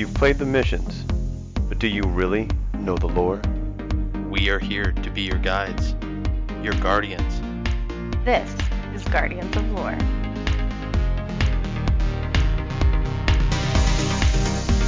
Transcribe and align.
You've 0.00 0.14
played 0.14 0.38
the 0.38 0.46
missions, 0.46 1.04
but 1.68 1.78
do 1.78 1.86
you 1.86 2.02
really 2.04 2.48
know 2.72 2.96
the 2.96 3.06
lore? 3.06 3.38
We 4.30 4.48
are 4.48 4.58
here 4.58 4.92
to 4.92 5.10
be 5.10 5.20
your 5.20 5.36
guides, 5.36 5.94
your 6.62 6.72
guardians. 6.80 7.42
This 8.24 8.50
is 8.94 9.06
Guardians 9.10 9.54
of 9.54 9.70
Lore. 9.72 9.98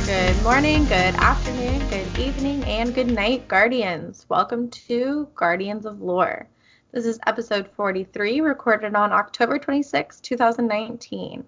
Good 0.06 0.42
morning, 0.42 0.84
good 0.84 1.14
afternoon, 1.16 1.86
good 1.90 2.18
evening, 2.18 2.64
and 2.64 2.94
good 2.94 3.12
night, 3.12 3.46
Guardians. 3.48 4.24
Welcome 4.30 4.70
to 4.70 5.28
Guardians 5.34 5.84
of 5.84 6.00
Lore. 6.00 6.48
This 6.92 7.04
is 7.04 7.20
episode 7.26 7.68
43, 7.76 8.40
recorded 8.40 8.94
on 8.94 9.12
October 9.12 9.58
26, 9.58 10.20
2019. 10.22 11.44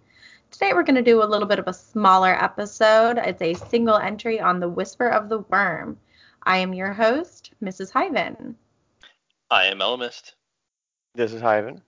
Today 0.54 0.72
we're 0.72 0.84
going 0.84 0.94
to 0.94 1.02
do 1.02 1.20
a 1.20 1.26
little 1.26 1.48
bit 1.48 1.58
of 1.58 1.66
a 1.66 1.72
smaller 1.72 2.32
episode. 2.32 3.18
It's 3.18 3.42
a 3.42 3.54
single 3.54 3.96
entry 3.96 4.38
on 4.38 4.60
the 4.60 4.68
Whisper 4.68 5.08
of 5.08 5.28
the 5.28 5.40
Worm. 5.40 5.98
I 6.44 6.58
am 6.58 6.72
your 6.72 6.92
host, 6.92 7.50
Mrs. 7.60 7.90
Hyven. 7.90 8.54
I 9.50 9.64
am 9.64 9.80
Ellimist. 9.80 10.34
This 11.16 11.32
is 11.32 11.42
Hyven. 11.42 11.80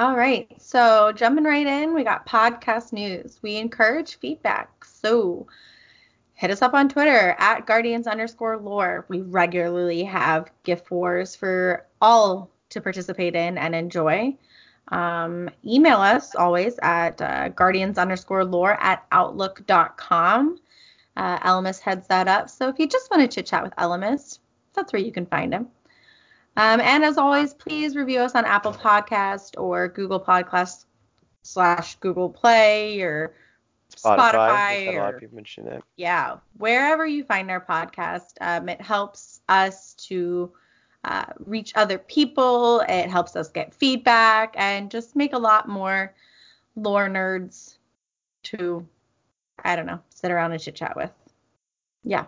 All 0.00 0.16
right, 0.16 0.52
so 0.60 1.12
jumping 1.12 1.44
right 1.44 1.64
in, 1.64 1.94
we 1.94 2.02
got 2.02 2.26
podcast 2.26 2.92
news. 2.92 3.38
We 3.40 3.54
encourage 3.54 4.16
feedback, 4.16 4.84
so 4.84 5.46
hit 6.34 6.50
us 6.50 6.60
up 6.60 6.74
on 6.74 6.88
Twitter 6.88 7.36
at 7.38 7.66
guardians 7.66 8.08
underscore 8.08 8.56
lore. 8.56 9.06
We 9.06 9.20
regularly 9.20 10.02
have 10.02 10.50
gift 10.64 10.90
wars 10.90 11.36
for 11.36 11.86
all 12.02 12.50
to 12.70 12.80
participate 12.80 13.36
in 13.36 13.58
and 13.58 13.76
enjoy. 13.76 14.36
Um, 14.90 15.50
email 15.64 15.98
us 15.98 16.34
always 16.34 16.78
at 16.82 17.20
uh, 17.20 17.48
guardians 17.50 17.98
underscore 17.98 18.44
lore 18.44 18.74
at 18.80 19.04
outlook.com. 19.12 20.58
Uh, 21.16 21.38
Ellimist 21.40 21.80
heads 21.80 22.06
that 22.08 22.28
up. 22.28 22.48
So 22.48 22.68
if 22.68 22.78
you 22.78 22.86
just 22.86 23.10
want 23.10 23.22
to 23.22 23.34
chit 23.34 23.46
chat 23.46 23.62
with 23.62 23.74
Ellimist, 23.76 24.38
that's 24.72 24.92
where 24.92 25.02
you 25.02 25.12
can 25.12 25.26
find 25.26 25.52
him. 25.52 25.68
Um, 26.56 26.80
and 26.80 27.04
as 27.04 27.18
always, 27.18 27.54
please 27.54 27.96
review 27.96 28.20
us 28.20 28.34
on 28.34 28.44
Apple 28.44 28.72
Podcast 28.72 29.60
or 29.60 29.88
Google 29.88 30.20
Podcast 30.20 30.86
slash 31.42 31.96
Google 31.96 32.28
Play 32.28 33.00
or 33.00 33.34
Spotify. 33.94 34.32
Spotify 34.32 34.86
We've 34.86 34.96
a 34.96 35.00
lot 35.00 35.14
of 35.14 35.20
people 35.20 35.36
mention 35.36 35.64
that. 35.66 35.82
yeah, 35.96 36.38
wherever 36.56 37.06
you 37.06 37.24
find 37.24 37.50
our 37.50 37.60
podcast, 37.60 38.32
um, 38.40 38.68
it 38.68 38.80
helps 38.80 39.40
us 39.48 39.94
to 40.08 40.52
uh, 41.04 41.26
reach 41.38 41.72
other 41.74 41.98
people. 41.98 42.80
It 42.88 43.08
helps 43.08 43.36
us 43.36 43.48
get 43.48 43.74
feedback 43.74 44.54
and 44.56 44.90
just 44.90 45.16
make 45.16 45.32
a 45.32 45.38
lot 45.38 45.68
more 45.68 46.14
lore 46.76 47.08
nerds 47.08 47.76
to, 48.44 48.86
I 49.64 49.76
don't 49.76 49.86
know, 49.86 50.00
sit 50.10 50.30
around 50.30 50.52
and 50.52 50.60
chit 50.60 50.74
chat 50.74 50.96
with. 50.96 51.10
Yeah. 52.04 52.26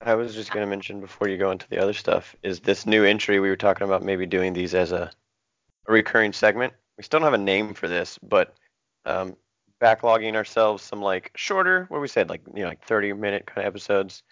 I 0.00 0.14
was 0.14 0.34
just 0.34 0.50
going 0.50 0.64
to 0.64 0.70
mention 0.70 1.00
before 1.00 1.28
you 1.28 1.38
go 1.38 1.52
into 1.52 1.68
the 1.68 1.78
other 1.78 1.92
stuff 1.92 2.34
is 2.42 2.60
this 2.60 2.86
new 2.86 3.04
entry 3.04 3.38
we 3.38 3.48
were 3.48 3.56
talking 3.56 3.86
about 3.86 4.02
maybe 4.02 4.26
doing 4.26 4.52
these 4.52 4.74
as 4.74 4.90
a, 4.90 5.10
a 5.86 5.92
recurring 5.92 6.32
segment. 6.32 6.72
We 6.96 7.04
still 7.04 7.20
don't 7.20 7.26
have 7.30 7.40
a 7.40 7.42
name 7.42 7.74
for 7.74 7.88
this, 7.88 8.18
but 8.18 8.54
um, 9.06 9.36
backlogging 9.80 10.34
ourselves 10.34 10.82
some 10.82 11.00
like 11.00 11.30
shorter, 11.36 11.86
what 11.88 12.00
we 12.00 12.08
said, 12.08 12.28
like 12.28 12.42
you 12.54 12.62
know, 12.62 12.68
like 12.68 12.84
30 12.84 13.12
minute 13.12 13.46
kind 13.46 13.66
of 13.66 13.70
episodes, 13.70 14.22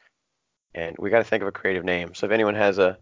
and 0.74 0.96
we 0.98 1.10
got 1.10 1.18
to 1.18 1.24
think 1.24 1.42
of 1.42 1.48
a 1.48 1.52
creative 1.52 1.84
name. 1.84 2.14
So 2.14 2.26
if 2.26 2.32
anyone 2.32 2.54
has 2.54 2.78
a 2.78 2.98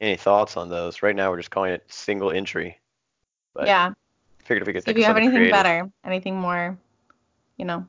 any 0.00 0.16
thoughts 0.16 0.56
on 0.56 0.68
those, 0.68 1.02
right 1.02 1.14
now 1.14 1.30
we're 1.30 1.36
just 1.36 1.50
calling 1.50 1.72
it 1.72 1.84
single 1.88 2.30
entry. 2.30 2.78
But 3.54 3.66
yeah. 3.66 3.92
figured 4.44 4.62
if 4.62 4.66
we 4.66 4.72
could 4.72 4.82
So 4.82 4.86
think 4.86 4.96
if 4.96 5.00
you 5.00 5.06
have 5.06 5.16
anything 5.16 5.36
creative, 5.36 5.52
better, 5.52 5.90
anything 6.04 6.36
more, 6.36 6.78
you 7.56 7.64
know, 7.64 7.84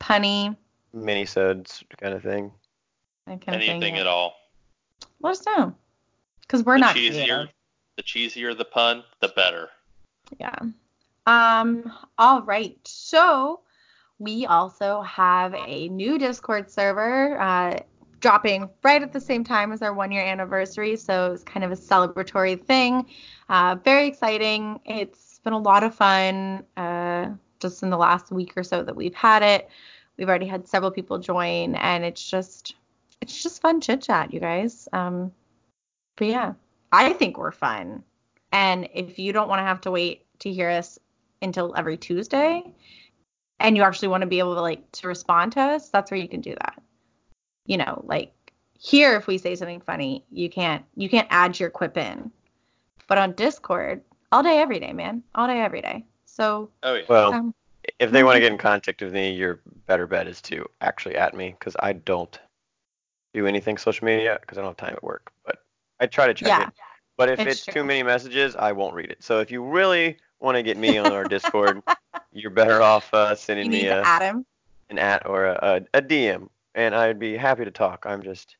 punny, 0.00 0.56
mini-sodes 0.92 1.84
kind 2.00 2.14
of 2.14 2.22
thing. 2.22 2.50
that 3.26 3.40
kind 3.44 3.56
of 3.56 3.62
Anything 3.62 3.80
thing, 3.80 3.96
at 3.96 4.06
all. 4.06 4.34
let 5.20 5.32
us 5.32 5.44
know. 5.46 5.74
Because 6.40 6.64
we're 6.64 6.76
the 6.76 6.80
not 6.80 6.96
cheesier, 6.96 7.12
creative. 7.26 7.48
the 7.96 8.02
cheesier 8.02 8.56
the 8.56 8.64
pun, 8.64 9.02
the 9.20 9.28
better. 9.28 9.68
Yeah. 10.38 10.54
Um, 11.26 11.92
all 12.18 12.42
right. 12.42 12.78
So 12.84 13.60
we 14.18 14.46
also 14.46 15.02
have 15.02 15.54
a 15.54 15.88
new 15.88 16.18
Discord 16.18 16.70
server 16.70 17.38
uh, 17.40 17.80
dropping 18.20 18.68
right 18.82 19.02
at 19.02 19.12
the 19.12 19.20
same 19.20 19.44
time 19.44 19.72
as 19.72 19.82
our 19.82 19.92
one 19.92 20.10
year 20.10 20.24
anniversary. 20.24 20.96
So 20.96 21.32
it's 21.32 21.42
kind 21.42 21.64
of 21.64 21.72
a 21.72 21.76
celebratory 21.76 22.62
thing. 22.62 23.06
Uh, 23.48 23.76
very 23.84 24.06
exciting. 24.06 24.80
It's 24.84 25.38
been 25.40 25.52
a 25.52 25.58
lot 25.58 25.82
of 25.82 25.94
fun 25.94 26.64
uh, 26.76 27.30
just 27.60 27.82
in 27.82 27.90
the 27.90 27.96
last 27.96 28.30
week 28.32 28.52
or 28.56 28.62
so 28.62 28.82
that 28.82 28.96
we've 28.96 29.14
had 29.14 29.42
it. 29.42 29.68
We've 30.16 30.28
already 30.28 30.46
had 30.46 30.66
several 30.66 30.90
people 30.90 31.18
join, 31.18 31.74
and 31.74 32.04
it's 32.04 32.28
just 32.28 32.74
it's 33.20 33.42
just 33.42 33.60
fun 33.60 33.80
chit 33.80 34.02
chat, 34.02 34.32
you 34.32 34.40
guys. 34.40 34.88
Um, 34.92 35.32
but 36.16 36.28
yeah, 36.28 36.54
I 36.92 37.12
think 37.12 37.36
we're 37.36 37.52
fun. 37.52 38.02
And 38.52 38.88
if 38.94 39.18
you 39.18 39.32
don't 39.32 39.48
want 39.48 39.58
to 39.58 39.64
have 39.64 39.80
to 39.82 39.90
wait 39.90 40.24
to 40.40 40.50
hear 40.50 40.70
us 40.70 40.98
until 41.42 41.74
every 41.76 41.98
Tuesday, 41.98 42.62
and 43.60 43.76
you 43.76 43.82
actually 43.82 44.08
want 44.08 44.22
to 44.22 44.26
be 44.26 44.38
able 44.38 44.54
to 44.54 44.62
like 44.62 44.90
to 44.92 45.08
respond 45.08 45.52
to 45.52 45.60
us, 45.60 45.90
that's 45.90 46.10
where 46.10 46.20
you 46.20 46.28
can 46.28 46.40
do 46.40 46.54
that. 46.54 46.82
You 47.66 47.78
know, 47.78 48.02
like 48.06 48.32
here 48.78 49.16
if 49.16 49.26
we 49.26 49.38
say 49.38 49.54
something 49.54 49.80
funny, 49.80 50.24
you 50.30 50.48
can't 50.48 50.84
you 50.96 51.08
can't 51.08 51.28
add 51.30 51.58
your 51.58 51.70
quip 51.70 51.96
in. 51.96 52.30
But 53.08 53.18
on 53.18 53.32
Discord, 53.32 54.02
all 54.32 54.42
day 54.42 54.58
every 54.58 54.80
day, 54.80 54.92
man. 54.92 55.22
All 55.34 55.46
day 55.46 55.60
every 55.60 55.82
day. 55.82 56.04
So 56.24 56.70
Oh 56.82 56.94
yeah. 56.94 57.04
Well, 57.08 57.32
um, 57.32 57.54
if 57.98 58.10
they 58.10 58.24
want 58.24 58.36
to 58.36 58.40
get 58.40 58.52
in 58.52 58.58
contact 58.58 59.02
with 59.02 59.12
me, 59.12 59.32
your 59.32 59.60
better 59.86 60.06
bet 60.06 60.26
is 60.26 60.40
to 60.42 60.66
actually 60.80 61.16
at 61.16 61.34
me 61.34 61.54
because 61.58 61.76
I 61.80 61.92
don't 61.92 62.38
do 63.32 63.46
anything 63.46 63.76
social 63.76 64.04
media 64.04 64.38
because 64.40 64.58
I 64.58 64.62
don't 64.62 64.70
have 64.70 64.76
time 64.76 64.94
at 64.94 65.04
work. 65.04 65.30
But 65.44 65.62
I 66.00 66.06
try 66.06 66.26
to 66.26 66.34
check 66.34 66.48
yeah. 66.48 66.68
it. 66.68 66.72
But 67.16 67.30
if 67.30 67.40
it's 67.40 67.66
it's, 67.66 67.74
too 67.74 67.84
many 67.84 68.02
messages, 68.02 68.56
I 68.56 68.72
won't 68.72 68.94
read 68.94 69.10
it. 69.10 69.22
So 69.22 69.40
if 69.40 69.50
you 69.50 69.64
really 69.64 70.16
want 70.40 70.56
to 70.56 70.62
get 70.62 70.76
me 70.76 70.98
on 70.98 71.12
our 71.12 71.24
Discord, 71.28 71.82
you're 72.32 72.50
better 72.50 72.82
off 72.82 73.12
uh, 73.14 73.28
You 73.30 73.36
sending 73.36 73.70
need 73.70 73.84
me 73.84 73.88
a, 73.88 74.02
add 74.02 74.22
him. 74.22 74.44
an 74.90 74.98
at 74.98 75.26
or 75.26 75.46
a, 75.46 75.58
a, 75.94 75.98
a 75.98 76.02
DM, 76.02 76.48
and 76.76 76.94
I'd 76.94 77.18
be 77.18 77.36
happy 77.36 77.64
to 77.64 77.70
talk. 77.70 78.04
I'm 78.06 78.22
just 78.22 78.56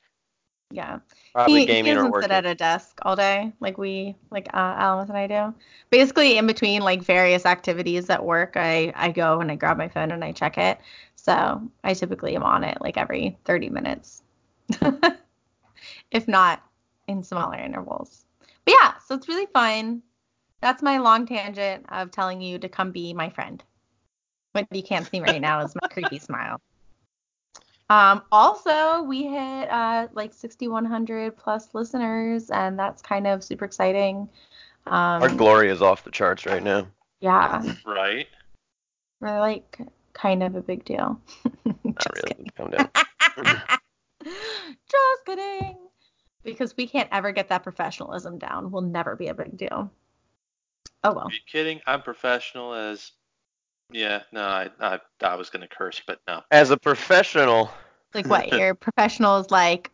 Yeah. 0.73 0.99
probably 1.33 1.61
he, 1.61 1.67
gaming 1.67 1.85
he 1.85 1.91
or 1.93 1.95
doesn't 1.97 2.13
working. 2.13 2.29
sit 2.31 2.31
at 2.33 2.47
a 2.47 2.55
desk 2.55 2.99
all 3.03 3.15
day 3.15 3.53
like 3.61 3.79
we 3.79 4.17
like 4.31 4.49
uh, 4.53 4.75
Alamus 4.83 5.09
and 5.09 5.19
I 5.19 5.27
do. 5.29 5.55
Basically, 5.91 6.39
in 6.39 6.47
between 6.47 6.83
like 6.83 7.03
various 7.03 7.47
activities 7.47 8.11
at 8.11 8.25
work, 8.25 8.55
I 8.57 8.93
I 8.97 9.13
go 9.13 9.41
and 9.41 9.53
I 9.53 9.55
grab 9.55 9.77
my 9.77 9.89
phone 9.89 10.11
and 10.11 10.25
I 10.25 10.33
check 10.33 10.59
it. 10.59 10.79
So 11.15 11.63
I 11.85 11.95
typically 11.95 12.35
am 12.35 12.43
on 12.43 12.65
it 12.65 12.79
like 12.81 12.97
every 12.97 13.37
30 13.45 13.69
minutes, 13.71 14.23
if 16.11 16.27
not 16.27 16.63
in 17.07 17.23
smaller 17.23 17.59
intervals. 17.59 18.25
But 18.65 18.75
yeah, 18.83 18.95
so 19.07 19.15
it's 19.15 19.29
really 19.29 19.47
fun. 19.47 20.03
That's 20.63 20.83
my 20.83 20.99
long 20.99 21.27
tangent 21.27 21.87
of 21.91 22.11
telling 22.11 22.41
you 22.41 22.59
to 22.59 22.69
come 22.69 22.91
be 22.91 23.13
my 23.13 23.29
friend. 23.29 23.63
What 24.53 24.67
you 24.73 24.83
can't 24.83 25.07
see 25.07 25.21
right 25.21 25.41
now 25.41 25.61
is 25.61 25.75
my 25.75 25.89
creepy 25.91 26.19
smile. 26.29 26.61
Um, 27.89 28.23
also, 28.33 29.03
we 29.03 29.25
hit 29.25 29.71
uh, 29.71 30.09
like 30.13 30.35
6,100 30.35 31.37
plus 31.37 31.73
listeners, 31.75 32.51
and 32.51 32.79
that's 32.79 33.01
kind 33.01 33.27
of 33.27 33.45
super 33.45 33.65
exciting. 33.65 34.29
Um, 34.87 35.23
Our 35.23 35.29
glory 35.35 35.71
is 35.71 35.83
off 35.83 36.03
the 36.05 36.11
charts 36.11 36.47
right 36.47 36.63
now. 36.63 36.89
yeah, 37.21 37.63
Right. 37.85 38.27
we're 39.21 39.39
like 39.41 39.79
kind 40.15 40.43
of 40.43 40.55
a 40.57 40.63
big 40.63 40.85
deal. 40.85 41.21
Not 41.65 41.97
Just 41.99 42.09
really. 42.17 42.29
kidding. 42.29 42.51
Calm 42.57 42.71
down. 42.71 42.91
Just 44.25 45.25
kidding. 45.27 45.77
Because 46.43 46.77
we 46.77 46.87
can't 46.87 47.09
ever 47.13 47.33
get 47.33 47.49
that 47.49 47.63
professionalism 47.63 48.39
down. 48.39 48.71
We'll 48.71 48.83
never 48.83 49.17
be 49.17 49.29
a 49.29 49.35
big 49.35 49.57
deal. 49.57 49.91
Oh 51.05 51.13
well. 51.13 51.27
Are 51.27 51.33
you 51.33 51.39
kidding? 51.47 51.81
I'm 51.87 52.03
professional 52.03 52.73
as. 52.75 53.13
Yeah. 53.91 54.23
No, 54.33 54.43
I 54.43 54.71
I, 54.81 54.99
I 55.23 55.35
was 55.35 55.51
gonna 55.51 55.69
curse, 55.69 56.01
but 56.07 56.21
no. 56.27 56.43
As 56.51 56.71
a 56.71 56.77
professional, 56.77 57.71
Like 58.15 58.27
what? 58.27 58.53
Your 58.53 58.75
professionals 58.87 59.51
like 59.51 59.91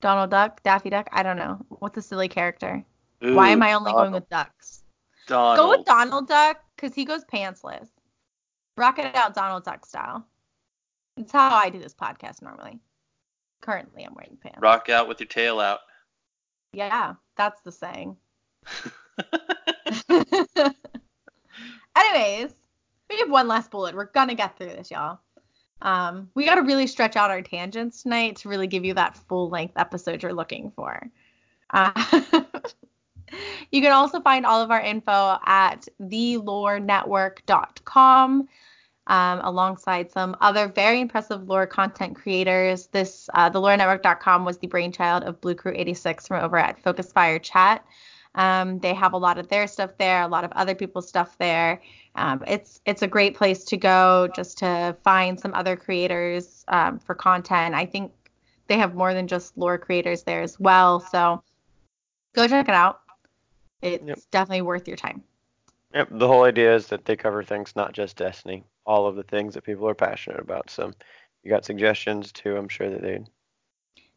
Donald 0.00 0.30
Duck, 0.30 0.62
Daffy 0.62 0.90
Duck? 0.90 1.08
I 1.12 1.22
don't 1.22 1.36
know. 1.36 1.64
What's 1.68 1.96
a 1.98 2.02
silly 2.02 2.28
character? 2.28 2.84
Why 3.20 3.50
am 3.50 3.62
I 3.62 3.74
only 3.74 3.92
going 3.92 4.12
with 4.12 4.28
ducks? 4.28 4.82
Donald? 5.28 5.56
Go 5.56 5.70
with 5.78 5.86
Donald 5.86 6.26
Duck 6.26 6.60
because 6.74 6.94
he 6.94 7.04
goes 7.04 7.24
pantsless. 7.24 7.86
Rock 8.76 8.98
it 8.98 9.14
out 9.14 9.34
Donald 9.34 9.64
Duck 9.64 9.86
style. 9.86 10.26
That's 11.16 11.30
how 11.30 11.54
I 11.54 11.70
do 11.70 11.78
this 11.78 11.94
podcast 11.94 12.42
normally. 12.42 12.80
Currently, 13.60 14.02
I'm 14.02 14.14
wearing 14.14 14.36
pants. 14.42 14.58
Rock 14.60 14.88
out 14.88 15.06
with 15.06 15.20
your 15.20 15.28
tail 15.28 15.60
out. 15.60 15.80
Yeah, 16.72 17.14
that's 17.36 17.60
the 17.60 17.70
saying. 17.70 18.16
Anyways, 21.96 22.54
we 23.12 23.20
have 23.20 23.30
one 23.30 23.48
last 23.48 23.70
bullet. 23.70 23.94
We're 23.94 24.06
gonna 24.06 24.34
get 24.34 24.56
through 24.56 24.68
this, 24.68 24.90
y'all. 24.90 25.20
Um, 25.82 26.30
we 26.34 26.46
got 26.46 26.54
to 26.54 26.62
really 26.62 26.86
stretch 26.86 27.16
out 27.16 27.30
our 27.30 27.42
tangents 27.42 28.04
tonight 28.04 28.36
to 28.36 28.48
really 28.48 28.68
give 28.68 28.84
you 28.84 28.94
that 28.94 29.16
full 29.16 29.50
length 29.50 29.74
episode 29.76 30.22
you're 30.22 30.32
looking 30.32 30.70
for. 30.70 31.10
Uh, 31.70 32.20
you 33.72 33.82
can 33.82 33.90
also 33.90 34.20
find 34.20 34.46
all 34.46 34.62
of 34.62 34.70
our 34.70 34.80
info 34.80 35.38
at 35.44 35.88
thelorenetwork.com. 36.00 38.48
um, 39.08 39.40
alongside 39.42 40.12
some 40.12 40.36
other 40.40 40.68
very 40.68 41.00
impressive 41.00 41.48
lore 41.48 41.66
content 41.66 42.14
creators. 42.14 42.86
This 42.86 43.28
uh, 43.34 43.48
the 43.48 43.60
LoreNetwork.com 43.60 44.44
was 44.44 44.58
the 44.58 44.68
brainchild 44.68 45.24
of 45.24 45.40
Blue 45.40 45.56
Crew 45.56 45.72
86 45.74 46.28
from 46.28 46.44
over 46.44 46.58
at 46.58 46.80
Focus 46.80 47.10
Fire 47.10 47.40
Chat. 47.40 47.84
Um, 48.36 48.78
they 48.78 48.94
have 48.94 49.12
a 49.12 49.18
lot 49.18 49.38
of 49.38 49.48
their 49.48 49.66
stuff 49.66 49.98
there, 49.98 50.22
a 50.22 50.28
lot 50.28 50.44
of 50.44 50.52
other 50.52 50.76
people's 50.76 51.08
stuff 51.08 51.36
there. 51.38 51.82
Um, 52.14 52.42
it's 52.46 52.80
it's 52.84 53.02
a 53.02 53.06
great 53.06 53.34
place 53.36 53.64
to 53.64 53.76
go 53.76 54.28
just 54.34 54.58
to 54.58 54.96
find 55.02 55.38
some 55.40 55.54
other 55.54 55.76
creators 55.76 56.64
um, 56.68 56.98
for 56.98 57.14
content. 57.14 57.74
I 57.74 57.86
think 57.86 58.12
they 58.68 58.76
have 58.78 58.94
more 58.94 59.14
than 59.14 59.26
just 59.26 59.56
lore 59.56 59.78
creators 59.78 60.22
there 60.22 60.42
as 60.42 60.60
well. 60.60 61.00
So 61.00 61.42
go 62.34 62.46
check 62.46 62.68
it 62.68 62.74
out. 62.74 63.00
It's 63.80 64.04
Yep. 64.06 64.18
definitely 64.30 64.62
worth 64.62 64.86
your 64.86 64.96
time. 64.96 65.22
Yep. 65.94 66.08
The 66.12 66.28
whole 66.28 66.44
idea 66.44 66.74
is 66.74 66.86
that 66.88 67.04
they 67.04 67.16
cover 67.16 67.42
things 67.42 67.74
not 67.76 67.92
just 67.92 68.16
Destiny, 68.16 68.64
all 68.86 69.06
of 69.06 69.16
the 69.16 69.22
things 69.24 69.54
that 69.54 69.64
people 69.64 69.88
are 69.88 69.94
passionate 69.94 70.40
about. 70.40 70.70
So 70.70 70.92
you 71.42 71.50
got 71.50 71.64
suggestions 71.64 72.30
too. 72.32 72.56
I'm 72.56 72.68
sure 72.68 72.90
that 72.90 73.02
they 73.02 73.24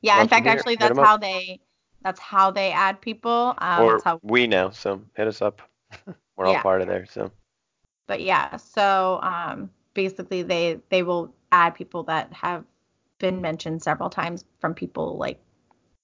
Yeah, 0.02 0.22
in 0.22 0.28
fact, 0.28 0.48
actually, 0.48 0.76
that's 0.76 0.92
'em 0.92 1.00
up. 1.00 1.06
how 1.06 1.18
they 1.18 1.60
that's 2.02 2.20
how 2.20 2.52
they 2.52 2.72
add 2.72 3.02
people. 3.02 3.56
Um, 3.58 3.84
or 3.84 4.02
how, 4.04 4.20
we 4.22 4.48
know. 4.48 4.70
So 4.70 5.02
hit 5.16 5.28
us 5.28 5.42
up. 5.42 5.62
We're 6.38 6.46
Yeah. 6.46 6.58
all 6.58 6.64
part 6.64 6.82
of 6.82 6.88
there. 6.88 7.06
So 7.08 7.32
but 8.08 8.22
yeah, 8.22 8.58
so 8.58 9.20
um, 9.22 9.70
basically, 9.94 10.44
they 10.44 10.80
they 10.90 11.04
will 11.04 11.34
add 11.52 11.76
people 11.76 12.04
that 12.04 12.32
have 12.34 12.64
been 13.20 13.42
mentioned 13.42 13.82
several 13.82 14.10
times 14.10 14.44
from 14.60 14.74
people 14.74 15.18
like 15.18 15.40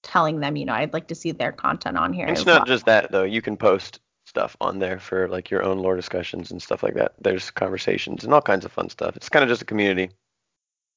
telling 0.01 0.39
them, 0.39 0.55
you 0.55 0.65
know, 0.65 0.73
I'd 0.73 0.93
like 0.93 1.07
to 1.07 1.15
see 1.15 1.31
their 1.31 1.51
content 1.51 1.97
on 1.97 2.13
here. 2.13 2.27
it's 2.27 2.45
not 2.45 2.61
well. 2.61 2.65
just 2.65 2.85
that 2.85 3.11
though. 3.11 3.23
You 3.23 3.41
can 3.41 3.57
post 3.57 3.99
stuff 4.25 4.55
on 4.61 4.79
there 4.79 4.99
for 4.99 5.27
like 5.27 5.49
your 5.51 5.63
own 5.63 5.79
lore 5.79 5.95
discussions 5.95 6.51
and 6.51 6.61
stuff 6.61 6.83
like 6.83 6.93
that. 6.95 7.13
There's 7.21 7.51
conversations 7.51 8.23
and 8.23 8.33
all 8.33 8.41
kinds 8.41 8.65
of 8.65 8.71
fun 8.71 8.89
stuff. 8.89 9.15
It's 9.17 9.29
kind 9.29 9.43
of 9.43 9.49
just 9.49 9.61
a 9.61 9.65
community. 9.65 10.11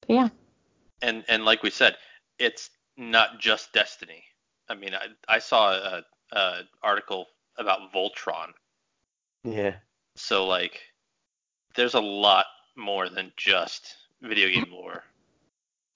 Yeah, 0.08 0.28
and 1.02 1.24
and 1.28 1.44
like 1.44 1.62
we 1.62 1.70
said, 1.70 1.96
it's 2.38 2.70
not 2.96 3.40
just 3.40 3.72
Destiny. 3.72 4.24
I 4.68 4.74
mean, 4.74 4.94
I 4.94 5.08
I 5.28 5.38
saw 5.38 5.72
a, 5.72 6.04
a 6.32 6.60
article 6.82 7.26
about 7.58 7.92
Voltron, 7.92 8.52
Yeah. 9.44 9.76
so 10.16 10.46
like, 10.46 10.80
there's 11.76 11.94
a 11.94 12.00
lot 12.00 12.47
more 12.76 13.09
than 13.09 13.32
just 13.37 13.97
video 14.23 14.49
game 14.49 14.67
lore. 14.71 15.05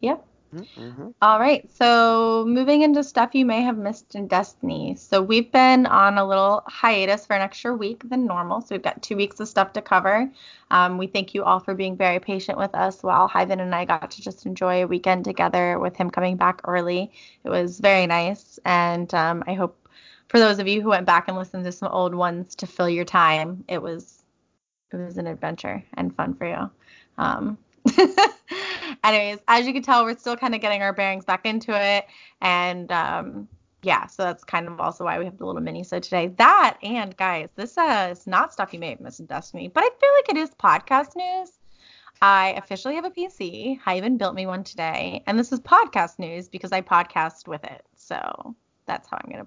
yep. 0.00 0.24
Mm-hmm. 0.54 1.08
All 1.20 1.38
right, 1.38 1.68
so 1.74 2.44
moving 2.48 2.80
into 2.80 3.04
stuff 3.04 3.34
you 3.34 3.44
may 3.44 3.60
have 3.62 3.76
missed 3.76 4.14
in 4.14 4.28
Destiny. 4.28 4.94
So 4.96 5.20
we've 5.20 5.52
been 5.52 5.84
on 5.84 6.16
a 6.16 6.26
little 6.26 6.62
hiatus 6.66 7.26
for 7.26 7.34
an 7.34 7.42
extra 7.42 7.76
week 7.76 8.08
than 8.08 8.26
normal. 8.26 8.62
So 8.62 8.74
we've 8.74 8.82
got 8.82 9.02
two 9.02 9.16
weeks 9.16 9.40
of 9.40 9.48
stuff 9.48 9.74
to 9.74 9.82
cover. 9.82 10.30
Um, 10.70 10.96
we 10.96 11.06
thank 11.06 11.34
you 11.34 11.44
all 11.44 11.60
for 11.60 11.74
being 11.74 11.96
very 11.96 12.18
patient 12.18 12.56
with 12.56 12.74
us 12.74 13.02
while 13.02 13.28
Hyven 13.28 13.60
and 13.60 13.74
I 13.74 13.84
got 13.84 14.10
to 14.12 14.22
just 14.22 14.46
enjoy 14.46 14.82
a 14.82 14.86
weekend 14.86 15.24
together 15.26 15.78
with 15.78 15.96
him 15.96 16.10
coming 16.10 16.36
back 16.36 16.62
early. 16.64 17.12
It 17.44 17.50
was 17.50 17.78
very 17.78 18.06
nice, 18.06 18.58
and 18.64 19.12
um, 19.12 19.44
I 19.46 19.52
hope 19.52 19.86
for 20.28 20.38
those 20.38 20.58
of 20.58 20.68
you 20.68 20.80
who 20.80 20.88
went 20.90 21.06
back 21.06 21.28
and 21.28 21.36
listened 21.36 21.64
to 21.64 21.72
some 21.72 21.90
old 21.92 22.14
ones 22.14 22.54
to 22.56 22.66
fill 22.66 22.88
your 22.88 23.04
time, 23.04 23.64
it 23.68 23.82
was 23.82 24.17
it 24.92 24.96
was 24.96 25.18
an 25.18 25.26
adventure 25.26 25.82
and 25.94 26.14
fun 26.14 26.34
for 26.34 26.46
you. 26.46 26.70
Um, 27.18 27.58
anyways, 29.04 29.38
as 29.48 29.66
you 29.66 29.72
can 29.72 29.82
tell, 29.82 30.04
we're 30.04 30.16
still 30.16 30.36
kind 30.36 30.54
of 30.54 30.60
getting 30.60 30.82
our 30.82 30.92
bearings 30.92 31.24
back 31.24 31.46
into 31.46 31.72
it. 31.72 32.06
And 32.40 32.90
um, 32.92 33.48
yeah, 33.82 34.06
so 34.06 34.24
that's 34.24 34.44
kind 34.44 34.66
of 34.66 34.80
also 34.80 35.04
why 35.04 35.18
we 35.18 35.24
have 35.24 35.38
the 35.38 35.46
little 35.46 35.62
mini 35.62 35.84
so 35.84 35.98
today. 35.98 36.28
That 36.38 36.78
and 36.82 37.16
guys, 37.16 37.48
this 37.54 37.78
uh, 37.78 38.08
is 38.10 38.26
not 38.26 38.52
stuff 38.52 38.72
you 38.72 38.80
may 38.80 38.90
have 38.90 39.00
missed 39.00 39.20
in 39.20 39.26
Destiny, 39.26 39.68
but 39.68 39.84
I 39.84 39.88
feel 40.00 40.10
like 40.16 40.28
it 40.28 40.36
is 40.36 40.50
podcast 40.56 41.16
news. 41.16 41.52
I 42.20 42.54
officially 42.56 42.96
have 42.96 43.04
a 43.04 43.10
PC. 43.10 43.80
Hyven 43.80 44.18
built 44.18 44.34
me 44.34 44.46
one 44.46 44.64
today, 44.64 45.22
and 45.26 45.38
this 45.38 45.52
is 45.52 45.60
podcast 45.60 46.18
news 46.18 46.48
because 46.48 46.72
I 46.72 46.80
podcast 46.80 47.46
with 47.46 47.62
it. 47.64 47.84
So 47.94 48.56
that's 48.86 49.08
how 49.08 49.18
I'm 49.22 49.30
gonna 49.30 49.46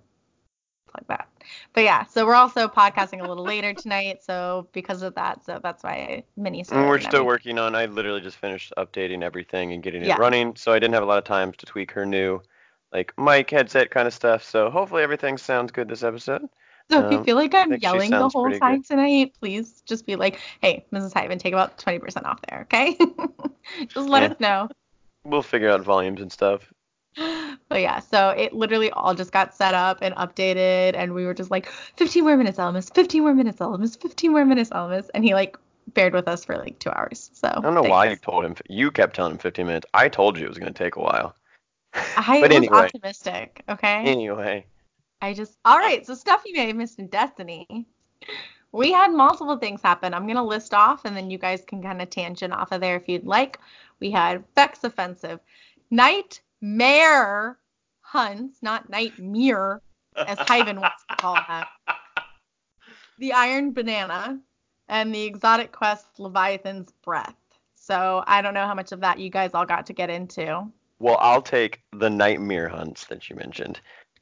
plug 0.91 1.05
that. 1.07 1.27
But 1.73 1.83
yeah, 1.83 2.05
so 2.05 2.25
we're 2.25 2.35
also 2.35 2.67
podcasting 2.67 3.21
a 3.21 3.27
little 3.27 3.45
later 3.45 3.73
tonight, 3.73 4.23
so 4.23 4.67
because 4.73 5.01
of 5.01 5.15
that, 5.15 5.43
so 5.45 5.59
that's 5.61 5.83
why 5.83 5.91
I 5.93 6.23
mini. 6.38 6.65
And 6.71 6.88
we're 6.88 6.95
and 6.95 7.03
still 7.03 7.25
working 7.25 7.57
on. 7.57 7.75
I 7.75 7.85
literally 7.85 8.21
just 8.21 8.38
finished 8.38 8.73
updating 8.77 9.23
everything 9.23 9.73
and 9.73 9.81
getting 9.81 10.03
Yeah. 10.03 10.15
it 10.15 10.19
running, 10.19 10.55
so 10.55 10.71
I 10.71 10.79
didn't 10.79 10.93
have 10.93 11.03
a 11.03 11.07
lot 11.07 11.17
of 11.17 11.23
time 11.23 11.51
to 11.53 11.65
tweak 11.65 11.91
her 11.91 12.05
new 12.05 12.41
like 12.93 13.13
mic 13.17 13.49
headset 13.49 13.89
kind 13.89 14.07
of 14.07 14.13
stuff. 14.13 14.43
So 14.43 14.69
hopefully 14.69 15.01
everything 15.03 15.38
sounds 15.38 15.71
good 15.71 15.88
this 15.88 16.03
episode. 16.03 16.47
So 16.89 16.99
if 16.99 17.11
you 17.11 17.17
Um, 17.19 17.23
feel 17.23 17.37
like 17.37 17.53
I'm 17.55 17.73
yelling 17.77 18.11
the 18.11 18.27
whole 18.27 18.51
time 18.51 18.81
good. 18.81 18.85
tonight, 18.85 19.33
please 19.39 19.81
just 19.85 20.05
be 20.05 20.17
like, 20.17 20.39
hey, 20.61 20.85
Mrs. 20.91 21.13
Hyven, 21.13 21.39
take 21.39 21.53
about 21.53 21.77
20% 21.77 22.25
off 22.25 22.41
there, 22.49 22.61
okay? 22.63 22.97
just 23.87 24.09
let 24.09 24.23
Yeah. 24.23 24.29
us 24.29 24.39
know. 24.41 24.69
We'll 25.23 25.41
figure 25.41 25.69
out 25.69 25.81
volumes 25.81 26.19
and 26.21 26.31
stuff. 26.31 26.73
But 27.15 27.81
yeah, 27.81 27.99
so 27.99 28.29
it 28.29 28.53
literally 28.53 28.91
all 28.91 29.15
just 29.15 29.31
got 29.31 29.55
set 29.55 29.73
up 29.73 29.99
and 30.01 30.13
updated, 30.15 30.95
and 30.95 31.13
we 31.13 31.25
were 31.25 31.33
just 31.33 31.51
like, 31.51 31.67
15 31.97 32.23
more 32.23 32.35
minutes, 32.35 32.57
Elmas, 32.57 32.93
15 32.93 33.21
more 33.21 33.33
minutes, 33.33 33.59
Elmas, 33.59 33.99
15 34.01 34.31
more 34.31 34.45
minutes, 34.45 34.69
Elmas. 34.71 35.09
And 35.13 35.23
he 35.23 35.33
like 35.33 35.57
bared 35.93 36.13
with 36.13 36.27
us 36.27 36.45
for 36.45 36.57
like 36.57 36.79
two 36.79 36.89
hours. 36.89 37.31
So 37.33 37.47
I 37.47 37.61
don't 37.61 37.73
know 37.73 37.81
why 37.81 38.09
you 38.09 38.15
told 38.15 38.45
him. 38.45 38.55
You 38.67 38.91
kept 38.91 39.15
telling 39.15 39.33
him 39.33 39.37
15 39.37 39.67
minutes. 39.67 39.87
I 39.93 40.09
told 40.09 40.37
you 40.37 40.45
it 40.45 40.49
was 40.49 40.57
going 40.57 40.73
to 40.73 40.83
take 40.83 40.95
a 40.95 41.01
while. 41.01 41.35
I 41.93 42.39
but 42.41 42.49
was 42.49 42.57
anyway, 42.57 42.77
optimistic, 42.77 43.63
okay? 43.67 44.03
anyway, 44.03 44.65
I 45.21 45.33
just 45.33 45.57
all 45.65 45.77
right. 45.77 46.05
So 46.05 46.15
stuff 46.15 46.43
you 46.45 46.53
may 46.55 46.67
have 46.67 46.75
missed 46.75 46.99
in 46.99 47.07
Destiny. 47.07 47.85
We 48.71 48.91
had 48.93 49.11
multiple 49.11 49.57
things 49.57 49.81
happen. 49.81 50.13
I'm 50.13 50.25
gonna 50.25 50.43
list 50.43 50.73
off, 50.73 51.03
and 51.05 51.15
then 51.15 51.29
you 51.29 51.37
guys 51.37 51.63
can 51.65 51.81
kind 51.83 52.01
of 52.01 52.09
tangent 52.09 52.53
off 52.53 52.71
of 52.71 52.79
there 52.79 52.95
if 52.95 53.09
you'd 53.09 53.25
like. 53.25 53.59
We 53.99 54.11
had 54.11 54.45
Vex 54.55 54.83
Offensive, 54.83 55.41
Nightmare 56.61 57.57
Hunts, 58.01 58.59
not 58.61 58.89
Nightmare, 58.89 59.81
as 60.15 60.37
Hyven 60.37 60.79
wants 60.79 61.03
to 61.09 61.15
call 61.15 61.33
that. 61.33 61.67
The 63.17 63.33
Iron 63.33 63.71
Banana, 63.73 64.39
and 64.87 65.13
the 65.13 65.23
Exotic 65.23 65.71
Quest 65.71 66.19
Leviathan's 66.19 66.91
Breath. 67.03 67.35
So 67.75 68.23
I 68.27 68.41
don't 68.41 68.53
know 68.53 68.65
how 68.65 68.75
much 68.75 68.91
of 68.91 68.99
that 69.01 69.19
you 69.19 69.29
guys 69.29 69.51
all 69.53 69.65
got 69.65 69.85
to 69.87 69.93
get 69.93 70.09
into. 70.09 70.67
well, 70.99 71.17
I'll 71.19 71.41
take 71.41 71.81
the 71.97 72.11
nightmare 72.11 72.69
hunts 72.69 73.05
that 73.07 73.27
you 73.27 73.35
mentioned. 73.35 73.81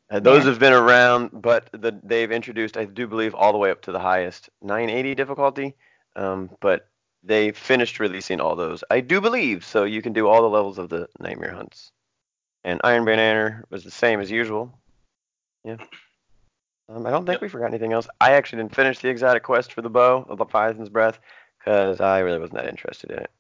Uh, 0.10 0.22
those 0.22 0.46
Yeah. 0.46 0.52
have 0.52 0.60
been 0.60 0.72
around, 0.74 1.30
but 1.34 1.70
the, 1.74 2.00
they've 2.04 2.32
introduced, 2.32 2.78
I 2.78 2.86
do 2.86 3.06
believe, 3.06 3.36
all 3.36 3.52
the 3.52 3.58
way 3.58 3.70
up 3.70 3.82
to 3.82 3.92
the 3.92 4.00
highest 4.00 4.50
980 4.62 5.14
difficulty. 5.14 5.76
Um, 6.16 6.50
but 6.62 6.88
they 7.22 7.52
finished 7.52 8.00
releasing 8.00 8.40
all 8.40 8.56
those, 8.56 8.82
I 8.90 9.02
do 9.02 9.20
believe. 9.20 9.66
So 9.66 9.84
you 9.84 10.02
can 10.02 10.14
do 10.14 10.30
all 10.30 10.42
the 10.42 10.48
levels 10.50 10.78
of 10.78 10.88
the 10.88 11.10
nightmare 11.20 11.52
hunts. 11.54 11.92
And 12.64 12.82
Iron 12.84 13.06
Banner 13.06 13.64
was 13.70 13.84
the 13.84 13.92
same 13.92 14.20
as 14.20 14.30
usual. 14.30 14.78
Yeah. 15.64 15.78
Um, 16.90 17.06
I 17.06 17.12
don't 17.12 17.26
think 17.26 17.36
Yep. 17.36 17.42
we 17.42 17.50
forgot 17.50 17.68
anything 17.68 17.94
else. 17.94 18.08
I 18.20 18.32
actually 18.34 18.64
didn't 18.64 18.76
finish 18.76 19.00
the 19.00 19.10
exotic 19.10 19.44
quest 19.44 19.74
for 19.74 19.82
the 19.82 19.90
bow 19.90 20.26
of 20.28 20.40
Leviathan's 20.40 20.90
Breath 20.90 21.20
because 21.58 22.02
I 22.02 22.20
really 22.20 22.40
wasn't 22.40 22.58
that 22.60 22.68
interested 22.68 23.12
in 23.12 23.20
it. 23.20 23.32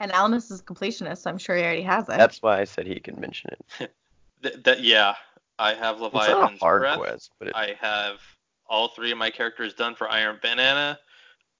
And 0.00 0.10
Almus 0.12 0.50
is 0.50 0.60
a 0.60 0.64
completionist, 0.64 1.18
so 1.18 1.30
I'm 1.30 1.38
sure 1.38 1.56
he 1.56 1.62
already 1.62 1.82
has 1.82 2.04
it. 2.04 2.18
That's 2.18 2.42
why 2.42 2.60
I 2.60 2.64
said 2.64 2.86
he 2.86 2.98
can 3.00 3.20
mention 3.20 3.50
it. 3.78 3.92
Th- 4.42 4.62
that 4.64 4.82
yeah, 4.82 5.14
I 5.58 5.74
have 5.74 6.00
It's 6.00 6.12
not 6.14 6.14
a 6.14 6.16
Leviathan's 6.18 6.60
hard 6.60 6.80
Breath. 6.82 6.98
quest, 6.98 7.30
but 7.38 7.48
it's 7.48 7.56
I 7.56 7.74
have 7.80 8.16
all 8.66 8.88
three 8.88 9.12
of 9.12 9.18
my 9.18 9.30
characters 9.30 9.74
done 9.74 9.94
for 9.94 10.10
Iron 10.10 10.38
Banana. 10.42 10.98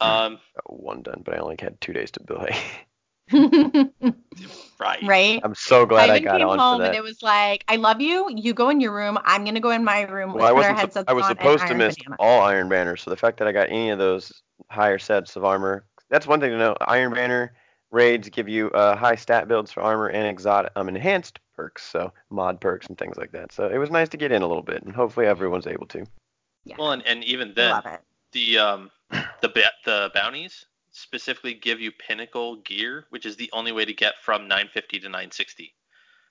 Hmm. 0.00 0.08
Um, 0.08 0.32
got 0.54 0.80
one 0.80 1.02
done, 1.02 1.22
but 1.24 1.34
I 1.34 1.38
only 1.38 1.56
had 1.60 1.80
two 1.80 1.92
days 1.92 2.10
to 2.12 2.20
play. 2.20 2.56
right. 3.32 5.02
right? 5.02 5.40
I'm 5.42 5.54
so 5.54 5.86
glad 5.86 6.10
I 6.10 6.18
Hyven 6.18 6.24
got 6.24 6.38
came 6.38 6.48
on 6.48 6.58
home 6.58 6.76
for 6.78 6.82
that. 6.82 6.88
and 6.88 6.96
it 6.96 7.02
was 7.02 7.22
like, 7.22 7.64
I 7.68 7.76
love 7.76 8.00
you. 8.00 8.30
You 8.34 8.52
go 8.52 8.68
in 8.68 8.80
your 8.80 8.94
room. 8.94 9.18
I'm 9.24 9.44
gonna 9.44 9.60
go 9.60 9.70
in 9.70 9.82
my 9.84 10.02
room. 10.02 10.34
well, 10.34 10.44
I 10.44 10.48
our 10.48 10.54
wasn't. 10.54 10.76
sup- 10.78 10.88
headsets 10.88 11.04
I 11.08 11.12
was 11.14 11.24
on 11.24 11.30
supposed 11.30 11.66
to 11.68 11.74
miss 11.74 11.96
Banana. 11.96 12.16
all 12.18 12.42
Iron 12.42 12.68
Banners, 12.68 13.02
so 13.02 13.10
the 13.10 13.16
fact 13.16 13.38
that 13.38 13.48
I 13.48 13.52
got 13.52 13.68
any 13.68 13.90
of 13.90 13.98
those 13.98 14.32
higher 14.70 14.98
sets 14.98 15.36
of 15.36 15.44
armor, 15.44 15.86
that's 16.10 16.26
one 16.26 16.40
thing 16.40 16.50
to 16.50 16.58
know. 16.58 16.76
Iron 16.82 17.14
Banner 17.14 17.54
raids 17.90 18.28
give 18.28 18.48
you 18.48 18.70
uh, 18.70 18.96
high 18.96 19.14
stat 19.14 19.48
builds 19.48 19.72
for 19.72 19.80
armor 19.82 20.08
and 20.08 20.26
exotic, 20.26 20.72
um, 20.76 20.88
enhanced 20.88 21.38
perks, 21.56 21.84
so 21.84 22.12
mod 22.30 22.60
perks 22.60 22.86
and 22.88 22.98
things 22.98 23.16
like 23.16 23.32
that. 23.32 23.52
So 23.52 23.68
it 23.68 23.78
was 23.78 23.90
nice 23.90 24.08
to 24.10 24.16
get 24.16 24.32
in 24.32 24.42
a 24.42 24.46
little 24.46 24.62
bit, 24.62 24.82
and 24.82 24.94
hopefully 24.94 25.26
everyone's 25.26 25.66
able 25.66 25.86
to. 25.86 26.04
Yeah, 26.64 26.76
Well, 26.78 26.92
and, 26.92 27.06
and 27.06 27.24
even 27.24 27.54
then, 27.54 27.80
the 28.32 28.58
um 28.58 28.90
the 29.40 29.48
ba- 29.48 29.72
the 29.84 30.10
bounties 30.14 30.66
specifically 30.94 31.54
give 31.54 31.80
you 31.80 31.90
pinnacle 31.90 32.56
gear, 32.56 33.04
which 33.10 33.26
is 33.26 33.36
the 33.36 33.50
only 33.52 33.72
way 33.72 33.84
to 33.84 33.92
get 33.92 34.14
from 34.22 34.42
950 34.42 35.00
to 35.00 35.06
960. 35.06 35.74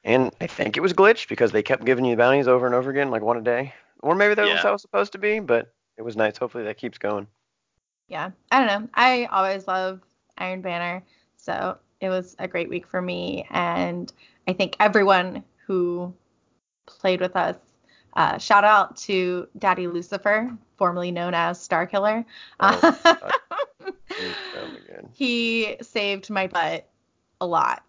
And 0.05 0.31
I 0.41 0.47
think 0.47 0.77
it 0.77 0.79
was 0.79 0.93
glitched 0.93 1.27
because 1.27 1.51
they 1.51 1.61
kept 1.61 1.85
giving 1.85 2.05
you 2.05 2.11
the 2.15 2.17
bounties 2.17 2.47
over 2.47 2.65
and 2.65 2.73
over 2.73 2.89
again, 2.89 3.11
like 3.11 3.21
one 3.21 3.37
a 3.37 3.41
day. 3.41 3.73
Or 4.01 4.15
maybe 4.15 4.35
that 4.35 4.45
was 4.45 4.61
how 4.61 4.69
it 4.69 4.73
was 4.73 4.81
supposed 4.81 5.11
to 5.13 5.17
be, 5.17 5.39
but 5.39 5.73
it 5.97 6.01
was 6.01 6.15
nice. 6.15 6.37
Hopefully 6.37 6.63
that 6.65 6.77
keeps 6.77 6.97
going. 6.97 7.27
Yeah, 8.07 8.31
I 8.51 8.59
don't 8.59 8.67
know. 8.67 8.89
I 8.95 9.25
always 9.31 9.67
love 9.67 10.01
Iron 10.37 10.61
Banner, 10.61 11.03
so 11.37 11.77
it 12.01 12.09
was 12.09 12.35
a 12.39 12.47
great 12.47 12.69
week 12.69 12.85
for 12.85 13.01
me, 13.01 13.47
and 13.49 14.11
I 14.47 14.53
think 14.53 14.75
everyone 14.79 15.43
who 15.65 16.13
played 16.85 17.21
with 17.21 17.35
us. 17.35 17.55
Uh, 18.15 18.37
shout 18.37 18.63
out 18.63 18.95
to 18.95 19.47
Daddy 19.57 19.87
Lucifer, 19.87 20.55
formerly 20.77 21.11
known 21.11 21.33
as 21.33 21.65
Starkiller. 21.65 22.25
Oh, 22.59 22.79
my 23.03 23.13
god. 23.19 23.33
he 25.13 25.77
saved 25.81 26.29
my 26.29 26.47
butt 26.47 26.89
a 27.41 27.47
lot. 27.47 27.83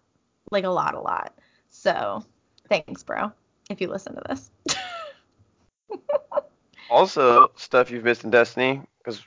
Like 0.51 0.63
a 0.63 0.69
lot, 0.69 0.93
a 0.93 0.99
lot. 0.99 1.37
So 1.69 2.23
thanks, 2.69 3.03
bro, 3.03 3.31
if 3.69 3.81
you 3.81 3.87
listen 3.87 4.15
to 4.15 4.21
this. 4.27 4.51
Also, 6.89 7.51
stuff 7.55 7.89
you've 7.89 8.03
missed 8.03 8.23
in 8.23 8.29
Destiny, 8.29 8.81
because 8.99 9.21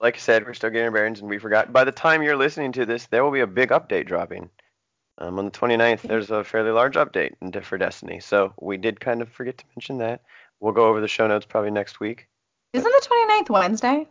like 0.00 0.14
I 0.14 0.18
said, 0.18 0.46
we're 0.46 0.54
still 0.54 0.70
getting 0.70 0.86
our 0.86 0.90
bearings 0.90 1.20
and 1.20 1.28
we 1.28 1.38
forgot. 1.38 1.72
By 1.72 1.84
the 1.84 1.92
time 1.92 2.22
you're 2.22 2.36
listening 2.36 2.72
to 2.72 2.86
this, 2.86 3.06
there 3.06 3.24
will 3.24 3.32
be 3.32 3.40
a 3.40 3.46
big 3.46 3.70
update 3.70 4.06
dropping. 4.06 4.48
Um, 5.18 5.38
on 5.38 5.44
the 5.44 5.50
29th, 5.50 6.02
there's 6.02 6.30
a 6.30 6.44
fairly 6.44 6.70
large 6.70 6.94
update 6.94 7.34
for 7.64 7.76
Destiny. 7.76 8.20
So 8.20 8.54
we 8.60 8.76
did 8.76 9.00
kind 9.00 9.20
of 9.20 9.28
forget 9.28 9.58
to 9.58 9.64
mention 9.76 9.98
that. 9.98 10.22
We'll 10.60 10.72
go 10.72 10.86
over 10.86 11.00
the 11.00 11.08
show 11.08 11.26
notes 11.26 11.44
probably 11.44 11.70
next 11.70 12.00
week. 12.00 12.28
Isn't 12.72 12.90
the 12.90 13.08
29th 13.08 13.50
Wednesday? 13.50 14.06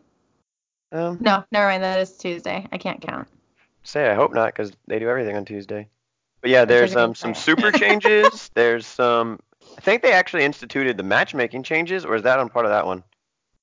Um, 0.92 1.18
No, 1.22 1.44
never 1.52 1.68
mind. 1.68 1.84
That 1.84 2.00
is 2.00 2.18
Tuesday. 2.18 2.68
I 2.72 2.78
can't 2.78 3.02
count. 3.02 3.28
say 3.84 4.10
I 4.10 4.16
hope 4.16 4.34
not, 4.34 4.48
because 4.54 4.72
they 4.88 5.00
do 5.00 5.10
everything 5.10 5.36
on 5.36 5.46
Tuesday. 5.46 5.88
But 6.42 6.50
yeah, 6.52 6.66
there's 6.66 6.96
um 6.96 7.16
some 7.16 7.36
super 7.36 7.72
changes. 7.78 8.50
there's 8.56 8.86
some. 8.88 9.40
I 9.78 9.82
think 9.82 10.02
they 10.02 10.14
actually 10.14 10.44
instituted 10.46 10.98
the 10.98 11.04
matchmaking 11.04 11.64
changes, 11.64 12.06
or 12.06 12.16
is 12.16 12.24
that 12.24 12.40
on 12.40 12.50
part 12.50 12.66
of 12.66 12.72
that 12.72 12.86
one? 12.86 13.04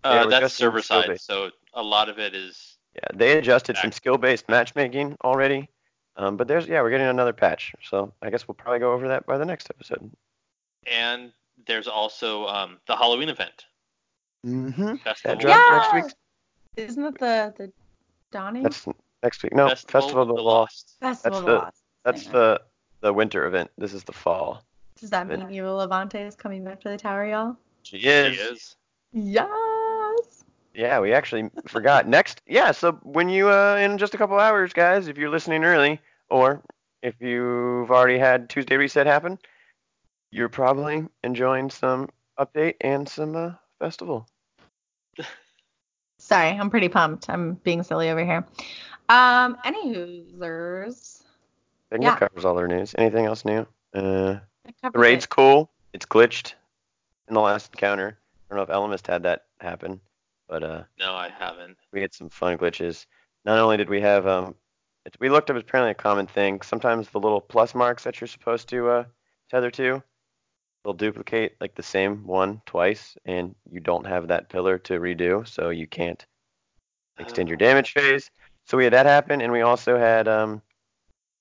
Uh, 0.05 0.23
we're 0.25 0.31
that's 0.31 0.55
server 0.55 0.83
side, 0.83 1.21
so 1.21 1.51
a 1.75 1.83
lot 1.83 2.09
of 2.09 2.19
it 2.19 2.35
is. 2.35 2.77
Yeah, 2.95 3.09
they 3.15 3.37
adjusted 3.39 3.77
some 3.77 3.93
skill-based 3.93 4.49
matchmaking 4.49 5.17
already. 5.25 5.69
Um, 6.17 6.37
but 6.37 6.49
there's 6.49 6.67
yeah, 6.69 6.81
we're 6.81 6.91
getting 6.91 7.09
another 7.09 7.33
patch. 7.33 7.75
So 7.83 8.13
I 8.23 8.31
guess 8.31 8.47
we'll 8.47 8.55
probably 8.55 8.79
go 8.79 8.93
over 8.93 9.09
that 9.09 9.27
by 9.27 9.37
the 9.37 9.45
next 9.45 9.69
episode. 9.71 10.11
And 10.91 11.33
there's 11.67 11.89
also 11.89 12.47
um, 12.47 12.79
the 12.87 12.97
Halloween 12.97 13.29
event. 13.29 13.65
Mm-hmm. 14.47 14.97
Festival. 14.97 15.37
That 15.37 15.41
drops 15.41 15.63
Yeah. 15.69 15.77
next 15.79 15.95
week. 15.95 16.15
Isn't 16.77 17.03
that 17.03 17.19
the 17.19 17.55
the 17.65 17.73
dawning? 18.33 18.63
That's 18.63 18.87
next 19.23 19.43
week. 19.43 19.55
No, 19.55 19.69
Festival, 19.69 20.23
of 20.23 20.29
the 20.29 20.35
Lost. 20.35 20.97
Festival 21.01 21.39
of 21.39 21.45
that's 21.45 21.47
the 21.47 21.53
the- 21.53 21.59
Lost. 21.59 21.83
That's 22.05 22.27
Hang 22.27 22.35
on. 22.35 22.41
the 22.41 22.61
the 23.01 23.13
winter 23.13 23.47
event. 23.47 23.71
This 23.79 23.93
is 23.93 24.05
the 24.05 24.13
fall. 24.13 24.63
Does 25.01 25.11
that 25.11 25.27
mean 25.29 25.51
Eva 25.51 25.73
Levante 25.73 26.21
is 26.21 26.35
coming 26.35 26.65
back 26.65 26.81
to 26.83 26.89
the 26.89 26.97
tower, 26.97 27.27
y'all? 27.27 27.57
She 27.83 27.99
He 27.99 28.09
is. 28.09 28.39
is. 28.39 28.77
Yes. 29.13 30.45
Yeah, 30.75 31.01
we 31.01 31.13
actually 31.13 31.51
forgot. 31.67 32.07
Next, 32.17 32.41
yeah. 32.47 32.71
So 32.73 32.93
when 33.03 33.29
you 33.29 33.49
uh 33.51 33.77
in 33.77 33.99
just 33.99 34.15
a 34.15 34.19
couple 34.19 34.39
hours, 34.39 34.73
guys, 34.73 35.09
if 35.09 35.17
you're 35.19 35.31
listening 35.31 35.65
early, 35.65 36.01
or 36.31 36.63
if 37.03 37.15
you've 37.21 37.91
already 37.91 38.19
had 38.19 38.49
Tuesday 38.49 38.77
reset 38.77 39.07
happen, 39.07 39.39
you're 40.31 40.49
probably 40.49 41.07
enjoying 41.25 41.71
some 41.71 42.09
update 42.39 42.75
and 42.81 43.09
some 43.09 43.37
uh, 43.37 43.53
festival. 43.79 44.27
Sorry, 46.19 46.49
I'm 46.49 46.71
pretty 46.71 46.89
pumped. 46.89 47.29
I'm 47.29 47.55
being 47.55 47.83
silly 47.83 48.11
over 48.11 48.25
here. 48.25 48.47
Um, 49.09 49.57
any 49.65 49.95
hoosers. 49.95 51.23
I 51.91 51.95
think 51.97 52.05
Yeah. 52.05 52.11
that 52.19 52.19
covers 52.29 52.45
all 52.45 52.55
their 52.55 52.67
news. 52.69 52.95
Anything 52.99 53.27
else 53.27 53.45
new? 53.45 53.67
Uh, 53.95 54.39
the 54.83 54.91
raid's 54.95 55.25
it. 55.25 55.31
cool. 55.31 55.71
It's 55.93 56.07
glitched 56.07 56.55
in 57.29 57.35
the 57.35 57.41
last 57.41 57.73
encounter. 57.73 58.19
I 58.51 58.55
don't 58.55 58.57
know 58.69 58.75
if 58.75 58.77
Ellimist 58.81 59.07
had 59.07 59.23
that 59.25 59.45
happen, 59.61 60.01
but 60.49 60.63
uh, 60.63 60.83
No, 60.99 61.15
I 61.15 61.29
haven't. 61.29 61.77
we 61.93 62.01
had 62.01 62.13
some 62.15 62.29
fun 62.29 62.59
glitches. 62.59 63.07
Not 63.45 63.59
only 63.59 63.77
did 63.77 63.89
we 63.89 64.01
have 64.01 64.27
um, 64.27 64.55
it, 65.05 65.17
we 65.21 65.29
looked 65.31 65.51
up 65.51 65.57
apparently 65.57 65.93
a 65.93 65.95
common 65.95 66.27
thing. 66.27 66.61
Sometimes 66.63 67.09
the 67.11 67.21
little 67.21 67.41
plus 67.41 67.75
marks 67.75 68.03
that 68.05 68.21
you're 68.21 68.27
supposed 68.29 68.69
to 68.71 68.89
uh, 68.89 69.05
tether 69.51 69.71
to, 69.73 70.03
they'll 70.87 70.95
duplicate 70.95 71.57
like 71.61 71.75
the 71.75 71.83
same 71.83 72.25
one 72.25 72.63
twice, 72.65 73.17
and 73.25 73.57
you 73.69 73.81
don't 73.81 74.07
have 74.07 74.29
that 74.29 74.49
pillar 74.49 74.79
to 74.79 75.01
redo, 75.01 75.47
so 75.47 75.71
you 75.71 75.89
can't 75.89 76.25
extend 77.19 77.49
your 77.49 77.57
damage 77.57 77.93
phase. 77.93 78.31
So 78.67 78.77
we 78.77 78.85
had 78.85 78.93
that 78.93 79.07
happen, 79.07 79.41
and 79.43 79.51
we 79.51 79.63
also 79.63 79.99
had 79.99 80.29
um, 80.29 80.63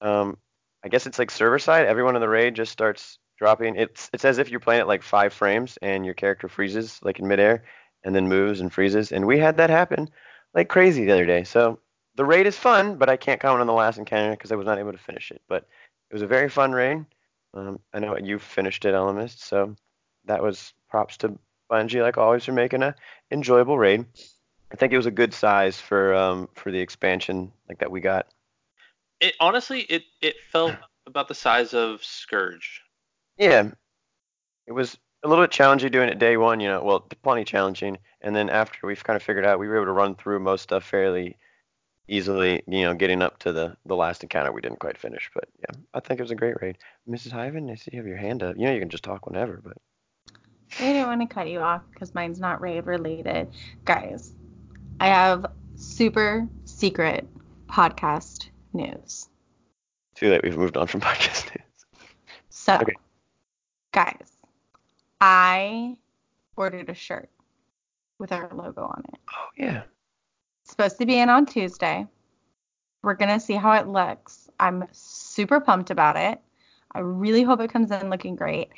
um, 0.01 0.37
I 0.83 0.89
guess 0.89 1.05
it's 1.05 1.19
like 1.19 1.29
server 1.29 1.59
side. 1.59 1.85
Everyone 1.85 2.15
in 2.15 2.21
the 2.21 2.27
raid 2.27 2.55
just 2.55 2.71
starts 2.71 3.19
dropping. 3.37 3.75
It's 3.75 4.09
it's 4.13 4.25
as 4.25 4.39
if 4.39 4.49
you're 4.49 4.59
playing 4.59 4.81
at 4.81 4.87
like 4.87 5.03
five 5.03 5.31
frames, 5.31 5.77
and 5.79 6.03
your 6.03 6.15
character 6.15 6.49
freezes 6.49 6.99
like 7.03 7.19
in 7.19 7.27
midair, 7.27 7.65
and 8.03 8.15
then 8.15 8.27
moves 8.27 8.61
and 8.61 8.73
freezes. 8.73 9.11
And 9.11 9.27
we 9.27 9.37
had 9.37 9.57
that 9.57 9.69
happen 9.69 10.09
like 10.55 10.69
crazy 10.69 11.05
the 11.05 11.11
other 11.11 11.27
day. 11.27 11.43
So 11.43 11.77
the 12.15 12.25
raid 12.25 12.47
is 12.47 12.57
fun, 12.57 12.95
but 12.95 13.09
I 13.09 13.17
can't 13.17 13.39
comment 13.39 13.61
on 13.61 13.67
the 13.67 13.73
last 13.73 13.99
encounter 13.99 14.31
because 14.31 14.51
I 14.51 14.55
was 14.55 14.65
not 14.65 14.79
able 14.79 14.93
to 14.93 14.97
finish 14.97 15.29
it. 15.29 15.43
But 15.47 15.67
it 16.09 16.15
was 16.15 16.23
a 16.23 16.27
very 16.27 16.49
fun 16.49 16.71
raid. 16.71 17.05
Um, 17.55 17.79
I 17.93 17.99
know 17.99 18.17
you 18.17 18.37
finished 18.37 18.85
it, 18.85 18.93
Ellimist, 18.93 19.39
so 19.39 19.75
that 20.25 20.43
was 20.43 20.73
props 20.89 21.17
to 21.17 21.37
Bungie, 21.71 22.01
like 22.01 22.17
always, 22.17 22.45
for 22.45 22.51
making 22.51 22.83
a 22.83 22.95
enjoyable 23.31 23.77
raid. 23.77 24.05
I 24.71 24.75
think 24.75 24.91
it 24.91 24.97
was 24.97 25.05
a 25.05 25.11
good 25.11 25.33
size 25.33 25.79
for 25.79 26.13
um 26.13 26.49
for 26.55 26.71
the 26.71 26.79
expansion 26.79 27.51
like 27.69 27.79
that 27.79 27.91
we 27.91 28.01
got. 28.01 28.27
It 29.21 29.35
honestly, 29.39 29.81
it 29.81 30.03
it 30.21 30.35
felt 30.51 30.75
about 31.07 31.27
the 31.27 31.35
size 31.35 31.73
of 31.73 32.03
Scourge. 32.03 32.81
Yeah, 33.37 33.71
it 34.67 34.71
was 34.73 34.97
a 35.23 35.27
little 35.27 35.43
bit 35.43 35.51
challenging 35.51 35.91
doing 35.91 36.09
it 36.09 36.19
day 36.19 36.37
one, 36.37 36.59
you 36.59 36.67
know, 36.67 36.83
well, 36.83 36.99
plenty 37.23 37.43
challenging. 37.43 37.97
And 38.21 38.35
then 38.35 38.49
after 38.49 38.85
we've 38.85 39.03
kind 39.03 39.17
of 39.17 39.23
figured 39.23 39.45
out, 39.45 39.59
we 39.59 39.67
were 39.67 39.77
able 39.77 39.85
to 39.85 39.91
run 39.91 40.15
through 40.15 40.39
most 40.39 40.63
stuff 40.63 40.83
fairly 40.83 41.37
easily, 42.07 42.61
you 42.67 42.83
know, 42.83 42.93
getting 42.93 43.21
up 43.21 43.39
to 43.39 43.51
the 43.51 43.75
the 43.85 43.95
last 43.95 44.23
encounter 44.23 44.51
we 44.51 44.61
didn't 44.61 44.79
quite 44.79 44.97
finish. 44.97 45.29
But 45.33 45.45
yeah, 45.59 45.75
I 45.93 45.99
think 45.99 46.19
it 46.19 46.23
was 46.23 46.31
a 46.31 46.35
great 46.35 46.61
raid. 46.61 46.77
Mrs. 47.09 47.31
Hyven, 47.31 47.71
I 47.71 47.75
see 47.75 47.91
you 47.93 47.99
have 47.99 48.07
your 48.07 48.17
hand 48.17 48.43
up. 48.43 48.55
You 48.57 48.65
know, 48.65 48.73
you 48.73 48.79
can 48.79 48.89
just 48.89 49.03
talk 49.03 49.25
whenever, 49.25 49.61
but 49.63 49.77
I 50.79 50.83
didn't 50.93 51.07
want 51.07 51.21
to 51.21 51.33
cut 51.33 51.49
you 51.49 51.59
off 51.59 51.81
because 51.91 52.13
mine's 52.13 52.39
not 52.39 52.61
raid 52.61 52.85
related. 52.85 53.49
Guys, 53.85 54.33
I 54.99 55.07
have 55.07 55.45
super 55.75 56.47
secret 56.65 57.27
podcast 57.67 58.49
news. 58.73 59.29
too 60.15 60.29
late. 60.29 60.43
We've 60.43 60.57
moved 60.57 60.77
on 60.77 60.87
from 60.87 61.01
podcast 61.09 61.45
news. 61.55 61.85
So, 62.49 62.75
Okay. 62.75 62.93
guys, 63.91 64.31
I 65.21 65.97
ordered 66.55 66.89
a 66.89 66.93
shirt 66.93 67.29
with 68.19 68.31
our 68.31 68.49
logo 68.53 68.81
on 68.83 69.03
it. 69.13 69.19
Oh 69.33 69.47
yeah. 69.57 69.83
Supposed 70.65 70.97
to 70.97 71.05
be 71.05 71.19
in 71.19 71.29
on 71.29 71.45
Tuesday. 71.45 72.07
We're 73.03 73.13
going 73.13 73.29
to 73.29 73.39
see 73.39 73.53
how 73.53 73.73
it 73.73 73.87
looks. 73.87 74.49
I'm 74.59 74.85
super 74.91 75.59
pumped 75.59 75.91
about 75.91 76.17
it. 76.17 76.41
I 76.91 76.99
really 76.99 77.43
hope 77.43 77.59
it 77.59 77.71
comes 77.71 77.91
in 77.91 78.09
looking 78.09 78.35
great. 78.35 78.69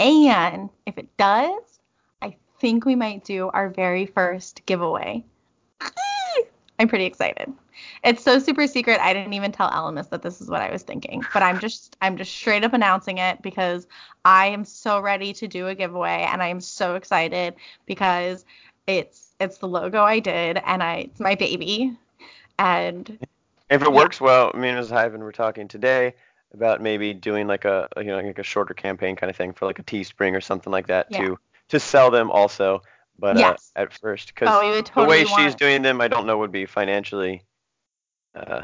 And 0.00 0.70
if 0.86 0.98
it 0.98 1.16
does, 1.16 1.78
I 2.20 2.36
think 2.58 2.84
we 2.84 2.96
might 2.96 3.24
do 3.24 3.48
our 3.50 3.68
very 3.68 4.06
first 4.06 4.66
giveaway. 4.66 5.24
I'm 6.78 6.88
pretty 6.88 7.04
excited. 7.04 7.52
It's 8.02 8.22
so 8.22 8.38
super 8.38 8.66
secret. 8.66 9.00
I 9.00 9.14
didn't 9.14 9.34
even 9.34 9.52
tell 9.52 9.70
Elemis 9.70 10.10
that 10.10 10.22
this 10.22 10.40
is 10.40 10.48
what 10.48 10.62
I 10.62 10.70
was 10.70 10.82
thinking, 10.82 11.22
but 11.32 11.42
I'm 11.42 11.60
just 11.60 11.96
I'm 12.00 12.16
just 12.16 12.32
straight 12.32 12.64
up 12.64 12.72
announcing 12.72 13.18
it 13.18 13.40
because 13.42 13.86
I 14.24 14.46
am 14.46 14.64
so 14.64 15.00
ready 15.00 15.32
to 15.34 15.46
do 15.46 15.68
a 15.68 15.74
giveaway 15.74 16.26
and 16.30 16.42
I 16.42 16.48
am 16.48 16.60
so 16.60 16.96
excited 16.96 17.54
because 17.86 18.44
it's 18.86 19.25
it's 19.40 19.58
the 19.58 19.68
logo 19.68 20.02
I 20.02 20.18
did 20.18 20.58
and 20.64 20.82
I 20.82 20.94
it's 21.10 21.20
my 21.20 21.34
baby 21.34 21.96
and 22.58 23.18
If 23.68 23.82
it 23.82 23.88
Yeah. 23.90 23.94
works 23.94 24.20
well, 24.20 24.52
me 24.54 24.68
and 24.68 24.78
Mrs. 24.78 24.90
Hyven 24.90 25.18
were 25.20 25.32
talking 25.32 25.66
today 25.68 26.14
about 26.54 26.80
maybe 26.80 27.12
doing 27.12 27.46
like 27.46 27.64
a 27.64 27.88
you 27.96 28.04
know 28.04 28.20
like 28.20 28.38
a 28.38 28.42
shorter 28.42 28.74
campaign 28.74 29.16
kind 29.16 29.28
of 29.30 29.36
thing 29.36 29.52
for 29.52 29.66
like 29.66 29.78
a 29.78 29.82
Teespring 29.82 30.36
or 30.36 30.40
something 30.40 30.72
like 30.72 30.86
that 30.86 31.08
Yeah. 31.10 31.18
to 31.18 31.38
to 31.68 31.80
sell 31.80 32.10
them 32.10 32.30
also. 32.30 32.82
But 33.18 33.36
Yes. 33.38 33.72
uh, 33.74 33.80
at 33.80 33.92
first, 33.94 34.28
because 34.34 34.50
oh 34.52 34.70
would 34.70 34.90
the 34.94 35.04
way 35.04 35.24
she's 35.24 35.38
want 35.38 35.58
doing 35.58 35.82
them, 35.82 36.00
I 36.00 36.08
don't 36.08 36.26
know 36.26 36.38
would 36.38 36.52
be 36.52 36.66
financially, 36.66 37.42
uh, 38.34 38.62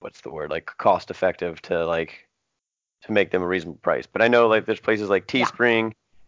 what's 0.00 0.20
the 0.20 0.30
word 0.30 0.50
like 0.50 0.66
cost 0.78 1.10
effective 1.10 1.60
to 1.62 1.86
like 1.86 2.28
to 3.02 3.12
make 3.12 3.30
them 3.30 3.42
a 3.42 3.46
reasonable 3.46 3.78
price. 3.80 4.06
But 4.06 4.22
I 4.22 4.28
know 4.28 4.46
like 4.46 4.66
there's 4.66 4.80
places 4.80 5.08
like 5.08 5.26
Yeah. 5.32 5.44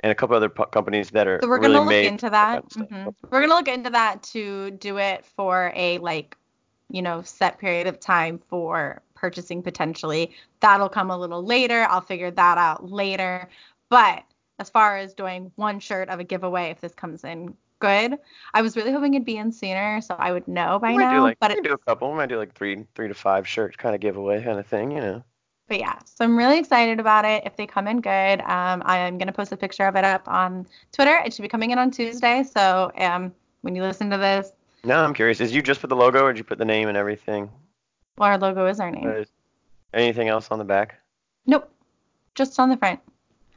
And 0.01 0.13
a 0.13 0.15
couple 0.15 0.37
other 0.37 0.49
companies 0.49 1.11
that 1.11 1.27
are 1.27 1.41
So 1.43 1.49
we're 1.49 1.57
really 1.61 1.75
gonna 1.75 1.81
look 1.81 1.89
made 1.89 2.07
into 2.07 2.31
that. 2.31 2.53
kind 2.53 2.65
of 2.65 2.73
stuff. 2.73 2.89
Mhm. 2.89 3.15
We're 3.31 3.41
gonna 3.41 3.55
look 3.55 3.69
into 3.69 3.91
that 3.91 4.23
to 4.35 4.71
do 4.73 4.99
it 4.99 5.25
for 5.25 5.73
a 5.75 5.99
like, 5.99 6.37
you 6.91 7.03
know, 7.03 7.23
set 7.23 7.59
period 7.59 7.87
of 7.87 7.99
time 8.01 8.39
for 8.49 9.03
purchasing 9.15 9.63
potentially. 9.63 10.33
That'll 10.61 10.89
come 10.89 11.11
a 11.11 11.19
little 11.19 11.43
later. 11.45 11.87
I'll 11.91 12.01
figure 12.01 12.31
that 12.31 12.59
out 12.59 12.89
later. 12.91 13.49
But 13.89 14.23
as 14.61 14.71
far 14.71 14.97
as 14.99 15.15
doing 15.15 15.51
one 15.57 15.81
shirt 15.81 16.09
of 16.09 16.21
a 16.21 16.25
giveaway, 16.25 16.71
if 16.71 16.81
this 16.81 16.95
comes 16.95 17.25
in 17.25 17.57
good, 17.81 18.19
I 18.55 18.63
was 18.63 18.77
really 18.77 18.93
hoping 18.93 19.15
it'd 19.15 19.25
be 19.25 19.37
in 19.37 19.53
sooner 19.53 20.01
so 20.01 20.15
I 20.19 20.33
would 20.33 20.47
know 20.49 20.79
by 20.79 20.91
We 20.91 20.99
might 20.99 21.11
do 21.11 21.17
now. 21.17 21.23
like 21.23 21.39
but 21.41 21.51
we 21.53 21.59
it, 21.59 21.65
do 21.65 21.73
a 21.73 21.79
couple. 21.79 22.11
We 22.11 22.17
might 22.19 22.29
do 22.29 22.37
like 22.39 22.55
three 22.55 22.85
three 22.95 23.09
to 23.09 23.15
five 23.15 23.47
shirt 23.49 23.77
kind 23.79 23.95
of 23.97 24.01
giveaway 24.01 24.43
kind 24.45 24.59
of 24.61 24.67
thing, 24.67 24.93
you 24.93 25.01
know. 25.01 25.25
But 25.69 25.79
yeah, 25.81 25.99
so 26.07 26.25
I'm 26.25 26.37
really 26.37 26.59
excited 26.59 26.99
about 26.99 27.25
it. 27.27 27.43
If 27.45 27.57
they 27.57 27.67
come 27.67 27.87
in 27.87 28.01
good, 28.01 28.41
um, 28.41 28.83
I'm 28.87 29.19
gonna 29.19 29.33
post 29.33 29.53
a 29.53 29.57
picture 29.57 29.87
of 29.87 29.97
it 29.97 30.05
up 30.05 30.27
on 30.27 30.67
Twitter. 30.93 31.21
It 31.25 31.35
should 31.35 31.43
be 31.43 31.49
coming 31.49 31.71
in 31.73 31.79
on 31.79 31.91
Tuesday. 31.91 32.43
So 32.43 32.91
um, 32.97 33.33
when 33.61 33.77
you 33.77 33.83
listen 33.83 34.09
to 34.11 34.17
this, 34.17 34.53
No, 34.85 35.05
I'm 35.05 35.13
curious. 35.13 35.41
Is 35.41 35.53
you 35.53 35.61
just 35.61 35.81
put 35.81 35.89
the 35.91 35.97
logo 35.97 36.23
or 36.25 36.33
did 36.33 36.39
you 36.39 36.45
put 36.45 36.57
the 36.59 36.65
name 36.65 36.89
and 36.89 36.97
everything? 36.97 37.51
well, 38.17 38.31
our 38.31 38.39
logo 38.39 38.67
is 38.67 38.81
our 38.81 38.91
name. 38.91 39.07
Uh, 39.09 39.25
anything 39.95 40.29
else 40.29 40.49
on 40.51 40.59
the 40.59 40.65
back? 40.65 40.99
Nope. 41.47 41.71
Just 42.35 42.59
on 42.59 42.69
the 42.71 42.77
front. 42.77 43.01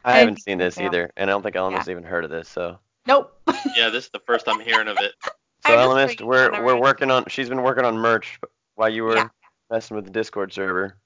I 0.03 0.13
I 0.13 0.17
haven't 0.17 0.41
seen 0.41 0.57
this 0.57 0.75
so. 0.75 0.83
either, 0.83 1.11
and 1.15 1.29
I 1.29 1.33
don't 1.33 1.43
think 1.43 1.55
Ellen 1.55 1.73
has 1.75 1.87
even 1.87 2.03
heard 2.03 2.25
of 2.25 2.29
this. 2.29 2.49
So 2.49 2.77
Nope. 3.07 3.39
Yeah, 3.75 3.89
this 3.89 4.05
is 4.05 4.09
the 4.11 4.19
first 4.19 4.49
I'm 4.49 4.59
hearing 4.59 4.87
of 4.87 4.97
it. 4.99 5.13
So 5.65 5.73
I'm 5.77 5.79
Ellimist, 5.89 6.21
we're 6.21 6.63
we're 6.65 6.79
working 6.79 7.09
on. 7.09 7.23
She's 7.29 7.47
been 7.47 7.61
working 7.61 7.85
on 7.85 7.95
merch 7.95 8.39
while 8.75 8.89
you 8.89 9.03
were 9.03 9.15
Yeah. 9.15 9.29
messing 9.69 9.95
with 9.95 10.05
the 10.05 10.11
Discord 10.11 10.51
server. 10.51 10.97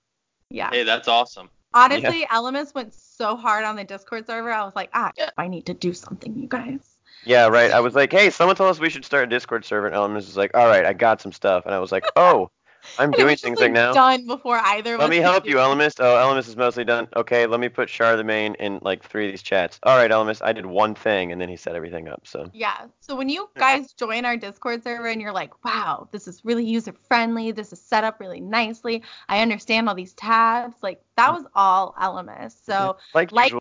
Yeah. 0.50 0.70
Hey, 0.70 0.84
that's 0.84 1.08
awesome. 1.08 1.50
Honestly, 1.74 2.25
Elemis 2.32 2.74
went 2.74 2.94
so 2.94 3.36
hard 3.36 3.66
on 3.66 3.75
the 3.75 3.84
Discord 3.84 4.25
server. 4.28 4.52
I 4.52 4.64
was 4.64 4.75
like, 4.75 4.90
ah, 4.94 5.12
I 5.38 5.48
need 5.48 5.66
to 5.66 5.74
do 5.74 5.94
something, 5.94 6.38
you 6.38 6.48
guys. 6.48 6.80
Yeah, 7.25 7.48
right. 7.48 7.72
I 7.72 7.82
was 7.82 7.96
like, 7.96 8.12
hey, 8.12 8.30
someone 8.30 8.56
told 8.56 8.70
us 8.70 8.80
we 8.80 8.90
should 8.90 9.04
start 9.04 9.25
a 9.25 9.28
Discord 9.28 9.66
server, 9.66 9.88
and 9.88 9.96
Ellimist 9.96 10.28
was 10.28 10.38
like, 10.38 10.52
all 10.56 10.68
right, 10.68 10.86
I 10.86 10.94
got 10.94 11.22
some 11.22 11.32
stuff, 11.32 11.66
and 11.66 11.74
I 11.74 11.80
was 11.80 11.92
like, 11.92 12.06
oh, 12.16 12.50
I'm 13.00 13.12
doing 13.12 13.32
was 13.32 13.42
things 13.42 13.60
like, 13.60 13.72
now. 13.72 13.94
Done 13.94 14.25
before 14.25 14.58
either. 14.58 14.98
Let 14.98 15.10
me 15.10 15.18
help 15.18 15.46
you, 15.46 15.60
it. 15.60 15.62
Ellimist. 15.62 15.96
Oh, 16.00 16.15
Ellimist 16.15 16.48
is 16.48 16.58
mostly 16.58 16.84
done. 16.84 17.08
Okay, 17.15 17.46
let 17.46 17.60
me 17.60 17.70
put 17.70 17.89
Charlemagne 17.89 18.56
in 18.56 18.80
like 18.82 19.04
three 19.04 19.27
of 19.27 19.34
these 19.34 19.42
chats. 19.42 19.80
All 19.84 19.98
right, 19.98 20.10
Ellimist, 20.10 20.42
I 20.44 20.54
did 20.54 20.65
one 20.65 20.96
thing, 20.96 21.32
and 21.32 21.39
then 21.39 21.50
he 21.50 21.56
set 21.56 21.75
everything 21.75 22.08
up. 22.08 22.27
So 22.27 22.50
Yeah. 22.54 22.86
So 23.00 23.15
when 23.15 23.30
you 23.30 23.50
guys 23.58 23.94
join 23.94 24.25
our 24.25 24.38
Discord 24.38 24.84
server 24.84 25.08
and 25.08 25.22
you're 25.22 25.34
like, 25.34 25.63
wow, 25.63 26.08
this 26.12 26.27
is 26.27 26.44
really 26.44 26.65
user 26.65 26.94
friendly. 27.08 27.51
This 27.51 27.74
is 27.74 27.82
set 27.82 28.04
up 28.04 28.20
really 28.20 28.42
nicely. 28.42 29.04
I 29.30 29.42
understand 29.42 29.89
all 29.89 29.96
these 29.96 30.13
tabs. 30.13 30.75
Like 30.82 31.01
that 31.18 31.32
was 31.34 31.46
all 31.54 31.96
Elemis. 32.01 32.56
So 32.63 32.74
mm-hmm. 32.74 33.18
like, 33.18 33.32
like- 33.32 33.54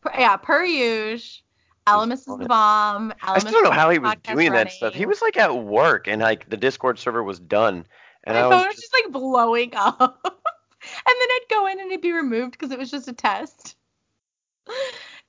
per, 0.00 0.12
yeah, 0.18 0.36
per 0.36 0.64
usual. 0.64 1.42
Elemis 1.86 2.18
is 2.18 2.38
the 2.38 2.46
bomb. 2.46 3.12
I 3.22 3.38
still 3.40 3.52
don't 3.52 3.64
know 3.64 3.70
how 3.72 3.90
he 3.90 3.98
was 3.98 4.14
doing 4.22 4.52
that 4.52 4.70
stuff. 4.70 4.94
He 4.94 5.04
was 5.04 5.20
like 5.20 5.36
at 5.36 5.64
work, 5.64 6.06
and 6.06 6.22
like 6.22 6.48
the 6.48 6.56
Discord 6.56 6.98
server 6.98 7.22
was 7.24 7.40
done, 7.40 7.86
and 8.24 8.36
My 8.36 8.40
I 8.40 8.48
phone 8.50 8.66
was 8.66 8.76
just, 8.76 8.92
just 8.92 8.94
like 8.94 9.12
blowing 9.12 9.70
up. 9.76 10.20
and 10.24 10.30
then 11.06 11.28
I'd 11.30 11.46
go 11.50 11.66
in 11.66 11.80
and 11.80 11.90
it'd 11.90 12.02
be 12.02 12.12
removed 12.12 12.52
because 12.52 12.70
it 12.70 12.78
was 12.78 12.90
just 12.90 13.08
a 13.08 13.12
test. 13.12 13.76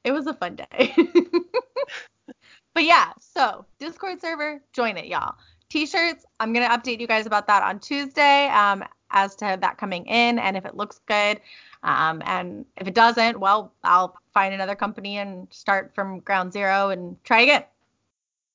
It 0.03 0.11
was 0.11 0.27
a 0.27 0.33
fun 0.33 0.55
day. 0.55 0.93
but 2.73 2.83
yeah, 2.83 3.11
so 3.19 3.65
Discord 3.79 4.21
server, 4.21 4.61
join 4.73 4.97
it, 4.97 5.05
y'all. 5.05 5.35
T-shirts, 5.69 6.25
I'm 6.39 6.53
gonna 6.53 6.69
update 6.69 6.99
you 6.99 7.07
guys 7.07 7.25
about 7.25 7.47
that 7.47 7.63
on 7.63 7.79
Tuesday, 7.79 8.47
um, 8.49 8.83
as 9.11 9.35
to 9.37 9.57
that 9.61 9.77
coming 9.77 10.05
in 10.05 10.39
and 10.39 10.57
if 10.57 10.65
it 10.65 10.75
looks 10.75 10.99
good. 11.07 11.39
Um, 11.83 12.21
and 12.25 12.65
if 12.77 12.87
it 12.87 12.93
doesn't, 12.93 13.39
well, 13.39 13.73
I'll 13.83 14.15
find 14.33 14.53
another 14.53 14.75
company 14.75 15.17
and 15.17 15.47
start 15.51 15.93
from 15.93 16.19
ground 16.19 16.53
zero 16.53 16.89
and 16.89 17.21
try 17.23 17.41
again. 17.41 17.63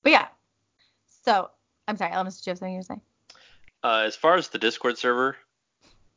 But 0.03 0.13
yeah. 0.13 0.29
So 1.25 1.51
I'm 1.87 1.97
sorry, 1.97 2.13
Elemis, 2.13 2.39
did 2.39 2.47
you 2.47 2.51
have 2.53 2.59
something 2.59 2.81
to 2.81 2.87
say? 2.87 3.01
Uh, 3.83 4.03
as 4.07 4.17
far 4.17 4.35
as 4.35 4.49
the 4.49 4.59
Discord 4.59 4.99
server, 4.99 5.37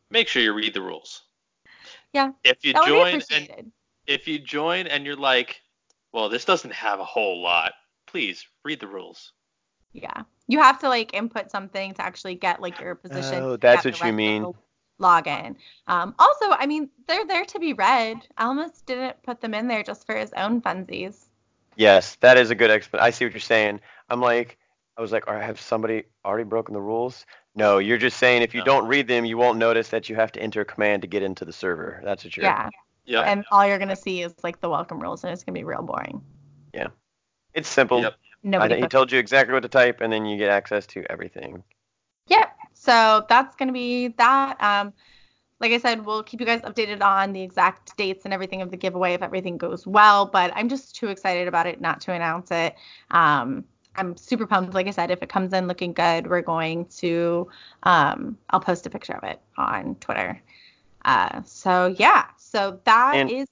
make 0.09 0.27
sure 0.27 0.41
you 0.41 0.53
read 0.53 0.73
the 0.73 0.81
rules. 0.81 1.23
Yeah, 2.13 2.31
If 2.43 2.65
you 2.65 2.73
That 2.73 2.81
would 2.81 2.85
be 2.87 2.91
join 2.91 3.21
and 3.31 3.71
if 4.07 4.27
you 4.27 4.39
join 4.39 4.87
and 4.87 5.05
you're 5.05 5.15
like, 5.15 5.61
well, 6.11 6.27
this 6.27 6.43
doesn't 6.43 6.73
have 6.73 6.99
a 6.99 7.05
whole 7.05 7.41
lot, 7.41 7.73
please 8.07 8.45
read 8.65 8.79
the 8.79 8.87
rules. 8.87 9.31
Yeah. 9.93 10.23
You 10.47 10.59
have 10.59 10.79
to 10.79 10.89
like 10.89 11.13
input 11.13 11.51
something 11.51 11.93
to 11.93 12.01
actually 12.01 12.35
get 12.35 12.61
like 12.61 12.79
your 12.79 12.95
position. 12.95 13.43
Oh, 13.43 13.57
that's 13.57 13.83
get 13.83 13.93
what 13.93 14.07
you 14.07 14.13
mean. 14.13 14.41
the 14.43 14.53
Login. 14.99 15.55
Um, 15.87 16.13
also, 16.19 16.51
I 16.51 16.65
mean, 16.65 16.89
they're 17.07 17.25
there 17.25 17.45
to 17.45 17.59
be 17.59 17.73
read. 17.73 18.27
Almas 18.37 18.81
didn't 18.85 19.21
put 19.23 19.41
them 19.41 19.53
in 19.53 19.67
there 19.67 19.83
just 19.83 20.05
for 20.05 20.15
his 20.15 20.31
own 20.33 20.61
funsies. 20.61 21.27
yes, 21.75 22.15
that 22.17 22.37
is 22.37 22.51
a 22.51 22.55
good 22.55 22.69
explanation. 22.69 23.05
I 23.05 23.11
see 23.11 23.25
what 23.25 23.33
you're 23.33 23.39
saying. 23.39 23.79
I'm 24.09 24.19
like, 24.19 24.57
I 25.01 25.03
was 25.03 25.11
like, 25.11 25.27
all 25.27 25.33
right, 25.33 25.43
have 25.43 25.59
somebody 25.59 26.03
already 26.23 26.43
broken 26.43 26.75
the 26.75 26.81
rules? 26.81 27.25
No, 27.55 27.79
you're 27.79 27.97
just 27.97 28.19
saying 28.19 28.43
if 28.43 28.53
you 28.53 28.59
No. 28.59 28.65
don't 28.65 28.87
read 28.87 29.07
them, 29.07 29.25
you 29.25 29.35
won't 29.35 29.57
notice 29.57 29.89
that 29.89 30.09
you 30.09 30.15
have 30.15 30.31
to 30.33 30.39
enter 30.39 30.61
a 30.61 30.65
command 30.65 31.01
to 31.01 31.07
get 31.07 31.23
into 31.23 31.43
the 31.43 31.51
server. 31.51 31.99
That's 32.03 32.23
what 32.23 32.37
you're. 32.37 32.45
Yeah. 32.45 32.69
Yep. 33.05 33.25
And 33.25 33.43
all 33.51 33.65
you're 33.65 33.79
gonna 33.79 33.95
see 33.95 34.21
is 34.21 34.35
like 34.43 34.61
the 34.61 34.69
welcome 34.69 34.99
rules, 34.99 35.23
and 35.23 35.33
it's 35.33 35.43
gonna 35.43 35.57
be 35.57 35.63
real 35.63 35.81
boring. 35.81 36.21
Yeah. 36.71 36.89
It's 37.55 37.67
simple. 37.67 37.99
Yep. 37.99 38.13
Nobody. 38.43 38.75
I, 38.75 38.81
he 38.81 38.87
told 38.87 39.11
you 39.11 39.17
exactly 39.17 39.55
what 39.55 39.63
to 39.63 39.69
type, 39.69 40.01
and 40.01 40.13
then 40.13 40.27
you 40.27 40.37
get 40.37 40.49
access 40.49 40.85
to 40.87 41.03
everything. 41.11 41.63
Yep. 42.27 42.55
So 42.73 43.25
that's 43.27 43.55
gonna 43.55 43.73
be 43.73 44.09
that. 44.09 44.61
Um, 44.61 44.93
like 45.59 45.71
I 45.71 45.79
said, 45.79 46.05
we'll 46.05 46.21
keep 46.21 46.39
you 46.39 46.45
guys 46.45 46.61
updated 46.61 47.01
on 47.01 47.33
the 47.33 47.41
exact 47.41 47.97
dates 47.97 48.25
and 48.25 48.35
everything 48.35 48.61
of 48.61 48.69
the 48.69 48.77
giveaway 48.77 49.15
if 49.15 49.23
everything 49.23 49.57
goes 49.57 49.87
well. 49.87 50.27
But 50.27 50.51
I'm 50.53 50.69
just 50.69 50.95
too 50.95 51.07
excited 51.07 51.47
about 51.47 51.65
it 51.65 51.81
not 51.81 52.01
to 52.01 52.13
announce 52.13 52.51
it. 52.51 52.75
Um, 53.09 53.65
I'm 53.95 54.15
super 54.15 54.47
pumped. 54.47 54.73
Like 54.73 54.87
I 54.87 54.91
said, 54.91 55.11
if 55.11 55.21
it 55.21 55.29
comes 55.29 55.53
in 55.53 55.67
looking 55.67 55.93
good, 55.93 56.27
we're 56.27 56.41
going 56.41 56.85
to. 56.97 57.47
Um, 57.83 58.37
I'll 58.49 58.59
post 58.59 58.85
a 58.85 58.89
picture 58.89 59.13
of 59.13 59.23
it 59.23 59.39
on 59.57 59.95
Twitter. 59.95 60.41
Uh, 61.05 61.41
so 61.43 61.93
yeah. 61.97 62.27
So 62.37 62.79
that 62.85 63.15
And- 63.15 63.31
is. 63.31 63.47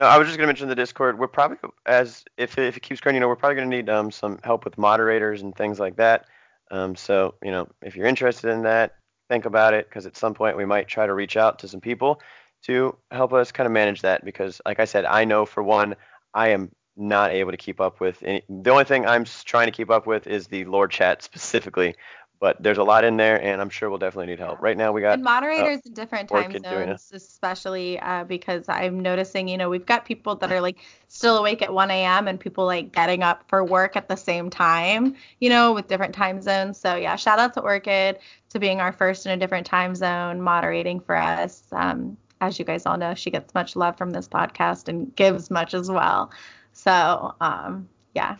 No, 0.00 0.06
I 0.06 0.16
was 0.16 0.28
just 0.28 0.38
gonna 0.38 0.46
mention 0.46 0.68
the 0.68 0.76
Discord. 0.76 1.18
We're 1.18 1.26
probably 1.26 1.56
as 1.84 2.24
if 2.36 2.56
it, 2.56 2.66
if 2.66 2.76
it 2.76 2.80
keeps 2.84 3.00
growing, 3.00 3.16
you 3.16 3.20
know, 3.20 3.26
we're 3.26 3.34
probably 3.34 3.56
gonna 3.56 3.66
need 3.66 3.88
um 3.88 4.12
some 4.12 4.38
help 4.44 4.64
with 4.64 4.78
moderators 4.78 5.42
and 5.42 5.52
things 5.56 5.80
like 5.80 5.96
that. 5.96 6.26
Um, 6.70 6.94
so 6.94 7.34
you 7.42 7.50
know, 7.50 7.66
if 7.82 7.96
you're 7.96 8.06
interested 8.06 8.50
in 8.50 8.62
that, 8.62 8.94
think 9.28 9.44
about 9.44 9.74
it 9.74 9.88
because 9.88 10.06
at 10.06 10.16
some 10.16 10.34
point 10.34 10.56
we 10.56 10.64
might 10.64 10.86
try 10.86 11.04
to 11.06 11.14
reach 11.14 11.36
out 11.36 11.58
to 11.58 11.68
some 11.68 11.80
people 11.80 12.20
to 12.62 12.96
help 13.10 13.32
us 13.32 13.50
kind 13.50 13.66
of 13.66 13.72
manage 13.72 14.02
that 14.02 14.24
because, 14.24 14.60
like 14.64 14.78
I 14.78 14.84
said, 14.84 15.04
I 15.04 15.24
know 15.24 15.44
for 15.44 15.64
one, 15.64 15.96
I 16.32 16.48
am 16.50 16.70
not 16.98 17.30
able 17.30 17.52
to 17.52 17.56
keep 17.56 17.80
up 17.80 18.00
with 18.00 18.22
any. 18.22 18.42
The 18.48 18.70
only 18.70 18.84
thing 18.84 19.06
I'm 19.06 19.24
trying 19.24 19.66
to 19.66 19.72
keep 19.72 19.90
up 19.90 20.06
with 20.06 20.26
is 20.26 20.48
the 20.48 20.64
Lord 20.64 20.90
chat 20.90 21.22
specifically, 21.22 21.94
but 22.40 22.62
there's 22.62 22.78
a 22.78 22.84
lot 22.84 23.04
in 23.04 23.16
there, 23.16 23.40
and 23.42 23.60
I'm 23.60 23.70
sure 23.70 23.88
we'll 23.88 23.98
definitely 23.98 24.26
need 24.26 24.38
help. 24.38 24.60
Right 24.60 24.76
now 24.76 24.92
we 24.92 25.00
got 25.00 25.14
and 25.14 25.24
moderators 25.24 25.80
in 25.84 25.92
different 25.92 26.28
time 26.28 26.52
doing 26.52 26.88
it. 26.88 27.00
zones, 27.00 27.10
especially 27.12 27.98
uh, 27.98 28.24
because 28.24 28.68
I'm 28.68 29.00
noticing, 29.00 29.48
you 29.48 29.56
know, 29.56 29.68
we've 29.68 29.86
got 29.86 30.04
people 30.04 30.36
that 30.36 30.52
are 30.52 30.60
like 30.60 30.78
still 31.08 31.36
awake 31.38 31.62
at 31.62 31.72
1 31.72 31.90
a.m. 31.90 32.28
and 32.28 32.38
people 32.38 32.64
like 32.64 32.92
getting 32.92 33.22
up 33.22 33.44
for 33.48 33.64
work 33.64 33.96
at 33.96 34.08
the 34.08 34.16
same 34.16 34.50
time, 34.50 35.16
you 35.40 35.48
know, 35.48 35.72
with 35.72 35.88
different 35.88 36.14
time 36.14 36.40
zones. 36.40 36.78
So 36.78 36.94
yeah, 36.94 37.16
shout 37.16 37.38
out 37.38 37.54
to 37.54 37.60
Orchid 37.60 38.18
to 38.50 38.58
being 38.58 38.80
our 38.80 38.92
first 38.92 39.26
in 39.26 39.32
a 39.32 39.36
different 39.36 39.66
time 39.66 39.94
zone, 39.94 40.40
moderating 40.40 41.00
for 41.00 41.16
us. 41.16 41.62
Um, 41.72 42.16
as 42.40 42.58
you 42.58 42.64
guys 42.64 42.86
all 42.86 42.96
know, 42.96 43.14
she 43.14 43.30
gets 43.30 43.52
much 43.54 43.74
love 43.74 43.98
from 43.98 44.10
this 44.10 44.28
podcast 44.28 44.88
and 44.88 45.14
gives 45.16 45.50
much 45.50 45.74
as 45.74 45.90
well. 45.90 46.30
So 46.78 47.34
um, 47.40 47.88
yeah, 48.14 48.36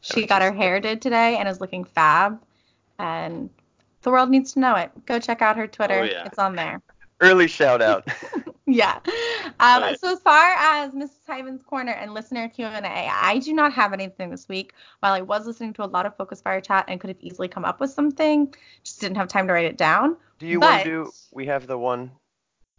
she 0.00 0.26
got 0.26 0.42
her 0.42 0.52
hair 0.52 0.80
did 0.80 1.00
today 1.00 1.36
and 1.36 1.48
is 1.48 1.60
looking 1.60 1.84
fab. 1.84 2.40
And 2.98 3.50
the 4.02 4.10
world 4.10 4.30
needs 4.30 4.52
to 4.54 4.60
know 4.60 4.74
it. 4.74 4.90
Go 5.06 5.20
check 5.20 5.42
out 5.42 5.56
her 5.56 5.68
Twitter. 5.68 6.00
Oh, 6.00 6.02
yeah. 6.02 6.26
It's 6.26 6.38
on 6.38 6.56
there. 6.56 6.82
early 7.20 7.46
shout 7.46 7.80
out. 7.90 8.06
Yeah. 8.66 8.98
Um, 9.60 9.82
Oh, 9.84 9.88
yeah. 9.90 9.94
So 9.94 10.12
as 10.12 10.20
far 10.20 10.54
as 10.58 10.90
Mrs. 10.92 11.24
Hyven's 11.26 11.62
corner 11.62 11.92
and 11.92 12.14
listener 12.14 12.48
Q 12.48 12.66
and 12.66 12.84
A, 12.84 13.08
I 13.12 13.38
do 13.38 13.52
not 13.52 13.72
have 13.72 13.92
anything 13.92 14.30
this 14.30 14.48
week. 14.48 14.72
While 14.98 15.12
I 15.12 15.20
was 15.20 15.46
listening 15.46 15.72
to 15.74 15.84
a 15.84 15.86
lot 15.86 16.04
of 16.04 16.16
Focus 16.16 16.40
Fire 16.40 16.60
chat 16.60 16.86
and 16.88 17.00
could 17.00 17.08
have 17.10 17.20
easily 17.20 17.46
come 17.46 17.64
up 17.64 17.78
with 17.78 17.90
something, 17.90 18.52
just 18.82 19.00
didn't 19.00 19.16
have 19.18 19.28
time 19.28 19.46
to 19.46 19.52
write 19.52 19.66
it 19.66 19.76
down. 19.76 20.16
Do 20.40 20.48
you 20.48 20.58
want 20.58 20.82
to 20.82 20.90
do? 20.90 21.12
We 21.32 21.46
have 21.46 21.68
the 21.68 21.78
one 21.78 22.10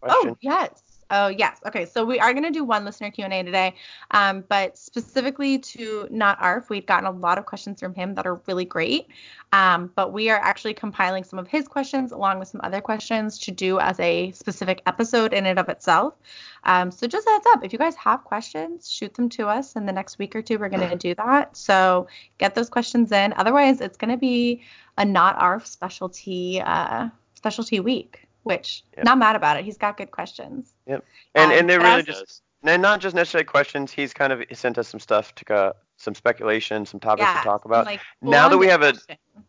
question. 0.01 0.31
Oh 0.31 0.37
yes. 0.41 0.92
Oh 1.15 1.27
yes. 1.27 1.59
Okay, 1.67 1.85
so 1.85 2.03
we 2.03 2.19
are 2.19 2.33
gonna 2.33 2.49
do 2.49 2.63
one 2.63 2.83
listener 2.85 3.11
Q 3.11 3.25
and 3.25 3.33
A 3.33 3.43
today, 3.43 3.75
um, 4.09 4.43
but 4.49 4.75
specifically 4.75 5.59
to 5.59 6.07
not 6.09 6.41
ARF, 6.41 6.71
we've 6.71 6.87
gotten 6.87 7.05
a 7.05 7.11
lot 7.11 7.37
of 7.37 7.45
questions 7.45 7.79
from 7.79 7.93
him 7.93 8.15
that 8.15 8.25
are 8.25 8.41
really 8.47 8.65
great. 8.65 9.09
Um, 9.51 9.91
but 9.95 10.11
we 10.11 10.31
are 10.31 10.39
actually 10.39 10.73
compiling 10.73 11.23
some 11.23 11.37
of 11.37 11.47
his 11.47 11.67
questions 11.67 12.13
along 12.13 12.39
with 12.39 12.47
some 12.47 12.61
other 12.63 12.81
questions 12.81 13.37
to 13.39 13.51
do 13.51 13.79
as 13.79 13.99
a 13.99 14.31
specific 14.31 14.81
episode 14.87 15.33
in 15.33 15.45
and 15.45 15.59
of 15.59 15.69
itself. 15.69 16.15
Um, 16.63 16.89
so 16.89 17.05
just 17.05 17.27
a 17.27 17.29
heads 17.29 17.45
up, 17.53 17.63
if 17.63 17.71
you 17.71 17.77
guys 17.77 17.95
have 17.97 18.23
questions, 18.23 18.89
shoot 18.89 19.13
them 19.13 19.29
to 19.29 19.47
us. 19.47 19.75
In 19.75 19.85
the 19.85 19.93
next 19.93 20.17
week 20.17 20.35
or 20.35 20.41
two, 20.41 20.57
we're 20.57 20.69
gonna 20.69 20.95
do 20.95 21.13
that. 21.13 21.55
So 21.55 22.07
get 22.39 22.55
those 22.55 22.69
questions 22.69 23.11
in. 23.11 23.35
Otherwise, 23.37 23.81
it's 23.81 23.97
gonna 23.97 24.17
be 24.17 24.63
a 24.97 25.05
not 25.05 25.35
ARF 25.37 25.67
specialty 25.67 26.59
uh, 26.59 27.09
specialty 27.35 27.79
week. 27.79 28.27
Which 28.43 28.83
Yep. 28.97 29.05
not 29.05 29.17
mad 29.17 29.35
about 29.35 29.57
it. 29.57 29.65
He's 29.65 29.77
got 29.77 29.97
good 29.97 30.11
questions. 30.11 30.73
Yep. 30.85 31.03
And 31.35 31.51
Um, 31.51 31.57
and 31.57 31.69
they're 31.69 31.79
really 31.79 31.99
as- 31.99 32.05
just 32.05 32.41
and 32.65 32.81
not 32.81 33.01
just 33.01 33.13
necessarily 33.15 33.45
questions. 33.45 33.91
He's 33.91 34.13
kind 34.13 34.31
of 34.31 34.41
sent 34.53 34.77
us 34.77 34.87
some 34.87 34.99
stuff 34.99 35.35
to 35.35 35.53
uh, 35.53 35.73
some 35.97 36.15
speculation, 36.15 36.85
some 36.85 36.99
topics 36.99 37.27
yeah, 37.27 37.39
to 37.39 37.43
talk 37.43 37.65
about. 37.65 37.85
like, 37.85 37.99
Now 38.21 38.47
that 38.49 38.57
we 38.57 38.67
have 38.67 38.81
a- 38.83 38.93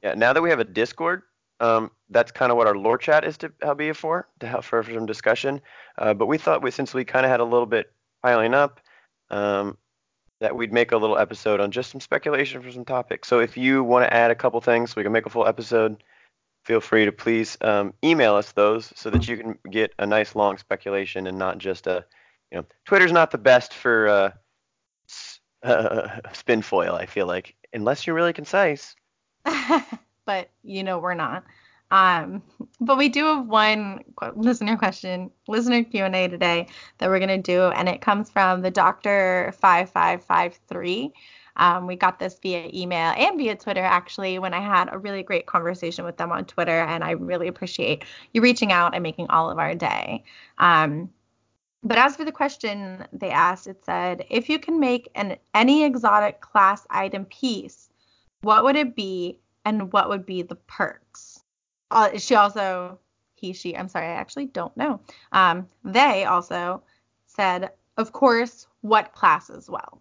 Yeah, 0.02 0.14
now 0.14 0.32
that 0.32 0.42
we 0.42 0.50
have 0.50 0.58
a 0.60 0.64
Discord, 0.64 1.22
um, 1.60 1.90
that's 2.10 2.32
kind 2.32 2.50
of 2.50 2.58
what 2.58 2.66
our 2.66 2.76
lore 2.76 2.98
chat 2.98 3.24
is 3.24 3.36
to 3.38 3.52
help 3.62 3.78
be 3.78 3.92
for, 3.92 4.28
to 4.40 4.46
help 4.48 4.64
for, 4.64 4.82
for 4.82 4.92
some 4.92 5.06
discussion. 5.06 5.60
Uh, 5.98 6.12
but 6.14 6.26
we 6.26 6.38
thought 6.38 6.62
we, 6.62 6.70
since 6.72 6.92
we 6.92 7.04
kind 7.04 7.24
of 7.24 7.30
had 7.30 7.38
a 7.40 7.44
little 7.44 7.66
bit 7.66 7.92
piling 8.22 8.52
up, 8.54 8.80
um, 9.30 9.76
that 10.40 10.54
we'd 10.56 10.72
make 10.72 10.90
a 10.92 10.96
little 10.96 11.16
episode 11.16 11.60
on 11.60 11.70
just 11.70 11.90
some 11.92 12.00
speculation 12.00 12.60
for 12.60 12.70
some 12.72 12.84
topics. 12.84 13.28
So 13.28 13.38
if 13.38 13.56
you 13.56 13.82
want 13.84 14.04
to 14.04 14.12
add 14.12 14.30
a 14.32 14.34
couple 14.34 14.60
things, 14.60 14.96
we 14.96 15.02
can 15.04 15.12
make 15.12 15.26
a 15.26 15.30
full 15.30 15.46
episode. 15.46 16.02
Feel 16.64 16.80
free 16.80 17.04
to 17.04 17.12
please 17.12 17.58
um, 17.60 17.92
email 18.02 18.34
us 18.34 18.52
those 18.52 18.92
so 18.96 19.10
that 19.10 19.28
you 19.28 19.36
can 19.36 19.58
get 19.70 19.92
a 19.98 20.06
nice 20.06 20.34
long 20.34 20.56
speculation 20.56 21.26
and 21.26 21.38
not 21.38 21.58
just 21.58 21.86
a, 21.86 22.04
you 22.50 22.58
know, 22.58 22.64
Twitter's 22.86 23.12
not 23.12 23.30
the 23.30 23.38
best 23.38 23.74
for 23.74 24.08
uh, 24.08 24.30
uh, 25.62 26.20
spin 26.32 26.62
foil. 26.62 26.94
I 26.94 27.06
feel 27.06 27.26
like 27.26 27.54
unless 27.74 28.06
you're 28.06 28.16
really 28.16 28.32
concise. 28.32 28.94
but 30.24 30.48
you 30.62 30.82
know 30.82 30.98
we're 30.98 31.14
not. 31.14 31.44
Um, 31.90 32.42
but 32.80 32.96
we 32.96 33.08
do 33.08 33.24
have 33.26 33.46
one 33.46 34.02
listener 34.34 34.76
question, 34.76 35.30
listener 35.46 35.84
Q 35.84 36.04
and 36.04 36.16
A 36.16 36.28
today 36.28 36.66
that 36.98 37.08
we're 37.08 37.20
gonna 37.20 37.38
do, 37.38 37.64
and 37.64 37.88
it 37.88 38.00
comes 38.00 38.30
from 38.30 38.62
the 38.62 38.70
Doctor 38.70 39.54
five 39.60 39.90
five 39.90 40.24
five 40.24 40.58
three. 40.66 41.12
Um, 41.56 41.86
we 41.86 41.96
got 41.96 42.18
this 42.18 42.38
via 42.42 42.68
email 42.72 43.14
and 43.16 43.38
via 43.38 43.54
Twitter 43.54 43.82
actually 43.82 44.38
when 44.38 44.54
I 44.54 44.60
had 44.60 44.88
a 44.92 44.98
really 44.98 45.22
great 45.22 45.46
conversation 45.46 46.04
with 46.04 46.16
them 46.16 46.32
on 46.32 46.44
Twitter, 46.44 46.80
and 46.80 47.04
I 47.04 47.12
really 47.12 47.48
appreciate 47.48 48.04
you 48.32 48.42
reaching 48.42 48.72
out 48.72 48.94
and 48.94 49.02
making 49.02 49.28
all 49.30 49.50
of 49.50 49.58
our 49.58 49.74
day. 49.74 50.24
Um, 50.58 51.10
but 51.82 51.98
as 51.98 52.16
for 52.16 52.24
the 52.24 52.32
question 52.32 53.06
they 53.12 53.30
asked, 53.30 53.66
it 53.66 53.84
said, 53.84 54.24
if 54.30 54.48
you 54.48 54.58
can 54.58 54.80
make 54.80 55.10
an 55.14 55.36
any 55.52 55.84
exotic 55.84 56.40
class 56.40 56.86
item 56.90 57.26
piece, 57.26 57.90
what 58.40 58.64
would 58.64 58.76
it 58.76 58.96
be, 58.96 59.38
and 59.64 59.92
what 59.92 60.08
would 60.08 60.24
be 60.26 60.42
the 60.42 60.56
perks? 60.56 61.40
Uh, 61.90 62.18
she 62.18 62.34
also, 62.34 62.98
he, 63.34 63.52
she, 63.52 63.76
I'm 63.76 63.88
sorry, 63.88 64.06
I 64.06 64.12
actually 64.12 64.46
don't 64.46 64.76
know. 64.76 65.00
Um, 65.32 65.68
they 65.84 66.24
also 66.24 66.82
said, 67.26 67.70
of 67.96 68.12
course, 68.12 68.66
what 68.80 69.12
class 69.12 69.50
as 69.50 69.68
well. 69.68 70.00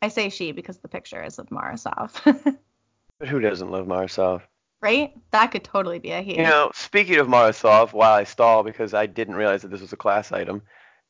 I 0.00 0.08
say 0.08 0.28
she 0.28 0.52
because 0.52 0.78
the 0.78 0.88
picture 0.88 1.22
is 1.22 1.38
of 1.38 1.50
Mara 1.50 1.76
Sov. 1.76 2.20
But 2.24 3.28
who 3.28 3.40
doesn't 3.40 3.70
love 3.70 3.86
Mara 3.86 4.08
Sov? 4.08 4.46
right? 4.80 5.12
That 5.32 5.48
could 5.48 5.64
totally 5.64 5.98
be 5.98 6.10
a 6.10 6.20
he. 6.20 6.36
You 6.36 6.44
know, 6.44 6.70
speaking 6.74 7.16
of 7.16 7.28
Mara 7.28 7.52
Sov, 7.52 7.92
while 7.92 8.14
I 8.14 8.24
stall 8.24 8.62
because 8.62 8.94
I 8.94 9.06
didn't 9.06 9.34
realize 9.34 9.62
that 9.62 9.68
this 9.68 9.80
was 9.80 9.92
a 9.92 9.96
class 9.96 10.32
item, 10.32 10.62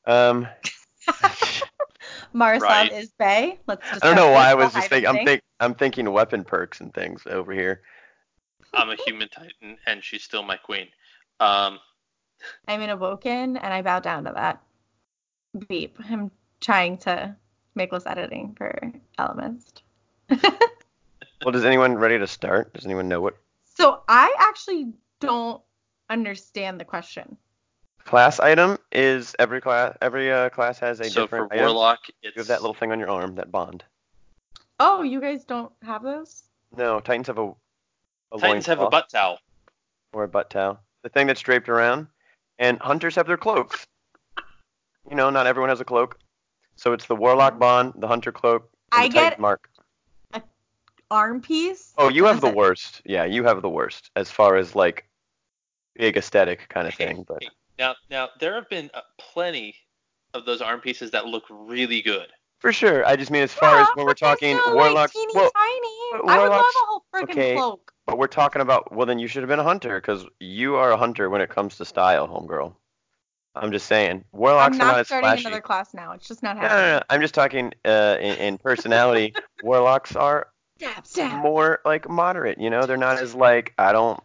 um, 0.07 0.49
Mara 2.33 2.61
Sov 2.61 2.69
Right. 2.69 2.93
is 2.93 3.11
Bay. 3.19 3.61
Let's 3.67 3.89
just 3.91 4.05
I 4.05 4.09
don't 4.09 4.17
know 4.17 4.31
why 4.31 4.51
I 4.51 4.55
was 4.55 4.73
just 4.73 4.89
thinking. 4.89 5.09
I'm, 5.09 5.25
think 5.25 5.43
I'm 5.61 5.75
thinking 5.75 6.11
weapon 6.11 6.45
perks 6.45 6.81
and 6.81 6.93
things 6.95 7.23
over 7.27 7.53
here. 7.53 7.83
I'm 8.75 8.91
a 8.91 8.97
human 8.97 9.29
titan, 9.29 9.79
and 9.87 10.03
she's 10.03 10.23
still 10.23 10.43
my 10.43 10.57
queen. 10.57 10.89
Um, 11.41 11.79
I'm 12.67 12.81
an 12.83 12.91
awoken, 12.91 13.57
and 13.57 13.75
I 13.75 13.83
bow 13.83 14.01
down 14.01 14.25
to 14.25 14.33
that. 14.33 14.63
Beep. 15.69 15.99
I'm 16.11 16.31
trying 16.61 16.99
to 16.99 17.35
make 17.79 17.93
less 17.93 18.07
editing 18.07 18.55
for 18.59 18.93
Ellimist. 19.19 19.81
Well, 21.45 21.53
does 21.53 21.65
anyone 21.65 21.95
ready 21.95 22.19
to 22.19 22.27
start? 22.27 22.75
Does 22.75 22.85
anyone 22.85 23.09
know 23.09 23.21
what 23.21 23.37
so 23.77 24.03
I 24.09 24.35
actually 24.41 24.93
don't 25.21 25.63
understand 26.11 26.81
the 26.81 26.85
question. 26.85 27.37
class 28.05 28.41
item 28.41 28.77
is? 28.91 29.37
Every 29.39 29.61
class, 29.61 29.97
every 30.03 30.33
uh, 30.33 30.49
class 30.49 30.81
has 30.81 30.99
a 30.99 31.05
so 31.05 31.29
for 31.29 31.37
different 31.47 31.53
item. 31.53 31.67
warlock, 31.67 32.01
You 32.23 32.33
have 32.37 32.49
that 32.49 32.61
little 32.61 32.75
thing 32.75 32.91
on 32.91 32.99
your 32.99 33.09
arm, 33.09 33.37
that 33.37 33.53
bond. 33.53 33.85
Oh, 34.81 35.03
you 35.03 35.21
guys 35.21 35.45
don't 35.45 35.71
have 35.85 36.03
those? 36.03 36.43
No, 36.77 36.99
Titans 36.99 37.29
have 37.29 37.39
a, 37.39 37.53
a 38.33 38.39
Titans 38.41 38.67
have 38.67 38.81
a 38.81 38.91
butt 38.91 39.09
towel. 39.09 39.39
or 40.13 40.25
a 40.25 40.29
butt 40.29 40.51
towel. 40.51 40.81
The 41.05 41.09
thing 41.09 41.29
that's 41.29 41.41
draped 41.41 41.69
around, 41.69 42.09
and 42.59 42.81
hunters 42.81 43.15
have 43.15 43.29
their 43.29 43.37
cloaks. 43.37 43.87
You 45.09 45.15
know, 45.15 45.31
not 45.31 45.47
everyone 45.47 45.69
has 45.71 45.81
a 45.81 45.85
cloak. 45.85 46.19
So 46.79 46.93
it's 46.93 47.07
the 47.07 47.17
warlock 47.17 47.59
bond, 47.59 47.95
the 47.97 48.07
hunter 48.07 48.31
cloak, 48.31 48.71
and 48.93 49.03
I 49.03 49.09
the 49.09 49.15
Titan 49.15 49.31
get 49.31 49.41
mark. 49.41 49.69
arm 51.11 51.41
piece. 51.41 51.93
Oh, 51.99 52.09
you 52.09 52.25
have 52.27 52.41
the 52.41 52.51
worst. 52.51 53.03
Yeah, 53.05 53.25
you 53.25 53.43
have 53.45 53.63
the 53.63 53.69
worst 53.69 54.11
as 54.15 54.31
far 54.31 54.57
as 54.57 54.77
like 54.77 55.09
big 55.97 56.17
aesthetic 56.17 56.69
kind 56.69 56.87
of 56.87 56.95
thing. 56.95 57.25
But 57.27 57.43
Now, 57.79 57.97
now 58.11 58.29
there 58.39 58.55
have 58.55 58.69
been 58.69 58.91
uh, 58.95 59.01
plenty 59.19 59.75
of 60.35 60.45
those 60.47 60.61
arm 60.61 60.81
pieces 60.81 61.11
that 61.11 61.27
look 61.27 61.45
really 61.51 62.01
good. 62.01 62.29
for 62.61 62.73
sure, 62.73 63.05
I 63.05 63.17
just 63.17 63.31
mean 63.33 63.43
as 63.43 63.53
far 63.53 63.75
Yeah, 63.75 63.83
as 63.83 63.89
when 63.95 64.07
we're 64.07 64.15
talking 64.15 64.57
still, 64.57 64.75
warlocks. 64.77 65.15
Like, 65.17 65.29
teeny 65.29 65.33
well, 65.35 65.51
tiny. 65.51 66.23
but 66.23 66.31
I 66.31 66.39
would 66.39 66.45
love 66.45 66.51
warlocks- 66.51 66.75
a 66.77 66.87
whole 66.87 67.05
freaking 67.13 67.31
okay. 67.31 67.55
cloak. 67.57 67.93
but 68.07 68.19
we're 68.19 68.27
talking 68.29 68.63
about. 68.63 68.93
Well, 68.93 69.07
then 69.07 69.19
you 69.19 69.27
should 69.27 69.43
have 69.43 69.49
been 69.49 69.59
a 69.59 69.65
hunter 69.65 70.01
because 70.01 70.25
you 70.39 70.77
are 70.77 70.93
a 70.93 70.97
hunter 70.97 71.29
when 71.29 71.41
it 71.41 71.51
comes 71.51 71.77
to 71.79 71.85
style, 71.85 72.29
homegirl. 72.29 72.75
I'm 73.55 73.73
just 73.73 73.87
saying, 73.87 74.25
warlocks 74.33 74.77
I'm 74.77 74.83
are 74.83 74.85
not 74.87 74.97
not 74.99 75.07
starting 75.07 75.29
flashy. 75.31 75.47
another 75.47 75.61
class 75.61 75.93
now. 75.95 76.13
It's 76.13 76.29
just 76.29 76.43
not 76.43 76.57
No, 76.57 76.63
no, 76.63 76.69
happening. 76.69 76.91
no, 76.93 77.03
I'm 77.11 77.21
just 77.21 77.35
talking 77.35 77.73
uh, 77.85 78.17
in, 78.21 78.37
in 78.37 78.59
personality. 78.59 79.35
warlocks 79.63 80.15
are 80.15 80.49
Stab, 80.79 81.07
stab. 81.07 81.43
more 81.43 81.81
like 81.85 82.09
moderate. 82.09 82.59
You 82.61 82.71
know, 82.71 82.87
they're 82.87 82.97
not 82.97 83.19
as 83.19 83.35
like 83.35 83.75
I 83.79 83.91
don't 83.93 84.21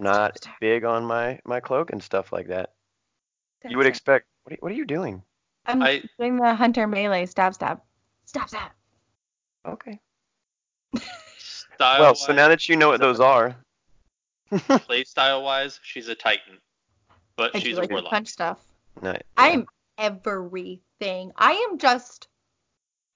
not 0.00 0.38
stab, 0.38 0.54
big 0.60 0.84
on 0.84 1.04
my 1.04 1.38
my 1.44 1.60
cloak 1.60 1.90
and 1.92 2.02
stuff 2.02 2.32
like 2.32 2.48
that. 2.48 2.72
stab, 3.60 3.70
You 3.70 3.76
would 3.76 3.84
stab. 3.84 3.92
expect. 3.92 4.26
What 4.42 4.52
are, 4.54 4.56
what 4.60 4.72
are 4.72 4.74
you 4.74 4.86
doing? 4.86 5.22
I'm 5.66 5.80
I- 5.82 6.02
doing 6.18 6.36
the 6.36 6.54
hunter 6.54 6.86
melee 6.88 7.26
stab 7.26 7.54
stab. 7.54 7.80
Stab 8.24 8.48
stab. 8.48 8.72
Okay. 9.66 10.00
Style 11.38 12.00
well, 12.00 12.14
so 12.14 12.32
now 12.32 12.48
that 12.48 12.68
you 12.68 12.76
know 12.76 12.88
what 12.88 13.00
those 13.00 13.20
are, 13.20 13.56
play 14.68 15.04
style 15.04 15.42
wise, 15.42 15.80
she's 15.82 16.08
a 16.08 16.14
titan, 16.14 16.58
but 17.36 17.54
I 17.54 17.58
do 17.58 17.66
she's 17.66 17.78
like 17.78 17.90
a 17.90 17.94
warlock. 17.94 18.10
punch 18.10 18.28
stuff. 18.28 18.58
no, 19.02 19.12
yeah. 19.12 19.18
I'm 19.36 19.66
everything. 19.98 21.32
I 21.36 21.52
am 21.70 21.78
just 21.78 22.28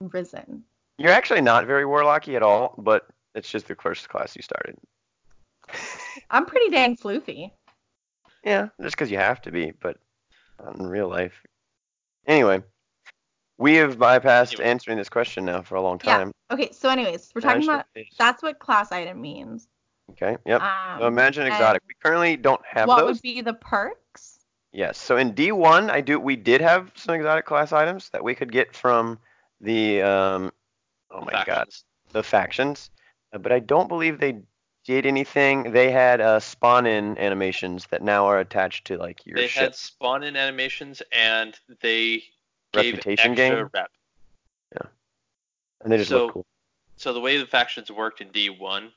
risen. 0.01 0.65
you're 0.99 1.13
actually 1.13 1.41
not 1.41 1.67
very 1.67 1.85
warlocky 1.85 2.35
at 2.37 2.43
all, 2.43 2.75
but 2.79 3.07
it's 3.35 3.51
just 3.51 3.69
the 3.69 3.75
first 3.75 4.09
class 4.09 4.37
you 4.37 4.43
started. 4.43 4.77
I'm 6.31 6.47
pretty 6.47 6.71
dang 6.71 6.97
floofy. 6.97 7.51
Yeah, 8.45 8.69
just 8.81 8.97
because 8.97 9.11
you 9.11 9.19
have 9.19 9.41
to 9.43 9.51
be, 9.51 9.73
but 9.81 9.97
not 10.63 10.79
in 10.79 10.87
real 10.87 11.09
life. 11.09 11.43
Anyway, 12.27 12.63
we 13.59 13.75
have 13.75 13.99
bypassed 13.99 14.55
Anyway. 14.55 14.71
answering 14.71 14.99
this 14.99 15.09
question 15.09 15.45
now 15.45 15.63
for 15.63 15.75
a 15.75 15.83
long 15.83 15.99
time. 15.99 16.09
Yeah. 16.09 16.19
time. 16.19 16.33
Okay, 16.53 16.71
so 16.73 16.89
anyways, 16.89 17.31
we're 17.35 17.41
talking 17.41 17.65
about 17.65 17.87
that's 18.19 18.43
what 18.43 18.59
class 18.59 18.93
item 18.93 19.21
means. 19.21 19.69
Okay. 20.13 20.37
Yep. 20.47 20.63
Um, 20.63 21.01
so 21.01 21.07
imagine 21.07 21.47
exotic. 21.47 21.83
We 21.87 21.95
currently 22.03 22.37
don't 22.37 22.65
have 22.65 22.89
what 22.89 23.01
those. 23.01 23.17
would 23.17 23.23
be 23.23 23.41
the 23.41 23.55
perks? 23.55 24.01
Yes. 24.73 24.99
So 24.99 25.17
in 25.17 25.33
D1, 25.33 25.91
I 25.91 26.01
do. 26.01 26.21
We 26.21 26.37
did 26.37 26.61
have 26.61 26.93
some 26.95 27.15
exotic 27.15 27.47
class 27.47 27.73
items 27.73 28.11
that 28.11 28.23
we 28.23 28.35
could 28.35 28.53
get 28.53 28.75
from 28.75 29.19
the 29.61 30.03
um. 30.03 30.53
Oh 31.11 31.23
my 31.23 31.43
god, 31.47 31.69
the 32.13 32.23
factions. 32.23 32.91
Uh, 33.33 33.39
but 33.39 33.51
I 33.53 33.61
don't 33.61 33.89
believe 33.89 34.21
they 34.21 34.41
did 34.85 35.07
anything. 35.07 35.73
They 35.73 35.91
had 35.91 36.21
uh, 36.21 36.41
spawn-in 36.41 37.19
animations 37.19 37.87
that 37.91 38.03
now 38.03 38.27
are 38.27 38.41
attached 38.41 38.87
to 38.87 38.97
like 38.99 39.25
your 39.27 39.37
They 39.37 39.47
ship. 39.49 39.63
had 39.63 39.75
spawn 39.75 40.23
in 40.23 40.37
animations 40.37 41.03
and 41.13 41.59
they 41.83 42.23
gave 42.73 42.95
Reputation 42.95 43.35
gain? 43.35 43.53
rep. 43.73 43.91
Yeah. 44.73 44.87
And 45.83 45.93
they 45.93 45.99
just 45.99 46.11
so- 46.11 46.25
look 46.27 46.35
cool. 46.35 46.47
So 46.97 47.13
the 47.13 47.21
way 47.21 47.37
the 47.39 47.47
factions 47.47 47.91
worked 47.91 48.21
in 48.21 48.29
D1 48.31 48.91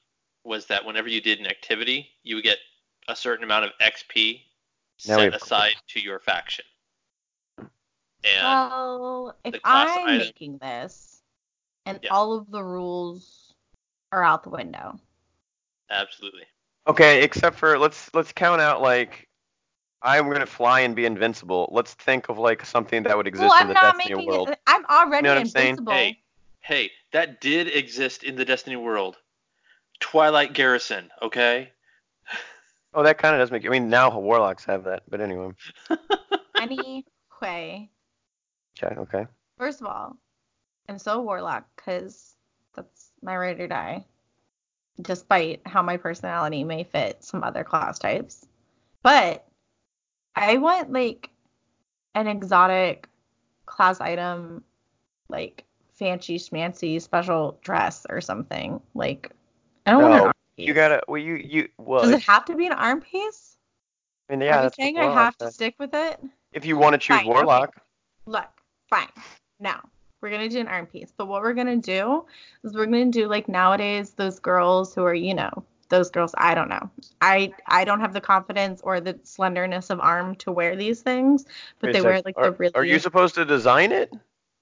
was 0.43 0.65
that 0.67 0.83
whenever 0.85 1.07
you 1.07 1.21
did 1.21 1.39
an 1.39 1.45
activity, 1.45 2.09
you 2.23 2.35
would 2.35 2.43
get 2.43 2.57
a 3.07 3.15
certain 3.15 3.43
amount 3.43 3.65
of 3.65 3.71
XP 3.81 4.41
Now 5.07 5.17
set 5.17 5.33
aside 5.35 5.75
to 5.89 5.99
your 5.99 6.19
faction. 6.19 6.65
And 7.57 7.69
Well, 8.43 9.35
if 9.43 9.59
I'm 9.63 10.07
item- 10.07 10.17
making 10.19 10.57
this 10.59 11.23
and 11.85 11.99
Yeah. 12.03 12.11
all 12.11 12.33
of 12.33 12.51
the 12.51 12.63
rules 12.63 13.53
are 14.11 14.23
out 14.23 14.43
the 14.43 14.49
window. 14.49 14.99
absolutely. 15.89 16.45
Okay, 16.87 17.23
except 17.23 17.57
for 17.57 17.77
let's 17.77 18.13
let's 18.13 18.31
count 18.31 18.61
out 18.61 18.81
like 18.81 19.27
I'm 20.01 20.31
gonna 20.31 20.45
fly 20.45 20.79
and 20.81 20.95
be 20.95 21.05
invincible. 21.05 21.69
Let's 21.71 21.93
think 21.93 22.29
of 22.29 22.37
like 22.39 22.65
something 22.65 23.03
that 23.03 23.15
would 23.17 23.27
exist 23.27 23.43
well, 23.49 23.53
in 23.53 23.61
I'm 23.61 23.67
the 23.67 23.73
not 23.75 23.97
Destiny 23.97 24.15
making 24.15 24.27
world. 24.29 24.49
it. 24.49 24.59
I'm 24.67 24.85
already 24.85 25.27
what 25.27 25.37
I'm 25.37 25.45
saying? 25.47 25.69
invincible. 25.69 25.93
Hey, 25.93 26.23
hey, 26.61 26.91
that 27.11 27.39
did 27.41 27.67
exist 27.67 28.23
in 28.23 28.35
the 28.35 28.45
Destiny 28.45 28.77
world. 28.77 29.17
Twilight 29.99 30.53
Garrison, 30.53 31.11
okay? 31.21 31.71
Oh, 32.93 33.03
that 33.03 33.17
kind 33.17 33.35
of 33.35 33.39
does 33.39 33.51
make. 33.51 33.65
I 33.65 33.69
mean, 33.69 33.89
now 33.89 34.17
warlocks 34.19 34.65
have 34.65 34.83
that, 34.85 35.03
but 35.09 35.21
anyway. 35.21 35.51
Anyway, 36.61 37.03
Okay, 37.41 38.95
okay. 38.95 39.25
first 39.57 39.81
of 39.81 39.87
all, 39.87 40.15
I'm 40.87 40.99
so 40.99 41.21
warlock 41.21 41.65
because 41.75 42.35
that's 42.75 43.11
my 43.23 43.35
ride 43.35 43.59
or 43.59 43.67
die. 43.67 44.05
Despite 45.01 45.61
how 45.65 45.81
my 45.81 45.97
personality 45.97 46.63
may 46.63 46.83
fit 46.83 47.23
some 47.23 47.43
other 47.43 47.63
class 47.63 47.97
types, 47.97 48.45
but 49.01 49.47
I 50.35 50.57
want 50.57 50.91
like 50.91 51.31
an 52.13 52.27
exotic 52.27 53.07
class 53.65 53.99
item, 54.01 54.63
like 55.29 55.63
fancy 55.95 56.37
schmancy 56.37 57.01
special 57.01 57.57
dress 57.63 58.05
or 58.07 58.21
something. 58.21 58.79
Like 58.93 59.31
I 59.87 59.91
don't 59.91 60.03
want 60.03 60.13
an 60.13 60.27
oh. 60.27 60.31
No, 60.57 60.63
arm. 60.63 60.67
You 60.67 60.73
gotta. 60.73 61.01
Well, 61.07 61.21
you 61.21 61.35
you. 61.35 61.67
Well, 61.77 62.01
Does 62.01 62.11
it 62.11 62.15
if, 62.17 62.25
have 62.25 62.45
to 62.45 62.55
be 62.55 62.67
an 62.67 62.73
arm 62.73 63.01
piece? 63.01 63.57
I 64.29 64.33
mean, 64.33 64.41
yeah, 64.41 64.45
Are 64.45 64.55
you 64.55 64.61
that's 64.63 64.77
what 64.77 64.83
saying 64.83 64.97
I 64.97 65.13
have 65.13 65.37
to 65.37 65.51
stick 65.51 65.75
with 65.79 65.93
it? 65.93 66.19
If 66.53 66.65
you 66.65 66.77
want 66.77 66.93
to 66.93 66.97
choose 66.97 67.17
Fine, 67.17 67.25
okay. 67.25 67.33
warlock, 67.33 67.75
Look, 68.25 68.47
fine. 68.89 69.07
Now, 69.59 69.81
we're 70.21 70.29
going 70.29 70.41
to 70.41 70.49
do 70.49 70.59
an 70.59 70.67
arm 70.67 70.85
piece. 70.85 71.11
But 71.15 71.27
what 71.27 71.41
we're 71.41 71.53
going 71.53 71.67
to 71.67 71.77
do 71.77 72.25
is 72.63 72.73
we're 72.73 72.85
going 72.85 73.11
to 73.11 73.19
do 73.19 73.27
like 73.27 73.47
nowadays 73.49 74.11
those 74.11 74.39
girls 74.39 74.93
who 74.93 75.03
are, 75.03 75.13
you 75.13 75.33
know, 75.33 75.51
those 75.89 76.09
girls, 76.09 76.33
I 76.37 76.55
don't 76.55 76.69
know. 76.69 76.89
I 77.21 77.53
I 77.67 77.83
don't 77.83 77.99
have 77.99 78.13
the 78.13 78.21
confidence 78.21 78.81
or 78.83 79.01
the 79.01 79.19
slenderness 79.23 79.89
of 79.89 79.99
arm 79.99 80.35
to 80.37 80.51
wear 80.51 80.75
these 80.75 81.01
things, 81.01 81.45
but 81.79 81.87
Wait 81.87 81.93
they 81.93 81.99
sec, 81.99 82.05
wear 82.05 82.21
like 82.23 82.37
are, 82.37 82.51
the 82.51 82.57
really 82.57 82.75
Are 82.75 82.85
you 82.85 82.97
supposed 82.97 83.35
to 83.35 83.45
design 83.45 83.91
it? 83.91 84.11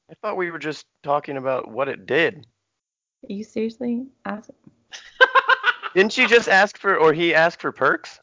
I 0.10 0.16
thought 0.22 0.38
we 0.38 0.50
were 0.50 0.60
just 0.60 0.86
talking 1.04 1.38
about 1.38 1.70
what 1.70 1.88
it 1.88 2.08
did. 2.08 2.48
Are 3.30 3.34
you 3.34 3.44
seriously 3.44 4.08
asking? 4.26 4.56
Didn't 5.96 6.18
you 6.18 6.28
just 6.28 6.48
ask 6.48 6.78
for, 6.78 6.96
or 6.98 7.14
he 7.14 7.34
asked 7.34 7.62
for 7.62 7.72
perks? 7.72 8.20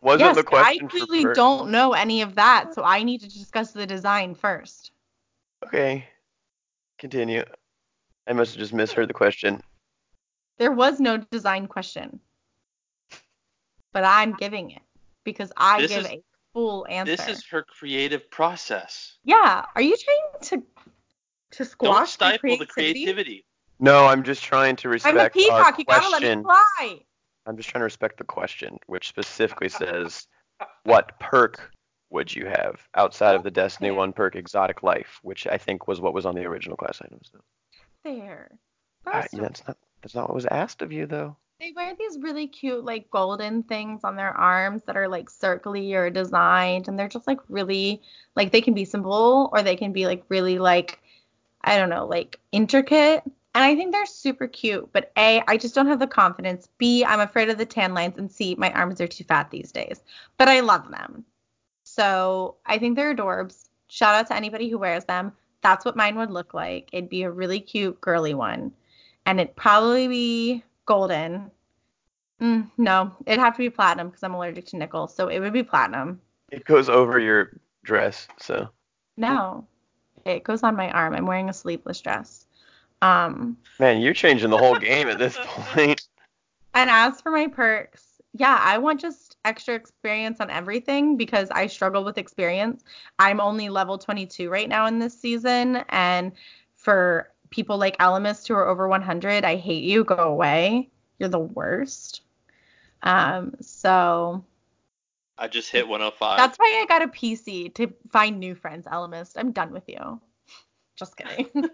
Wasn't 0.00 0.20
yes, 0.20 0.36
the 0.36 0.44
question 0.44 0.86
I 0.86 0.88
for 0.88 1.06
clearly 1.06 1.34
don't 1.34 1.70
know 1.70 1.92
any 1.92 2.22
of 2.22 2.36
that, 2.36 2.72
so 2.74 2.84
I 2.84 3.02
need 3.02 3.20
to 3.22 3.28
discuss 3.28 3.72
the 3.72 3.84
design 3.86 4.34
first. 4.34 4.92
Okay. 5.66 6.06
Continue. 6.98 7.44
I 8.28 8.32
must 8.32 8.52
have 8.52 8.60
just 8.60 8.72
misheard 8.72 9.08
the 9.08 9.14
question. 9.14 9.60
There 10.58 10.70
was 10.72 11.00
no 11.00 11.16
design 11.16 11.66
question, 11.66 12.20
but 13.92 14.04
I'm 14.04 14.34
giving 14.34 14.70
it 14.70 14.82
because 15.24 15.52
I 15.56 15.80
This 15.80 15.90
give 15.90 16.00
is- 16.06 16.12
a 16.12 16.22
full 16.52 16.86
answer. 16.88 17.16
This 17.16 17.28
is 17.28 17.44
her 17.46 17.62
creative 17.64 18.30
process. 18.30 19.18
yeah. 19.24 19.64
Are 19.74 19.82
you 19.82 19.96
trying 19.96 20.42
to 20.42 20.66
to 21.50 21.64
squash 21.64 21.88
Don't 21.88 21.96
squash 21.96 22.10
stifle 22.10 22.58
the 22.58 22.66
creativity? 22.66 23.04
creativity. 23.04 23.46
No, 23.80 24.06
I'm 24.06 24.22
just 24.22 24.42
trying 24.42 24.76
to 24.76 24.88
respect. 24.88 25.14
I'm 25.14 25.18
a 25.18 25.22
our 25.22 25.30
peacock. 25.30 25.78
You 25.78 25.84
gotta 25.84 26.08
let 26.08 26.22
me 26.22 26.42
fly. 26.42 27.00
I'm 27.46 27.56
just 27.56 27.68
trying 27.68 27.80
to 27.80 27.84
respect 27.84 28.18
the 28.18 28.24
question, 28.24 28.78
which 28.86 29.08
specifically 29.08 29.68
says, 29.68 30.26
what 30.84 31.18
perk 31.18 31.70
would 32.10 32.34
you 32.34 32.46
have 32.46 32.80
outside 32.94 33.34
of 33.34 33.42
the 33.42 33.50
Destiny 33.50 33.90
1 33.90 34.12
perk 34.12 34.36
Exotic 34.36 34.82
Life, 34.82 35.18
which 35.22 35.46
I 35.46 35.58
think 35.58 35.86
was 35.86 36.00
what 36.00 36.14
was 36.14 36.26
on 36.26 36.34
the 36.34 36.44
original 36.44 36.76
class 36.76 37.00
items. 37.02 37.30
Though. 37.32 37.44
There. 38.04 38.50
Uh, 39.06 39.22
of 39.32 39.40
that's 39.40 39.66
not 39.66 39.76
that's 40.02 40.14
not 40.14 40.28
what 40.28 40.34
was 40.34 40.46
asked 40.46 40.82
of 40.82 40.92
you 40.92 41.06
though. 41.06 41.36
They 41.60 41.72
wear 41.74 41.94
these 41.98 42.18
really 42.20 42.46
cute 42.46 42.84
like 42.84 43.10
golden 43.10 43.64
things 43.64 44.04
on 44.04 44.16
their 44.16 44.30
arms 44.30 44.82
that 44.86 44.96
are 44.96 45.08
like 45.08 45.28
circly 45.28 45.92
or 45.94 46.08
designed 46.08 46.88
and 46.88 46.98
they're 46.98 47.08
just 47.08 47.26
like 47.26 47.40
really 47.48 48.00
like 48.36 48.52
they 48.52 48.60
can 48.60 48.74
be 48.74 48.84
simple 48.84 49.50
or 49.52 49.62
they 49.62 49.74
can 49.76 49.92
be 49.92 50.06
like 50.06 50.22
really 50.28 50.58
like 50.58 51.00
I 51.62 51.76
don't 51.76 51.90
know, 51.90 52.06
like 52.06 52.38
intricate. 52.52 53.24
And 53.54 53.64
I 53.64 53.74
think 53.74 53.92
they're 53.92 54.06
super 54.06 54.46
cute, 54.46 54.88
but 54.92 55.10
A, 55.16 55.42
I 55.48 55.56
just 55.56 55.74
don't 55.74 55.86
have 55.86 55.98
the 55.98 56.06
confidence. 56.06 56.68
B, 56.78 57.04
I'm 57.04 57.20
afraid 57.20 57.48
of 57.48 57.58
the 57.58 57.66
tan 57.66 57.94
lines 57.94 58.18
and 58.18 58.30
C, 58.30 58.54
my 58.56 58.70
arms 58.72 59.00
are 59.00 59.08
too 59.08 59.24
fat 59.24 59.50
these 59.50 59.72
days. 59.72 60.00
But 60.36 60.48
I 60.48 60.60
love 60.60 60.90
them. 60.90 61.24
So, 61.84 62.56
I 62.66 62.78
think 62.78 62.94
they're 62.94 63.14
adorbs. 63.16 63.68
Shout 63.88 64.14
out 64.14 64.26
to 64.28 64.36
anybody 64.36 64.68
who 64.68 64.78
wears 64.78 65.06
them. 65.06 65.32
That's 65.62 65.84
what 65.84 65.96
mine 65.96 66.16
would 66.16 66.30
look 66.30 66.54
like. 66.54 66.90
It'd 66.92 67.08
be 67.08 67.22
a 67.22 67.30
really 67.30 67.58
cute 67.58 68.00
girly 68.00 68.34
one 68.34 68.72
and 69.28 69.38
it'd 69.40 69.54
probably 69.56 70.08
be 70.08 70.64
golden. 70.86 71.50
Mm, 72.40 72.70
no, 72.78 73.12
it'd 73.26 73.38
have 73.38 73.52
to 73.54 73.58
be 73.58 73.68
platinum 73.68 74.08
because 74.08 74.22
I'm 74.22 74.32
allergic 74.32 74.64
to 74.66 74.78
nickel, 74.78 75.06
so 75.06 75.28
it 75.28 75.38
would 75.38 75.52
be 75.52 75.62
platinum. 75.62 76.18
It 76.50 76.64
goes 76.64 76.88
over 76.88 77.18
your 77.18 77.60
dress, 77.84 78.26
so 78.38 78.70
No, 79.18 79.66
it 80.24 80.44
goes 80.44 80.62
on 80.62 80.76
my 80.76 80.90
arm. 80.92 81.14
I'm 81.14 81.26
wearing 81.26 81.50
a 81.50 81.52
sleeveless 81.52 82.00
dress. 82.00 82.46
Um, 83.02 83.56
man, 83.78 84.00
you're 84.00 84.14
changing 84.14 84.50
the 84.50 84.58
whole 84.58 84.78
game 84.78 85.08
at 85.08 85.18
this 85.18 85.36
point. 85.40 86.08
and 86.74 86.90
as 86.90 87.20
for 87.20 87.30
my 87.30 87.46
perks, 87.46 88.04
yeah, 88.34 88.58
I 88.60 88.78
want 88.78 89.00
just 89.00 89.36
extra 89.44 89.74
experience 89.74 90.40
on 90.40 90.50
everything 90.50 91.16
because 91.16 91.50
I 91.50 91.66
struggle 91.66 92.04
with 92.04 92.18
experience. 92.18 92.84
I'm 93.18 93.40
only 93.40 93.68
level 93.68 93.98
22 93.98 94.50
right 94.50 94.68
now 94.68 94.86
in 94.86 94.98
this 94.98 95.18
season, 95.18 95.84
and 95.88 96.32
for 96.76 97.30
people 97.50 97.78
like 97.78 97.96
Ellimist 97.98 98.46
who 98.48 98.54
are 98.54 98.68
over 98.68 98.88
100, 98.88 99.44
I 99.44 99.56
hate 99.56 99.84
you. 99.84 100.04
Go 100.04 100.16
away. 100.16 100.90
You're 101.18 101.28
the 101.28 101.38
worst. 101.38 102.22
Um, 103.02 103.54
so 103.60 104.44
I 105.38 105.48
just 105.48 105.70
hit 105.70 105.86
105. 105.86 106.36
that's 106.36 106.58
why 106.58 106.80
I 106.82 106.86
got 106.86 107.02
a 107.02 107.08
PC 107.08 107.72
to 107.74 107.92
find 108.10 108.38
new 108.38 108.54
friends, 108.54 108.86
Ellimist. 108.86 109.32
I'm 109.36 109.52
done 109.52 109.72
with 109.72 109.84
you. 109.88 110.20
Just 110.96 111.16
kidding. 111.16 111.48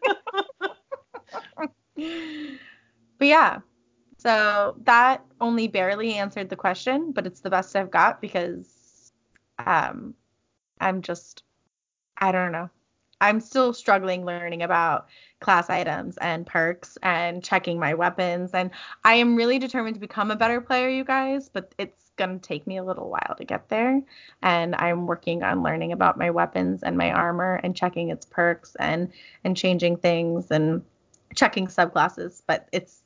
but 1.97 3.29
yeah, 3.29 3.59
so 4.19 4.77
that 4.85 5.25
only 5.41 5.69
barely 5.69 6.15
answered 6.15 6.49
the 6.49 6.57
question, 6.57 7.13
but 7.13 7.27
it's 7.27 7.41
the 7.41 7.51
best 7.51 7.77
I've 7.77 7.91
got 7.91 8.21
because 8.21 9.13
um, 9.59 10.15
I'm 10.81 11.03
just, 11.03 11.43
I 12.19 12.33
don't 12.33 12.53
know. 12.53 12.71
I'm 13.21 13.41
still 13.41 13.73
struggling 13.73 14.25
learning 14.25 14.63
about 14.63 15.07
class 15.41 15.71
items 15.71 16.17
and 16.19 16.47
perks 16.47 16.99
and 17.03 17.45
checking 17.45 17.79
my 17.79 17.95
weapons. 17.95 18.51
And 18.53 18.71
I 19.05 19.15
am 19.15 19.37
really 19.37 19.59
determined 19.59 19.95
to 19.95 20.01
become 20.01 20.31
a 20.31 20.37
better 20.37 20.61
player, 20.61 20.89
you 20.89 21.05
guys, 21.05 21.49
but 21.49 21.75
it's 21.79 22.11
going 22.17 22.39
to 22.39 22.47
take 22.49 22.67
me 22.67 22.77
a 22.77 22.85
little 22.85 23.11
while 23.11 23.35
to 23.37 23.45
get 23.45 23.69
there. 23.69 24.01
And 24.43 24.75
I'm 24.77 25.07
working 25.07 25.43
on 25.43 25.63
learning 25.63 25.93
about 25.93 26.19
my 26.19 26.31
weapons 26.31 26.83
and 26.83 26.97
my 26.97 27.13
armor 27.13 27.61
and 27.63 27.77
checking 27.77 28.11
its 28.11 28.27
perks 28.27 28.75
and 28.79 29.13
and 29.45 29.57
changing 29.57 29.99
things 29.99 30.51
and 30.51 30.83
checking 31.35 31.67
subclasses. 31.67 32.43
But 32.47 32.69
it's 32.73 33.03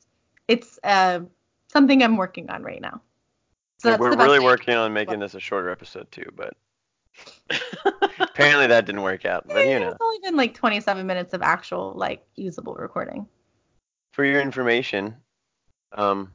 it's 0.48 0.78
uh, 0.84 1.20
something 1.70 2.02
I'm 2.02 2.16
working 2.16 2.50
on 2.50 2.62
right 2.62 2.80
now. 2.80 3.00
So 3.78 3.90
Yeah, 3.90 3.96
we're 3.98 4.16
really 4.16 4.40
working 4.40 4.74
on 4.74 4.92
making 4.92 5.20
this 5.20 5.34
a 5.34 5.40
shorter 5.40 5.70
episode 5.70 6.10
too, 6.10 6.30
but 6.34 6.54
apparently 8.20 8.66
that 8.66 8.86
didn't 8.86 9.02
work 9.02 9.24
out. 9.24 9.46
But 9.46 9.66
you 9.66 9.78
know, 9.78 9.90
It's 9.90 9.98
only 10.00 10.18
been 10.22 10.36
like 10.36 10.54
27 10.54 11.06
minutes 11.06 11.32
of 11.32 11.42
actual 11.42 11.92
like 11.94 12.26
usable 12.34 12.74
recording. 12.74 13.26
for 14.12 14.24
your 14.24 14.40
information, 14.40 15.14
um, 15.92 16.34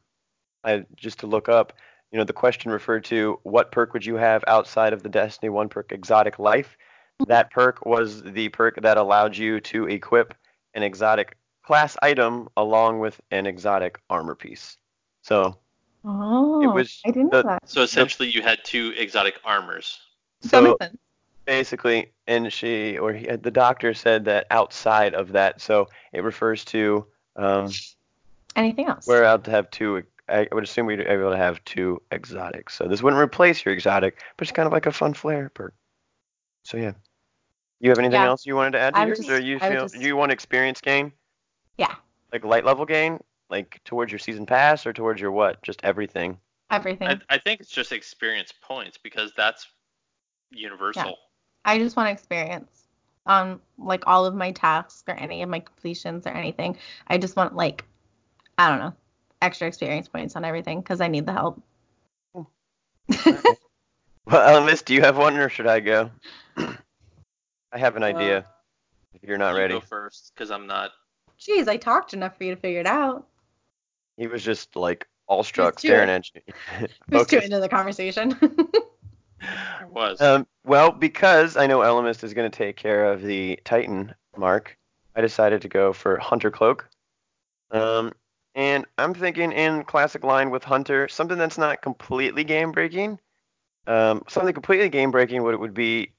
I 0.63 0.85
just 0.95 1.19
to 1.19 1.27
look 1.27 1.49
up, 1.49 1.73
you 2.11 2.17
know, 2.17 2.23
the 2.23 2.33
question 2.33 2.71
referred 2.71 3.03
to 3.05 3.39
what 3.43 3.71
perk 3.71 3.93
would 3.93 4.05
you 4.05 4.15
have 4.15 4.43
outside 4.47 4.93
of 4.93 5.03
the 5.03 5.09
Destiny 5.09 5.49
1 5.49 5.67
perk 5.67 5.91
Exotic 5.91 6.39
Life? 6.39 6.77
That 7.27 7.51
perk 7.51 7.85
was 7.85 8.23
the 8.23 8.49
perk 8.49 8.81
that 8.81 8.97
allowed 8.97 9.35
you 9.35 9.59
to 9.61 9.87
equip 9.87 10.33
an 10.73 10.83
exotic 10.83 11.37
class 11.63 11.97
item 12.01 12.49
along 12.57 12.99
with 12.99 13.19
an 13.31 13.45
exotic 13.45 13.99
armor 14.09 14.35
piece. 14.35 14.77
So 15.21 15.57
Oh, 16.05 16.69
was 16.73 17.01
I 17.05 17.11
didn't 17.11 17.31
the- 17.31 17.43
know 17.43 17.49
that. 17.49 17.69
so 17.69 17.81
essentially, 17.81 18.29
you 18.29 18.41
had 18.41 18.59
two 18.65 18.93
exotic 18.97 19.35
armors. 19.45 19.99
so 20.41 20.77
basically, 21.45 22.11
and 22.27 22.51
she 22.51 22.97
or 22.97 23.13
he, 23.13 23.25
the 23.27 23.51
doctor 23.51 23.93
said 23.93 24.25
that 24.25 24.45
outside 24.51 25.13
of 25.13 25.31
that, 25.31 25.61
so 25.61 25.87
it 26.11 26.23
refers 26.23 26.65
to 26.65 27.05
um, 27.37 27.69
Anything 28.55 28.87
else? 28.87 29.07
we're 29.07 29.23
out 29.23 29.45
to 29.45 29.51
have 29.51 29.69
two. 29.71 30.03
I 30.29 30.47
would 30.51 30.63
assume 30.63 30.85
we'd 30.85 30.97
be 30.99 31.05
able 31.05 31.31
to 31.31 31.37
have 31.37 31.63
two 31.65 32.01
exotics. 32.11 32.75
So 32.75 32.87
this 32.87 33.01
wouldn't 33.01 33.21
replace 33.21 33.63
your 33.65 33.73
exotic, 33.73 34.21
but 34.37 34.47
it's 34.47 34.51
kind 34.55 34.67
of 34.67 34.71
like 34.73 34.85
a 34.85 34.91
fun 34.91 35.13
flair 35.13 35.49
perk. 35.49 35.73
So 36.63 36.77
yeah. 36.77 36.93
You 37.79 37.89
have 37.89 37.99
anything 37.99 38.21
Yeah. 38.21 38.27
else 38.27 38.45
you 38.45 38.55
wanted 38.55 38.71
to 38.71 38.79
add 38.79 38.93
to 38.93 38.99
I 38.99 39.05
would 39.05 39.07
yours, 39.09 39.17
just- 39.19 39.29
or 39.29 39.39
you 39.41 39.57
I 39.61 39.69
would 39.69 39.73
feel 39.75 39.85
just- 39.89 39.99
you 40.01 40.15
want 40.15 40.31
experience 40.31 40.79
gain, 40.81 41.11
yeah, 41.77 41.95
like 42.31 42.43
light 42.43 42.65
level 42.65 42.85
gain, 42.85 43.19
like 43.49 43.79
towards 43.85 44.11
your 44.11 44.19
season 44.19 44.45
pass, 44.45 44.85
or 44.85 44.93
towards 44.93 45.19
your 45.21 45.31
what? 45.31 45.61
Just 45.61 45.79
everything. 45.83 46.37
everything. 46.71 47.07
I, 47.07 47.19
I 47.29 47.37
think 47.37 47.61
it's 47.61 47.69
just 47.69 47.91
experience 47.91 48.53
points 48.61 48.97
because 48.97 49.31
that's 49.35 49.67
universal. 50.51 51.03
Yeah. 51.05 51.15
I 51.65 51.77
just 51.79 51.95
want 51.95 52.09
experience 52.09 52.87
on 53.25 53.59
like 53.77 54.03
all 54.05 54.25
of 54.25 54.35
my 54.35 54.51
tasks 54.51 55.03
or 55.07 55.13
any 55.15 55.41
of 55.43 55.49
my 55.49 55.59
completions 55.59 56.27
or 56.27 56.31
anything. 56.31 56.77
I 57.07 57.17
just 57.17 57.35
want 57.35 57.55
like 57.55 57.85
I 58.57 58.69
don't 58.69 58.79
know 58.79 58.93
extra 59.41 59.67
experience 59.67 60.07
points 60.07 60.35
on 60.35 60.45
everything 60.45 60.79
because 60.81 61.01
I 61.01 61.07
need 61.07 61.25
the 61.25 61.33
help. 61.33 61.61
Well, 64.25 64.61
Elvis, 64.61 64.85
do 64.85 64.93
you 64.93 65.01
have 65.01 65.17
one, 65.17 65.35
or 65.37 65.49
should 65.49 65.67
I 65.67 65.81
go? 65.81 66.09
I 66.57 67.77
have 67.77 67.97
an 67.97 68.03
Uh, 68.03 68.07
idea. 68.07 68.45
If 69.13 69.27
you're 69.27 69.37
not 69.37 69.51
You 69.51 69.57
ready, 69.57 69.73
Go 69.73 69.79
first, 69.81 70.31
because 70.33 70.49
I'm 70.49 70.65
not. 70.65 70.91
Jeez, 71.43 71.67
I 71.67 71.77
talked 71.77 72.13
enough 72.13 72.37
for 72.37 72.45
you 72.45 72.55
to 72.55 72.59
figure 72.59 72.79
it 72.79 72.87
out. 72.87 73.27
he 74.17 74.27
was 74.27 74.43
just 74.43 74.75
like 74.75 75.07
all 75.27 75.43
struck, 75.43 75.79
staring 75.79 76.09
at 76.09 76.29
you. 76.33 76.41
Who's 77.11 77.27
too 77.27 77.39
into 77.39 77.59
the 77.59 77.69
conversation? 77.69 78.37
I 79.41 79.85
was. 79.89 80.21
Um, 80.21 80.47
well, 80.65 80.91
because 80.91 81.57
I 81.57 81.67
know 81.67 81.79
Ellimist 81.79 82.23
is 82.23 82.33
going 82.33 82.49
to 82.49 82.57
take 82.57 82.77
care 82.77 83.11
of 83.11 83.21
the 83.21 83.59
Titan 83.65 84.15
mark, 84.37 84.77
I 85.15 85.21
decided 85.21 85.61
to 85.63 85.67
go 85.67 85.91
for 85.91 86.17
Hunter 86.17 86.49
Cloak. 86.49 86.89
Um, 87.71 88.13
and 88.55 88.85
I'm 88.97 89.13
thinking 89.13 89.51
in 89.51 89.83
classic 89.83 90.23
line 90.23 90.49
with 90.49 90.63
Hunter, 90.63 91.09
something 91.09 91.37
that's 91.37 91.57
not 91.57 91.81
completely 91.81 92.43
game 92.45 92.71
breaking. 92.71 93.19
Um, 93.85 94.23
something 94.29 94.53
completely 94.53 94.87
game 94.87 95.11
breaking 95.11 95.43
would 95.43 95.55
it 95.55 95.59
would 95.59 95.73
be 95.73 96.13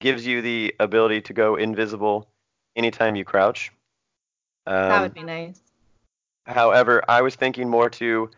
gives 0.00 0.26
you 0.26 0.40
the 0.40 0.74
ability 0.80 1.20
to 1.22 1.32
go 1.32 1.56
invisible 1.56 2.28
anytime 2.76 3.14
you 3.14 3.24
crouch. 3.24 3.70
Um, 4.66 4.88
that 4.88 5.02
would 5.02 5.14
be 5.14 5.22
nice. 5.22 5.60
However, 6.46 7.02
I 7.08 7.22
was 7.22 7.34
thinking 7.34 7.68
more 7.68 7.88
to 7.90 8.30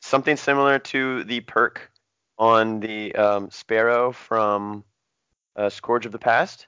something 0.00 0.36
similar 0.36 0.78
to 0.78 1.24
the 1.24 1.40
perk 1.40 1.90
on 2.38 2.80
the 2.80 3.14
um, 3.14 3.50
Sparrow 3.50 4.12
from 4.12 4.84
uh, 5.56 5.68
Scourge 5.70 6.06
of 6.06 6.12
the 6.12 6.18
Past, 6.18 6.66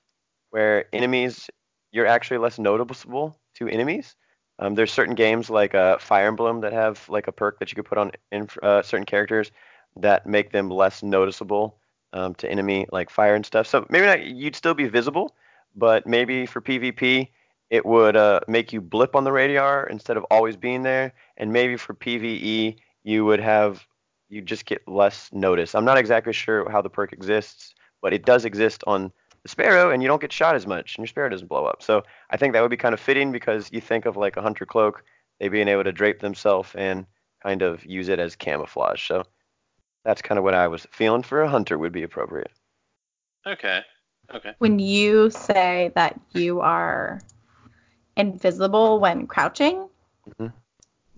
where 0.51 0.87
enemies 0.95 1.51
you're 1.93 2.07
actually 2.07 2.39
less 2.39 2.59
noticeable 2.59 3.37
to 3.55 3.69
enemies. 3.69 4.17
Um, 4.59 4.75
there's 4.75 4.93
certain 4.93 5.15
games 5.15 5.51
like 5.51 5.75
uh, 5.75 5.99
Fire 5.99 6.27
Emblem 6.27 6.61
that 6.61 6.73
have 6.73 7.07
like 7.09 7.27
a 7.27 7.33
perk 7.33 7.59
that 7.59 7.71
you 7.71 7.77
could 7.77 7.85
put 7.87 7.99
on 7.99 8.13
in, 8.33 8.49
uh, 8.63 8.83
certain 8.83 9.07
characters 9.07 9.51
that 9.97 10.27
make 10.27 10.53
them 10.53 10.69
less 10.71 11.03
noticeable 11.03 11.79
um, 12.13 12.35
to 12.37 12.51
enemy 12.51 12.87
like 12.93 13.11
fire 13.11 13.35
and 13.35 13.45
stuff. 13.45 13.67
So 13.67 13.87
maybe 13.89 14.07
not 14.07 14.23
you'd 14.25 14.57
still 14.57 14.75
be 14.75 14.89
visible, 14.89 15.35
but 15.75 16.07
maybe 16.07 16.47
for 16.47 16.61
PvP 16.61 17.29
it 17.71 17.85
would 17.85 18.17
uh, 18.17 18.41
make 18.49 18.73
you 18.73 18.81
blip 18.81 19.17
on 19.17 19.25
the 19.25 19.33
radar 19.33 19.87
instead 19.87 20.17
of 20.17 20.25
always 20.31 20.57
being 20.57 20.83
there, 20.83 21.13
and 21.37 21.53
maybe 21.53 21.77
for 21.77 21.95
PVE 21.95 22.77
you 23.05 23.25
would 23.25 23.41
have 23.41 23.87
you 24.29 24.43
just 24.43 24.67
get 24.67 24.87
less 24.89 25.31
notice. 25.33 25.75
I'm 25.75 25.85
not 25.85 25.99
exactly 25.99 26.33
sure 26.33 26.69
how 26.71 26.83
the 26.83 26.91
perk 26.91 27.13
exists, 27.13 27.75
but 28.03 28.13
it 28.13 28.25
does 28.25 28.45
exist 28.45 28.83
on 28.87 29.13
the 29.43 29.49
sparrow, 29.49 29.91
and 29.93 30.03
you 30.03 30.09
don't 30.09 30.21
get 30.21 30.33
shot 30.33 30.57
as 30.57 30.67
much, 30.67 30.97
and 30.97 31.05
your 31.05 31.09
sparrow 31.09 31.29
doesn't 31.29 31.47
blow 31.47 31.65
up. 31.65 31.83
So 31.83 32.03
I 32.31 32.37
think 32.37 32.53
that 32.53 32.61
would 32.63 32.71
be 32.71 32.77
kind 32.77 32.95
of 32.95 33.01
fitting 33.01 33.31
because 33.31 33.69
you 33.73 33.81
think 33.81 34.07
of 34.07 34.17
like 34.17 34.37
a 34.37 34.43
hunter 34.43 34.67
cloak, 34.67 35.05
they 35.39 35.49
being 35.49 35.69
able 35.69 35.85
to 35.85 35.93
drape 35.93 36.21
themselves 36.21 36.71
and 36.75 37.07
kind 37.43 37.63
of 37.63 37.85
use 37.85 38.09
it 38.09 38.19
as 38.19 38.35
camouflage. 38.35 39.07
So 39.07 39.25
that's 40.05 40.23
kind 40.23 40.39
of 40.39 40.45
what 40.45 40.55
I 40.55 40.67
was 40.67 40.87
feeling 40.91 41.23
for 41.23 41.43
a 41.43 41.49
hunter 41.49 41.79
would 41.79 41.93
be 41.93 42.03
appropriate. 42.03 42.51
Okay. 43.47 43.83
Okay. 44.35 44.55
When 44.59 44.81
you 44.81 45.31
say 45.31 45.93
that 45.95 46.19
you 46.33 46.61
are 46.61 47.21
invisible 48.17 48.99
when 48.99 49.27
crouching, 49.27 49.89
Mhm. 50.29 50.53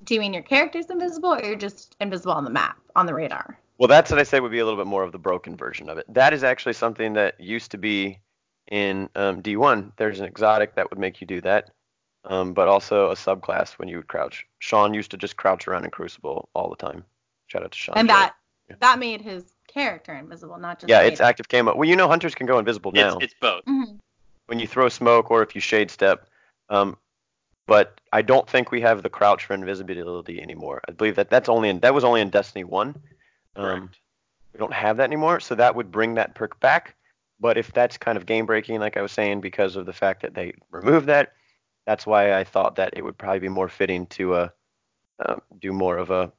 do 0.05 0.15
you 0.15 0.21
mean 0.21 0.35
your 0.35 0.43
character's 0.43 0.87
invisible 0.91 1.35
or 1.35 1.45
you're 1.45 1.57
just 1.57 1.97
invisible 2.01 2.33
on 2.33 2.45
the 2.45 2.51
map, 2.51 2.79
on 2.97 3.07
the 3.07 3.15
radar? 3.15 3.59
Well, 3.79 3.89
that's 3.89 4.11
what 4.11 4.19
I 4.19 4.25
say 4.25 4.41
would 4.41 4.51
be 4.51 4.59
a 4.59 4.65
little 4.65 4.79
bit 4.79 4.89
more 4.89 5.05
of 5.05 5.13
the 5.13 5.19
broken 5.19 5.57
version 5.57 5.89
of 5.89 5.99
it. 5.99 6.07
That 6.13 6.33
is 6.33 6.43
actually 6.43 6.73
something 6.73 7.13
that 7.15 7.41
used 7.41 7.71
to 7.71 7.79
be 7.79 8.19
in 8.69 9.09
um, 9.15 9.41
D1. 9.43 9.93
There's 9.97 10.19
an 10.21 10.27
exotic 10.27 10.75
that 10.75 10.91
would 10.91 10.99
make 10.99 11.21
you 11.21 11.27
do 11.27 11.41
that, 11.43 11.71
um, 12.25 12.53
but 12.53 12.67
also 12.69 13.11
a 13.11 13.15
subclass 13.15 13.73
when 13.79 13.89
you 13.89 13.97
would 13.97 14.09
crouch. 14.09 14.47
Sean 14.59 14.93
used 14.95 15.13
to 15.13 15.17
just 15.17 15.37
crouch 15.37 15.69
around 15.69 15.85
in 15.85 15.91
Crucible 15.91 16.49
all 16.55 16.69
the 16.69 16.77
time. 16.77 17.05
Shout 17.47 17.63
out 17.63 17.71
to 17.73 17.79
Sean. 17.79 17.97
and 17.97 18.09
that 18.11 18.35
Yeah. 18.69 18.77
that 18.81 18.99
made 18.99 19.23
his 19.23 19.55
character 19.67 20.13
invisible, 20.13 20.59
not 20.59 20.79
just 20.81 20.91
yeah, 20.91 21.01
it's 21.01 21.21
active 21.21 21.49
camo. 21.49 21.75
Well, 21.75 21.89
you 21.89 21.97
know 21.97 22.09
hunters 22.09 22.35
can 22.35 22.47
go 22.47 22.59
invisible 22.59 22.91
It's, 22.91 22.97
now 23.15 23.19
it's 23.21 23.35
both. 23.41 23.65
Mhm. 23.65 23.99
when 24.47 24.59
you 24.59 24.67
throw 24.67 24.89
smoke 24.91 25.31
or 25.31 25.43
if 25.43 25.55
you 25.55 25.61
shade 25.61 25.91
step. 25.91 26.29
Um, 26.69 26.97
but 27.67 28.01
I 28.13 28.23
don't 28.23 28.49
think 28.49 28.71
we 28.71 28.81
have 28.81 29.03
the 29.03 29.11
crouch 29.11 29.45
for 29.45 29.55
invisibility 29.55 30.41
anymore. 30.41 30.81
I 30.89 30.93
believe 30.93 31.17
that 31.17 31.31
that's 31.31 31.49
only 31.49 31.69
in 31.69 31.81
that 31.81 31.95
was 31.95 32.05
only 32.05 32.21
in 32.21 32.31
Destiny 32.31 32.65
One. 32.65 32.97
Um, 33.57 33.91
we 34.53 34.59
don't 34.59 34.73
have 34.73 34.97
that 34.97 35.05
anymore, 35.05 35.41
so 35.41 35.55
that 35.55 35.75
would 35.75 35.91
bring 35.91 36.15
that 36.15 36.35
perk 36.35 36.59
back. 36.61 36.95
But 37.41 37.59
if 37.59 37.73
that's 37.73 37.99
kind 37.99 38.17
of 38.17 38.27
game 38.27 38.47
breaking, 38.47 38.81
like 38.81 38.97
I 38.97 39.03
was 39.03 39.13
saying, 39.13 39.41
because 39.41 39.77
of 39.77 39.87
the 39.87 39.93
fact 39.93 40.23
that 40.23 40.35
they 40.35 40.55
removed 40.71 41.07
that, 41.07 41.35
that's 41.87 42.07
why 42.07 42.35
I 42.35 42.45
thought 42.45 42.77
that 42.77 42.95
it 42.97 43.05
would 43.05 43.19
probably 43.19 43.39
be 43.41 43.49
more 43.49 43.69
fitting 43.69 44.07
to 44.07 44.35
uh, 44.35 44.49
uh, 45.25 45.37
do 45.61 45.73
more 45.73 45.97
of 45.99 46.11
a 46.11 46.33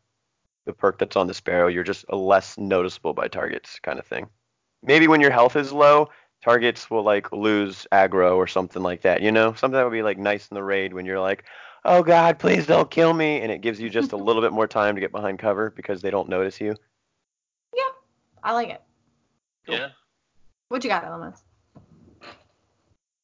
the 0.66 0.74
perk 0.74 1.00
that's 1.00 1.16
on 1.16 1.28
the 1.28 1.34
sparrow. 1.34 1.68
You're 1.68 1.84
just 1.84 2.06
a 2.10 2.16
less 2.16 2.58
noticeable 2.58 3.14
by 3.14 3.28
targets 3.28 3.80
kind 3.80 3.98
of 3.98 4.06
thing. 4.06 4.28
Maybe 4.84 5.08
when 5.08 5.22
your 5.22 5.32
health 5.32 5.56
is 5.56 5.72
low, 5.72 6.10
targets 6.44 6.90
will 6.90 7.04
like 7.04 7.32
lose 7.32 7.88
aggro 7.92 8.36
or 8.36 8.48
something 8.48 8.82
like 8.82 9.02
that. 9.02 9.22
You 9.22 9.32
know, 9.32 9.54
something 9.54 9.78
that 9.78 9.84
would 9.84 9.92
be 9.92 10.04
like 10.04 10.18
nice 10.18 10.48
in 10.50 10.56
the 10.56 10.64
raid 10.64 10.94
when 10.94 11.06
you're 11.06 11.20
like, 11.20 11.46
oh 11.86 12.04
god, 12.04 12.40
please 12.40 12.66
don't 12.66 12.90
kill 12.90 13.14
me, 13.14 13.42
and 13.42 13.52
it 13.52 13.62
gives 13.62 13.80
you 13.80 13.90
just 13.90 14.12
a 14.12 14.18
little 14.18 14.42
bit 14.42 14.52
more 14.52 14.68
time 14.68 14.96
to 14.96 15.02
get 15.02 15.12
behind 15.12 15.40
cover 15.40 15.72
because 15.72 16.02
they 16.02 16.12
don't 16.12 16.30
notice 16.30 16.60
you. 16.60 16.76
Yeah, 17.76 17.84
I 18.44 18.54
like 18.54 18.70
it. 18.70 18.82
Cool. 19.66 19.76
Yeah. 19.76 19.90
What 20.70 20.84
you 20.84 20.90
got, 20.90 21.04
Ellimist? 21.04 21.42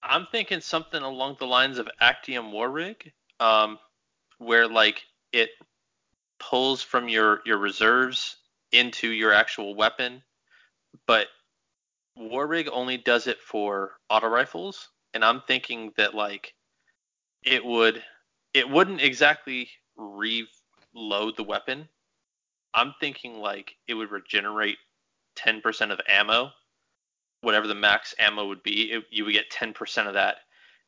I'm 0.01 0.28
thinking 0.32 0.62
something 0.62 1.01
along 1.01 1.38
the 1.39 1.47
lines 1.47 1.80
of 1.80 1.89
Actium 1.99 2.51
War 2.51 2.69
Rig, 2.69 3.12
um, 3.39 3.80
where 4.38 4.67
like 4.67 5.04
it 5.32 5.49
pulls 6.39 6.82
from 6.82 7.10
your 7.10 7.41
your 7.45 7.58
reserves 7.58 8.38
into 8.71 9.10
your 9.10 9.34
actual 9.34 9.73
weapon, 9.73 10.21
but 11.08 11.28
War 12.15 12.47
Rig 12.47 12.69
only 12.71 12.97
does 12.97 13.28
it 13.28 13.41
for 13.41 13.93
auto 14.10 14.28
rifles, 14.28 14.89
and 15.13 15.23
I'm 15.23 15.41
thinking 15.47 15.91
that 15.97 16.13
like 16.13 16.54
it 17.43 17.63
would 17.63 18.04
it 18.54 18.69
wouldn't 18.69 19.01
exactly 19.01 19.69
reload 19.97 21.36
the 21.38 21.43
weapon. 21.43 21.88
I'm 22.73 22.93
thinking 22.99 23.39
like 23.39 23.75
it 23.88 23.93
would 23.93 24.12
regenerate 24.12 24.78
10% 25.38 25.91
of 25.91 25.99
ammo 26.10 26.51
whatever 27.45 27.67
the 27.67 27.75
max 27.75 28.13
ammo 28.19 28.47
would 28.47 28.63
be, 28.63 28.91
it, 28.91 29.04
you 29.12 29.23
would 29.23 29.34
get 29.34 29.49
10% 29.51 30.08
of 30.08 30.13
that 30.15 30.38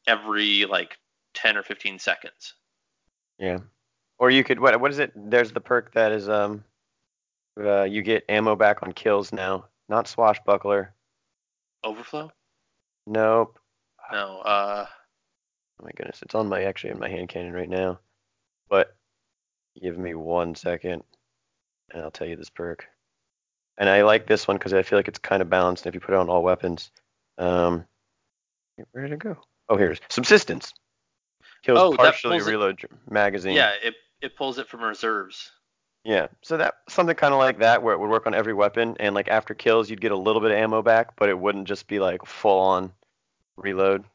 every 0.08 0.66
like 0.66 0.98
10 1.36 1.56
or 1.56 1.64
15 1.64 2.00
seconds. 2.00 2.56
Yeah. 3.38 3.60
Or 4.18 4.32
you 4.32 4.44
could 4.44 4.60
what 4.60 4.80
what 4.82 4.92
is 4.92 4.98
it? 5.00 5.12
There's 5.16 5.52
the 5.52 5.62
perk 5.62 5.94
that 5.94 6.12
is 6.12 6.28
um 6.28 6.64
uh, 7.60 7.84
you 7.84 8.02
get 8.02 8.26
ammo 8.28 8.56
back 8.56 8.82
on 8.82 8.92
kills 8.92 9.32
now. 9.32 9.66
Not 9.90 10.08
swashbuckler. 10.08 10.94
Overflow? 11.84 12.32
Nope. 13.06 13.60
No. 14.12 14.40
Uh, 14.40 14.86
Oh 15.80 15.86
my 15.86 15.92
goodness, 15.96 16.24
it's 16.24 16.34
on 16.34 16.50
my 16.50 16.64
actually 16.64 16.90
in 16.90 16.98
my 17.00 17.08
hand 17.08 17.30
cannon 17.30 17.54
right 17.54 17.70
now. 17.70 18.00
But 18.68 18.96
give 19.80 19.96
me 19.96 20.16
one 20.16 20.56
second, 20.56 21.04
and 21.94 22.02
I'll 22.02 22.10
tell 22.10 22.26
you 22.28 22.36
this 22.36 22.50
perk. 22.50 22.88
And 23.78 23.88
I 23.88 24.02
like 24.02 24.26
this 24.26 24.48
one 24.48 24.58
because 24.58 24.74
I 24.74 24.82
feel 24.82 24.98
like 24.98 25.08
it's 25.08 25.20
kind 25.20 25.40
of 25.40 25.52
balanced. 25.52 25.86
And 25.86 25.92
if 25.92 25.94
you 25.94 26.04
put 26.04 26.16
it 26.16 26.18
on 26.20 26.30
all 26.30 26.42
weapons, 26.42 26.90
um, 27.38 27.86
where 28.92 29.04
did 29.04 29.14
it 29.14 29.20
go? 29.20 29.38
Oh, 29.70 29.78
here's 29.78 30.00
subsistence. 30.10 30.74
Kills 31.62 31.78
Oh, 31.80 31.96
partially 31.96 32.38
pulls 32.40 32.48
it- 32.48 32.52
reload 32.52 32.86
magazine. 33.08 33.56
yeah, 33.56 33.74
it 33.84 33.94
it 34.20 34.36
pulls 34.36 34.58
it 34.58 34.68
from 34.68 34.82
reserves. 34.82 35.52
Yeah. 36.08 36.28
So 36.42 36.56
that 36.56 36.76
something 36.88 37.18
kind 37.18 37.34
of 37.34 37.38
like 37.40 37.60
that 37.60 37.84
where 37.84 37.94
it 37.94 37.98
would 38.00 38.10
work 38.10 38.26
on 38.28 38.34
every 38.34 38.54
weapon, 38.54 38.96
and 39.02 39.14
like 39.14 39.28
after 39.28 39.54
kills 39.54 39.90
you'd 39.90 40.00
get 40.00 40.14
a 40.14 40.18
little 40.18 40.42
bit 40.42 40.52
of 40.52 40.58
ammo 40.58 40.82
back, 40.82 41.18
but 41.18 41.28
it 41.28 41.38
wouldn't 41.38 41.68
just 41.68 41.86
be 41.88 42.00
like 42.00 42.26
full 42.26 42.58
on 42.60 42.94
reload. 43.58 44.06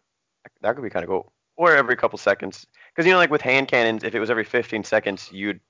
That 0.63 0.75
could 0.75 0.83
be 0.83 0.89
kind 0.89 1.05
of 1.05 1.11
cool. 1.11 1.31
Or 1.57 1.77
every 1.77 1.97
couple 1.97 2.19
seconds, 2.19 2.67
because 2.91 3.05
you 3.07 3.13
know 3.13 3.19
like 3.19 3.31
with 3.31 3.43
hand 3.43 3.69
cannons, 3.69 4.05
if 4.05 4.15
it 4.15 4.21
was 4.21 4.31
every 4.31 4.43
15 4.45 4.85
seconds, 4.85 5.29
you'd 5.33 5.61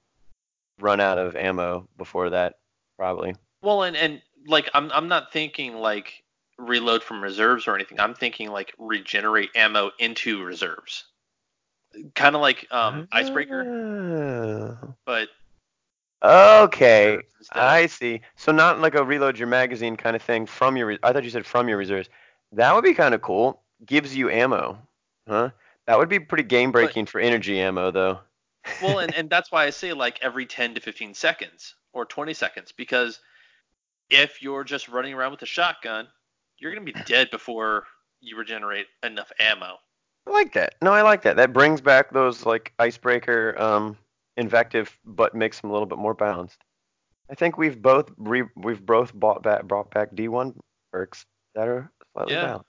run 0.81 1.01
out 1.01 1.19
of 1.19 1.35
ammo 1.35 1.89
before 1.99 2.31
that 2.31 2.55
probably. 2.97 3.35
Well, 3.61 3.83
and 3.83 3.97
and 3.97 4.23
like 4.47 4.71
I'm 4.75 4.93
I'm 4.93 5.09
not 5.09 5.33
thinking 5.33 5.75
like 5.75 6.23
reload 6.57 7.03
from 7.03 7.21
reserves 7.21 7.67
or 7.67 7.75
anything. 7.75 7.99
I'm 7.99 8.15
thinking 8.15 8.49
like 8.53 8.73
regenerate 8.79 9.51
ammo 9.57 9.91
into 9.99 10.45
reserves. 10.45 11.03
Kind 12.15 12.37
of 12.37 12.43
like 12.43 12.69
um 12.71 13.09
icebreaker, 13.11 13.65
Oh. 13.67 14.95
but 15.05 15.29
Okay. 16.23 17.17
reserves 17.17 17.29
instead 17.39 17.59
of- 17.59 17.65
I 17.65 17.87
see. 17.87 18.21
So 18.37 18.53
not 18.53 18.81
like 18.81 18.95
a 18.95 19.05
reload 19.05 19.39
your 19.39 19.49
magazine 19.49 19.97
kind 19.97 20.17
of 20.17 20.23
thing 20.23 20.47
from 20.47 20.77
your. 20.77 20.87
Re- 20.87 20.99
I 21.03 21.13
thought 21.13 21.25
you 21.25 21.31
said 21.31 21.47
from 21.47 21.69
your 21.69 21.79
reserves. 21.79 22.09
That 22.53 22.75
would 22.75 22.85
be 22.85 22.95
kind 22.95 23.15
of 23.15 23.23
cool. 23.23 23.63
Gives 23.85 24.17
you 24.17 24.31
ammo, 24.31 24.79
huh? 25.27 25.51
That 25.87 25.99
would 25.99 26.09
be 26.09 26.21
pretty 26.21 26.45
game 26.45 26.71
breaking 26.71 27.07
for 27.07 27.21
energy 27.21 27.61
ammo 27.61 27.91
though. 27.91 28.21
well, 28.83 29.01
and, 29.01 29.13
and 29.15 29.29
that's 29.29 29.51
why 29.51 29.65
I 29.65 29.71
say 29.71 29.93
like 29.93 30.19
every 30.23 30.47
10 30.47 30.75
to 30.75 30.81
15 30.81 31.15
seconds 31.15 31.75
or 31.93 32.05
20 32.05 32.33
seconds 32.33 32.71
because 32.73 33.19
if 34.09 34.41
you're 34.41 34.63
just 34.65 34.89
running 34.89 35.15
around 35.15 35.33
with 35.33 35.43
a 35.43 35.47
shotgun, 35.47 36.07
you're 36.59 36.73
gonna 36.73 36.85
be 36.85 36.95
dead 37.07 37.31
before 37.31 37.85
you 38.21 38.37
regenerate 38.37 38.87
enough 39.03 39.33
ammo. 39.41 39.79
I 40.27 40.31
like 40.31 40.53
that. 40.53 40.77
No, 40.81 40.93
I 40.93 41.03
like 41.03 41.23
that. 41.23 41.37
That 41.37 41.53
brings 41.53 41.81
back 41.81 42.13
those 42.13 42.47
like 42.47 42.73
icebreaker 42.79 43.61
um, 43.61 43.99
invective, 44.37 44.97
but 45.05 45.35
makes 45.35 45.61
them 45.61 45.71
a 45.71 45.73
little 45.73 45.87
bit 45.87 45.99
more 45.99 46.15
balanced. 46.15 46.59
I 47.31 47.35
think 47.35 47.57
we've 47.57 47.81
both 47.81 48.11
re- 48.17 48.49
we've 48.57 48.85
both 48.85 49.13
bought 49.15 49.43
back 49.43 49.65
brought 49.65 49.91
back 49.91 50.13
D1 50.15 50.59
perks 50.93 51.25
that 51.55 51.69
are 51.69 51.91
slightly 52.13 52.35
Yeah. 52.35 52.43
balanced. 52.47 52.69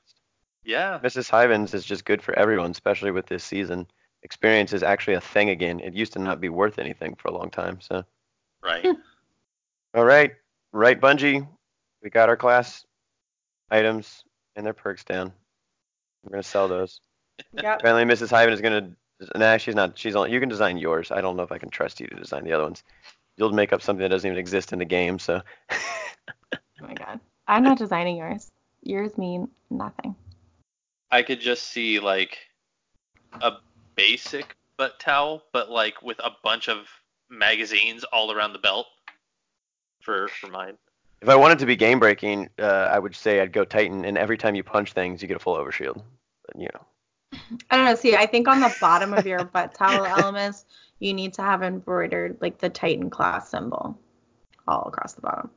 Yeah. 0.63 0.99
Mrs. 1.03 1.29
Hyvens 1.29 1.73
is 1.73 1.83
just 1.83 2.05
good 2.05 2.21
for 2.21 2.33
everyone, 2.37 2.71
especially 2.71 3.11
with 3.11 3.25
this 3.25 3.43
season. 3.43 3.87
Experience 4.23 4.71
is 4.71 4.83
actually 4.83 5.15
a 5.15 5.21
thing 5.21 5.49
again. 5.49 5.81
It 5.81 5.93
used 5.93 6.13
to 6.13 6.19
not 6.19 6.39
be 6.39 6.47
worth 6.49 6.79
anything 6.79 7.15
for 7.15 7.27
a 7.27 7.33
long 7.33 7.49
time. 7.49 7.81
So, 7.81 8.05
Right. 8.63 8.85
all 9.93 10.05
right, 10.05 10.31
right, 10.71 10.99
Bungie, 11.01 11.45
we 12.01 12.09
got 12.09 12.29
our 12.29 12.37
class 12.37 12.85
items 13.69 14.23
and 14.55 14.65
their 14.65 14.73
perks 14.73 15.03
down. 15.03 15.33
We're 16.23 16.31
gonna 16.31 16.43
sell 16.43 16.67
those. 16.67 16.99
Yep. 17.51 17.79
Apparently, 17.79 18.05
Mrs. 18.13 18.29
Hyven 18.31 18.53
is 18.53 18.61
gonna. 18.61 18.95
Nah, 19.35 19.57
she's 19.57 19.75
not. 19.75 19.97
She's 19.97 20.15
on. 20.15 20.31
You 20.31 20.39
can 20.39 20.49
design 20.49 20.77
yours. 20.77 21.11
I 21.11 21.21
don't 21.21 21.35
know 21.35 21.43
if 21.43 21.51
I 21.51 21.57
can 21.57 21.69
trust 21.69 21.99
you 21.99 22.07
to 22.07 22.15
design 22.15 22.43
the 22.43 22.53
other 22.53 22.63
ones. 22.63 22.83
You'll 23.37 23.51
make 23.51 23.73
up 23.73 23.81
something 23.81 24.03
that 24.03 24.09
doesn't 24.09 24.27
even 24.27 24.37
exist 24.37 24.73
in 24.73 24.79
the 24.79 24.85
game. 24.85 25.19
So, 25.19 25.41
Oh 26.83 26.87
my 26.87 26.93
god. 26.93 27.19
I'm 27.47 27.63
not 27.63 27.77
designing 27.77 28.17
yours. 28.17 28.51
Yours 28.81 29.17
mean 29.17 29.47
nothing. 29.69 30.15
I 31.11 31.23
could 31.23 31.39
just 31.39 31.63
see 31.63 31.99
like 31.99 32.37
a 33.41 33.53
basic 33.95 34.55
butt 34.77 34.99
towel, 34.99 35.43
but 35.53 35.69
like 35.69 36.01
with 36.01 36.19
a 36.19 36.31
bunch 36.43 36.67
of 36.69 36.87
magazines 37.29 38.03
all 38.05 38.31
around 38.31 38.53
the 38.53 38.59
belt 38.59 38.87
for 40.01 40.27
for 40.27 40.47
mine. 40.47 40.77
if 41.21 41.29
I 41.29 41.35
wanted 41.35 41.59
to 41.59 41.65
be 41.65 41.75
game 41.75 41.99
breaking, 41.99 42.49
uh, 42.59 42.89
I 42.91 42.99
would 42.99 43.15
say 43.15 43.39
I'd 43.39 43.53
go 43.53 43.63
Titan, 43.63 44.03
and 44.05 44.17
every 44.17 44.37
time 44.37 44.55
you 44.55 44.63
punch 44.63 44.93
things, 44.93 45.21
you 45.21 45.27
get 45.27 45.37
a 45.37 45.39
full 45.39 45.55
overshield. 45.55 46.01
But, 46.45 46.59
you 46.59 46.67
know, 46.73 46.85
I 47.69 47.75
don't 47.75 47.85
know. 47.85 47.95
See, 47.95 48.15
I 48.15 48.25
think 48.25 48.47
on 48.47 48.59
the 48.59 48.73
bottom 48.79 49.13
of 49.13 49.25
your 49.25 49.43
butt 49.43 49.73
towel 49.73 50.05
Ellimist, 50.05 50.65
you 50.99 51.13
need 51.13 51.33
to 51.33 51.41
have 51.41 51.63
embroidered 51.63 52.37
like 52.41 52.59
the 52.59 52.69
Titan 52.69 53.09
class 53.09 53.49
symbol 53.49 53.97
all 54.67 54.87
across 54.87 55.13
the 55.13 55.21
bottom. 55.21 55.49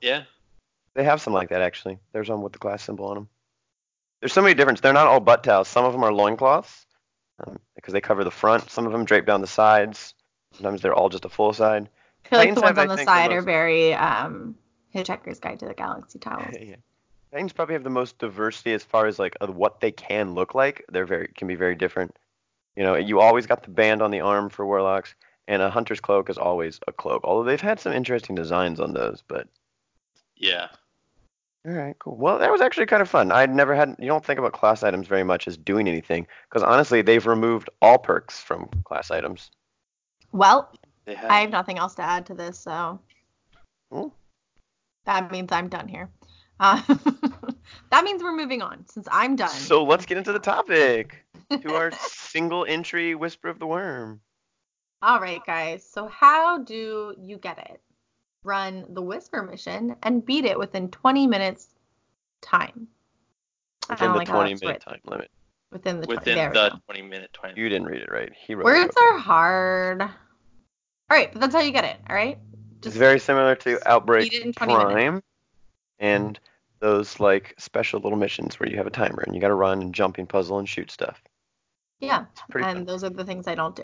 Yeah. 0.00 0.24
they 0.94 1.04
have 1.04 1.20
some 1.20 1.32
like 1.32 1.50
that 1.50 1.62
actually. 1.62 1.98
There's 2.12 2.28
one 2.28 2.42
with 2.42 2.52
the 2.52 2.58
class 2.58 2.82
symbol 2.82 3.06
on 3.06 3.14
them. 3.14 3.28
There's 4.20 4.32
so 4.32 4.42
many 4.42 4.54
different. 4.54 4.82
They're 4.82 4.92
not 4.92 5.06
all 5.06 5.20
butt 5.20 5.44
towels. 5.44 5.68
Some 5.68 5.84
of 5.84 5.92
them 5.92 6.02
are 6.02 6.12
loincloths 6.12 6.86
um, 7.46 7.58
because 7.76 7.92
they 7.92 8.00
cover 8.00 8.24
the 8.24 8.30
front. 8.30 8.70
Some 8.70 8.86
of 8.86 8.92
them 8.92 9.04
drape 9.04 9.26
down 9.26 9.40
the 9.40 9.46
sides. 9.46 10.14
Sometimes 10.52 10.82
they're 10.82 10.94
all 10.94 11.08
just 11.08 11.24
a 11.24 11.28
full 11.28 11.52
side. 11.52 11.88
I 12.24 12.28
feel 12.28 12.38
like 12.38 12.48
Titans 12.48 12.56
the 12.56 12.62
ones 12.62 12.78
have, 12.78 12.78
on 12.78 12.88
the 12.88 12.96
think, 12.96 13.08
the 13.08 13.14
side 13.14 13.32
are 13.32 13.42
very 13.42 13.94
um, 13.94 14.56
Hitchhiker's 14.94 15.38
Guide 15.38 15.60
to 15.60 15.66
the 15.66 15.74
Galaxy 15.74 16.18
towels. 16.18 16.54
yeah. 16.60 16.76
Titans 17.32 17.52
probably 17.52 17.74
have 17.74 17.84
the 17.84 17.90
most 17.90 18.18
diversity 18.18 18.72
as 18.72 18.82
far 18.82 19.06
as 19.06 19.18
like 19.18 19.36
of 19.40 19.54
what 19.54 19.80
they 19.80 19.90
can 19.92 20.34
look 20.34 20.54
like. 20.54 20.84
They're 20.90 21.06
very 21.06 21.28
can 21.36 21.46
be 21.48 21.54
very 21.56 21.74
different. 21.74 22.16
You 22.76 22.84
know, 22.84 22.94
you 22.94 23.20
always 23.20 23.46
got 23.46 23.62
the 23.62 23.70
band 23.70 24.02
on 24.02 24.10
the 24.10 24.20
arm 24.20 24.48
for 24.48 24.64
warlocks, 24.64 25.14
and 25.48 25.60
a 25.60 25.68
hunter's 25.70 26.00
cloak 26.00 26.30
is 26.30 26.38
always 26.38 26.78
a 26.86 26.92
cloak. 26.92 27.22
Although 27.24 27.44
they've 27.44 27.60
had 27.60 27.80
some 27.80 27.92
interesting 27.92 28.34
designs 28.34 28.80
on 28.80 28.92
those, 28.94 29.22
but 29.26 29.48
Yeah. 30.36 30.68
all 31.66 31.72
right, 31.72 31.98
cool. 31.98 32.16
Well, 32.16 32.38
that 32.38 32.50
was 32.50 32.60
actually 32.60 32.86
kind 32.86 33.02
of 33.02 33.10
fun. 33.10 33.30
I'd 33.32 33.54
never 33.54 33.74
had. 33.74 33.96
You 33.98 34.06
don't 34.06 34.24
think 34.24 34.38
about 34.38 34.52
class 34.52 34.82
items 34.82 35.06
very 35.06 35.24
much 35.24 35.46
as 35.48 35.56
doing 35.56 35.88
anything, 35.88 36.26
because 36.48 36.62
honestly, 36.62 37.02
they've 37.02 37.26
removed 37.26 37.68
all 37.82 37.98
perks 37.98 38.40
from 38.40 38.68
class 38.84 39.10
items. 39.10 39.50
Well, 40.32 40.70
have. 41.06 41.30
I 41.30 41.40
have 41.40 41.50
nothing 41.50 41.78
else 41.78 41.94
to 41.96 42.02
add 42.02 42.26
to 42.26 42.34
this, 42.34 42.58
so 42.58 43.00
Cool. 43.90 44.14
that 45.04 45.30
means 45.30 45.50
I'm 45.52 45.68
done 45.68 45.88
here. 45.88 46.08
Uh, 46.60 46.82
that 47.90 48.04
means 48.04 48.22
we're 48.22 48.36
moving 48.36 48.62
on 48.62 48.84
since 48.88 49.06
I'm 49.10 49.36
done. 49.36 49.50
So 49.50 49.84
let's 49.84 50.06
get 50.06 50.18
into 50.18 50.32
the 50.32 50.38
topic. 50.38 51.24
To 51.62 51.74
our 51.74 51.90
single 51.92 52.66
entry 52.66 53.14
Whisper 53.14 53.48
of 53.48 53.58
the 53.58 53.66
Worm. 53.66 54.20
All 55.00 55.18
right, 55.18 55.40
guys. 55.46 55.82
So 55.82 56.06
how 56.08 56.58
do 56.58 57.14
you 57.18 57.38
get 57.38 57.58
it? 57.58 57.80
Run 58.44 58.84
the 58.90 59.00
Whisper 59.00 59.42
mission 59.42 59.96
and 60.02 60.24
beat 60.24 60.44
it 60.44 60.58
within 60.58 60.90
20 60.90 61.26
minutes 61.26 61.68
time. 62.42 62.88
Within 63.88 64.12
the 64.12 64.24
20 64.24 64.54
minute 64.54 64.62
written. 64.62 64.80
time 64.80 65.00
limit. 65.04 65.30
Within 65.70 66.00
the 66.00 66.06
20. 66.06 66.18
within 66.18 66.34
there 66.34 66.50
we 66.50 66.54
the 66.54 66.80
20 66.86 67.02
minute 67.02 67.30
time. 67.32 67.54
You 67.56 67.68
didn't 67.68 67.86
read 67.86 68.02
it 68.02 68.10
right. 68.10 68.32
He 68.34 68.54
wrote. 68.54 68.64
Words 68.64 68.94
okay. 68.96 69.06
are 69.06 69.18
hard. 69.18 70.02
All 70.02 70.10
right, 71.10 71.32
but 71.32 71.40
that's 71.40 71.54
how 71.54 71.60
you 71.60 71.72
get 71.72 71.84
it. 71.84 71.96
All 72.10 72.16
right. 72.16 72.38
It's 72.82 72.96
very 72.96 73.18
similar 73.18 73.54
to 73.56 73.78
Outbreak 73.88 74.30
beat 74.30 74.40
it 74.40 74.46
in 74.46 74.52
20 74.52 74.94
minutes. 74.94 75.24
Prime 75.98 76.10
and 76.16 76.40
those 76.80 77.18
like 77.20 77.54
special 77.58 78.00
little 78.00 78.18
missions 78.18 78.58
where 78.58 78.68
you 78.68 78.76
have 78.76 78.86
a 78.86 78.90
timer 78.90 79.22
and 79.26 79.34
you 79.34 79.40
got 79.40 79.48
to 79.48 79.54
run 79.54 79.82
and 79.82 79.94
jumping 79.94 80.26
puzzle 80.26 80.58
and 80.58 80.68
shoot 80.68 80.90
stuff. 80.90 81.20
Yeah. 82.00 82.26
And 82.54 82.64
fun. 82.64 82.84
those 82.84 83.02
are 83.04 83.10
the 83.10 83.24
things 83.24 83.48
I 83.48 83.54
don't 83.54 83.74
do. 83.74 83.82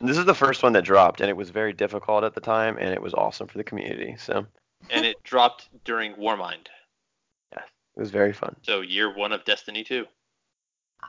And 0.00 0.08
this 0.08 0.18
is 0.18 0.26
the 0.26 0.34
first 0.34 0.62
one 0.62 0.72
that 0.74 0.84
dropped 0.84 1.20
and 1.20 1.30
it 1.30 1.36
was 1.36 1.50
very 1.50 1.72
difficult 1.72 2.24
at 2.24 2.34
the 2.34 2.40
time 2.40 2.76
and 2.78 2.90
it 2.90 3.00
was 3.00 3.14
awesome 3.14 3.46
for 3.46 3.58
the 3.58 3.64
community. 3.64 4.16
So 4.18 4.46
and 4.90 5.06
it 5.06 5.22
dropped 5.22 5.68
during 5.84 6.14
Warmind. 6.14 6.66
Yeah, 7.52 7.62
it 7.96 8.00
was 8.00 8.10
very 8.10 8.32
fun. 8.32 8.56
So 8.62 8.82
year 8.82 9.14
one 9.14 9.32
of 9.32 9.44
Destiny 9.44 9.82
2. 9.84 10.04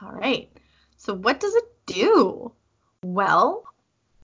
All 0.00 0.12
right. 0.12 0.50
So 0.96 1.14
what 1.14 1.40
does 1.40 1.54
it 1.54 1.64
do? 1.86 2.52
Well, 3.02 3.64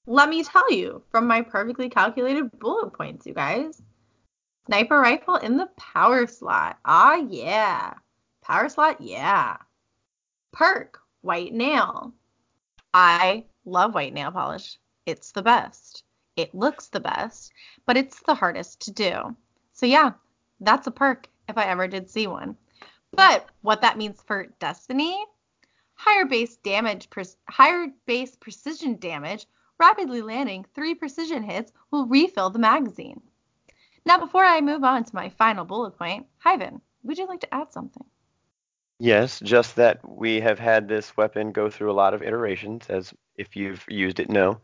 let 0.06 0.28
me 0.28 0.42
tell 0.42 0.72
you 0.72 1.02
from 1.10 1.26
my 1.26 1.42
perfectly 1.42 1.90
calculated 1.90 2.50
bullet 2.58 2.92
points, 2.94 3.26
you 3.26 3.34
guys. 3.34 3.80
Sniper 4.66 5.00
rifle 5.00 5.36
in 5.36 5.56
the 5.56 5.66
power 5.76 6.26
slot. 6.26 6.78
Ah, 6.84 7.16
yeah. 7.16 7.94
Power 8.42 8.68
slot, 8.68 9.00
yeah. 9.00 9.56
Perk, 10.52 11.00
white 11.22 11.52
nail. 11.52 12.12
I 12.94 13.44
love 13.64 13.94
white 13.94 14.14
nail 14.14 14.30
polish. 14.30 14.78
It's 15.04 15.32
the 15.32 15.42
best. 15.42 16.04
It 16.36 16.54
looks 16.54 16.88
the 16.88 17.00
best, 17.00 17.52
but 17.86 17.96
it's 17.96 18.22
the 18.22 18.34
hardest 18.34 18.80
to 18.82 18.92
do. 18.92 19.36
So, 19.72 19.86
yeah, 19.86 20.12
that's 20.60 20.86
a 20.86 20.92
perk 20.92 21.28
if 21.48 21.58
I 21.58 21.64
ever 21.64 21.88
did 21.88 22.08
see 22.08 22.26
one. 22.26 22.56
But 23.10 23.48
what 23.62 23.80
that 23.80 23.98
means 23.98 24.22
for 24.22 24.46
Destiny, 24.60 25.24
higher 25.94 26.24
base 26.24 26.56
damage, 26.58 27.10
pre- 27.10 27.24
higher 27.48 27.88
base 28.06 28.36
precision 28.36 28.96
damage, 28.98 29.46
rapidly 29.78 30.22
landing 30.22 30.64
three 30.72 30.94
precision 30.94 31.42
hits 31.42 31.72
will 31.90 32.06
refill 32.06 32.50
the 32.50 32.58
magazine. 32.58 33.20
Now, 34.04 34.18
before 34.18 34.44
I 34.44 34.60
move 34.60 34.84
on 34.84 35.04
to 35.04 35.14
my 35.14 35.28
final 35.28 35.64
bullet 35.64 35.96
point, 35.96 36.26
Hyven, 36.44 36.80
would 37.04 37.18
you 37.18 37.26
like 37.26 37.40
to 37.40 37.54
add 37.54 37.72
something? 37.72 38.04
Yes, 38.98 39.40
just 39.40 39.76
that 39.76 40.00
we 40.08 40.40
have 40.40 40.58
had 40.58 40.88
this 40.88 41.16
weapon 41.16 41.52
go 41.52 41.70
through 41.70 41.90
a 41.90 41.94
lot 41.94 42.14
of 42.14 42.22
iterations, 42.22 42.86
as 42.88 43.12
if 43.36 43.56
you've 43.56 43.84
used 43.88 44.20
it, 44.20 44.30
know. 44.30 44.60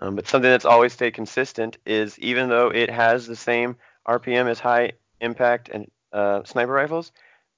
Um, 0.00 0.14
but 0.14 0.28
something 0.28 0.50
that's 0.50 0.64
always 0.64 0.92
stayed 0.92 1.14
consistent 1.14 1.78
is 1.86 2.18
even 2.18 2.48
though 2.48 2.68
it 2.68 2.90
has 2.90 3.26
the 3.26 3.36
same 3.36 3.76
RPM 4.06 4.48
as 4.48 4.60
high 4.60 4.92
impact 5.20 5.70
and 5.70 5.90
uh, 6.12 6.44
sniper 6.44 6.72
rifles, 6.72 7.12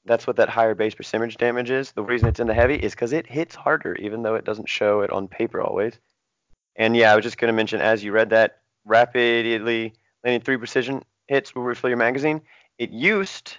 that's 0.04 0.26
what 0.26 0.36
that 0.36 0.48
higher 0.48 0.74
base 0.74 0.94
percentage 0.94 1.36
damage 1.36 1.70
is. 1.70 1.92
The 1.92 2.02
reason 2.02 2.28
it's 2.28 2.40
in 2.40 2.46
the 2.46 2.54
heavy 2.54 2.76
is 2.76 2.92
because 2.92 3.12
it 3.12 3.26
hits 3.26 3.54
harder, 3.54 3.94
even 3.96 4.22
though 4.22 4.34
it 4.34 4.44
doesn't 4.44 4.68
show 4.68 5.00
it 5.02 5.10
on 5.10 5.28
paper 5.28 5.60
always. 5.60 5.98
And 6.76 6.96
yeah, 6.96 7.12
I 7.12 7.16
was 7.16 7.24
just 7.24 7.38
going 7.38 7.52
to 7.52 7.56
mention 7.56 7.80
as 7.80 8.02
you 8.02 8.12
read 8.12 8.30
that, 8.30 8.58
rapidly 8.84 9.92
landing 10.24 10.40
three 10.40 10.56
precision 10.56 11.02
hits 11.30 11.54
will 11.54 11.62
refill 11.62 11.88
your 11.88 11.96
magazine. 11.96 12.42
It 12.78 12.90
used 12.90 13.56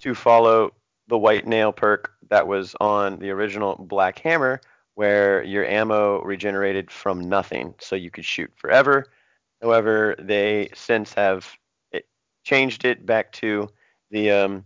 to 0.00 0.14
follow 0.16 0.74
the 1.06 1.16
white 1.16 1.46
nail 1.46 1.72
perk 1.72 2.12
that 2.28 2.48
was 2.48 2.74
on 2.80 3.20
the 3.20 3.30
original 3.30 3.76
Black 3.76 4.18
Hammer, 4.18 4.60
where 4.96 5.44
your 5.44 5.64
ammo 5.64 6.20
regenerated 6.22 6.90
from 6.90 7.20
nothing, 7.20 7.74
so 7.78 7.94
you 7.94 8.10
could 8.10 8.24
shoot 8.24 8.50
forever. 8.56 9.06
However, 9.62 10.16
they 10.18 10.70
since 10.74 11.14
have 11.14 11.48
it, 11.92 12.04
changed 12.42 12.84
it 12.84 13.06
back 13.06 13.30
to 13.34 13.68
the 14.10 14.32
um, 14.32 14.64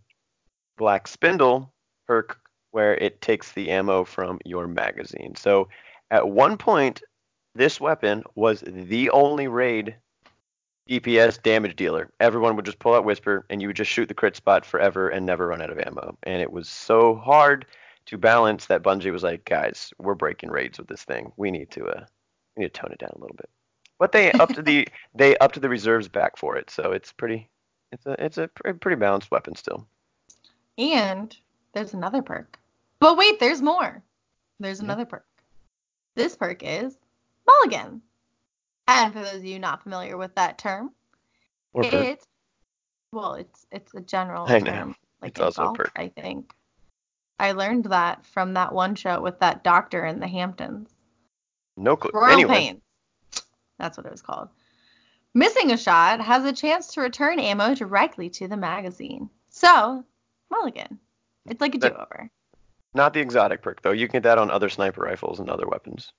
Black 0.78 1.06
Spindle 1.06 1.70
perk, 2.06 2.38
where 2.70 2.94
it 2.94 3.20
takes 3.20 3.52
the 3.52 3.70
ammo 3.70 4.04
from 4.04 4.38
your 4.46 4.66
magazine. 4.66 5.34
So 5.36 5.68
at 6.10 6.26
one 6.26 6.56
point, 6.56 7.02
this 7.54 7.78
weapon 7.78 8.22
was 8.34 8.64
the 8.66 9.10
only 9.10 9.48
raid 9.48 9.96
DPS 10.88 11.42
damage 11.42 11.76
dealer. 11.76 12.10
Everyone 12.20 12.56
would 12.56 12.64
just 12.64 12.78
pull 12.78 12.94
out 12.94 13.04
Whisper, 13.04 13.44
and 13.50 13.60
you 13.60 13.68
would 13.68 13.76
just 13.76 13.90
shoot 13.90 14.06
the 14.08 14.14
crit 14.14 14.36
spot 14.36 14.64
forever 14.64 15.08
and 15.08 15.26
never 15.26 15.48
run 15.48 15.60
out 15.62 15.70
of 15.70 15.78
ammo. 15.78 16.16
And 16.22 16.40
it 16.40 16.52
was 16.52 16.68
so 16.68 17.16
hard 17.16 17.66
to 18.06 18.16
balance 18.18 18.66
that 18.66 18.82
Bungie 18.82 19.10
was 19.12 19.24
like, 19.24 19.44
guys, 19.44 19.92
we're 19.98 20.14
breaking 20.14 20.50
raids 20.50 20.78
with 20.78 20.86
this 20.88 21.02
thing. 21.02 21.32
We 21.36 21.50
need 21.50 21.70
to 21.72 21.86
uh, 21.86 22.04
we 22.56 22.62
need 22.64 22.72
to 22.74 22.80
tone 22.80 22.92
it 22.92 22.98
down 22.98 23.10
a 23.16 23.18
little 23.20 23.36
bit. 23.36 23.50
But 23.98 24.12
they 24.12 24.30
up 24.32 24.50
to 24.50 24.62
the 24.62 24.86
they 25.14 25.36
up 25.38 25.52
to 25.52 25.60
the 25.60 25.68
reserves 25.68 26.06
back 26.08 26.36
for 26.36 26.56
it, 26.56 26.70
so 26.70 26.92
it's 26.92 27.12
pretty. 27.12 27.48
It's 27.92 28.06
a 28.06 28.24
it's 28.24 28.38
a 28.38 28.48
pr- 28.48 28.72
pretty 28.72 28.96
balanced 29.00 29.30
weapon 29.30 29.54
still. 29.56 29.86
And 30.78 31.36
there's 31.72 31.94
another 31.94 32.22
perk. 32.22 32.58
But 33.00 33.16
wait, 33.16 33.40
there's 33.40 33.62
more. 33.62 34.02
There's 34.60 34.78
Yeah. 34.80 34.84
another 34.84 35.04
perk. 35.04 35.26
This 36.14 36.36
perk 36.36 36.62
is 36.62 36.96
Mulligan. 37.46 38.00
And 38.88 39.12
for 39.12 39.20
those 39.20 39.34
of 39.36 39.44
you 39.44 39.58
not 39.58 39.82
familiar 39.82 40.16
with 40.16 40.34
that 40.36 40.58
term, 40.58 40.92
Or 41.72 41.84
it's 41.84 42.26
well, 43.12 43.34
it's 43.34 43.66
it's 43.70 43.94
a 43.94 44.00
general 44.00 44.46
I 44.48 44.58
know. 44.58 44.70
term, 44.70 44.96
like 45.22 45.32
It's 45.32 45.40
also 45.40 45.64
golf, 45.64 45.76
perk. 45.76 45.92
I 45.96 46.08
think. 46.08 46.52
I 47.38 47.52
learned 47.52 47.84
that 47.86 48.24
from 48.24 48.54
that 48.54 48.72
one 48.72 48.94
show 48.94 49.20
with 49.20 49.40
that 49.40 49.62
doctor 49.64 50.06
in 50.06 50.20
the 50.20 50.28
Hamptons. 50.28 50.90
No 51.76 51.96
clue. 51.96 52.10
Royal 52.14 52.32
Anyway, 52.32 52.54
Pains. 52.54 52.82
That's 53.78 53.96
what 53.98 54.06
it 54.06 54.12
was 54.12 54.22
called. 54.22 54.48
Missing 55.34 55.70
a 55.72 55.76
shot 55.76 56.20
has 56.22 56.44
a 56.46 56.52
chance 56.52 56.94
to 56.94 57.02
return 57.02 57.38
ammo 57.38 57.74
directly 57.74 58.30
to 58.30 58.48
the 58.48 58.56
magazine. 58.56 59.28
So, 59.50 60.02
Mulligan. 60.50 60.98
It's 61.44 61.60
like 61.60 61.74
a 61.74 61.78
do-over. 61.78 62.30
not 62.94 63.12
the 63.12 63.20
exotic 63.20 63.60
perk 63.62 63.82
though. 63.82 63.92
You 63.92 64.06
can 64.08 64.14
get 64.14 64.22
that 64.22 64.38
on 64.38 64.50
other 64.50 64.70
sniper 64.70 65.02
rifles 65.02 65.38
and 65.40 65.50
other 65.50 65.66
weapons. 65.66 66.12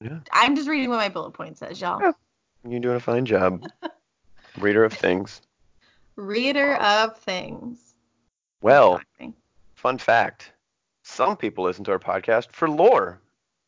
Yep. 0.00 0.10
Yeah, 0.12 0.18
I'm 0.32 0.56
just 0.56 0.68
reading 0.68 0.88
what 0.88 0.96
my 0.96 1.08
bullet 1.08 1.32
point 1.32 1.58
says, 1.58 1.80
y'all. 1.80 2.00
Yeah. 2.00 2.12
you're 2.68 2.80
doing 2.80 2.96
a 2.96 3.00
fine 3.00 3.26
job. 3.26 3.66
Reader 4.58 4.84
of 4.84 4.92
things. 4.92 5.42
Reader 6.16 6.76
of 6.76 7.16
things. 7.18 7.94
Well, 8.62 9.00
fun 9.74 9.98
fact: 9.98 10.52
some 11.02 11.36
people 11.36 11.64
listen 11.64 11.84
to 11.84 11.92
our 11.92 11.98
podcast 11.98 12.52
for 12.52 12.68
lore. 12.68 13.20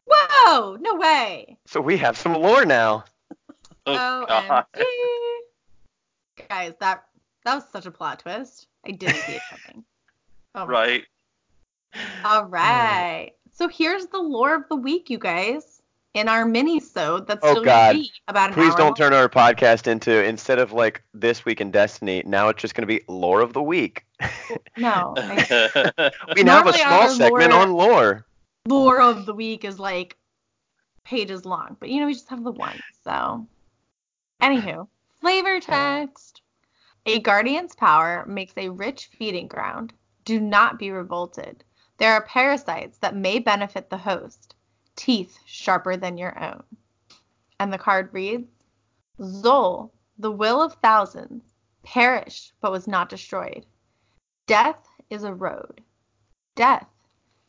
Whoa! 0.07 0.77
No 0.81 0.95
way. 0.97 1.57
So 1.67 1.81
we 1.81 1.97
have 1.99 2.17
some 2.17 2.35
lore 2.35 2.65
now. 2.65 3.05
Oh, 3.85 4.25
God. 4.29 4.65
OMG. 4.77 6.47
Guys, 6.49 6.73
that 6.79 7.05
that 7.45 7.55
was 7.57 7.65
such 7.73 7.85
a 7.87 7.91
plot 7.91 8.21
twist. 8.21 8.69
I 8.87 8.93
didn't 8.93 9.17
see 9.17 9.33
it 9.33 9.43
coming. 9.51 9.85
Oh 10.55 10.67
Right. 10.67 11.05
All 12.25 12.45
right. 12.45 13.33
So 13.53 13.69
here's 13.69 14.07
the 14.07 14.19
lore 14.19 14.55
of 14.55 14.69
the 14.69 14.77
week, 14.77 15.09
you 15.11 15.19
guys. 15.19 15.72
In 16.15 16.29
our 16.29 16.45
mini-sode 16.45 17.27
that's 17.27 17.41
Oh, 17.43 17.53
still 17.53 17.65
God. 17.65 17.93
gonna 17.93 17.99
be 18.01 18.11
about 18.29 18.49
an 18.51 18.55
Please 18.55 18.75
don't 18.75 18.95
turn 18.95 19.15
our 19.15 19.29
podcast 19.31 19.87
into 19.87 20.23
instead 20.25 20.59
of 20.59 20.73
like 20.73 21.03
this 21.15 21.45
week 21.47 21.61
in 21.63 21.71
Destiny. 21.71 22.23
Now 22.27 22.49
it's 22.51 22.61
just 22.61 22.75
going 22.75 22.83
to 22.83 22.87
be 22.87 23.01
lore 23.09 23.41
of 23.41 23.55
the 23.55 23.63
week. 23.63 24.05
No. 24.77 25.15
I- 25.19 26.11
We 26.37 26.43
now 26.43 26.59
have 26.59 26.67
a 26.67 26.75
small 26.75 27.09
segment 27.09 27.53
lore- 27.53 27.61
on 27.63 27.73
lore. 27.73 28.27
lore 28.69 29.01
of 29.01 29.25
the 29.25 29.33
week 29.33 29.65
is 29.65 29.79
like 29.79 30.19
pages 31.05 31.47
long, 31.47 31.77
but 31.81 31.89
you 31.89 31.99
know 32.01 32.07
we 32.07 32.13
just 32.13 32.29
have 32.29 32.45
the 32.45 32.53
one. 32.53 32.79
So, 33.05 33.47
anywho, 34.43 34.87
flavor 35.21 35.61
text. 35.61 36.43
A 37.07 37.19
guardian's 37.21 37.75
power 37.75 38.25
makes 38.29 38.53
a 38.59 38.69
rich 38.69 39.09
feeding 39.19 39.49
ground. 39.49 39.93
Do 40.27 40.39
not 40.39 40.79
be 40.79 40.91
revolted. 40.91 41.65
There 41.97 42.13
are 42.13 42.23
parasites 42.27 42.99
that 42.99 43.17
may 43.17 43.39
benefit 43.39 43.89
the 43.91 43.97
host. 43.97 44.52
Teeth 45.05 45.41
sharper 45.45 45.97
than 45.97 46.17
your 46.17 46.41
own. 46.41 46.63
And 47.59 47.73
the 47.73 47.79
card 47.79 48.15
reads: 48.15 48.65
Xol, 49.19 49.91
the 50.17 50.31
will 50.31 50.63
of 50.63 50.75
thousands, 50.75 51.43
perished 51.83 52.53
but 52.61 52.71
was 52.71 52.87
not 52.87 53.09
destroyed. 53.09 53.67
Death 54.47 54.89
is 55.11 55.25
a 55.25 55.35
road. 55.35 55.83
Death 56.55 56.87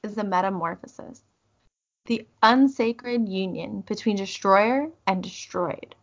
is 0.01 0.17
a 0.17 0.23
metamorphosis. 0.23 1.21
The 2.05 2.27
unsacred 2.41 3.29
union 3.29 3.81
between 3.81 4.15
destroyer 4.15 4.89
and 5.05 5.21
destroyed. 5.21 5.93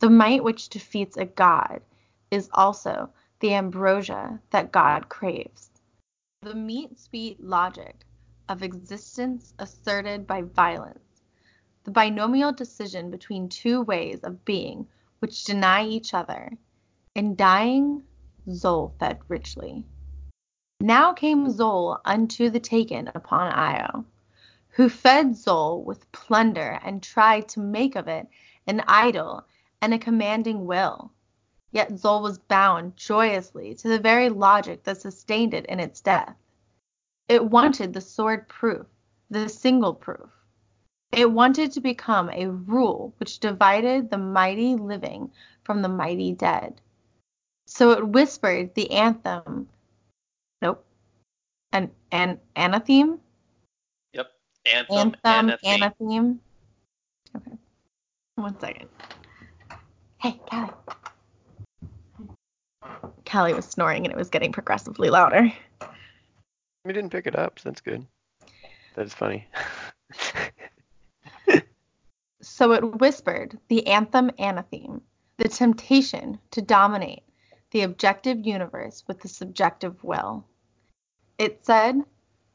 The 0.00 0.10
might 0.10 0.44
which 0.44 0.68
defeats 0.68 1.16
a 1.16 1.24
god 1.24 1.80
is 2.30 2.50
also 2.52 3.08
the 3.40 3.54
ambrosia 3.54 4.38
that 4.50 4.70
God 4.70 5.08
craves. 5.08 5.70
The 6.42 6.54
meat 6.54 6.98
sweet 6.98 7.42
logic 7.42 8.04
of 8.48 8.62
existence 8.62 9.54
asserted 9.58 10.26
by 10.26 10.42
violence. 10.42 11.22
The 11.84 11.90
binomial 11.90 12.52
decision 12.52 13.10
between 13.10 13.48
two 13.48 13.82
ways 13.82 14.20
of 14.24 14.44
being 14.44 14.86
which 15.18 15.44
deny 15.44 15.84
each 15.86 16.14
other. 16.14 16.52
In 17.14 17.36
dying, 17.36 18.02
Xol 18.46 18.92
fed 18.98 19.20
richly. 19.28 19.84
Now 20.80 21.12
came 21.12 21.46
Xol 21.46 22.00
unto 22.04 22.50
the 22.50 22.60
taken 22.60 23.08
upon 23.14 23.52
Io, 23.52 24.04
who 24.68 24.88
fed 24.88 25.28
Xol 25.30 25.84
with 25.84 26.10
plunder 26.12 26.78
and 26.82 27.02
tried 27.02 27.48
to 27.50 27.60
make 27.60 27.96
of 27.96 28.08
it 28.08 28.26
an 28.66 28.82
idol 28.86 29.44
and 29.80 29.94
a 29.94 29.98
commanding 29.98 30.66
will. 30.66 31.12
Yet 31.70 31.92
Zol 31.92 32.22
was 32.22 32.38
bound 32.38 32.96
joyously 32.96 33.74
to 33.76 33.88
the 33.88 33.98
very 33.98 34.28
logic 34.28 34.84
that 34.84 35.00
sustained 35.00 35.54
it 35.54 35.66
in 35.66 35.80
its 35.80 36.00
death. 36.00 36.36
It 37.28 37.44
wanted 37.44 37.92
the 37.92 38.00
sword 38.00 38.48
proof, 38.48 38.86
the 39.30 39.48
single 39.48 39.94
proof. 39.94 40.28
It 41.12 41.30
wanted 41.30 41.72
to 41.72 41.80
become 41.80 42.28
a 42.30 42.50
rule 42.50 43.14
which 43.18 43.38
divided 43.38 44.10
the 44.10 44.18
mighty 44.18 44.74
living 44.74 45.30
from 45.62 45.80
the 45.80 45.88
mighty 45.88 46.32
dead. 46.32 46.80
So 47.66 47.92
it 47.92 48.06
whispered 48.06 48.74
the 48.74 48.90
anthem. 48.90 49.68
Nope. 50.60 50.84
An 51.72 51.90
an 52.12 52.40
anatheme? 52.56 53.18
Yep. 54.12 54.30
Anthem, 54.66 54.96
Anthem, 55.24 55.58
anatheme. 55.64 55.80
anatheme. 55.80 56.38
Okay. 57.36 57.58
One 58.34 58.58
second. 58.60 58.88
Hey, 60.18 60.40
Callie. 60.50 60.70
Callie 63.24 63.54
was 63.54 63.64
snoring 63.64 64.04
and 64.04 64.12
it 64.12 64.16
was 64.16 64.28
getting 64.28 64.52
progressively 64.52 65.10
louder. 65.10 65.52
We 66.84 66.92
didn't 66.92 67.10
pick 67.10 67.26
it 67.26 67.38
up, 67.38 67.58
so 67.58 67.68
that's 67.68 67.80
good. 67.80 68.06
That's 68.94 69.14
funny. 69.14 69.48
So 72.44 72.72
it 72.72 73.00
whispered 73.00 73.58
the 73.68 73.86
anthem 73.86 74.30
anatheme, 74.38 75.00
the 75.38 75.48
temptation 75.48 76.38
to 76.50 76.60
dominate 76.60 77.22
the 77.70 77.80
objective 77.80 78.46
universe 78.46 79.02
with 79.08 79.20
the 79.20 79.28
subjective 79.28 80.04
will. 80.04 80.44
It 81.38 81.64
said, 81.64 82.04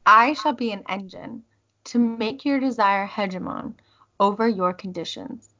I 0.06 0.34
shall 0.34 0.52
be 0.52 0.70
an 0.70 0.84
engine 0.88 1.42
to 1.84 1.98
make 1.98 2.44
your 2.44 2.60
desire 2.60 3.06
hegemon 3.06 3.74
over 4.20 4.48
your 4.48 4.72
conditions. 4.72 5.50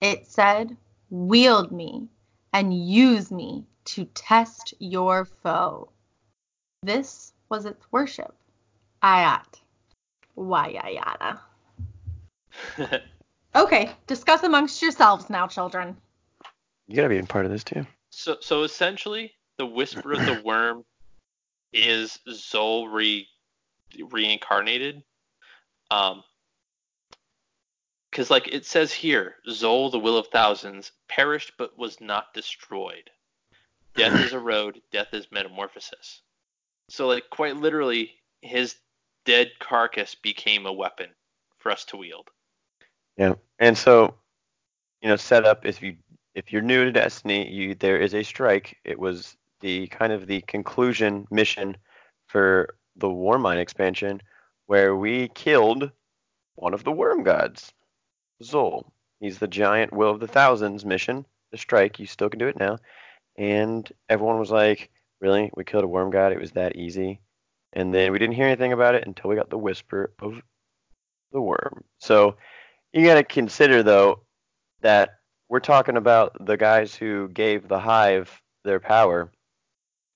It 0.00 0.26
said, 0.26 0.76
wield 1.08 1.70
me 1.70 2.08
and 2.52 2.74
use 2.74 3.30
me 3.30 3.64
to 3.84 4.06
test 4.06 4.74
your 4.80 5.24
foe. 5.24 5.92
This 6.82 7.32
was 7.52 7.66
its 7.66 7.86
worship. 7.92 8.34
Ayat. 9.02 9.60
Wayayada. 10.36 11.38
Okay, 13.54 13.90
discuss 14.06 14.42
amongst 14.44 14.80
yourselves 14.80 15.28
now, 15.28 15.46
children. 15.46 15.94
You 16.88 16.96
gotta 16.96 17.10
be 17.10 17.18
in 17.18 17.26
part 17.26 17.44
of 17.44 17.52
this 17.52 17.62
too. 17.62 17.86
so 18.08 18.38
so 18.40 18.62
essentially, 18.62 19.34
the 19.58 19.66
whisper 19.66 20.12
of 20.12 20.24
the 20.24 20.40
worm 20.42 20.86
is 21.72 22.18
Xol 22.26 22.90
re 22.90 23.28
reincarnated. 24.10 25.02
Um, 25.90 26.22
because 28.10 28.30
like 28.30 28.48
it 28.48 28.64
says 28.64 28.90
here, 28.90 29.36
Xol, 29.46 29.90
the 29.90 29.98
will 29.98 30.16
of 30.16 30.28
thousands, 30.28 30.92
perished 31.08 31.52
but 31.58 31.76
was 31.76 32.00
not 32.00 32.32
destroyed. 32.32 33.10
Death 33.94 34.18
is 34.18 34.32
a 34.32 34.38
road. 34.38 34.80
Death 34.92 35.12
is 35.12 35.30
metamorphosis. 35.30 36.22
So 36.88 37.08
like 37.08 37.30
quite 37.30 37.56
literally, 37.56 38.12
his 38.42 38.76
dead 39.24 39.50
carcass 39.60 40.14
became 40.14 40.66
a 40.66 40.72
weapon 40.72 41.08
for 41.58 41.70
us 41.70 41.84
to 41.86 41.96
wield. 41.96 42.28
Yeah. 43.16 43.34
And 43.58 43.76
so, 43.76 44.14
you 45.00 45.08
know, 45.08 45.16
set 45.16 45.44
up 45.44 45.64
if 45.64 45.82
you 45.82 45.96
if 46.34 46.52
you're 46.52 46.62
new 46.62 46.84
to 46.84 46.92
Destiny, 46.92 47.50
you 47.50 47.74
there 47.74 47.98
is 47.98 48.14
a 48.14 48.22
strike. 48.22 48.76
It 48.84 48.98
was 48.98 49.36
the 49.60 49.86
kind 49.88 50.12
of 50.12 50.26
the 50.26 50.40
conclusion 50.42 51.26
mission 51.30 51.76
for 52.26 52.74
the 52.96 53.08
Warmind 53.08 53.58
expansion 53.58 54.20
where 54.66 54.96
we 54.96 55.28
killed 55.28 55.90
one 56.54 56.74
of 56.74 56.84
the 56.84 56.92
worm 56.92 57.22
gods, 57.22 57.72
Xol. 58.42 58.84
He's 59.20 59.38
the 59.38 59.48
giant 59.48 59.92
Will 59.92 60.10
of 60.10 60.20
the 60.20 60.26
Thousands 60.26 60.84
mission, 60.84 61.24
the 61.50 61.58
strike. 61.58 61.98
You 61.98 62.06
still 62.06 62.28
can 62.28 62.38
do 62.38 62.48
it 62.48 62.58
now. 62.58 62.78
And 63.36 63.90
everyone 64.08 64.38
was 64.38 64.50
like, 64.50 64.90
Really? 65.22 65.52
We 65.54 65.62
killed 65.62 65.84
a 65.84 65.88
worm 65.88 66.10
god? 66.10 66.32
It 66.32 66.40
was 66.40 66.50
that 66.52 66.74
easy? 66.74 67.20
And 67.72 67.94
then 67.94 68.10
we 68.10 68.18
didn't 68.18 68.34
hear 68.34 68.46
anything 68.46 68.72
about 68.72 68.96
it 68.96 69.06
until 69.06 69.30
we 69.30 69.36
got 69.36 69.50
the 69.50 69.56
whisper 69.56 70.12
of 70.20 70.42
the 71.30 71.40
worm. 71.40 71.84
So 71.98 72.36
you 72.92 73.06
got 73.06 73.14
to 73.14 73.22
consider 73.24 73.84
though 73.84 74.24
that 74.80 75.20
we're 75.48 75.60
talking 75.60 75.96
about 75.96 76.44
the 76.44 76.56
guys 76.56 76.94
who 76.94 77.28
gave 77.28 77.68
the 77.68 77.78
hive 77.78 78.42
their 78.64 78.80
power. 78.80 79.30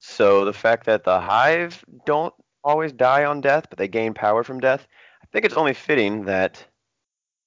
So 0.01 0.45
the 0.45 0.53
fact 0.53 0.87
that 0.87 1.05
the 1.05 1.21
hive 1.21 1.85
don't 2.05 2.35
always 2.65 2.93
die 2.93 3.25
on 3.25 3.41
death, 3.41 3.67
but 3.71 3.79
they 3.79 3.89
gain 3.89 4.13
power 4.13 4.43
from 4.43 4.59
death, 4.59 4.89
I 5.23 5.27
think 5.33 5.45
it's 5.45 5.55
only 5.55 5.73
fitting 5.73 6.25
that 6.25 6.65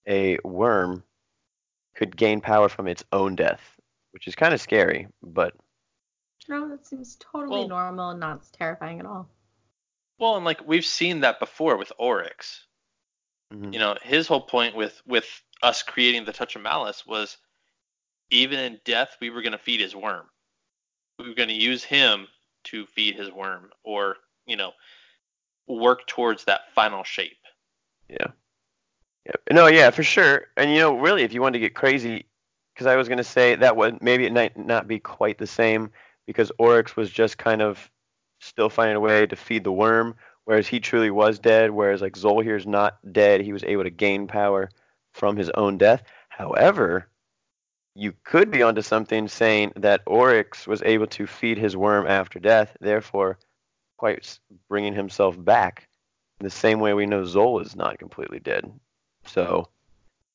a 0.07 0.38
worm 0.45 1.03
could 1.95 2.16
gain 2.16 2.39
power 2.39 2.70
from 2.70 2.88
its 2.88 3.03
own 3.12 3.36
death, 3.36 3.62
which 4.12 4.28
is 4.28 4.36
kind 4.36 4.53
of 4.53 4.62
scary, 4.62 5.07
but 5.22 5.53
No, 6.50 6.68
that 6.68 6.86
seems 6.86 7.16
totally 7.18 7.60
Well- 7.60 7.68
normal 7.70 8.10
and 8.10 8.20
not 8.20 8.43
terrifying 8.52 9.00
at 9.00 9.06
all. 9.06 9.30
Well, 10.18 10.36
and 10.36 10.43
like 10.43 10.68
we've 10.68 10.86
seen 10.86 11.22
that 11.22 11.39
before 11.39 11.78
with 11.78 11.93
Oryx. 11.97 12.66
mhm. 13.54 13.74
you 13.74 13.80
know 13.80 13.95
his 14.04 14.28
whole 14.28 14.41
point 14.41 14.76
with 14.76 15.02
with 15.08 15.26
us 15.64 15.82
creating 15.82 16.24
the 16.26 16.32
touch 16.34 16.56
of 16.56 16.62
malice 16.62 17.04
was 17.06 17.38
even 18.30 18.60
in 18.60 18.80
death 18.86 19.18
we 19.20 19.32
were 19.32 19.41
going 19.41 19.54
to 19.54 19.58
feed 19.58 19.80
his 19.80 19.95
worm 19.95 20.30
we 21.18 21.28
were 21.28 21.34
going 21.34 21.50
to 21.50 21.56
use 21.56 21.84
him 21.84 22.28
to 22.66 22.86
feed 22.86 23.16
his 23.16 23.32
worm 23.32 23.72
or 23.84 24.18
you 24.45 24.56
know 24.56 24.72
work 25.68 26.06
towards 26.06 26.43
that 26.43 26.72
final 26.76 27.04
shape 27.04 27.41
Yeah. 28.08 28.28
Yeah. 29.26 29.34
No, 29.52 29.66
yeah, 29.68 29.89
for 29.89 30.04
sure. 30.04 30.47
And 30.58 30.72
you 30.72 30.78
know, 30.80 30.97
really, 30.97 31.24
if 31.24 31.34
you 31.34 31.41
wanted 31.41 31.60
to 31.60 31.66
get 31.68 31.74
crazy, 31.76 32.26
because 32.74 32.88
I 32.88 32.95
was 32.95 33.08
going 33.08 33.18
to 33.18 33.24
say 33.24 33.56
that 33.56 33.76
would 33.76 34.02
maybe 34.02 34.26
it 34.26 34.34
might 34.34 34.58
not 34.58 34.88
be 34.88 35.00
quite 35.00 35.38
the 35.39 35.45
same 35.47 35.91
because 36.30 36.52
Oryx 36.60 36.96
was 36.96 37.10
just 37.10 37.40
kind 37.40 37.60
of 37.60 37.90
still 38.40 38.70
finding 38.70 38.96
a 38.96 39.00
way 39.00 39.26
to 39.26 39.36
feed 39.36 39.64
the 39.64 39.72
worm, 39.72 40.14
whereas 40.46 40.68
he 40.68 40.80
truly 40.80 41.10
was 41.10 41.40
dead. 41.40 41.72
Whereas 41.72 42.04
like 42.04 42.14
Xol 42.14 42.44
here 42.44 42.56
is 42.56 42.68
not 42.68 43.00
dead; 43.12 43.42
he 43.42 43.52
was 43.52 43.64
able 43.64 43.84
to 43.84 43.90
gain 43.90 44.28
power 44.28 44.70
from 45.12 45.38
his 45.38 45.50
own 45.50 45.80
death. 45.80 46.04
However, 46.30 47.10
you 47.96 48.14
could 48.24 48.52
be 48.52 48.62
onto 48.62 48.84
something 48.84 49.28
saying 49.28 49.74
that 49.78 50.04
Oryx 50.06 50.68
was 50.68 50.84
able 50.84 51.08
to 51.08 51.26
feed 51.26 51.58
his 51.58 51.76
worm 51.76 52.06
after 52.06 52.38
death, 52.38 52.78
therefore, 52.80 53.40
quite 53.98 54.38
bringing 54.68 54.94
himself 54.94 55.36
back 55.44 55.88
in 56.40 56.44
the 56.44 56.52
same 56.52 56.80
way 56.80 56.94
we 56.94 57.08
know 57.08 57.24
Xol 57.24 57.60
is 57.66 57.76
not 57.76 57.98
completely 57.98 58.40
dead. 58.40 58.72
So 59.26 59.68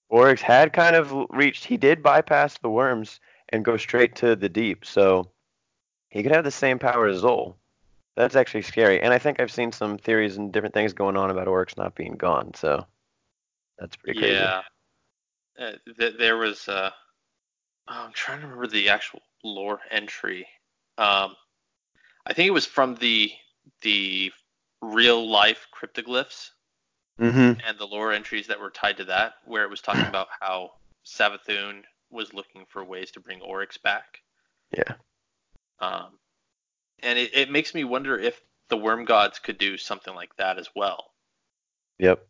Oryx 0.09 0.43
had 0.43 0.73
kind 0.73 0.97
of 0.97 1.15
reached, 1.31 1.65
he 1.65 1.77
did 1.77 2.03
bypass 2.03 2.59
the 2.59 2.69
worms 2.69 3.21
and 3.51 3.65
go 3.65 3.77
straight 3.77 4.17
to 4.17 4.35
the 4.35 4.49
deep. 4.49 4.85
So 4.85 5.31
he 6.15 6.23
could 6.23 6.33
have 6.33 6.45
the 6.45 6.51
same 6.51 6.79
power 6.79 7.07
as 7.09 7.23
Xol. 7.23 7.57
That's 8.17 8.37
actually 8.37 8.63
scary. 8.63 9.03
And 9.03 9.13
I 9.13 9.19
think 9.19 9.41
I've 9.41 9.51
seen 9.51 9.73
some 9.73 9.99
theories 9.99 10.37
and 10.37 10.53
different 10.53 10.73
things 10.73 10.93
going 10.93 11.17
on 11.17 11.31
about 11.31 11.49
Oryx 11.49 11.77
not 11.77 11.97
being 11.97 12.15
gone. 12.15 12.55
So 12.55 12.87
that's 13.79 13.97
pretty 13.97 14.21
crazy. 14.21 14.35
yeah 14.35 14.63
uh, 15.59 15.73
th- 15.99 16.15
there 16.19 16.37
was 16.37 16.69
uh 16.69 16.91
oh, 17.89 18.05
i'm 18.07 18.13
trying 18.13 18.39
to 18.41 18.47
remember 18.47 18.69
the 18.69 18.89
actual 18.89 19.21
lore 19.43 19.81
entry 19.91 20.47
um 20.99 21.35
i 22.27 22.33
think 22.33 22.47
it 22.47 22.53
was 22.53 22.67
from 22.67 22.95
the 22.97 23.31
the 23.83 24.31
real 24.81 25.29
life 25.29 25.67
cryptoglyphs 25.75 26.51
Mm-hmm. 27.21 27.61
and 27.65 27.79
the 27.79 27.87
lore 27.87 28.13
entries 28.13 28.49
that 28.49 28.59
were 28.59 28.71
tied 28.71 28.97
to 28.97 29.05
that, 29.05 29.35
where 29.45 29.63
it 29.63 29.71
was 29.71 29.81
talking 29.81 30.05
about 30.09 30.27
how 30.41 30.73
Savathun 31.07 31.83
was 32.11 32.35
looking 32.35 32.65
for 32.69 32.85
ways 32.85 33.13
to 33.13 33.21
bring 33.21 33.41
Oryx 33.41 33.79
back. 33.79 34.19
Yeah. 34.77 34.95
Um, 35.81 36.19
and 37.03 37.19
it, 37.19 37.35
it 37.35 37.51
makes 37.51 37.75
me 37.75 37.85
wonder 37.85 38.19
if 38.19 38.41
the 38.69 38.77
Worm 38.77 39.05
Gods 39.05 39.39
could 39.39 39.59
do 39.59 39.77
something 39.77 40.15
like 40.15 40.35
that 40.37 40.59
as 40.59 40.69
well. 40.75 41.13
Yep. 41.99 42.27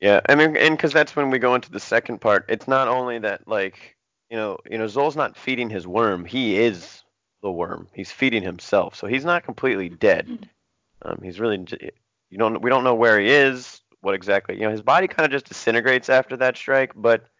Yeah, 0.00 0.20
I 0.28 0.34
mean, 0.34 0.56
and 0.56 0.76
because 0.76 0.92
that's 0.92 1.14
when 1.14 1.30
we 1.30 1.38
go 1.38 1.54
into 1.54 1.70
the 1.70 1.80
second 1.80 2.20
part. 2.20 2.46
It's 2.48 2.66
not 2.66 2.88
only 2.88 3.20
that, 3.20 3.46
like, 3.46 3.96
you 4.30 4.36
know, 4.36 4.58
you 4.68 4.78
know, 4.78 4.88
Xol's 4.88 5.16
not 5.16 5.36
feeding 5.36 5.70
his 5.70 5.86
worm. 5.86 6.24
He 6.24 6.58
is 6.58 7.02
the 7.42 7.50
worm. 7.50 7.88
He's 7.92 8.10
feeding 8.10 8.42
himself, 8.42 8.96
so 8.96 9.06
he's 9.06 9.24
not 9.24 9.44
completely 9.44 9.88
dead. 9.88 10.48
Um, 11.02 11.20
he's 11.22 11.38
really 11.38 11.58
j- 11.58 11.90
you 12.30 12.38
don't 12.38 12.62
we 12.62 12.70
don't 12.70 12.84
know 12.84 12.94
where 12.94 13.20
he 13.20 13.28
is, 13.28 13.80
what 14.00 14.14
exactly. 14.14 14.56
You 14.56 14.62
know, 14.62 14.70
his 14.70 14.82
body 14.82 15.06
kind 15.06 15.24
of 15.24 15.30
just 15.30 15.46
disintegrates 15.46 16.08
after 16.08 16.36
that 16.38 16.56
strike. 16.56 16.92
But 16.96 17.24
to 17.24 17.30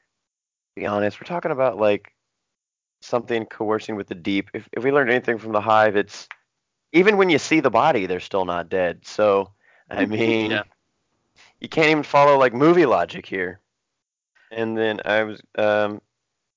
be 0.77 0.87
honest, 0.87 1.21
we're 1.21 1.27
talking 1.27 1.51
about 1.51 1.79
like 1.79 2.13
something 3.03 3.47
coercing 3.47 3.97
with 3.97 4.09
the 4.09 4.15
deep. 4.15 4.51
If 4.55 4.69
if 4.73 4.85
we 4.85 4.93
learned 4.93 5.11
anything 5.11 5.39
from 5.39 5.53
the 5.53 5.61
hive, 5.61 5.97
it's 5.97 6.29
even 6.93 7.17
when 7.17 7.31
you 7.31 7.39
see 7.39 7.61
the 7.61 7.71
body, 7.71 8.07
they're 8.07 8.21
still 8.21 8.45
not 8.45 8.69
dead. 8.69 9.07
So 9.07 9.51
I 9.91 10.07
mean, 10.07 10.51
Yeah. 10.51 10.63
you 11.61 11.69
can't 11.69 11.89
even 11.91 12.03
follow 12.03 12.39
like 12.39 12.55
movie 12.55 12.87
logic 12.87 13.27
here. 13.27 13.61
And 14.51 14.77
then 14.77 15.01
I 15.05 15.23
was 15.25 15.41
um, 15.57 16.01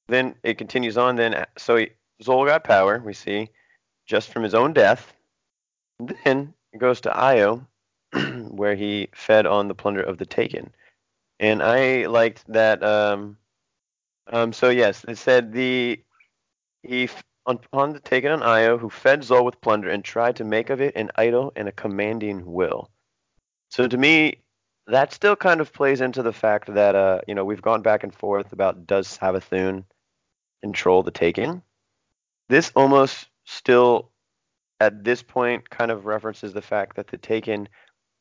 then 0.07 0.35
it 0.43 0.57
continues 0.57 0.97
on. 0.97 1.15
Then 1.15 1.45
so 1.57 1.77
he, 1.77 1.89
Xol 2.21 2.45
got 2.45 2.63
power. 2.63 3.01
We 3.03 3.13
see 3.13 3.49
just 4.05 4.29
from 4.31 4.43
his 4.43 4.53
own 4.53 4.73
death. 4.73 5.13
Then 6.25 6.53
it 6.73 6.79
goes 6.79 7.01
to 7.01 7.15
Io, 7.17 7.65
where 8.49 8.75
he 8.75 9.09
fed 9.13 9.45
on 9.45 9.67
the 9.67 9.75
plunder 9.75 10.01
of 10.01 10.17
the 10.17 10.25
Taken. 10.25 10.73
And 11.39 11.63
I 11.63 12.05
liked 12.07 12.43
that. 12.47 12.83
Um, 12.83 13.37
um, 14.27 14.53
so 14.53 14.69
yes, 14.69 15.05
it 15.07 15.17
said 15.17 15.53
the 15.53 16.01
he 16.88 17.03
f- 17.05 17.23
upon 17.45 17.93
the 17.93 17.99
Taken 17.99 18.31
on 18.31 18.43
Io, 18.43 18.77
who 18.77 18.89
fed 18.89 19.21
Xol 19.21 19.45
with 19.45 19.61
plunder 19.61 19.89
and 19.89 20.03
tried 20.03 20.36
to 20.38 20.43
make 20.43 20.69
of 20.69 20.81
it 20.81 20.95
an 20.95 21.11
idol 21.15 21.51
and 21.55 21.67
a 21.67 21.71
commanding 21.71 22.45
will. 22.45 22.89
So 23.69 23.88
to 23.88 23.97
me, 23.97 24.41
that 24.88 25.13
still 25.13 25.36
kind 25.36 25.61
of 25.61 25.73
plays 25.73 26.01
into 26.01 26.21
the 26.21 26.33
fact 26.33 26.73
that 26.73 26.95
uh, 26.95 27.21
you 27.27 27.36
know 27.36 27.45
we've 27.45 27.61
gone 27.61 27.81
back 27.81 28.03
and 28.03 28.13
forth 28.13 28.53
about 28.53 28.86
does 28.86 29.17
Savathun 29.17 29.86
control 30.61 31.03
the 31.03 31.11
Taken. 31.11 31.61
This 32.49 32.71
almost 32.75 33.27
still 33.45 34.11
at 34.79 35.03
this 35.03 35.23
point 35.23 35.69
kind 35.69 35.91
of 35.91 36.05
references 36.05 36.53
the 36.53 36.61
fact 36.61 36.95
that 36.97 37.07
the 37.07 37.17
Taken 37.17 37.67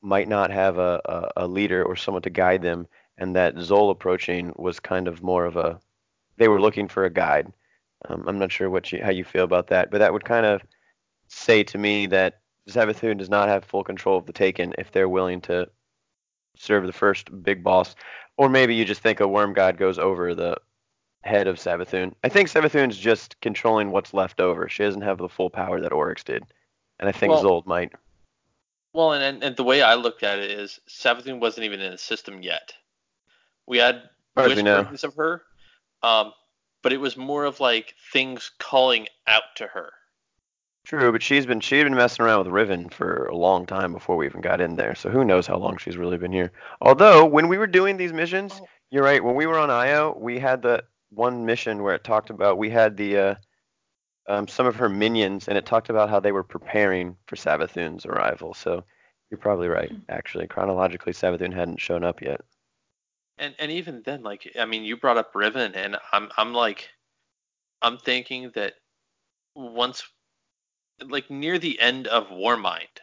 might 0.03 0.29
not 0.29 0.51
have 0.51 0.79
a, 0.79 1.01
a, 1.05 1.45
a 1.45 1.47
leader 1.47 1.83
or 1.83 1.97
someone 1.97 2.23
to 2.23 2.31
guide 2.31 2.63
them, 2.63 2.87
and 3.19 3.37
that 3.37 3.57
Xol 3.57 3.91
approaching 3.91 4.53
was 4.57 4.81
kind 4.81 5.09
of 5.09 5.23
more 5.23 5.45
of 5.45 5.57
a 5.57 5.81
they 6.37 6.49
were 6.49 6.61
looking 6.61 6.89
for 6.89 7.05
a 7.05 7.11
guide. 7.11 7.53
Um, 8.09 8.25
I'm 8.27 8.39
not 8.39 8.53
sure 8.53 8.71
what 8.71 8.93
you, 8.93 9.03
how 9.03 9.11
you 9.11 9.25
feel 9.25 9.45
about 9.45 9.69
that, 9.69 9.91
but 9.91 9.99
that 9.99 10.13
would 10.13 10.25
kind 10.25 10.47
of 10.47 10.63
say 11.29 11.63
to 11.65 11.79
me 11.79 12.07
that 12.07 12.41
Savathun 12.69 13.19
does 13.19 13.31
not 13.31 13.49
have 13.49 13.65
full 13.65 13.85
control 13.85 14.19
of 14.19 14.27
the 14.27 14.33
Taken 14.33 14.75
if 14.79 14.91
they're 14.93 15.09
willing 15.09 15.41
to 15.43 15.69
serve 16.57 16.87
the 16.87 16.93
first 16.93 17.43
big 17.43 17.63
boss, 17.63 17.95
or 18.37 18.49
maybe 18.49 18.75
you 18.75 18.85
just 18.85 19.01
think 19.01 19.21
a 19.21 19.29
Worm 19.29 19.53
God 19.53 19.77
goes 19.77 19.99
over 19.99 20.35
the 20.35 20.57
head 21.23 21.47
of 21.47 21.57
Savathun. 21.57 22.13
I 22.23 22.29
think 22.29 22.49
Savathun's 22.49 22.97
just 22.97 23.41
controlling 23.41 23.91
what's 23.91 24.15
left 24.15 24.41
over. 24.41 24.69
She 24.69 24.83
doesn't 24.83 25.03
have 25.03 25.19
the 25.19 25.29
full 25.29 25.51
power 25.51 25.81
that 25.81 25.93
Oryx 25.93 26.25
did, 26.25 26.45
and 26.99 27.09
I 27.09 27.13
think 27.13 27.33
Well- 27.33 27.43
Zold 27.45 27.67
might. 27.67 27.93
Well, 28.93 29.13
and, 29.13 29.43
and 29.43 29.57
the 29.57 29.65
way 29.65 29.83
I 29.83 29.95
looked 29.95 30.23
at 30.23 30.39
it 30.39 30.53
is 30.53 30.79
Savathun 30.89 31.41
wasn't 31.41 31.65
even 31.65 31.81
in 31.81 31.91
the 31.91 31.99
system 31.99 32.43
yet. 32.43 32.73
We 33.67 33.79
had 33.79 34.03
we 34.37 34.43
whisperings 34.45 35.03
of 35.03 35.17
her, 35.17 35.43
um, 36.05 36.33
but 36.85 36.93
it 36.93 37.01
was 37.01 37.17
more 37.17 37.45
of 37.45 37.59
like 37.59 37.95
things 38.13 38.53
calling 38.61 39.09
out 39.27 39.43
to 39.57 39.67
her. 39.67 39.91
True, 40.85 41.11
but 41.11 41.23
she's 41.23 41.47
been 41.47 41.61
she'd 41.61 41.85
been 41.85 41.95
messing 41.95 42.25
around 42.25 42.41
with 42.45 42.53
Riven 42.53 42.91
for 42.91 43.25
a 43.25 43.37
long 43.37 43.65
time 43.65 43.93
before 43.95 44.17
we 44.17 44.27
even 44.27 44.43
got 44.43 44.61
in 44.61 44.77
there. 44.77 44.95
So 44.95 45.09
who 45.09 45.25
knows 45.25 45.47
how 45.47 45.57
long 45.57 45.79
she's 45.79 45.97
really 45.97 46.19
been 46.19 46.31
here. 46.31 46.53
Although 46.83 47.25
when 47.25 47.49
we 47.49 47.57
were 47.57 47.67
doing 47.67 47.97
these 47.97 48.13
missions, 48.13 48.61
Oh. 48.63 48.67
you're 48.91 49.03
right. 49.03 49.25
When 49.25 49.35
we 49.35 49.47
were 49.47 49.59
on 49.59 49.71
Io, 49.71 50.15
we 50.17 50.39
had 50.39 50.61
the 50.61 50.85
one 51.09 51.47
mission 51.47 51.83
where 51.83 51.95
it 51.95 52.05
talked 52.05 52.29
about 52.29 52.59
we 52.59 52.69
had 52.69 52.99
the 52.99 53.17
uh, 53.17 53.35
um, 54.29 54.47
some 54.47 54.67
of 54.67 54.77
her 54.77 54.91
minions, 54.91 55.49
and 55.49 55.57
it 55.57 55.65
talked 55.65 55.89
about 55.89 56.11
how 56.11 56.21
they 56.21 56.33
were 56.33 56.45
preparing 56.45 57.17
for 57.27 57.37
Savathun's 57.37 58.05
arrival. 58.05 58.53
So 58.53 58.85
you're 59.31 59.39
probably 59.39 59.69
right. 59.69 59.91
Actually, 60.11 60.47
chronologically, 60.49 61.15
Savathun 61.15 61.53
hadn't 61.55 61.81
shown 61.81 62.05
up 62.05 62.21
yet. 62.21 62.43
And 63.39 63.55
and 63.59 63.71
even 63.71 64.03
then, 64.05 64.23
like 64.23 64.51
I 64.59 64.65
mean, 64.65 64.85
you 64.85 64.97
brought 64.97 65.17
up 65.17 65.35
Riven, 65.35 65.75
and 65.75 65.97
I'm 66.13 66.31
I'm 66.37 66.53
like, 66.53 66.89
I'm 67.83 67.99
thinking 67.99 68.51
that 68.55 68.75
once, 69.55 70.05
like 71.01 71.31
near 71.31 71.59
the 71.59 71.79
end 71.81 72.07
of 72.07 72.29
Warmind, 72.29 73.01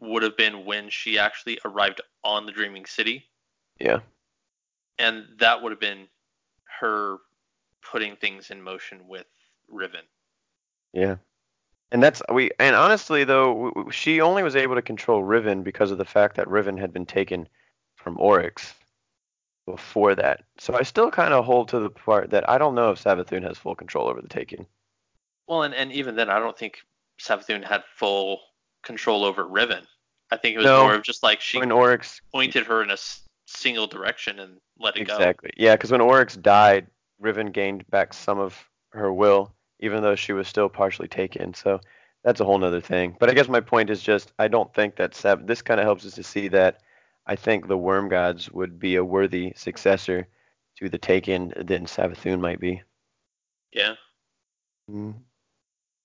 would 0.00 0.22
have 0.22 0.36
been 0.36 0.64
when 0.64 0.88
she 0.90 1.18
actually 1.18 1.58
arrived 1.64 2.00
on 2.24 2.46
the 2.46 2.52
Dreaming 2.52 2.86
City, 2.86 3.24
Yeah. 3.80 4.00
and 4.98 5.26
that 5.38 5.60
would 5.62 5.72
have 5.72 5.80
been 5.80 6.06
her 6.80 7.18
putting 7.82 8.16
things 8.16 8.50
in 8.50 8.62
motion 8.62 9.06
with 9.08 9.26
Riven. 9.68 10.04
Yeah. 10.92 11.16
And 11.90 12.02
that's 12.02 12.22
we 12.32 12.50
and 12.58 12.74
honestly 12.74 13.24
though 13.24 13.88
she 13.90 14.20
only 14.20 14.42
was 14.42 14.56
able 14.56 14.76
to 14.76 14.82
control 14.82 15.22
Riven 15.22 15.62
because 15.62 15.90
of 15.90 15.98
the 15.98 16.04
fact 16.04 16.36
that 16.36 16.48
Riven 16.48 16.76
had 16.76 16.92
been 16.92 17.04
taken 17.04 17.48
from 17.96 18.18
Oryx 18.18 18.74
before 19.66 20.14
that. 20.16 20.42
So 20.58 20.74
I 20.74 20.82
still 20.82 21.10
kind 21.10 21.32
of 21.32 21.44
hold 21.44 21.68
to 21.68 21.80
the 21.80 21.90
part 21.90 22.30
that 22.30 22.48
I 22.48 22.58
don't 22.58 22.74
know 22.74 22.90
if 22.90 23.02
Savathun 23.02 23.42
has 23.42 23.58
full 23.58 23.74
control 23.74 24.08
over 24.08 24.20
the 24.20 24.28
taking. 24.28 24.66
Well, 25.46 25.62
and, 25.62 25.74
and 25.74 25.92
even 25.92 26.16
then, 26.16 26.30
I 26.30 26.38
don't 26.38 26.56
think 26.56 26.78
Savathun 27.20 27.64
had 27.64 27.82
full 27.96 28.40
control 28.82 29.24
over 29.24 29.46
Riven. 29.46 29.86
I 30.30 30.36
think 30.36 30.54
it 30.54 30.58
was 30.58 30.66
No. 30.66 30.82
more 30.84 30.94
of 30.94 31.02
just 31.02 31.22
like 31.22 31.40
she 31.40 31.58
When 31.58 31.70
Oryx 31.70 32.20
pointed 32.32 32.66
her 32.66 32.82
in 32.82 32.90
a 32.90 32.96
single 33.46 33.86
direction 33.86 34.40
and 34.40 34.58
let 34.78 34.96
it 34.96 35.04
go. 35.04 35.14
exactly. 35.14 35.50
Yeah, 35.56 35.76
cuz 35.76 35.90
when 35.92 36.00
Oryx 36.00 36.36
died, 36.36 36.86
Riven 37.20 37.52
gained 37.52 37.88
back 37.90 38.14
some 38.14 38.38
of 38.38 38.68
her 38.90 39.12
will 39.12 39.54
even 39.80 40.00
though 40.02 40.14
she 40.14 40.32
was 40.32 40.46
still 40.46 40.68
partially 40.68 41.08
taken. 41.08 41.52
So 41.54 41.80
that's 42.22 42.40
a 42.40 42.44
whole 42.44 42.64
other 42.64 42.80
thing. 42.80 43.16
But 43.18 43.28
I 43.30 43.34
guess 43.34 43.48
my 43.48 43.60
point 43.60 43.90
is 43.90 44.00
just 44.00 44.32
I 44.38 44.46
don't 44.48 44.72
think 44.74 44.94
that 44.96 45.12
Sav- 45.14 45.46
this 45.46 45.60
kind 45.60 45.80
of 45.80 45.84
helps 45.84 46.06
us 46.06 46.14
to 46.14 46.22
see 46.22 46.46
that 46.48 46.80
I 47.26 47.36
think 47.36 47.66
the 47.66 47.78
Worm 47.78 48.08
Gods 48.08 48.50
would 48.50 48.78
be 48.78 48.96
a 48.96 49.04
worthy 49.04 49.52
successor 49.56 50.26
to 50.78 50.88
the 50.88 50.98
Taken 50.98 51.52
than 51.56 51.86
Savathun 51.86 52.40
might 52.40 52.60
be. 52.60 52.82
Yeah. 53.72 53.94
Mm. 54.90 55.14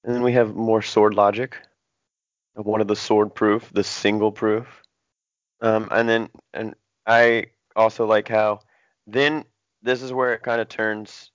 And 0.04 0.16
then 0.16 0.24
we 0.24 0.34
have 0.34 0.56
more 0.56 0.82
sword 0.82 1.14
logic. 1.14 1.58
One 2.54 2.82
of 2.82 2.88
the 2.88 2.96
sword 2.96 3.36
proof, 3.36 3.70
the 3.74 3.84
single 3.84 4.32
proof. 4.32 4.82
Um, 5.62 5.88
and 5.92 6.08
then 6.08 6.30
and 6.54 6.76
I 7.06 7.48
also 7.76 8.06
like 8.06 8.28
how 8.28 8.60
then 9.06 9.46
this 9.82 10.02
is 10.02 10.14
where 10.14 10.34
it 10.34 10.44
kind 10.44 10.62
of 10.62 10.70
turns 10.70 11.32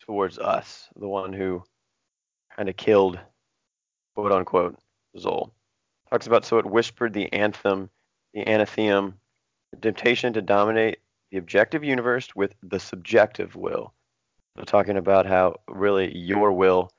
towards 0.00 0.38
us, 0.38 0.88
the 0.96 1.08
one 1.08 1.32
who 1.32 1.62
kind 2.56 2.68
of 2.68 2.76
killed, 2.76 3.18
quote 4.14 4.32
unquote, 4.32 4.78
Xol. 5.16 5.50
Talks 6.08 6.26
about 6.26 6.44
so 6.44 6.58
it 6.58 6.66
whispered 6.66 7.12
the 7.12 7.32
anthem, 7.32 7.90
the 8.34 8.42
anathema, 8.42 9.14
temptation 9.76 10.32
to 10.32 10.42
dominate 10.42 10.98
the 11.30 11.38
objective 11.38 11.84
universe 11.84 12.34
with 12.34 12.54
the 12.62 12.80
subjective 12.80 13.54
will. 13.54 13.92
So 14.58 14.64
talking 14.64 14.96
about 14.96 15.26
how 15.26 15.56
really 15.68 16.16
your 16.16 16.52
will 16.52 16.90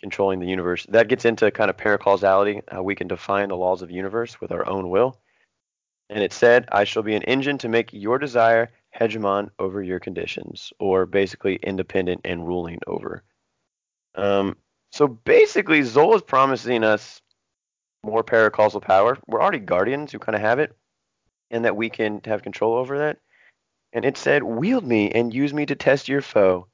controlling 0.00 0.38
the 0.38 0.46
universe. 0.46 0.86
That 0.88 1.08
gets 1.08 1.24
into 1.24 1.50
kind 1.50 1.70
of 1.70 1.76
paracausality, 1.76 2.62
how 2.68 2.82
we 2.82 2.94
can 2.94 3.08
define 3.08 3.48
the 3.48 3.56
laws 3.56 3.82
of 3.82 3.88
the 3.88 3.94
universe 3.94 4.40
with 4.40 4.52
our 4.52 4.68
own 4.68 4.90
will. 4.90 5.18
And 6.10 6.22
it 6.22 6.32
said, 6.32 6.68
I 6.70 6.84
shall 6.84 7.02
be 7.02 7.14
an 7.14 7.24
engine 7.24 7.58
to 7.58 7.68
make 7.68 7.92
your 7.92 8.18
desire 8.18 8.70
hegemon 8.98 9.50
over 9.58 9.82
your 9.82 10.00
conditions, 10.00 10.72
or 10.78 11.04
basically 11.04 11.56
independent 11.56 12.22
and 12.24 12.46
ruling 12.46 12.78
over. 12.86 13.22
Um, 14.14 14.56
so 14.90 15.06
basically, 15.06 15.80
Xol 15.80 16.14
is 16.14 16.22
promising 16.22 16.82
us 16.82 17.20
more 18.02 18.24
paracausal 18.24 18.80
power. 18.80 19.18
We're 19.26 19.42
already 19.42 19.58
guardians 19.58 20.12
who 20.12 20.18
kind 20.18 20.36
of 20.36 20.40
have 20.40 20.58
it, 20.58 20.74
and 21.50 21.64
that 21.64 21.76
we 21.76 21.88
can 21.90 22.20
have 22.24 22.42
control 22.42 22.74
over 22.74 22.98
that. 22.98 23.18
And 23.92 24.04
it 24.04 24.16
said, 24.16 24.42
Wield 24.42 24.84
me 24.84 25.10
and 25.10 25.32
use 25.32 25.54
me 25.54 25.66
to 25.66 25.74
test 25.74 26.08
your 26.08 26.20
foe. 26.20 26.66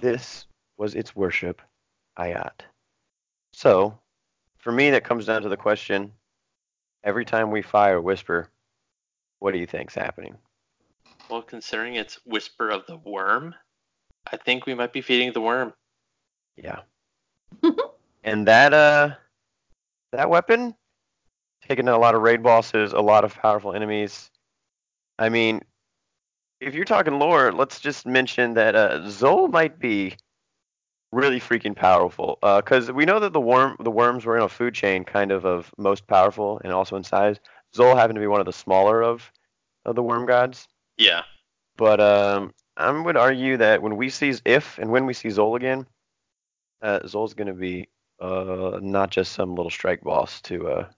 This 0.00 0.46
was 0.78 0.94
its 0.94 1.14
worship, 1.14 1.60
Ayat. 2.18 2.60
So, 3.52 3.98
for 4.58 4.72
me, 4.72 4.90
that 4.90 5.04
comes 5.04 5.26
down 5.26 5.42
to 5.42 5.48
the 5.48 5.56
question 5.56 6.12
every 7.04 7.24
time 7.24 7.50
we 7.50 7.62
fire 7.62 8.00
Whisper, 8.00 8.48
what 9.40 9.52
do 9.52 9.58
you 9.58 9.66
think's 9.66 9.94
happening? 9.94 10.36
Well, 11.28 11.42
considering 11.42 11.94
it's 11.94 12.18
Whisper 12.24 12.70
of 12.70 12.86
the 12.86 12.96
Worm, 12.96 13.54
I 14.30 14.36
think 14.36 14.66
we 14.66 14.74
might 14.74 14.92
be 14.92 15.00
feeding 15.00 15.32
the 15.32 15.40
worm. 15.40 15.72
Yeah. 16.56 16.80
and 18.24 18.46
that 18.46 18.72
uh 18.72 19.14
that 20.12 20.30
weapon 20.30 20.74
taking 21.70 21.88
out 21.88 21.96
a 21.96 21.98
lot 21.98 22.16
of 22.16 22.22
raid 22.22 22.42
bosses, 22.42 22.92
a 22.92 23.00
lot 23.00 23.22
of 23.24 23.32
powerful 23.32 23.72
enemies. 23.72 24.28
I 25.20 25.28
mean, 25.28 25.60
if 26.60 26.74
you're 26.74 26.84
talking 26.84 27.20
lore, 27.20 27.52
let's 27.52 27.78
just 27.78 28.06
mention 28.06 28.54
that 28.54 28.74
uh 28.74 29.02
Xol 29.02 29.48
might 29.48 29.78
be 29.78 30.16
really 31.12 31.38
freaking 31.38 31.76
powerful. 31.76 32.40
Uh 32.42 32.60
cuz 32.60 32.90
we 32.90 33.04
know 33.04 33.20
that 33.20 33.32
the 33.32 33.40
worm 33.40 33.76
the 33.78 33.90
worms 33.90 34.26
were 34.26 34.36
in 34.36 34.42
a 34.42 34.48
food 34.48 34.74
chain 34.74 35.04
kind 35.04 35.30
of 35.30 35.44
of 35.44 35.72
most 35.78 36.08
powerful 36.08 36.60
and 36.64 36.72
also 36.72 36.96
in 36.96 37.04
size. 37.04 37.38
Xol 37.72 37.94
happened 37.94 38.16
to 38.16 38.20
be 38.20 38.26
one 38.26 38.40
of 38.40 38.46
the 38.46 38.52
smaller 38.52 39.00
of 39.00 39.30
of 39.84 39.94
the 39.94 40.02
worm 40.02 40.26
gods. 40.26 40.66
Yeah. 40.98 41.22
But 41.76 42.00
um 42.00 42.52
I 42.76 42.90
would 42.90 43.16
argue 43.16 43.58
that 43.58 43.80
when 43.80 43.96
we 43.96 44.10
see 44.10 44.34
if 44.44 44.76
and 44.78 44.90
when 44.90 45.06
we 45.06 45.14
see 45.14 45.28
Xol 45.28 45.54
again, 45.54 45.86
uh, 46.82 46.98
Xol's 47.04 47.34
gonna 47.34 47.54
be 47.54 47.88
uh 48.18 48.80
not 48.82 49.10
just 49.10 49.32
some 49.32 49.54
little 49.54 49.70
strike 49.70 50.00
boss 50.00 50.40
to 50.42 50.68
uh 50.68 50.88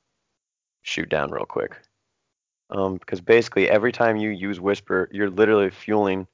shoot 0.82 1.08
down 1.08 1.30
real 1.30 1.44
quick. 1.46 1.78
Um, 2.70 2.94
because 2.96 3.20
basically 3.20 3.68
every 3.68 3.92
time 3.92 4.16
you 4.16 4.30
use 4.30 4.60
Whisper, 4.60 5.08
you're 5.12 5.30
literally 5.30 5.70
fueling 5.70 6.26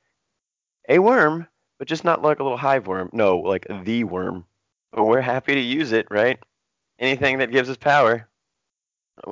a 0.89 0.99
worm, 0.99 1.47
but 1.79 1.89
just 1.89 2.05
not 2.05 2.23
like 2.23 2.39
a 2.39 2.43
little 2.43 2.59
hive 2.59 2.87
worm. 2.87 3.11
No, 3.13 3.39
like 3.39 3.67
the 3.85 4.05
worm. 4.05 4.45
But 4.93 5.05
we're 5.05 5.21
happy 5.21 5.55
to 5.55 5.61
use 5.61 5.93
it, 5.93 6.07
right? 6.11 6.39
Anything 6.99 7.39
that 7.39 7.51
gives 7.53 7.69
us 7.69 7.77
power. 7.77 8.29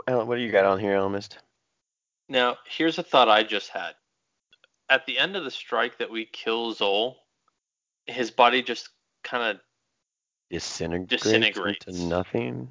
What 0.06 0.34
do 0.34 0.40
you 0.40 0.50
got 0.50 0.64
on 0.64 0.80
here, 0.80 0.96
Ellimist? 0.96 1.36
Now, 2.28 2.56
here's 2.68 2.98
a 2.98 3.02
thought 3.04 3.28
I 3.28 3.44
just 3.44 3.70
had. 3.70 3.94
At 4.88 5.06
the 5.06 5.18
end 5.18 5.36
of 5.36 5.44
the 5.44 5.50
strike 5.50 5.98
that 5.98 6.10
we 6.10 6.26
kill 6.26 6.74
Xol, 6.74 7.14
his 8.06 8.30
body 8.30 8.62
just 8.62 8.88
kind 9.22 9.42
of 9.42 9.60
disintegrates, 10.50 11.22
Disintegrates. 11.22 11.86
into 11.86 12.02
nothing. 12.02 12.68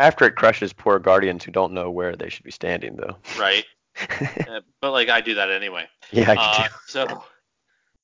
After 0.00 0.24
it 0.24 0.34
crushes 0.34 0.72
poor 0.72 0.98
guardians 0.98 1.44
who 1.44 1.52
don't 1.52 1.74
know 1.74 1.90
where 1.90 2.16
they 2.16 2.30
should 2.30 2.44
be 2.44 2.50
standing, 2.50 2.96
though. 2.96 3.16
right. 3.38 3.64
Uh, 4.48 4.60
but 4.80 4.92
like 4.92 5.08
I 5.10 5.20
do 5.20 5.34
that 5.34 5.50
anyway. 5.50 5.86
yeah, 6.10 6.30
I 6.30 6.36
Uh, 6.36 6.64
do. 6.64 6.74
so, 6.86 7.22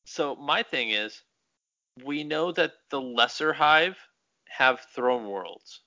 so 0.05 0.37
my 0.37 0.63
thing 0.63 0.91
is, 0.91 1.23
we 2.05 2.23
know 2.23 2.53
that 2.53 2.73
the 2.91 3.01
lesser 3.01 3.53
hive 3.53 3.97
have 4.49 4.81
throne 4.95 5.27
worlds. 5.27 5.81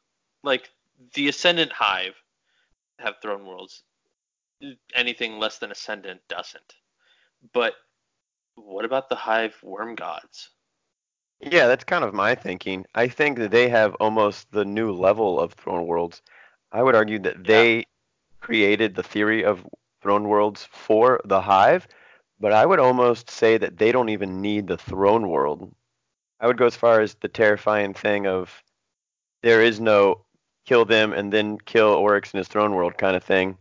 Like 0.43 0.69
the 1.13 1.29
ascendant 1.29 1.71
hive 1.71 2.15
have 2.97 3.15
throne 3.21 3.45
worlds. 3.45 3.83
Anything 4.93 5.39
less 5.39 5.59
than 5.59 5.71
ascendant 5.71 6.21
doesn't. 6.27 6.73
But 7.53 7.75
what 8.55 8.83
about 8.83 9.09
the 9.09 9.15
hive 9.15 9.55
worm 9.63 9.95
gods? 9.95 10.49
Yeah, 11.41 11.67
that's 11.67 11.85
kind 11.85 12.03
of 12.03 12.13
my 12.13 12.35
thinking. 12.35 12.85
I 12.93 13.07
think 13.07 13.37
that 13.37 13.51
they 13.51 13.69
have 13.69 13.95
almost 13.95 14.51
the 14.51 14.65
new 14.65 14.91
level 14.91 15.39
of 15.39 15.53
throne 15.53 15.87
worlds. 15.87 16.21
I 16.71 16.83
would 16.83 16.95
argue 16.95 17.19
that 17.19 17.45
they 17.45 17.85
created 18.41 18.95
the 18.95 19.03
theory 19.03 19.43
of 19.45 19.65
throne 20.01 20.27
worlds 20.27 20.67
for 20.71 21.21
the 21.25 21.41
hive, 21.41 21.87
but 22.39 22.51
I 22.51 22.65
would 22.65 22.79
almost 22.79 23.29
say 23.29 23.57
that 23.57 23.77
they 23.77 23.91
don't 23.91 24.09
even 24.09 24.41
need 24.41 24.67
the 24.67 24.77
throne 24.77 25.29
world. 25.29 25.73
I 26.39 26.47
would 26.47 26.57
go 26.57 26.65
as 26.65 26.75
far 26.75 27.01
as 27.01 27.15
the 27.15 27.27
terrifying 27.27 27.93
thing 27.93 28.27
of 28.27 28.63
there 29.41 29.61
is 29.61 29.79
no 29.79 30.25
kill 30.65 30.85
them 30.85 31.13
and 31.13 31.31
then 31.31 31.57
kill 31.57 31.93
Oryx 31.93 32.33
in 32.33 32.37
his 32.37 32.47
throne 32.47 32.73
world 32.75 32.97
kind 32.97 33.15
of 33.15 33.23
thing. 33.23 33.57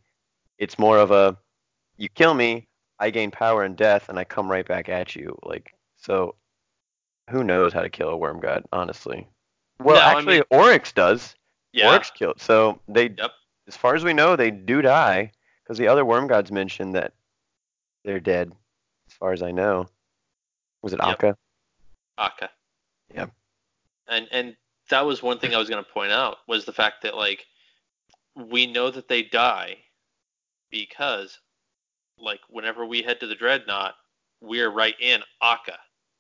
It's 0.58 0.78
more 0.78 0.98
of 0.98 1.10
a 1.10 1.38
you 1.96 2.08
kill 2.08 2.34
me, 2.34 2.68
I 2.98 3.10
gain 3.10 3.30
power 3.30 3.64
and 3.64 3.76
death, 3.76 4.08
and 4.08 4.18
I 4.18 4.24
come 4.24 4.50
right 4.50 4.66
back 4.66 4.88
at 4.88 5.16
you. 5.16 5.38
Like 5.42 5.72
so, 5.96 6.34
who 7.28 7.44
knows 7.44 7.72
how 7.72 7.80
to 7.82 7.88
kill 7.90 8.08
a 8.08 8.16
worm 8.16 8.40
god? 8.40 8.64
Honestly. 8.72 9.26
Well, 9.80 9.96
No, 9.96 10.02
I 10.02 10.12
actually, 10.18 10.34
mean- 10.36 10.44
Oryx 10.50 10.92
does. 10.92 11.34
Yeah. 11.72 11.90
Oryx 11.90 12.10
killed. 12.10 12.40
So 12.40 12.80
they, 12.88 13.10
Yep. 13.10 13.30
as 13.68 13.76
far 13.76 13.94
as 13.94 14.02
we 14.04 14.12
know, 14.12 14.34
they 14.36 14.50
do 14.50 14.82
die 14.82 15.32
because 15.62 15.78
the 15.78 15.88
other 15.88 16.04
worm 16.04 16.26
gods 16.26 16.50
mentioned 16.50 16.94
that 16.94 17.12
they're 18.04 18.20
dead. 18.20 18.52
As 19.08 19.14
far 19.14 19.32
as 19.32 19.42
I 19.42 19.50
know, 19.52 19.88
was 20.82 20.92
it 20.92 20.98
Yep. 21.02 21.08
Akka? 21.08 21.36
Akka. 22.18 22.50
Yep. 23.14 23.30
And 24.08 24.28
and 24.32 24.56
that 24.90 25.04
was 25.04 25.22
one 25.22 25.38
thing 25.38 25.54
I 25.54 25.58
was 25.58 25.68
going 25.68 25.84
to 25.84 25.90
point 25.90 26.12
out 26.12 26.38
was 26.46 26.64
the 26.64 26.72
fact 26.72 27.02
that 27.02 27.14
like 27.14 27.46
we 28.34 28.66
know 28.66 28.90
that 28.90 29.08
they 29.08 29.22
die 29.22 29.78
because 30.70 31.38
like 32.18 32.40
whenever 32.48 32.84
we 32.86 33.02
head 33.02 33.20
to 33.20 33.26
the 33.26 33.34
dreadnought, 33.34 33.94
we're 34.40 34.70
right 34.70 34.94
in 35.00 35.22
Akka. 35.42 35.78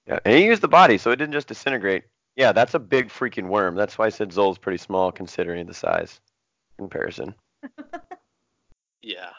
Yeah, 0.08 0.18
and 0.24 0.34
he 0.34 0.46
used 0.46 0.62
the 0.62 0.68
body, 0.68 0.98
so 0.98 1.10
it 1.10 1.16
didn't 1.16 1.34
just 1.34 1.48
disintegrate. 1.48 2.04
Yeah, 2.34 2.52
that's 2.52 2.74
a 2.74 2.78
big 2.78 3.08
freaking 3.08 3.48
worm. 3.48 3.74
That's 3.74 3.98
why 3.98 4.06
I 4.06 4.10
said 4.10 4.32
Xol's 4.32 4.58
pretty 4.58 4.78
small 4.78 5.12
considering 5.12 5.66
the 5.66 5.74
size 5.74 6.20
comparison. 6.78 7.34
Yeah. 9.02 9.30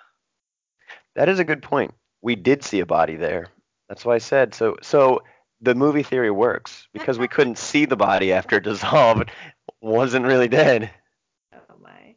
That 1.15 1.29
is 1.29 1.39
a 1.39 1.43
good 1.43 1.61
point. 1.61 1.93
We 2.21 2.35
did 2.35 2.63
see 2.63 2.79
a 2.79 2.85
body 2.85 3.15
there. 3.15 3.47
That's 3.87 4.05
why 4.05 4.15
I 4.15 4.19
said 4.19 4.53
so. 4.53 4.77
So 4.81 5.21
the 5.61 5.75
movie 5.75 6.03
theory 6.03 6.31
works 6.31 6.87
because 6.93 7.19
we 7.19 7.27
couldn't 7.35 7.57
see 7.57 7.85
the 7.85 7.95
body 7.95 8.31
after 8.31 8.57
it 8.57 8.63
dissolved. 8.63 9.21
It 9.21 9.73
wasn't 9.81 10.25
really 10.25 10.47
dead. 10.47 10.89
Oh 11.53 11.75
my. 11.81 12.15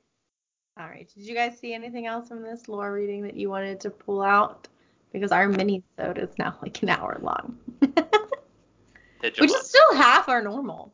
All 0.79 0.87
right. 0.87 1.11
Did 1.15 1.25
you 1.25 1.35
guys 1.35 1.59
see 1.59 1.75
anything 1.75 2.07
else 2.07 2.29
from 2.29 2.43
this 2.43 2.69
lore 2.69 2.93
reading 2.93 3.23
that 3.25 3.37
you 3.37 3.51
wanted 3.51 3.81
to 3.81 3.91
pull 3.91 4.23
out? 4.23 4.69
Because 5.13 5.31
our 5.31 5.49
mini 5.49 5.83
sode 5.99 6.19
is 6.19 6.31
now 6.39 6.57
like 6.63 6.83
an 6.83 6.89
hour 6.89 7.19
long, 7.21 7.59
which 9.23 9.51
is 9.51 9.69
still 9.69 9.95
half 9.95 10.29
our 10.29 10.43
normal. 10.43 10.93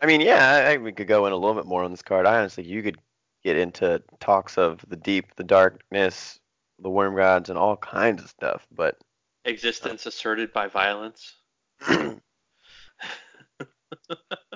I 0.00 0.06
mean, 0.06 0.20
yeah, 0.20 0.66
I, 0.68 0.72
I- 0.74 0.76
we 0.78 0.92
could 0.92 1.06
go 1.06 1.26
in 1.26 1.32
a 1.32 1.36
little 1.36 1.54
bit 1.54 1.66
more 1.66 1.84
on 1.84 1.90
this 1.90 2.02
card. 2.02 2.26
I 2.26 2.38
honestly, 2.38 2.64
you 2.64 2.82
could 2.82 2.98
get 3.44 3.56
into 3.56 4.02
talks 4.20 4.56
of 4.58 4.84
the 4.88 4.96
deep, 4.96 5.34
the 5.36 5.44
darkness, 5.44 6.38
the 6.78 6.90
worm 6.90 7.16
gods, 7.16 7.50
and 7.50 7.58
all 7.58 7.76
kinds 7.76 8.22
of 8.22 8.30
stuff. 8.30 8.66
But 8.72 8.96
existence 9.44 10.06
asserted 10.06 10.52
by 10.52 10.68
violence. 10.68 11.34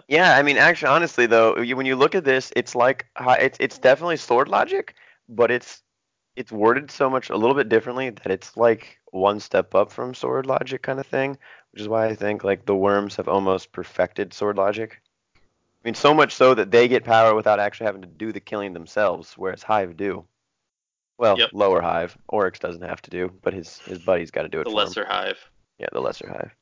yeah, 0.08 0.36
I 0.36 0.42
mean, 0.42 0.56
actually, 0.56 0.88
honestly, 0.88 1.26
though, 1.26 1.56
you, 1.58 1.76
when 1.76 1.86
you 1.86 1.96
look 1.96 2.14
at 2.14 2.24
this, 2.24 2.52
it's 2.56 2.74
like 2.74 3.06
it's 3.20 3.58
it's 3.60 3.78
definitely 3.78 4.16
sword 4.16 4.48
logic, 4.48 4.94
but 5.28 5.50
it's 5.50 5.82
it's 6.36 6.52
worded 6.52 6.90
so 6.90 7.08
much 7.08 7.30
a 7.30 7.36
little 7.36 7.54
bit 7.56 7.68
differently 7.68 8.10
that 8.10 8.30
it's 8.30 8.56
like 8.56 8.98
one 9.10 9.40
step 9.40 9.74
up 9.74 9.90
from 9.90 10.14
sword 10.14 10.46
logic 10.46 10.82
kind 10.82 11.00
of 11.00 11.06
thing, 11.06 11.38
which 11.76 11.82
is 11.82 11.88
why 11.90 12.06
I 12.06 12.14
think 12.14 12.42
like 12.42 12.64
the 12.64 12.74
worms 12.74 13.16
have 13.16 13.28
almost 13.28 13.70
perfected 13.70 14.32
sword 14.32 14.56
logic. 14.56 15.02
I 15.34 15.38
mean, 15.84 15.92
so 15.92 16.14
much 16.14 16.34
so 16.34 16.54
that 16.54 16.70
they 16.70 16.88
get 16.88 17.04
power 17.04 17.34
without 17.34 17.60
actually 17.60 17.84
having 17.84 18.00
to 18.00 18.08
do 18.08 18.32
the 18.32 18.40
killing 18.40 18.72
themselves, 18.72 19.34
whereas 19.36 19.62
Hive 19.62 19.94
do. 19.94 20.24
Well, 21.18 21.38
Yep. 21.38 21.50
lower 21.52 21.82
Hive, 21.82 22.16
Oryx 22.28 22.58
doesn't 22.60 22.80
have 22.80 23.02
to 23.02 23.10
do, 23.10 23.30
but 23.42 23.52
his 23.52 23.76
his 23.80 23.98
buddy's 23.98 24.30
got 24.30 24.44
to 24.44 24.48
do 24.48 24.60
it 24.60 24.64
The 24.64 24.70
for 24.70 24.80
him. 24.80 24.86
lesser 24.86 25.04
hive. 25.04 25.38
Yeah, 25.78 25.88
the 25.92 26.00
lesser 26.00 26.26
Hive. 26.30 26.56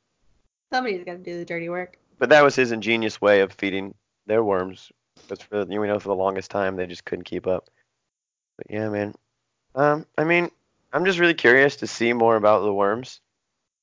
Somebody's 0.73 1.05
got 1.05 1.13
to 1.13 1.19
do 1.19 1.39
the 1.39 1.45
dirty 1.45 1.69
work. 1.69 1.97
But 2.19 2.31
that 2.31 2.43
was 2.43 2.57
his 2.57 2.73
ingenious 2.73 3.21
way 3.21 3.43
of 3.43 3.53
feeding 3.53 3.95
their 4.27 4.43
worms. 4.43 4.91
Because 5.15 5.45
for 5.45 5.65
you 5.65 5.87
know 5.87 6.01
for 6.01 6.09
the 6.09 6.17
longest 6.17 6.51
time 6.51 6.75
they 6.75 6.87
just 6.87 7.05
couldn't 7.05 7.25
keep 7.25 7.47
up. 7.47 7.69
But 8.57 8.67
yeah, 8.69 8.89
man. 8.89 9.15
Um, 9.77 10.07
I 10.19 10.25
mean, 10.25 10.51
I'm 10.93 11.05
just 11.05 11.21
really 11.21 11.35
curious 11.35 11.77
to 11.77 11.87
see 11.87 12.13
more 12.13 12.35
about 12.35 12.65
the 12.65 12.75
worms. 12.75 13.21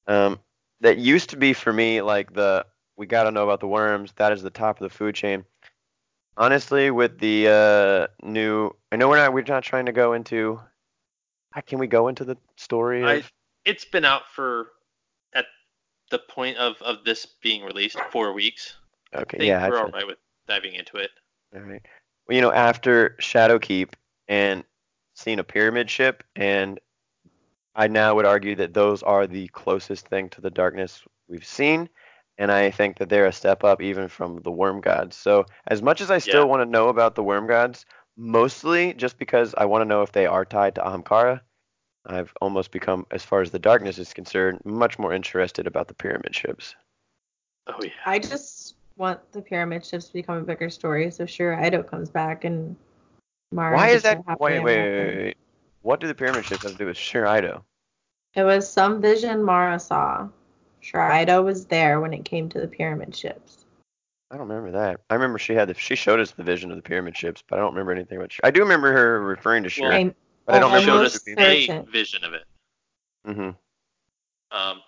Um, 0.08 0.38
that 0.82 0.98
used 0.98 1.30
to 1.30 1.38
be 1.38 1.54
for 1.54 1.72
me 1.72 2.02
like 2.02 2.34
the 2.34 2.66
we 2.98 3.08
got 3.08 3.24
to 3.24 3.32
know 3.32 3.44
about 3.44 3.62
the 3.62 3.68
worms. 3.68 4.12
That 4.18 4.32
is 4.32 4.42
the 4.42 4.50
top 4.50 4.80
of 4.80 4.90
the 4.90 4.96
food 4.96 5.16
chain. 5.16 5.46
Honestly, 6.38 6.92
with 6.92 7.20
the 7.20 7.48
uh, 7.48 8.28
new, 8.28 8.72
I 8.92 8.96
know 8.96 9.10
we're 9.10 9.18
not 9.18 9.34
we're 9.34 9.44
not 9.44 9.64
trying 9.64 9.86
to 9.86 9.92
go 9.92 10.14
into. 10.14 10.60
uh, 11.56 11.62
Can 11.62 11.80
we 11.80 11.88
go 11.88 12.08
into 12.08 12.26
the 12.26 12.38
story? 12.58 13.04
I 13.04 13.14
Of, 13.16 13.32
it's 13.66 13.86
been 13.86 14.06
out 14.06 14.24
for 14.34 14.68
at 15.34 15.46
the 16.10 16.20
point 16.20 16.58
of 16.58 16.76
of 16.82 17.04
this 17.06 17.26
being 17.26 17.64
released 17.64 18.00
four 18.12 18.34
weeks. 18.34 18.76
I 19.14 19.20
okay, 19.22 19.38
think 19.38 19.48
yeah, 19.48 19.68
we're 19.68 19.80
all 19.80 19.90
right 19.90 20.08
with 20.08 20.18
diving 20.48 20.76
into 20.76 20.98
it. 20.98 21.12
All 21.56 21.62
right. 21.62 21.82
Well, 22.28 22.36
you 22.36 22.42
know, 22.42 22.52
after 22.52 23.18
Shadowkeep 23.22 23.94
and 24.28 24.64
seeing 25.16 25.40
a 25.40 25.44
pyramid 25.44 25.90
ship, 25.90 26.24
and 26.36 26.80
I 27.76 27.88
now 27.88 28.16
would 28.16 28.26
argue 28.26 28.56
that 28.56 28.74
those 28.74 29.02
are 29.04 29.28
the 29.28 29.48
closest 29.50 30.08
thing 30.08 30.30
to 30.30 30.42
the 30.42 30.50
darkness 30.50 31.04
we've 31.28 31.46
seen, 31.46 31.90
and 32.38 32.52
I 32.52 32.72
think 32.72 32.98
that 32.98 33.10
they're 33.10 33.28
a 33.28 33.32
step 33.32 33.64
up 33.64 33.82
even 33.82 34.08
from 34.08 34.42
the 34.42 34.52
worm 34.52 34.82
gods. 34.82 35.16
So, 35.16 35.46
as 35.68 35.82
much 35.82 36.02
as 36.02 36.12
I 36.12 36.18
still 36.18 36.42
Yeah. 36.42 36.46
want 36.46 36.62
to 36.62 36.70
know 36.70 36.90
about 36.90 37.16
the 37.16 37.24
worm 37.24 37.48
gods, 37.48 37.86
mostly 38.18 38.94
just 38.94 39.18
because 39.18 39.56
I 39.58 39.66
want 39.66 39.82
to 39.82 39.86
know 39.86 40.02
if 40.02 40.12
they 40.12 40.26
are 40.26 40.46
tied 40.46 40.76
to 40.76 40.82
Ahamkara, 40.82 41.42
I've 42.06 42.34
almost 42.42 42.72
become, 42.72 43.06
as 43.12 43.24
far 43.24 43.42
as 43.42 43.52
the 43.52 43.60
darkness 43.60 44.00
is 44.00 44.14
concerned, 44.14 44.60
much 44.66 44.98
more 45.00 45.14
interested 45.14 45.68
about 45.68 45.88
the 45.88 45.94
pyramid 45.94 46.36
ships. 46.36 46.76
Oh 47.68 47.84
yeah. 47.84 47.92
I 48.06 48.20
just 48.20 48.76
want 48.98 49.20
the 49.32 49.42
pyramid 49.42 49.86
ships 49.86 50.08
to 50.08 50.14
become 50.14 50.38
a 50.38 50.42
bigger 50.42 50.70
story. 50.70 51.12
So 51.12 51.26
sure, 51.26 51.54
Ido 51.64 51.84
comes 51.84 52.10
back 52.10 52.44
and 52.44 52.76
Mara. 53.52 53.76
Why 53.76 53.90
is 53.90 54.04
gets 54.04 54.04
that? 54.04 54.40
Wait, 54.40 54.60
wait, 54.60 54.60
ever 54.60 54.68
wait, 54.68 54.78
after. 54.78 55.06
wait, 55.06 55.18
wait. 55.26 55.38
What 55.82 56.00
do 56.00 56.08
the 56.08 56.16
pyramid 56.16 56.46
ships 56.46 56.64
have 56.64 56.74
to 56.74 56.78
do 56.78 56.86
with 56.86 56.98
Sjur 56.98 57.26
Eido? 57.26 57.64
It 58.36 58.44
was 58.44 58.72
some 58.72 59.02
vision 59.02 59.44
Mara 59.44 59.80
saw. 59.80 60.30
Sjur 60.82 61.10
Eido 61.10 61.44
was 61.44 61.66
there 61.66 62.00
when 62.00 62.14
it 62.14 62.26
came 62.26 62.50
to 62.50 62.60
the 62.60 62.68
pyramid 62.68 63.16
ships. 63.16 63.66
I 64.30 64.38
don't 64.38 64.48
remember 64.48 64.72
that. 64.72 65.02
I 65.10 65.16
remember 65.16 65.38
she 65.40 65.54
had 65.54 65.68
the 65.68 65.74
she 65.74 65.96
showed 65.96 66.20
us 66.20 66.32
the 66.32 66.44
vision 66.44 66.72
of 66.72 66.78
the 66.78 66.82
pyramid 66.84 67.18
ships, 67.18 67.44
but 67.48 67.58
I 67.60 67.62
don't 67.62 67.74
remember 67.74 67.92
anything 67.92 68.18
about. 68.18 68.32
Sh- 68.32 68.40
I 68.44 68.52
do 68.52 68.62
remember 68.62 68.94
her 68.94 69.22
referring 69.22 69.64
to 69.64 69.70
Shira, 69.70 69.90
Well, 69.90 69.98
I'm 70.00 70.16
but 70.46 70.56
I 70.56 70.60
don't 70.60 70.72
almost 70.72 70.86
remember. 70.86 71.10
showed 71.10 71.16
us 71.16 71.68
certain. 71.68 71.88
a 71.88 71.92
vision 71.92 72.24
of 72.24 72.34
it. 72.34 72.44
Mm-hmm. 73.28 74.58
Um, 74.58 74.82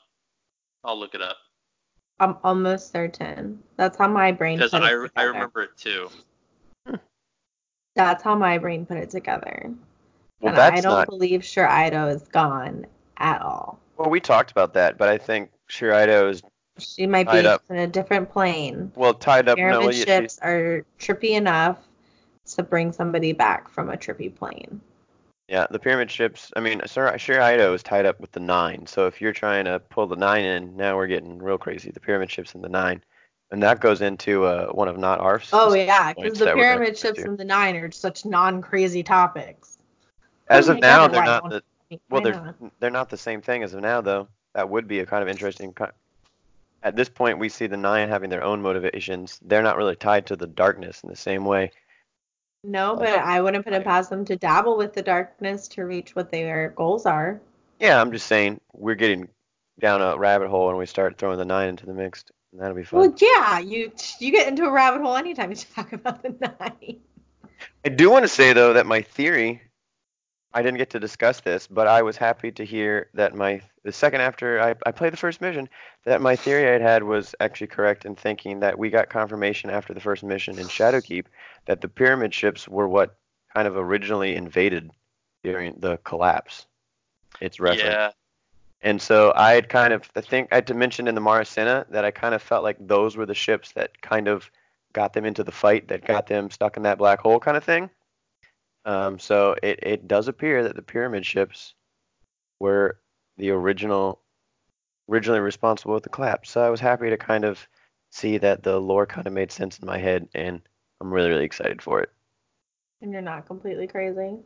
I'll 0.84 0.98
look 0.98 1.14
it 1.16 1.22
up 1.22 1.38
I'm 2.20 2.38
almost 2.44 2.92
certain. 2.92 3.62
That's 3.76 3.98
how 3.98 4.08
my 4.08 4.32
brain 4.32 4.58
because 4.58 4.72
put 4.72 4.84
I 4.84 4.92
it 4.94 5.12
I 5.16 5.24
together. 5.24 5.28
remember 5.34 5.62
it 5.64 5.78
too. 5.78 6.10
That's 7.96 8.24
how 8.24 8.36
my 8.36 8.58
brain 8.58 8.86
put 8.86 8.98
it 8.98 9.10
together. 9.10 9.72
Well, 10.44 10.54
and 10.54 10.62
I 10.62 10.82
don't 10.82 10.92
not. 10.92 11.08
believe 11.08 11.44
sure 11.44 11.68
is 12.10 12.22
gone 12.24 12.86
at 13.18 13.42
all. 13.42 13.80
Well, 13.98 14.10
we 14.10 14.20
talked 14.20 14.52
about 14.52 14.74
that, 14.74 14.98
but 14.98 15.08
I 15.08 15.18
think 15.18 15.50
Sjur 15.70 15.94
Eido 15.94 16.30
is 16.30 16.42
She 16.80 17.08
might 17.08 17.32
be 17.32 17.48
up. 17.48 17.64
in 17.70 17.78
a 17.78 17.88
different 17.88 18.30
plane. 18.30 18.92
well 18.96 19.14
tied 19.14 19.48
up. 19.48 19.58
Pyramid 19.58 19.86
No, 19.86 19.92
she- 19.92 20.04
ships 20.04 20.40
are 20.42 20.86
trippy 21.00 21.32
enough 21.32 21.78
to 22.56 22.64
bring 22.64 22.92
somebody 22.92 23.32
back 23.32 23.70
from 23.70 23.90
a 23.90 23.96
trippy 23.96 24.34
plane. 24.36 24.82
yeah, 25.48 25.66
the 25.72 25.80
pyramid 25.80 26.12
ships. 26.12 26.52
I 26.58 26.60
mean, 26.60 26.82
Sjur 26.82 27.10
Eido 27.40 27.74
is 27.74 27.82
tied 27.84 28.06
up 28.06 28.20
with 28.20 28.34
the 28.34 28.40
nine. 28.42 28.86
So 28.86 29.08
if 29.08 29.22
you're 29.22 29.32
trying 29.34 29.64
to 29.66 29.80
pull 29.80 30.08
the 30.08 30.18
nine 30.18 30.44
in, 30.44 30.76
now 30.76 30.98
we're 30.98 31.08
getting 31.08 31.38
real 31.42 31.58
crazy. 31.58 31.90
The 31.92 32.00
pyramid 32.02 32.30
ships 32.30 32.54
and 32.54 32.62
the 32.64 32.70
nine, 32.70 33.02
and 33.52 33.64
that 33.64 33.80
goes 33.80 34.02
into 34.02 34.44
uh, 34.44 34.68
one 34.74 34.90
of 34.90 34.98
not 34.98 35.22
Arf's. 35.22 35.52
Oh 35.54 35.74
yeah, 35.74 36.12
because 36.12 36.40
the 36.40 36.46
that 36.46 36.56
we're 36.58 36.64
gonna 36.64 36.76
pyramid 36.80 36.98
ships 36.98 37.20
and 37.20 37.38
the 37.38 37.46
nine 37.46 37.78
are 37.78 37.92
such 37.92 38.26
non-crazy 38.26 39.04
topics. 39.04 39.78
As 40.54 40.70
of 40.70 40.80
now, 40.80 41.08
they're 41.08 41.24
not 41.24 41.50
the 41.50 41.64
well, 42.10 42.22
they're 42.22 42.56
they're 42.80 42.90
not 42.90 43.10
the 43.10 43.18
same 43.18 43.42
thing 43.42 43.64
as 43.64 43.74
of 43.74 43.82
now 43.82 44.02
though. 44.02 44.28
That 44.54 44.70
would 44.70 44.88
be 44.88 45.00
a 45.00 45.06
kind 45.06 45.24
of 45.24 45.30
interesting. 45.30 45.74
co- 45.74 45.92
At 46.84 46.96
this 46.96 47.10
point, 47.10 47.40
we 47.40 47.50
see 47.50 47.68
the 47.68 47.78
nine 47.78 48.10
having 48.10 48.30
their 48.30 48.44
own 48.44 48.62
motivations. 48.62 49.40
They're 49.44 49.64
not 49.64 49.78
really 49.78 49.96
tied 49.96 50.28
to 50.28 50.36
the 50.36 50.48
darkness 50.48 51.02
in 51.04 51.10
the 51.10 51.16
same 51.16 51.46
way. 51.46 51.72
No, 52.64 52.96
but 52.96 53.10
I 53.10 53.42
wouldn't 53.42 53.66
put 53.66 53.74
it 53.74 53.84
past 53.84 54.10
them 54.10 54.24
to 54.26 54.36
dabble 54.38 54.78
with 54.78 54.94
the 54.94 55.02
darkness 55.02 55.68
to 55.70 55.84
reach 55.86 56.16
what 56.16 56.32
their 56.32 56.70
goals 56.70 57.06
are. 57.06 57.42
Yeah, 57.80 58.00
I'm 58.00 58.12
just 58.12 58.28
saying 58.28 58.62
we're 58.72 58.96
getting 58.96 59.28
down 59.80 60.02
a 60.02 60.18
rabbit 60.18 60.48
hole 60.48 60.70
and 60.70 60.78
we 60.78 60.86
start 60.86 61.18
throwing 61.18 61.38
the 61.38 61.46
nine 61.46 61.70
into 61.70 61.86
the 61.86 61.94
mix. 61.94 62.24
And 62.52 62.62
that'll 62.62 62.76
be 62.76 62.84
fun. 62.84 63.00
Well, 63.00 63.16
yeah, 63.20 63.60
you 63.60 63.92
you 64.20 64.32
get 64.32 64.48
into 64.48 64.64
a 64.64 64.72
rabbit 64.72 65.02
hole 65.02 65.16
anytime 65.16 65.50
you 65.50 65.58
talk 65.58 65.92
about 65.94 66.24
the 66.24 66.36
nine. 66.40 67.00
I 67.84 67.90
do 67.90 68.10
want 68.10 68.24
to 68.24 68.30
say 68.30 68.54
though 68.54 68.74
that 68.74 68.86
my 68.86 69.02
theory, 69.02 69.62
I 70.54 70.62
didn't 70.62 70.78
get 70.78 70.92
to 70.92 71.00
discuss 71.00 71.40
this, 71.42 71.68
but 71.68 71.88
I 71.88 72.02
was 72.04 72.16
happy 72.16 72.52
to 72.52 72.64
hear 72.64 73.10
that 73.14 73.34
my 73.34 73.62
the 73.84 73.92
second 73.92 74.22
after 74.22 74.62
I, 74.62 74.76
I 74.86 74.92
played 74.92 75.14
the 75.14 75.18
first 75.18 75.42
mission, 75.42 75.68
that 76.06 76.22
my 76.22 76.36
theory 76.36 76.68
I 76.68 76.72
had 76.72 76.82
had 76.82 77.04
was 77.04 77.36
actually 77.40 77.68
correct 77.68 78.06
in 78.06 78.16
thinking 78.16 78.60
that 78.62 78.78
we 78.78 78.90
got 78.90 79.10
confirmation 79.10 79.70
after 79.70 79.94
the 79.94 80.00
first 80.00 80.24
mission 80.24 80.58
in 80.60 80.68
Shadowkeep 80.68 81.26
that 81.66 81.82
the 81.82 81.90
pyramid 81.90 82.34
ships 82.34 82.68
were 82.68 82.88
what 82.88 83.16
kind 83.54 83.68
of 83.68 83.76
originally 83.76 84.36
invaded 84.36 84.92
during 85.44 85.76
the 85.80 85.98
collapse. 86.04 86.66
It's 87.42 87.60
referenced. 87.60 87.86
Yeah. 87.86 88.12
And 88.82 89.02
so 89.02 89.34
I 89.36 89.54
had 89.54 89.70
kind 89.70 89.94
of, 89.94 90.10
I 90.16 90.22
think 90.22 90.50
I 90.52 90.56
had 90.56 90.68
to 90.68 90.74
mention 90.74 91.08
in 91.08 91.16
the 91.16 91.22
Maracena 91.22 91.86
that 91.90 92.06
I 92.06 92.12
kind 92.12 92.36
of 92.36 92.42
felt 92.42 92.64
like 92.64 92.78
those 92.80 93.16
were 93.16 93.26
the 93.26 93.34
ships 93.34 93.72
that 93.74 94.02
kind 94.02 94.28
of 94.28 94.50
got 94.92 95.14
them 95.14 95.26
into 95.26 95.44
the 95.44 95.52
fight, 95.52 95.88
that 95.88 96.06
got 96.06 96.28
them 96.28 96.52
stuck 96.52 96.78
in 96.78 96.84
that 96.84 96.98
black 96.98 97.20
hole 97.20 97.40
kind 97.40 97.58
of 97.58 97.64
thing. 97.64 97.90
Um, 98.86 99.20
so 99.20 99.56
it, 99.64 99.80
it 99.82 100.08
does 100.08 100.28
appear 100.28 100.64
that 100.64 100.76
the 100.76 100.82
pyramid 100.82 101.26
ships 101.26 101.74
were 102.60 103.00
the 103.38 103.52
original, 103.52 104.20
originally 105.10 105.40
responsible 105.40 105.94
with 105.94 106.04
the 106.04 106.10
collapse. 106.10 106.50
So 106.52 106.62
I 106.62 106.70
was 106.70 106.80
happy 106.80 107.10
to 107.10 107.18
kind 107.18 107.46
of 107.46 107.66
see 108.12 108.38
that 108.40 108.64
the 108.64 108.80
lore 108.80 109.06
kind 109.06 109.26
of 109.28 109.34
made 109.34 109.52
sense 109.52 109.80
in 109.80 109.86
my 109.86 109.98
head, 109.98 110.28
and 110.36 110.62
I'm 111.02 111.14
really, 111.14 111.30
really 111.30 111.46
excited 111.46 111.82
for 111.82 112.02
it. 112.02 112.10
And 113.02 113.12
you're 113.12 113.22
not 113.22 113.46
completely 113.48 113.88
crazy. 113.88 114.38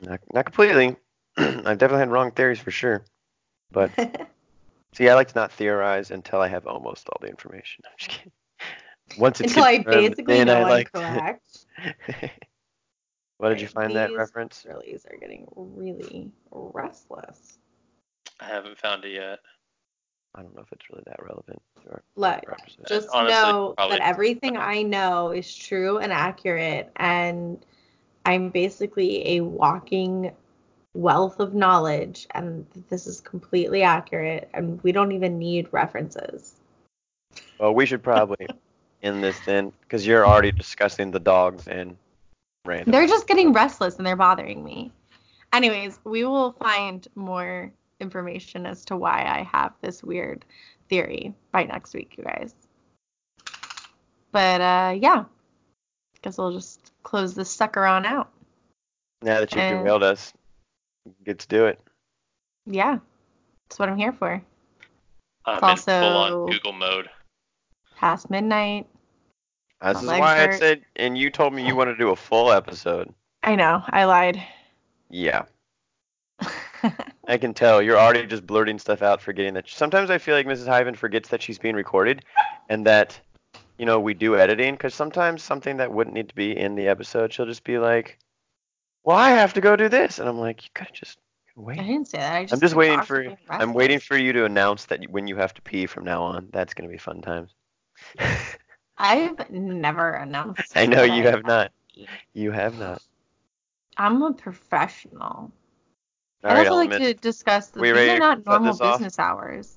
Not, 0.00 0.20
not 0.32 0.44
completely. 0.44 0.96
I've 1.36 1.78
definitely 1.78 1.98
had 2.00 2.10
wrong 2.10 2.30
theories 2.32 2.60
for 2.60 2.70
sure. 2.70 3.04
But 3.70 3.90
See, 4.94 5.08
I 5.08 5.14
like 5.14 5.28
to 5.28 5.34
not 5.34 5.50
theorize 5.50 6.12
until 6.12 6.40
I 6.40 6.46
have 6.46 6.68
almost 6.68 7.08
all 7.08 7.18
the 7.20 7.26
information. 7.26 7.82
I'm 7.86 7.92
just 7.98 8.10
kidding. 8.10 8.32
Once 9.18 9.40
it's 9.40 9.50
Until 9.50 9.64
I 9.64 9.78
basically 9.78 10.44
know 10.44 10.58
I 10.58 10.62
I'm 10.62 10.68
like 10.68 10.92
to- 10.92 11.00
correct. 11.00 11.66
what 13.44 13.50
did 13.50 13.60
you 13.60 13.66
Okay, 13.66 13.74
find 13.74 13.96
that 13.96 14.08
these 14.08 14.16
reference? 14.16 14.64
Girlies 14.66 15.04
are 15.10 15.18
getting 15.18 15.46
really 15.54 16.30
restless. 16.50 17.58
I 18.40 18.46
haven't 18.46 18.78
found 18.78 19.04
it 19.04 19.12
yet. 19.12 19.40
I 20.34 20.40
don't 20.40 20.54
know 20.56 20.62
if 20.62 20.72
it's 20.72 20.88
really 20.90 21.02
that 21.06 21.22
relevant. 21.22 21.60
Or, 21.86 22.02
Look, 22.16 22.40
just 22.88 23.08
honestly, 23.12 23.34
know 23.34 23.74
probably- 23.76 23.98
that 23.98 24.08
everything 24.08 24.56
I 24.56 24.80
know 24.82 25.30
is 25.30 25.54
true 25.54 25.98
and 25.98 26.10
accurate, 26.10 26.90
and 26.96 27.64
I'm 28.24 28.48
basically 28.48 29.36
a 29.36 29.42
walking 29.42 30.34
wealth 30.94 31.38
of 31.38 31.54
knowledge, 31.54 32.26
and 32.30 32.66
this 32.88 33.06
is 33.06 33.20
completely 33.20 33.82
accurate, 33.82 34.48
and 34.54 34.82
we 34.82 34.90
don't 34.90 35.12
even 35.12 35.38
need 35.38 35.68
references. 35.70 36.54
Well, 37.58 37.74
we 37.74 37.84
should 37.84 38.02
probably 38.02 38.46
end 39.02 39.22
this 39.22 39.38
then, 39.40 39.70
because 39.82 40.06
you're 40.06 40.26
already 40.26 40.50
discussing 40.50 41.10
the 41.10 41.20
dogs 41.20 41.68
and 41.68 41.98
random. 42.64 42.92
They're 42.92 43.06
just 43.06 43.26
getting 43.26 43.52
restless 43.52 43.96
and 43.96 44.06
they're 44.06 44.16
bothering 44.16 44.64
me. 44.64 44.92
Anyways, 45.52 45.98
we 46.04 46.24
will 46.24 46.52
find 46.52 47.06
more 47.14 47.72
information 48.00 48.66
as 48.66 48.84
to 48.86 48.96
why 48.96 49.24
I 49.24 49.42
have 49.56 49.72
this 49.80 50.02
weird 50.02 50.44
theory 50.88 51.34
by 51.52 51.64
next 51.64 51.94
week, 51.94 52.14
you 52.18 52.24
guys. 52.24 52.54
But 54.32 54.60
uh 54.60 54.94
yeah. 55.00 55.24
Guess 56.22 56.38
we'll 56.38 56.52
just 56.52 56.92
close 57.02 57.34
this 57.34 57.50
sucker 57.50 57.84
on 57.84 58.06
out. 58.06 58.30
now 59.22 59.40
that 59.40 59.52
you've 59.52 59.60
and- 59.60 59.78
derailed 59.78 60.02
us, 60.02 60.32
get 61.24 61.38
to 61.40 61.48
do 61.48 61.66
it. 61.66 61.78
Yeah. 62.66 62.98
That's 63.68 63.78
what 63.78 63.88
I'm 63.88 63.96
here 63.98 64.12
for. 64.12 64.42
I'm 65.44 65.72
It's 65.72 65.86
in 65.86 66.00
full 66.00 66.08
also- 66.16 66.44
on 66.46 66.50
Google 66.50 66.72
mode. 66.72 67.10
Past 67.96 68.30
midnight. 68.30 68.86
This 69.92 70.02
is 70.02 70.08
why 70.08 70.48
I 70.48 70.56
said, 70.56 70.82
and 70.96 71.16
you 71.18 71.30
told 71.30 71.52
me 71.52 71.66
you 71.66 71.76
want 71.76 71.90
to 71.90 71.96
do 71.96 72.10
a 72.10 72.16
full 72.16 72.50
episode. 72.50 73.12
I 73.42 73.54
know, 73.54 73.82
I 73.86 74.04
lied. 74.04 74.42
Yeah, 75.10 75.44
I 77.28 77.38
can 77.38 77.54
tell 77.54 77.82
you're 77.82 77.98
already 77.98 78.26
just 78.26 78.46
blurting 78.46 78.78
stuff 78.78 79.02
out, 79.02 79.20
forgetting 79.20 79.54
that. 79.54 79.68
Sometimes 79.68 80.10
I 80.10 80.18
feel 80.18 80.34
like 80.34 80.46
Mrs. 80.46 80.66
Hyven 80.66 80.96
forgets 80.96 81.28
that 81.28 81.42
she's 81.42 81.58
being 81.58 81.74
recorded, 81.74 82.24
and 82.68 82.86
that 82.86 83.18
you 83.78 83.86
know 83.86 84.00
we 84.00 84.14
do 84.14 84.36
editing. 84.36 84.74
Because 84.74 84.94
sometimes 84.94 85.42
something 85.42 85.76
that 85.76 85.92
wouldn't 85.92 86.14
need 86.14 86.28
to 86.28 86.34
be 86.34 86.56
in 86.56 86.74
the 86.74 86.88
episode, 86.88 87.32
she'll 87.32 87.46
just 87.46 87.64
be 87.64 87.78
like, 87.78 88.18
"Well, 89.04 89.16
I 89.16 89.30
have 89.30 89.54
to 89.54 89.60
go 89.60 89.76
do 89.76 89.88
this," 89.88 90.18
and 90.18 90.28
I'm 90.28 90.38
like, 90.38 90.64
"You 90.64 90.70
could 90.74 90.86
have 90.86 90.94
just 90.94 91.18
wait." 91.56 91.78
I 91.78 91.82
didn't 91.82 92.08
say 92.08 92.18
that. 92.18 92.34
I 92.34 92.42
just 92.44 92.54
I'm 92.54 92.60
just 92.60 92.74
waiting 92.74 93.02
for 93.02 93.36
I'm 93.50 93.74
waiting 93.74 94.00
for 94.00 94.16
you 94.16 94.32
to 94.32 94.44
announce 94.44 94.86
that 94.86 95.08
when 95.10 95.26
you 95.26 95.36
have 95.36 95.54
to 95.54 95.62
pee 95.62 95.86
from 95.86 96.04
now 96.04 96.22
on. 96.22 96.48
That's 96.52 96.74
gonna 96.74 96.90
be 96.90 96.98
fun 96.98 97.20
times. 97.22 97.54
I've 99.04 99.50
never 99.50 100.12
announced. 100.12 100.72
I 100.74 100.86
know 100.86 101.02
you 101.02 101.24
I 101.24 101.30
have 101.30 101.44
not. 101.44 101.72
You 102.32 102.50
have 102.52 102.78
not. 102.78 103.02
I'm 103.98 104.22
a 104.22 104.32
professional. 104.32 105.52
All 106.42 106.50
I'd 106.50 106.54
right, 106.54 106.66
also 106.66 106.76
like 106.76 106.98
to 106.98 107.12
discuss 107.12 107.68
that 107.68 107.82
these 107.82 107.92
are 107.92 108.18
not 108.18 108.46
normal 108.46 108.72
this 108.72 108.80
off? 108.80 108.98
business 108.98 109.18
hours. 109.18 109.76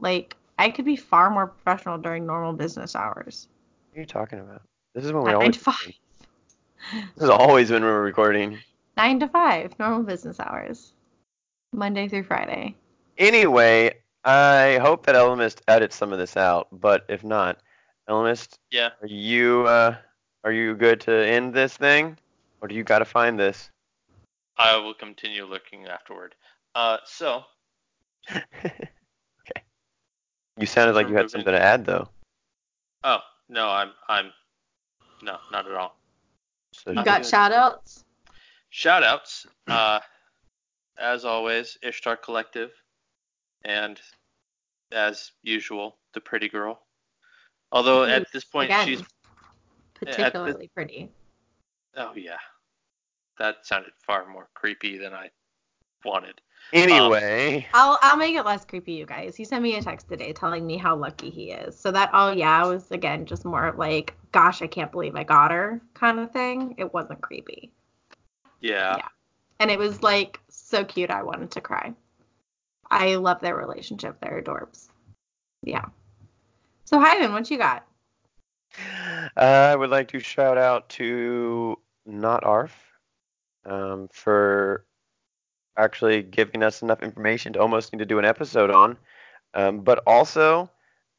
Like 0.00 0.36
I 0.58 0.70
could 0.70 0.84
be 0.84 0.96
far 0.96 1.30
more 1.30 1.46
professional 1.46 1.96
during 1.98 2.26
normal 2.26 2.52
business 2.52 2.96
hours. 2.96 3.46
What 3.90 3.98
are 3.98 4.00
you 4.00 4.06
talking 4.06 4.40
about? 4.40 4.62
This 4.94 5.04
is 5.04 5.12
when 5.12 5.22
we 5.22 5.30
Nine 5.30 5.40
always. 5.40 5.56
to 5.56 5.60
five. 5.60 5.92
This 7.14 7.24
is 7.24 7.30
always 7.30 7.70
when 7.70 7.84
we're 7.84 8.02
recording. 8.02 8.58
Nine 8.96 9.20
to 9.20 9.28
five, 9.28 9.78
normal 9.78 10.02
business 10.02 10.40
hours. 10.40 10.92
Monday 11.72 12.08
through 12.08 12.24
Friday. 12.24 12.74
Anyway, 13.16 13.94
I 14.24 14.78
hope 14.82 15.06
that 15.06 15.14
Ellimist 15.14 15.60
edits 15.68 15.94
some 15.94 16.12
of 16.12 16.18
this 16.18 16.36
out, 16.36 16.68
but 16.72 17.04
if 17.08 17.22
not, 17.22 17.58
Ellimist, 18.08 18.58
Yeah. 18.70 18.90
are 19.00 19.06
you 19.06 19.66
uh, 19.66 19.96
are 20.44 20.52
you 20.52 20.74
good 20.74 21.00
to 21.02 21.12
end 21.26 21.52
this 21.54 21.76
thing, 21.76 22.16
or 22.60 22.68
do 22.68 22.74
you 22.74 22.84
got 22.84 23.00
to 23.00 23.04
find 23.04 23.38
this? 23.38 23.70
I 24.56 24.76
will 24.76 24.94
continue 24.94 25.44
looking 25.44 25.86
afterward. 25.86 26.34
Uh, 26.74 26.98
so 27.04 27.44
okay. 28.34 29.62
You 30.56 30.66
sounded 30.66 30.94
like 30.94 31.08
you 31.08 31.16
had 31.16 31.30
something 31.30 31.52
to 31.52 31.60
add 31.60 31.84
though. 31.84 32.08
oh 33.04 33.18
no, 33.48 33.68
I'm 33.68 33.90
I'm 34.08 34.32
no, 35.22 35.38
not 35.50 35.66
at 35.66 35.74
all. 35.74 35.98
So 36.72 36.92
You 36.92 37.02
got 37.04 37.24
shout 37.26 37.52
outs? 37.52 38.04
Shout 38.70 39.02
outs. 39.02 39.46
Uh, 39.66 40.00
as 40.98 41.24
always, 41.24 41.76
Ishtar 41.82 42.16
Collective, 42.16 42.70
and 43.64 44.00
as 44.92 45.32
usual, 45.42 45.96
the 46.14 46.20
pretty 46.20 46.48
girl. 46.48 46.85
Although 47.76 48.04
at 48.04 48.32
this 48.32 48.42
point 48.42 48.70
Again, 48.70 48.86
she's 48.86 49.02
particularly 49.92 50.70
pretty. 50.74 51.10
oh 51.94 52.12
yeah, 52.16 52.38
that 53.38 53.66
sounded 53.66 53.92
far 54.06 54.26
more 54.26 54.48
creepy 54.54 54.96
than 54.96 55.12
I 55.12 55.28
wanted. 56.02 56.40
Anyway, 56.72 57.58
um, 57.58 57.70
I'll 57.74 57.98
I'll 58.00 58.16
make 58.16 58.34
it 58.34 58.46
less 58.46 58.64
creepy, 58.64 58.92
you 58.92 59.04
guys. 59.04 59.36
He 59.36 59.44
sent 59.44 59.62
me 59.62 59.76
a 59.76 59.82
text 59.82 60.08
today 60.08 60.32
telling 60.32 60.66
me 60.66 60.78
how 60.78 60.96
lucky 60.96 61.28
he 61.28 61.50
is. 61.50 61.78
So 61.78 61.90
that 61.92 62.08
oh 62.14 62.32
yeah 62.32 62.64
was 62.64 62.90
again 62.92 63.26
just 63.26 63.44
more 63.44 63.74
like 63.76 64.14
gosh 64.32 64.62
I 64.62 64.68
can't 64.68 64.90
believe 64.90 65.14
I 65.14 65.24
got 65.24 65.50
her 65.50 65.78
kind 65.92 66.18
of 66.18 66.30
thing. 66.30 66.76
It 66.78 66.94
wasn't 66.94 67.20
creepy, 67.20 67.70
Yeah. 68.62 68.96
Yeah. 68.96 69.08
and 69.60 69.70
it 69.70 69.78
was 69.78 70.02
like 70.02 70.40
so 70.48 70.82
cute. 70.82 71.10
I 71.10 71.22
wanted 71.22 71.50
to 71.50 71.60
cry. 71.60 71.92
I 72.90 73.16
love 73.16 73.40
their 73.42 73.54
relationship. 73.54 74.16
They're 74.22 74.42
adorbs. 74.42 74.88
Yeah. 75.62 75.84
So 76.86 77.00
Hyven, 77.00 77.32
what 77.32 77.50
you 77.50 77.58
got? 77.58 77.84
I 79.36 79.74
would 79.74 79.90
like 79.90 80.08
to 80.08 80.20
shout 80.20 80.56
out 80.56 80.88
to 80.90 81.76
Not 82.06 82.44
Arf 82.44 82.72
um, 83.64 84.08
for 84.12 84.84
actually 85.76 86.22
giving 86.22 86.62
us 86.62 86.82
enough 86.82 87.02
information 87.02 87.52
to 87.52 87.60
almost 87.60 87.92
need 87.92 87.98
to 87.98 88.06
do 88.06 88.20
an 88.20 88.24
episode 88.24 88.70
on. 88.70 88.96
Um, 89.52 89.80
but 89.80 90.02
also, 90.06 90.70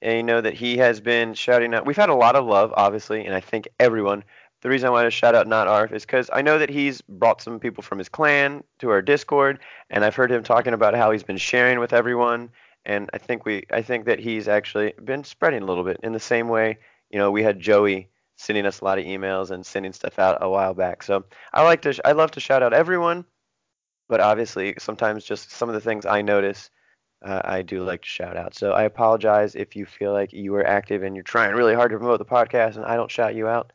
uh, 0.06 0.10
you 0.10 0.24
know 0.24 0.40
that 0.40 0.54
he 0.54 0.78
has 0.78 1.02
been 1.02 1.34
shouting 1.34 1.74
out. 1.74 1.86
We've 1.86 1.98
had 1.98 2.10
a 2.10 2.16
lot 2.16 2.38
of 2.38 2.46
love, 2.46 2.74
obviously, 2.78 3.26
and 3.26 3.36
I 3.36 3.42
think 3.42 3.68
everyone. 3.78 4.24
The 4.62 4.70
reason 4.70 4.88
I 4.88 4.92
wanted 4.92 5.08
to 5.08 5.12
shout 5.12 5.36
out 5.36 5.48
Not 5.48 5.68
Arf 5.68 5.92
is 5.92 6.06
because 6.06 6.30
I 6.32 6.42
know 6.42 6.58
that 6.60 6.70
he's 6.70 7.02
brought 7.02 7.42
some 7.42 7.60
people 7.60 7.84
from 7.84 7.98
his 7.98 8.08
clan 8.10 8.64
to 8.80 8.90
our 8.90 9.02
Discord, 9.02 9.60
and 9.90 10.06
I've 10.06 10.16
heard 10.16 10.32
him 10.32 10.44
talking 10.44 10.74
about 10.74 10.96
how 10.96 11.12
he's 11.12 11.24
been 11.24 11.38
sharing 11.38 11.80
with 11.80 11.92
everyone. 11.92 12.50
And 12.88 13.10
I 13.14 13.18
think 13.18 13.46
we, 13.46 13.66
I 13.70 13.82
think 13.82 14.06
that 14.06 14.18
he's 14.18 14.48
actually 14.48 14.94
been 15.04 15.26
spreading 15.26 15.62
a 15.62 15.66
little 15.66 15.84
bit 15.84 16.00
in 16.04 16.14
the 16.14 16.22
same 16.22 16.48
way. 16.48 16.80
You 17.10 17.20
know, 17.20 17.30
we 17.30 17.44
had 17.44 17.60
Joey 17.60 18.10
sending 18.38 18.66
us 18.66 18.80
a 18.80 18.86
lot 18.86 18.98
of 18.98 19.04
emails 19.04 19.52
and 19.52 19.66
sending 19.66 19.92
stuff 19.92 20.18
out 20.18 20.38
a 20.42 20.50
while 20.50 20.74
back. 20.74 21.04
So 21.04 21.26
I 21.54 21.64
like 21.64 21.82
to, 21.82 22.00
I 22.06 22.14
love 22.14 22.32
to 22.32 22.40
shout 22.40 22.64
out 22.64 22.74
everyone, 22.74 23.26
but 24.08 24.22
obviously 24.22 24.74
sometimes 24.80 25.26
just 25.26 25.52
some 25.52 25.68
of 25.68 25.76
the 25.76 25.82
things 25.82 26.06
I 26.06 26.22
notice, 26.22 26.70
uh, 27.26 27.42
I 27.44 27.62
do 27.62 27.84
like 27.84 28.04
to 28.04 28.08
shout 28.08 28.38
out. 28.38 28.56
So 28.56 28.72
I 28.72 28.84
apologize 28.84 29.56
if 29.56 29.76
you 29.76 29.86
feel 29.86 30.14
like 30.14 30.32
you 30.32 30.56
are 30.56 30.66
active 30.66 31.04
and 31.04 31.14
you're 31.14 31.24
trying 31.24 31.56
really 31.56 31.76
hard 31.76 31.92
to 31.92 31.98
promote 31.98 32.20
the 32.20 32.26
podcast 32.26 32.78
and 32.78 32.86
I 32.86 32.96
don't 32.96 33.12
shout 33.12 33.36
you 33.36 33.50
out. 33.50 33.74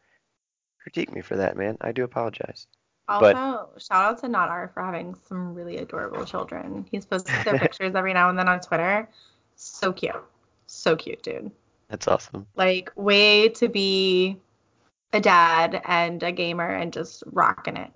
Critique 0.80 1.12
me 1.12 1.20
for 1.20 1.36
that, 1.36 1.56
man. 1.56 1.76
I 1.82 1.92
do 1.92 2.02
apologize. 2.02 2.66
Also, 3.08 3.68
But- 3.74 3.82
shout 3.82 4.04
out 4.04 4.18
to 4.20 4.28
Not 4.28 4.48
R 4.48 4.70
for 4.72 4.82
having 4.82 5.14
some 5.28 5.54
really 5.54 5.78
adorable 5.78 6.24
children. 6.24 6.86
He's 6.90 7.04
posted 7.04 7.34
their 7.44 7.58
pictures 7.58 7.94
every 7.94 8.12
now 8.14 8.28
and 8.28 8.38
then 8.38 8.48
on 8.48 8.60
Twitter. 8.60 9.08
So 9.56 9.92
cute. 9.92 10.14
So 10.66 10.96
cute, 10.96 11.22
dude. 11.22 11.50
That's 11.88 12.08
awesome. 12.08 12.46
Like, 12.54 12.90
way 12.96 13.48
to 13.50 13.68
be 13.68 14.38
a 15.12 15.20
dad 15.20 15.82
and 15.84 16.22
a 16.22 16.32
gamer 16.32 16.68
and 16.68 16.92
just 16.92 17.22
rocking 17.26 17.76
it. 17.76 17.90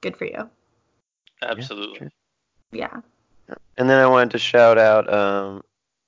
Good 0.00 0.16
for 0.16 0.26
you. 0.26 0.48
Absolutely. 1.42 1.98
sure. 1.98 2.12
Yeah. 2.70 3.00
And 3.76 3.90
then 3.90 3.98
I 3.98 4.06
wanted 4.06 4.30
to 4.32 4.38
shout 4.38 4.78
out 4.78 5.12
um, 5.12 5.62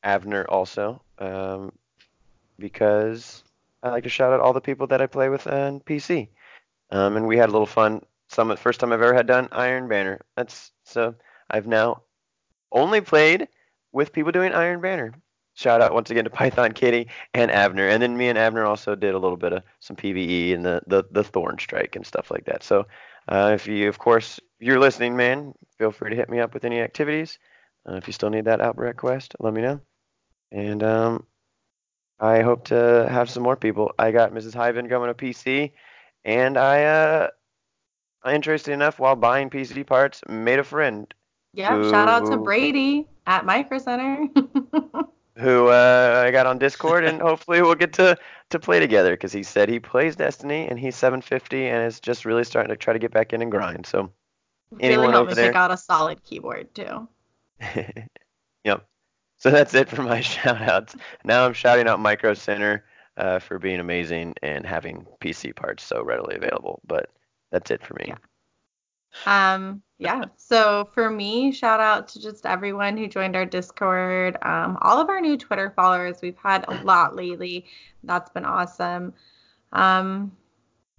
Avner 0.04 0.44
also 0.48 1.02
um, 1.18 1.72
because 2.58 3.42
I 3.82 3.90
like 3.90 4.04
to 4.04 4.08
shout 4.08 4.32
out 4.32 4.40
all 4.40 4.52
the 4.52 4.60
people 4.60 4.86
that 4.88 5.00
I 5.00 5.06
play 5.06 5.28
with 5.28 5.46
on 5.46 5.80
PC. 5.80 6.28
Um, 6.90 7.16
and 7.16 7.26
we 7.26 7.36
had 7.36 7.48
a 7.48 7.52
little 7.52 7.66
fun. 7.66 8.02
Some 8.34 8.54
first 8.56 8.80
time 8.80 8.92
I've 8.92 9.00
ever 9.00 9.14
had 9.14 9.26
done 9.26 9.48
Iron 9.52 9.88
Banner. 9.88 10.20
That's 10.36 10.72
so 10.84 11.14
I've 11.48 11.66
now 11.66 12.02
only 12.72 13.00
played 13.00 13.48
with 13.92 14.12
people 14.12 14.32
doing 14.32 14.52
Iron 14.52 14.80
Banner. 14.80 15.14
Shout 15.54 15.80
out 15.80 15.94
once 15.94 16.10
again 16.10 16.24
to 16.24 16.30
Python 16.30 16.72
Kitty 16.72 17.08
and 17.32 17.48
Avner. 17.48 17.88
And 17.88 18.02
then 18.02 18.16
me 18.16 18.28
and 18.28 18.36
Avner 18.36 18.66
also 18.66 18.96
did 18.96 19.14
a 19.14 19.18
little 19.20 19.36
bit 19.36 19.52
of 19.52 19.62
some 19.78 19.94
PVE 19.94 20.52
and 20.52 20.64
the 20.64 20.82
the, 20.88 21.04
the 21.12 21.22
Thorn 21.22 21.58
Strike 21.60 21.94
and 21.94 22.04
stuff 22.04 22.30
like 22.30 22.44
that. 22.46 22.64
So 22.64 22.86
uh, 23.28 23.52
if 23.54 23.68
you, 23.68 23.88
of 23.88 23.98
course, 24.00 24.40
if 24.58 24.66
you're 24.66 24.80
listening, 24.80 25.16
man, 25.16 25.54
feel 25.78 25.92
free 25.92 26.10
to 26.10 26.16
hit 26.16 26.28
me 26.28 26.40
up 26.40 26.54
with 26.54 26.64
any 26.64 26.80
activities. 26.80 27.38
Uh, 27.88 27.94
if 27.94 28.08
you 28.08 28.12
still 28.12 28.30
need 28.30 28.46
that 28.46 28.60
Outbreak 28.60 28.96
quest, 28.96 29.36
let 29.38 29.54
me 29.54 29.62
know. 29.62 29.80
And 30.50 30.82
um, 30.82 31.26
I 32.18 32.42
hope 32.42 32.66
to 32.66 33.06
have 33.08 33.30
some 33.30 33.44
more 33.44 33.56
people. 33.56 33.92
I 33.96 34.10
got 34.10 34.32
Mrs. 34.32 34.54
Hyven 34.54 34.88
going 34.88 35.08
to 35.08 35.14
PC, 35.14 35.72
and 36.24 36.56
I, 36.56 36.84
uh, 36.84 37.28
interested 38.32 38.72
enough 38.72 38.98
while 38.98 39.16
buying 39.16 39.50
PC 39.50 39.86
parts, 39.86 40.22
made 40.28 40.58
a 40.58 40.64
friend 40.64 41.12
Yeah. 41.52 41.90
Shout 41.90 42.08
out 42.08 42.26
to 42.30 42.36
Brady 42.38 43.06
at 43.26 43.44
Micro 43.44 43.78
Center. 43.78 44.28
who 45.36 45.68
uh, 45.68 46.22
I 46.24 46.30
got 46.30 46.46
on 46.46 46.58
Discord, 46.58 47.04
and 47.04 47.20
hopefully 47.20 47.60
we'll 47.62 47.74
get 47.74 47.92
to 47.94 48.16
to 48.50 48.58
play 48.58 48.80
together 48.80 49.12
because 49.12 49.32
he 49.32 49.42
said 49.42 49.68
he 49.68 49.80
plays 49.80 50.16
Destiny 50.16 50.68
and 50.68 50.78
he's 50.78 50.96
750 50.96 51.66
and 51.66 51.86
is 51.86 52.00
just 52.00 52.24
really 52.24 52.44
starting 52.44 52.70
to 52.70 52.76
try 52.76 52.92
to 52.92 52.98
get 52.98 53.12
back 53.12 53.32
in 53.32 53.42
and 53.42 53.50
grind. 53.50 53.86
So 53.86 54.10
really 54.70 54.84
Anyone 54.84 55.10
helped 55.10 55.32
over 55.32 55.34
there? 55.34 55.50
pick 55.50 55.56
out 55.56 55.70
a 55.70 55.76
solid 55.76 56.22
keyboard 56.24 56.74
too. 56.74 57.08
yep. 58.64 58.86
So 59.38 59.50
that's 59.50 59.74
it 59.74 59.88
for 59.88 60.02
my 60.02 60.20
shout 60.22 60.62
outs. 60.62 60.96
Now 61.24 61.44
I'm 61.46 61.52
shouting 61.54 61.88
out 61.88 62.00
Micro 62.00 62.34
Center 62.34 62.84
uh, 63.16 63.38
for 63.40 63.58
being 63.58 63.80
amazing 63.80 64.34
and 64.42 64.64
having 64.66 65.06
PC 65.20 65.54
parts 65.54 65.82
so 65.84 66.02
readily 66.02 66.36
available. 66.36 66.80
But 66.86 67.10
that's 67.54 67.70
it 67.70 67.86
for 67.86 67.94
me. 67.94 68.06
Yeah. 68.08 69.54
Um, 69.54 69.80
yeah. 69.98 70.24
So 70.36 70.88
for 70.92 71.08
me, 71.08 71.52
shout 71.52 71.78
out 71.78 72.08
to 72.08 72.20
just 72.20 72.46
everyone 72.46 72.96
who 72.96 73.06
joined 73.06 73.36
our 73.36 73.46
Discord, 73.46 74.36
um, 74.42 74.76
all 74.82 75.00
of 75.00 75.08
our 75.08 75.20
new 75.20 75.36
Twitter 75.36 75.72
followers. 75.76 76.16
We've 76.20 76.36
had 76.36 76.64
a 76.66 76.82
lot 76.82 77.14
lately. 77.14 77.66
That's 78.02 78.28
been 78.30 78.44
awesome. 78.44 79.14
Um, 79.72 80.32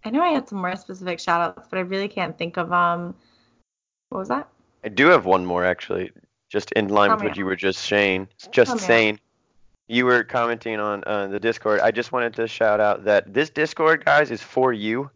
I 0.05 0.11
know 0.11 0.21
I 0.21 0.29
had 0.29 0.47
some 0.47 0.59
more 0.59 0.77
specific 0.77 1.19
shout 1.19 1.41
outs, 1.41 1.67
but 1.69 1.77
I 1.77 1.81
really 1.81 2.07
can't 2.07 2.37
think 2.37 2.57
of 2.57 2.71
um 2.71 3.13
what 4.09 4.19
was 4.19 4.29
that? 4.29 4.47
I 4.85 4.89
do 4.89 5.07
have 5.07 5.25
one 5.25 5.45
more 5.45 5.65
actually, 5.65 6.11
just 6.47 6.71
in 6.71 6.87
line 6.87 7.09
Tell 7.09 7.17
with 7.17 7.23
me 7.23 7.29
what 7.29 7.37
you 7.37 7.45
were 7.45 7.55
just 7.57 7.81
saying. 7.81 8.29
Just 8.51 8.71
Tell 8.71 8.77
saying. 8.77 9.19
You 9.87 10.05
were 10.05 10.23
commenting 10.23 10.79
on 10.79 11.03
uh, 11.05 11.27
the 11.27 11.39
Discord. 11.39 11.79
I 11.81 11.91
just 11.91 12.11
wanted 12.11 12.33
to 12.35 12.47
shout 12.47 12.79
out 12.79 13.03
that 13.03 13.33
this 13.33 13.51
Discord, 13.51 14.03
guys, 14.03 14.31
is 14.31 14.41
for 14.41 14.73
you. 14.73 15.11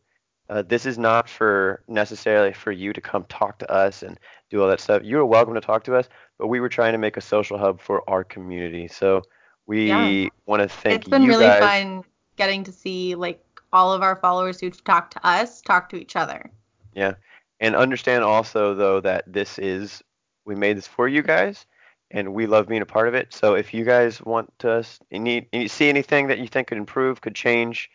Uh, 0.50 0.64
this 0.64 0.86
is 0.86 0.98
not 0.98 1.30
for 1.30 1.84
necessarily 1.88 2.52
for 2.52 2.72
you 2.72 2.92
to 2.92 3.02
come 3.02 3.24
talk 3.30 3.60
to 3.60 3.72
us 3.72 4.02
and 4.02 4.20
do 4.50 4.62
all 4.62 4.68
that 4.68 4.80
stuff. 4.80 5.04
You 5.04 5.20
are 5.20 5.26
welcome 5.26 5.54
to 5.54 5.62
talk 5.62 5.84
to 5.84 5.96
us, 5.96 6.10
but 6.40 6.48
we 6.48 6.60
were 6.60 6.70
trying 6.70 6.94
to 6.94 6.98
make 6.98 7.18
a 7.18 7.22
social 7.22 7.58
hub 7.58 7.80
for 7.80 8.08
our 8.10 8.24
community. 8.24 8.88
So 8.88 9.22
we 9.68 9.88
Yeah. 9.88 10.30
want 10.48 10.64
to 10.64 10.68
thank 10.68 10.94
you. 10.94 10.98
it's 10.98 11.08
been 11.10 11.24
you 11.24 11.30
really 11.30 11.46
guys. 11.46 11.84
fun 11.84 12.04
getting 12.36 12.64
to 12.64 12.72
see 12.72 13.14
like 13.16 13.44
all 13.72 13.94
of 13.94 14.02
our 14.02 14.16
followers 14.16 14.60
who 14.60 14.72
talk 14.72 15.12
to 15.12 15.28
us 15.28 15.62
talk 15.62 15.90
to 15.90 15.98
each 15.98 16.16
other. 16.16 16.50
Yeah. 16.96 17.14
And 17.60 17.76
understand 17.76 18.24
also 18.24 18.74
though 18.74 19.00
that 19.02 19.26
this 19.28 19.60
is 19.60 20.04
we 20.46 20.56
made 20.56 20.78
this 20.78 20.88
for 20.88 21.08
you 21.08 21.22
guys 21.22 21.68
and 22.10 22.34
we 22.34 22.48
love 22.48 22.68
being 22.68 22.82
a 22.82 22.88
part 22.88 23.08
of 23.08 23.14
it. 23.14 23.34
So 23.34 23.54
if 23.54 23.74
you 23.74 23.86
guys 23.86 24.20
want 24.24 24.52
to 24.60 24.84
need 25.12 25.48
you 25.54 25.68
see 25.68 25.90
anything 25.90 26.28
that 26.28 26.40
you 26.40 26.48
think 26.48 26.70
could 26.70 26.80
improve, 26.80 27.22
could 27.22 27.36
change, 27.36 27.92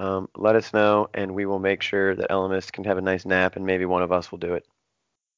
um, 0.00 0.30
let 0.34 0.56
us 0.56 0.72
know 0.72 1.08
and 1.12 1.34
we 1.34 1.44
will 1.44 1.58
make 1.58 1.82
sure 1.82 2.16
that 2.16 2.30
Ellimist 2.30 2.72
can 2.72 2.84
have 2.84 2.96
a 2.96 3.02
nice 3.02 3.26
nap 3.26 3.56
and 3.56 3.66
maybe 3.66 3.84
one 3.84 4.02
of 4.02 4.10
us 4.10 4.32
will 4.32 4.38
do 4.38 4.54
it. 4.54 4.66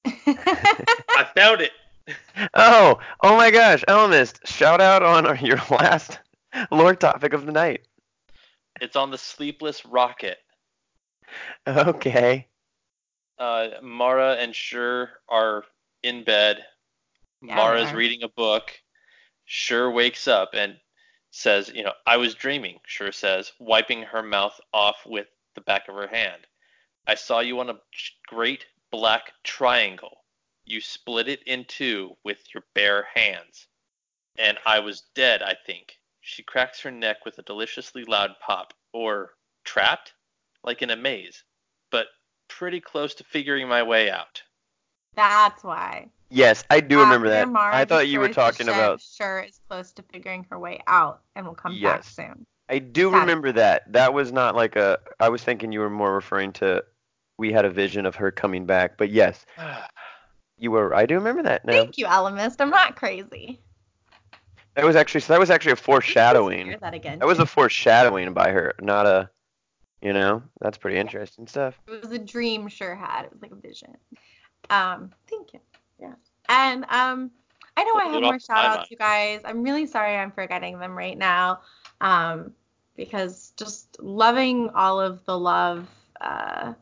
I 0.06 1.26
found 1.34 1.60
it. 1.60 1.72
Oh, 2.54 2.98
oh 3.24 3.36
my 3.36 3.50
gosh, 3.50 3.84
Ellimist, 3.88 4.46
shout 4.46 4.80
out 4.80 5.02
on 5.02 5.26
our, 5.26 5.34
your 5.42 5.60
last 5.68 6.20
lore 6.70 6.94
topic 6.94 7.32
of 7.32 7.44
the 7.44 7.52
night. 7.52 7.86
It's 8.80 8.94
on 8.94 9.10
the 9.10 9.18
sleepless 9.18 9.84
rocket. 9.84 10.38
Okay. 11.66 12.46
Uh, 13.38 13.68
Mara 13.82 14.34
and 14.34 14.52
Sjur 14.52 15.08
are 15.28 15.64
in 16.04 16.22
bed. 16.22 16.64
Yeah, 17.42 17.56
Mara's 17.56 17.90
they 17.90 17.96
reading 17.96 18.22
a 18.22 18.28
book. 18.28 18.70
Sjur 19.48 19.92
wakes 19.92 20.28
up 20.28 20.50
and 20.54 20.76
says, 21.32 21.72
you 21.74 21.82
know, 21.82 21.94
I 22.06 22.18
was 22.18 22.34
dreaming, 22.34 22.78
Sjur 22.86 23.12
says, 23.12 23.52
wiping 23.58 24.02
her 24.02 24.22
mouth 24.22 24.60
off 24.72 24.96
with 25.06 25.26
the 25.54 25.62
back 25.62 25.88
of 25.88 25.94
her 25.94 26.06
hand. 26.06 26.46
I 27.06 27.14
saw 27.14 27.40
you 27.40 27.58
on 27.58 27.70
a 27.70 27.80
great 28.28 28.66
black 28.90 29.32
triangle. 29.42 30.18
You 30.66 30.80
split 30.80 31.28
it 31.28 31.42
in 31.44 31.64
two 31.64 32.16
with 32.22 32.38
your 32.54 32.62
bare 32.74 33.06
hands. 33.14 33.66
And 34.38 34.58
I 34.64 34.78
was 34.78 35.04
dead, 35.14 35.42
I 35.42 35.56
think. 35.66 35.98
She 36.20 36.42
cracks 36.42 36.80
her 36.82 36.90
neck 36.90 37.24
with 37.24 37.38
a 37.38 37.42
deliciously 37.42 38.04
loud 38.04 38.32
pop. 38.46 38.74
Or 38.92 39.30
trapped? 39.64 40.12
Like 40.62 40.82
in 40.82 40.90
a 40.90 40.96
maze. 40.96 41.44
But 41.90 42.06
pretty 42.48 42.80
close 42.80 43.14
to 43.14 43.24
figuring 43.24 43.68
my 43.68 43.82
way 43.82 44.10
out. 44.10 44.42
That's 45.14 45.64
why. 45.64 46.08
Yes, 46.34 46.64
I 46.70 46.80
do 46.80 46.98
remember 47.00 47.26
After 47.26 47.38
that. 47.40 47.48
Mara 47.48 47.76
I 47.76 47.84
thought 47.84 48.08
you 48.08 48.18
were 48.18 48.30
talking 48.30 48.66
ship, 48.66 48.74
about 48.74 49.00
Sjur 49.00 49.46
is 49.46 49.60
close 49.68 49.92
to 49.92 50.02
figuring 50.02 50.46
her 50.50 50.58
way 50.58 50.80
out 50.86 51.20
and 51.36 51.46
will 51.46 51.54
come 51.54 51.72
back 51.74 52.04
Yes. 52.04 52.06
soon. 52.14 52.46
I 52.70 52.78
do 52.78 53.10
Got 53.10 53.16
it. 53.16 53.20
remember 53.20 53.52
that. 53.52 53.92
That 53.92 54.14
was 54.14 54.32
not 54.32 54.56
like 54.56 54.76
a. 54.76 54.98
I 55.20 55.28
was 55.28 55.44
thinking 55.44 55.72
you 55.72 55.80
were 55.80 55.90
more 55.90 56.14
referring 56.14 56.52
to. 56.54 56.82
We 57.36 57.52
had 57.52 57.66
a 57.66 57.70
vision 57.70 58.06
of 58.06 58.14
her 58.16 58.30
coming 58.30 58.64
back, 58.64 58.96
but 58.96 59.10
yes, 59.10 59.44
you 60.56 60.70
were. 60.70 60.94
I 60.94 61.04
do 61.04 61.16
remember 61.16 61.42
that 61.42 61.66
now. 61.66 61.72
Thank 61.74 61.98
you, 61.98 62.06
Ellimist. 62.06 62.56
I'm 62.60 62.70
not 62.70 62.96
crazy. 62.96 63.60
That 64.74 64.86
was 64.86 64.96
actually. 64.96 65.20
So 65.20 65.34
that 65.34 65.40
was 65.40 65.50
actually 65.50 65.72
a 65.72 65.76
Hear 65.76 65.84
foreshadowing. 65.84 66.76
that 66.80 66.94
again. 66.94 67.18
That 67.18 67.26
was 67.28 67.40
a 67.40 67.46
foreshadowing 67.46 68.32
by 68.32 68.50
her, 68.52 68.74
not 68.80 69.04
a. 69.06 69.28
You 70.00 70.14
know, 70.14 70.42
that's 70.60 70.78
pretty 70.78 70.96
interesting 70.96 71.46
stuff. 71.46 71.78
It 71.86 72.02
was 72.02 72.10
a 72.10 72.18
dream 72.18 72.68
Sjur 72.68 72.98
had. 72.98 73.26
It 73.26 73.32
was 73.32 73.42
like 73.42 73.52
a 73.52 73.56
vision. 73.56 73.96
Um, 74.70 75.12
thank 75.28 75.52
you. 75.52 75.60
Yeah. 76.02 76.14
And 76.48 76.84
um 76.88 77.30
I 77.76 77.84
know 77.84 77.94
I 77.94 78.04
have 78.12 78.22
more 78.22 78.38
shout 78.38 78.78
outs, 78.78 78.90
you 78.90 78.96
guys. 78.96 79.40
I'm 79.44 79.62
really 79.62 79.86
sorry 79.86 80.16
I'm 80.16 80.30
forgetting 80.30 80.78
them 80.78 80.96
right 80.96 81.16
now. 81.16 81.60
Um, 82.00 82.52
because 82.96 83.52
just 83.56 83.96
loving 84.02 84.68
all 84.74 85.00
of 85.00 85.24
the 85.24 85.38
love, 85.38 85.88
uh, 86.20 86.74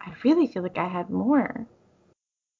I 0.00 0.12
really 0.22 0.46
feel 0.46 0.62
like 0.62 0.76
I 0.76 0.86
had 0.86 1.08
more. 1.08 1.66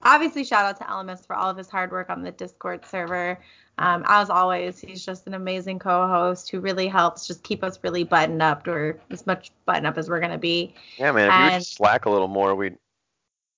Obviously, 0.02 0.44
shout 0.44 0.64
out 0.64 0.78
to 0.78 0.84
Ellimist 0.84 1.26
for 1.26 1.36
all 1.36 1.50
of 1.50 1.56
his 1.56 1.68
hard 1.68 1.90
work 1.90 2.08
on 2.08 2.22
the 2.22 2.30
Discord 2.30 2.86
server. 2.86 3.38
Um, 3.78 4.04
as 4.06 4.30
always, 4.30 4.78
he's 4.78 5.04
just 5.04 5.26
an 5.26 5.34
amazing 5.34 5.78
co-host 5.78 6.50
who 6.50 6.60
really 6.60 6.88
helps 6.88 7.26
just 7.26 7.42
keep 7.42 7.64
us 7.64 7.78
really 7.82 8.04
buttoned 8.04 8.42
up, 8.42 8.66
or 8.66 9.00
as 9.10 9.26
much 9.26 9.50
buttoned 9.66 9.86
up 9.86 9.98
as 9.98 10.08
we're 10.08 10.20
gonna 10.20 10.38
be. 10.38 10.74
Yeah, 10.98 11.12
man. 11.12 11.28
If 11.28 11.38
you 11.38 11.58
would 11.58 11.66
slack 11.66 12.04
a 12.06 12.10
little 12.10 12.28
more, 12.28 12.54
we'd, 12.54 12.78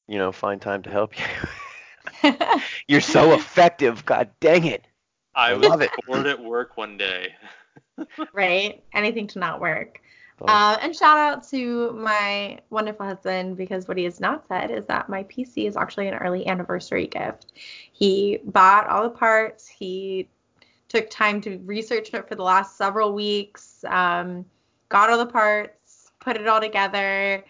you 0.09 0.19
know, 0.19 0.33
find 0.33 0.61
time 0.61 0.83
to 0.83 0.91
help 0.91 1.19
you. 1.19 1.25
You're 2.89 3.01
so 3.01 3.35
effective. 3.35 4.05
God 4.05 4.31
dang 4.41 4.67
it. 4.67 4.87
I 5.35 5.51
I 5.51 5.55
love 5.55 5.83
it. 5.83 5.91
bored 6.07 6.27
at 6.27 6.43
work 6.43 6.77
one 6.77 6.97
day. 6.97 7.35
right? 8.33 8.83
Anything 8.93 9.27
to 9.29 9.39
not 9.39 9.61
work. 9.61 10.01
Oh. 10.41 10.47
Uh, 10.47 10.79
and 10.83 10.95
shout 10.95 11.17
out 11.19 11.49
to 11.49 11.93
my 11.93 12.59
wonderful 12.69 13.07
husband 13.07 13.57
because 13.57 13.89
what 13.89 13.97
he 13.97 14.05
has 14.05 14.21
not 14.21 14.47
said 14.49 14.71
is 14.71 14.85
that 14.87 15.09
my 15.09 15.25
PC 15.25 15.67
is 15.67 15.77
actually 15.77 16.09
an 16.09 16.15
early 16.15 16.47
anniversary 16.47 17.07
gift. 17.07 17.53
He 17.93 18.41
bought 18.45 18.89
all 18.89 19.05
the 19.05 19.11
parts. 19.11 19.67
He 19.67 20.29
took 20.89 21.09
time 21.09 21.41
to 21.43 21.59
research 21.65 22.13
it 22.13 22.29
for 22.29 22.35
the 22.35 22.43
last 22.43 22.77
several 22.77 23.13
weeks. 23.15 23.85
Um, 23.89 24.45
got 24.89 25.09
all 25.11 25.19
the 25.19 25.27
parts, 25.27 26.13
put 26.21 26.37
it 26.37 26.47
all 26.47 26.61
together. 26.61 27.43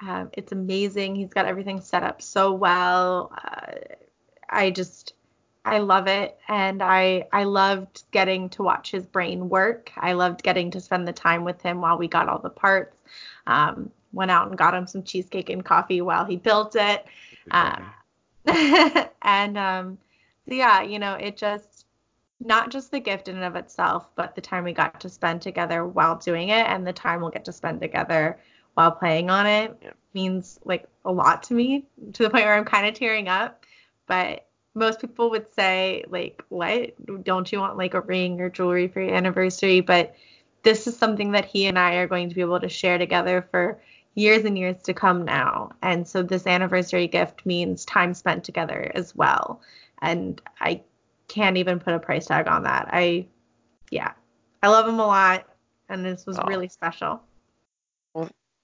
Um, 0.00 0.30
it's 0.32 0.52
amazing. 0.52 1.16
He's 1.16 1.32
got 1.32 1.46
everything 1.46 1.80
set 1.80 2.02
up 2.02 2.20
so 2.20 2.52
well. 2.52 3.32
Uh, 3.32 3.72
I 4.48 4.70
just 4.70 5.14
I 5.64 5.78
love 5.78 6.06
it 6.06 6.38
and 6.48 6.82
I 6.82 7.26
I 7.32 7.44
loved 7.44 8.04
getting 8.12 8.48
to 8.50 8.62
watch 8.62 8.90
his 8.90 9.06
brain 9.06 9.48
work. 9.48 9.90
I 9.96 10.12
loved 10.12 10.42
getting 10.42 10.70
to 10.72 10.80
spend 10.80 11.08
the 11.08 11.12
time 11.12 11.44
with 11.44 11.60
him 11.62 11.80
while 11.80 11.98
we 11.98 12.08
got 12.08 12.28
all 12.28 12.38
the 12.38 12.50
parts. 12.50 13.02
Um, 13.46 13.90
went 14.12 14.30
out 14.30 14.48
and 14.48 14.56
got 14.56 14.74
him 14.74 14.86
some 14.86 15.02
cheesecake 15.02 15.50
and 15.50 15.64
coffee 15.64 16.00
while 16.00 16.24
he 16.24 16.36
built 16.36 16.76
it. 16.76 17.04
Uh, 17.50 17.80
and 19.22 19.58
um, 19.58 19.98
so 20.48 20.54
yeah, 20.54 20.82
you 20.82 20.98
know, 20.98 21.14
it 21.14 21.36
just 21.36 21.86
not 22.38 22.70
just 22.70 22.90
the 22.90 23.00
gift 23.00 23.28
in 23.28 23.36
and 23.36 23.44
of 23.44 23.56
itself, 23.56 24.08
but 24.14 24.34
the 24.34 24.40
time 24.40 24.62
we 24.62 24.72
got 24.72 25.00
to 25.00 25.08
spend 25.08 25.42
together 25.42 25.86
while 25.86 26.16
doing 26.16 26.50
it 26.50 26.66
and 26.66 26.86
the 26.86 26.92
time 26.92 27.20
we'll 27.20 27.30
get 27.30 27.44
to 27.46 27.52
spend 27.52 27.80
together 27.80 28.38
while 28.76 28.92
playing 28.92 29.30
on 29.30 29.46
it 29.46 29.74
Yeah. 29.82 29.92
means 30.12 30.60
like 30.64 30.86
a 31.06 31.10
lot 31.10 31.42
to 31.44 31.54
me 31.54 31.86
to 32.12 32.22
the 32.22 32.30
point 32.30 32.44
where 32.44 32.54
I'm 32.54 32.66
kind 32.66 32.86
of 32.86 32.92
tearing 32.92 33.26
up. 33.26 33.64
But 34.06 34.46
most 34.74 35.00
people 35.00 35.30
would 35.30 35.50
say 35.54 36.04
like, 36.10 36.44
what? 36.50 36.92
Don't 37.24 37.50
you 37.50 37.58
want 37.58 37.78
like 37.78 37.94
a 37.94 38.02
ring 38.02 38.38
or 38.40 38.50
jewelry 38.50 38.86
for 38.86 39.00
your 39.00 39.14
anniversary? 39.14 39.80
But 39.80 40.14
this 40.62 40.86
is 40.86 40.94
something 40.94 41.32
that 41.32 41.46
he 41.46 41.66
and 41.66 41.78
I 41.78 41.94
are 41.94 42.06
going 42.06 42.28
to 42.28 42.34
be 42.34 42.42
able 42.42 42.60
to 42.60 42.68
share 42.68 42.98
together 42.98 43.48
for 43.50 43.80
years 44.14 44.44
and 44.44 44.58
years 44.58 44.82
to 44.82 44.92
come 44.92 45.24
now. 45.24 45.70
And 45.80 46.06
so 46.06 46.22
this 46.22 46.46
anniversary 46.46 47.06
gift 47.06 47.46
means 47.46 47.86
time 47.86 48.12
spent 48.12 48.44
together 48.44 48.92
as 48.94 49.16
well. 49.16 49.62
And 50.02 50.40
I 50.60 50.82
can't 51.28 51.56
even 51.56 51.80
put 51.80 51.94
a 51.94 51.98
price 51.98 52.26
tag 52.26 52.46
on 52.46 52.64
that. 52.64 52.90
I, 52.92 53.26
yeah, 53.90 54.12
I 54.62 54.68
love 54.68 54.86
him 54.86 55.00
a 55.00 55.06
lot. 55.06 55.48
And 55.88 56.04
this 56.04 56.26
was 56.26 56.36
Aw. 56.36 56.46
really 56.46 56.68
special. 56.68 57.22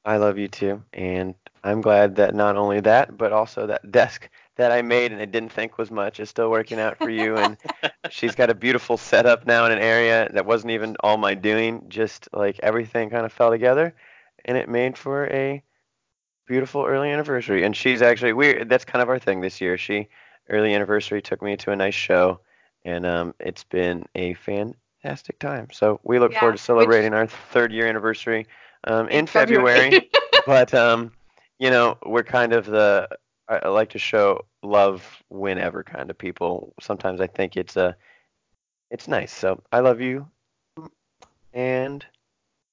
I 0.05 0.17
love 0.17 0.39
you 0.39 0.49
too, 0.49 0.83
and 0.93 1.35
I'm 1.63 1.81
glad 1.81 2.17
that 2.17 2.35
not 2.35 2.57
only 2.57 2.81
that, 2.81 3.17
but 3.17 3.33
also 3.33 3.67
that 3.69 3.91
desk 3.93 4.29
that 4.57 4.73
I 4.73 4.83
made 4.83 5.13
and 5.13 5.21
I 5.21 5.27
didn't 5.27 5.53
think 5.53 5.79
was 5.79 5.91
much 5.91 6.19
is 6.19 6.29
still 6.29 6.51
working 6.51 6.81
out 6.81 6.99
for 6.99 7.09
you. 7.09 7.37
And 7.37 7.57
she's 8.11 8.35
got 8.35 8.51
a 8.51 8.55
beautiful 8.55 8.97
setup 8.97 9.47
now 9.47 9.65
in 9.67 9.73
an 9.73 9.79
area 9.79 10.29
that 10.33 10.45
wasn't 10.45 10.73
even 10.73 10.97
all 11.01 11.17
my 11.19 11.35
doing. 11.35 11.85
Just 11.89 12.29
like 12.33 12.59
everything 12.61 13.11
kind 13.11 13.25
of 13.25 13.33
fell 13.33 13.51
together, 13.51 13.95
and 14.45 14.59
it 14.59 14.69
made 14.69 14.99
for 14.99 15.27
a 15.27 15.63
beautiful 16.47 16.85
early 16.85 17.11
anniversary. 17.11 17.63
And 17.63 17.77
she's 17.77 18.03
actually 18.03 18.33
we 18.33 18.65
that's 18.65 18.85
kind 18.85 19.03
of 19.03 19.09
our 19.09 19.21
thing 19.21 19.41
this 19.41 19.61
year. 19.61 19.79
She 19.79 20.09
early 20.49 20.75
anniversary 20.75 21.23
took 21.23 21.41
me 21.43 21.57
to 21.59 21.71
a 21.71 21.77
nice 21.77 21.95
show, 21.95 22.41
and 22.85 23.07
um, 23.07 23.35
it's 23.39 23.63
been 23.65 24.05
a 24.17 24.35
fantastic 24.35 25.39
time. 25.39 25.69
So 25.73 26.01
we 26.03 26.19
look 26.19 26.33
Yeah, 26.33 26.41
forward 26.41 26.53
to 26.53 26.55
which- 26.55 26.61
celebrating 26.63 27.15
our 27.15 27.29
third 27.29 27.73
year 27.73 27.87
anniversary 27.87 28.49
um, 28.85 29.09
in, 29.09 29.21
In 29.21 29.27
February. 29.27 29.91
February. 29.91 30.11
but 30.47 30.75
um, 30.75 31.13
you 31.59 31.71
know, 31.71 31.99
we're 32.05 32.23
kind 32.23 32.53
of 32.53 32.67
the 32.67 33.09
I, 33.49 33.61
I 33.65 33.69
like 33.69 33.91
to 33.91 33.99
show 33.99 34.45
love 34.63 35.05
whenever 35.29 35.83
kind 35.83 36.11
of 36.11 36.19
people. 36.19 36.75
Sometimes 36.81 37.21
I 37.21 37.27
think 37.27 37.57
it's 37.57 37.77
a 37.77 37.97
it's 38.91 39.09
nice. 39.09 39.33
So 39.33 39.63
I 39.73 39.81
love 39.81 40.01
you, 40.01 40.29
and 41.53 42.05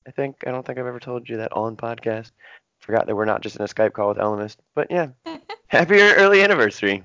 I 0.08 0.12
think 0.12 0.44
I 0.48 0.52
don't 0.52 0.66
think 0.66 0.80
I've 0.80 0.88
ever 0.88 1.00
told 1.00 1.30
you 1.30 1.38
that 1.38 1.54
on 1.54 1.76
podcast. 1.76 2.32
Forgot 2.80 3.08
that 3.08 3.16
we're 3.16 3.26
not 3.26 3.42
just 3.42 3.58
in 3.58 3.62
a 3.62 3.68
Skype 3.68 3.94
call 3.94 4.10
with 4.10 4.18
Ellimist, 4.18 4.58
but 4.74 4.90
yeah, 4.90 5.10
happy 5.68 6.00
early 6.00 6.42
anniversary. 6.42 7.04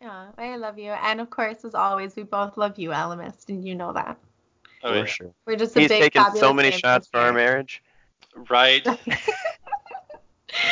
Yeah, 0.00 0.26
I 0.36 0.56
love 0.56 0.78
you. 0.78 0.90
And 0.90 1.20
of 1.20 1.30
course, 1.30 1.64
as 1.64 1.74
always, 1.74 2.14
we 2.14 2.24
both 2.24 2.58
love 2.58 2.78
you, 2.78 2.90
Ellimist, 2.90 3.48
and 3.48 3.66
you 3.66 3.74
know 3.74 3.92
that. 3.94 4.18
Oh, 4.82 4.90
for 4.90 4.98
yeah. 4.98 5.04
sure. 5.06 5.34
We're 5.46 5.56
just 5.56 5.74
a 5.76 5.80
He's 5.80 5.88
big 5.88 6.12
taken 6.12 6.36
so 6.36 6.52
many 6.52 6.70
shots 6.70 7.08
for 7.08 7.18
our 7.18 7.32
marriage. 7.32 7.82
Right. 8.48 8.86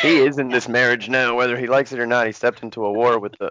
He 0.00 0.18
is 0.18 0.38
in 0.38 0.48
this 0.48 0.68
marriage 0.68 1.08
now, 1.08 1.36
whether 1.36 1.56
he 1.56 1.66
likes 1.66 1.92
it 1.92 1.98
or 1.98 2.06
not. 2.06 2.26
He 2.26 2.32
stepped 2.32 2.62
into 2.62 2.84
a 2.84 2.92
war 2.92 3.18
with 3.18 3.36
the 3.38 3.50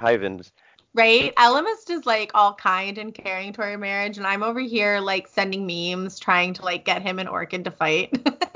Hyvens. 0.00 0.52
Right? 0.92 1.34
Ellimist 1.34 1.90
is 1.90 2.06
like 2.06 2.30
all 2.34 2.54
kind 2.54 2.96
and 2.98 3.12
caring 3.12 3.52
toward 3.52 3.70
our 3.70 3.78
marriage, 3.78 4.16
and 4.16 4.26
I'm 4.26 4.44
over 4.44 4.60
here 4.60 5.00
like 5.00 5.26
sending 5.26 5.66
memes 5.66 6.20
trying 6.20 6.54
to 6.54 6.64
like 6.64 6.84
get 6.84 7.02
him 7.02 7.18
and 7.18 7.28
Orchid 7.28 7.64
to 7.64 7.70
fight. 7.70 8.16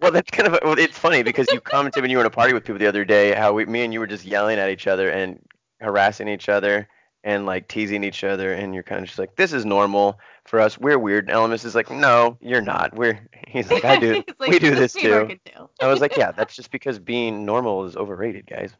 Well, 0.00 0.12
that's 0.12 0.30
kind 0.30 0.46
of 0.46 0.54
a, 0.54 0.60
well, 0.62 0.78
it's 0.78 0.96
funny 0.96 1.24
because 1.24 1.48
you 1.52 1.60
commented 1.60 2.02
when 2.02 2.10
you 2.10 2.18
were 2.18 2.22
in 2.22 2.26
a 2.28 2.30
party 2.30 2.52
with 2.52 2.64
people 2.64 2.78
the 2.78 2.86
other 2.86 3.04
day 3.04 3.34
how 3.34 3.52
we, 3.52 3.66
me 3.66 3.82
and 3.82 3.92
you 3.92 3.98
were 3.98 4.06
just 4.06 4.24
yelling 4.24 4.56
at 4.56 4.70
each 4.70 4.86
other 4.86 5.10
and 5.10 5.44
harassing 5.80 6.28
each 6.28 6.48
other 6.48 6.88
and 7.24 7.46
like 7.46 7.68
teasing 7.68 8.04
each 8.04 8.24
other, 8.24 8.52
and 8.52 8.74
you're 8.74 8.82
kind 8.82 9.00
of 9.00 9.06
just 9.06 9.18
like, 9.18 9.36
this 9.36 9.52
is 9.52 9.64
normal 9.64 10.18
for 10.46 10.60
us. 10.60 10.78
We're 10.78 10.98
weird. 10.98 11.28
And 11.28 11.36
Ellimist 11.36 11.64
is 11.64 11.74
like, 11.74 11.90
no, 11.90 12.36
you're 12.40 12.60
not. 12.60 12.94
We're. 12.94 13.20
He's 13.48 13.70
like, 13.70 13.84
I 13.84 13.98
do. 13.98 14.22
Like, 14.38 14.50
we 14.50 14.58
do 14.58 14.74
"This 14.74 14.92
this 14.92 15.02
too. 15.02 15.38
I 15.80 15.88
was 15.88 16.00
like, 16.00 16.16
yeah, 16.16 16.32
that's 16.32 16.54
just 16.54 16.70
because 16.70 16.98
being 16.98 17.44
normal 17.44 17.84
is 17.84 17.96
overrated, 17.96 18.46
guys. 18.46 18.72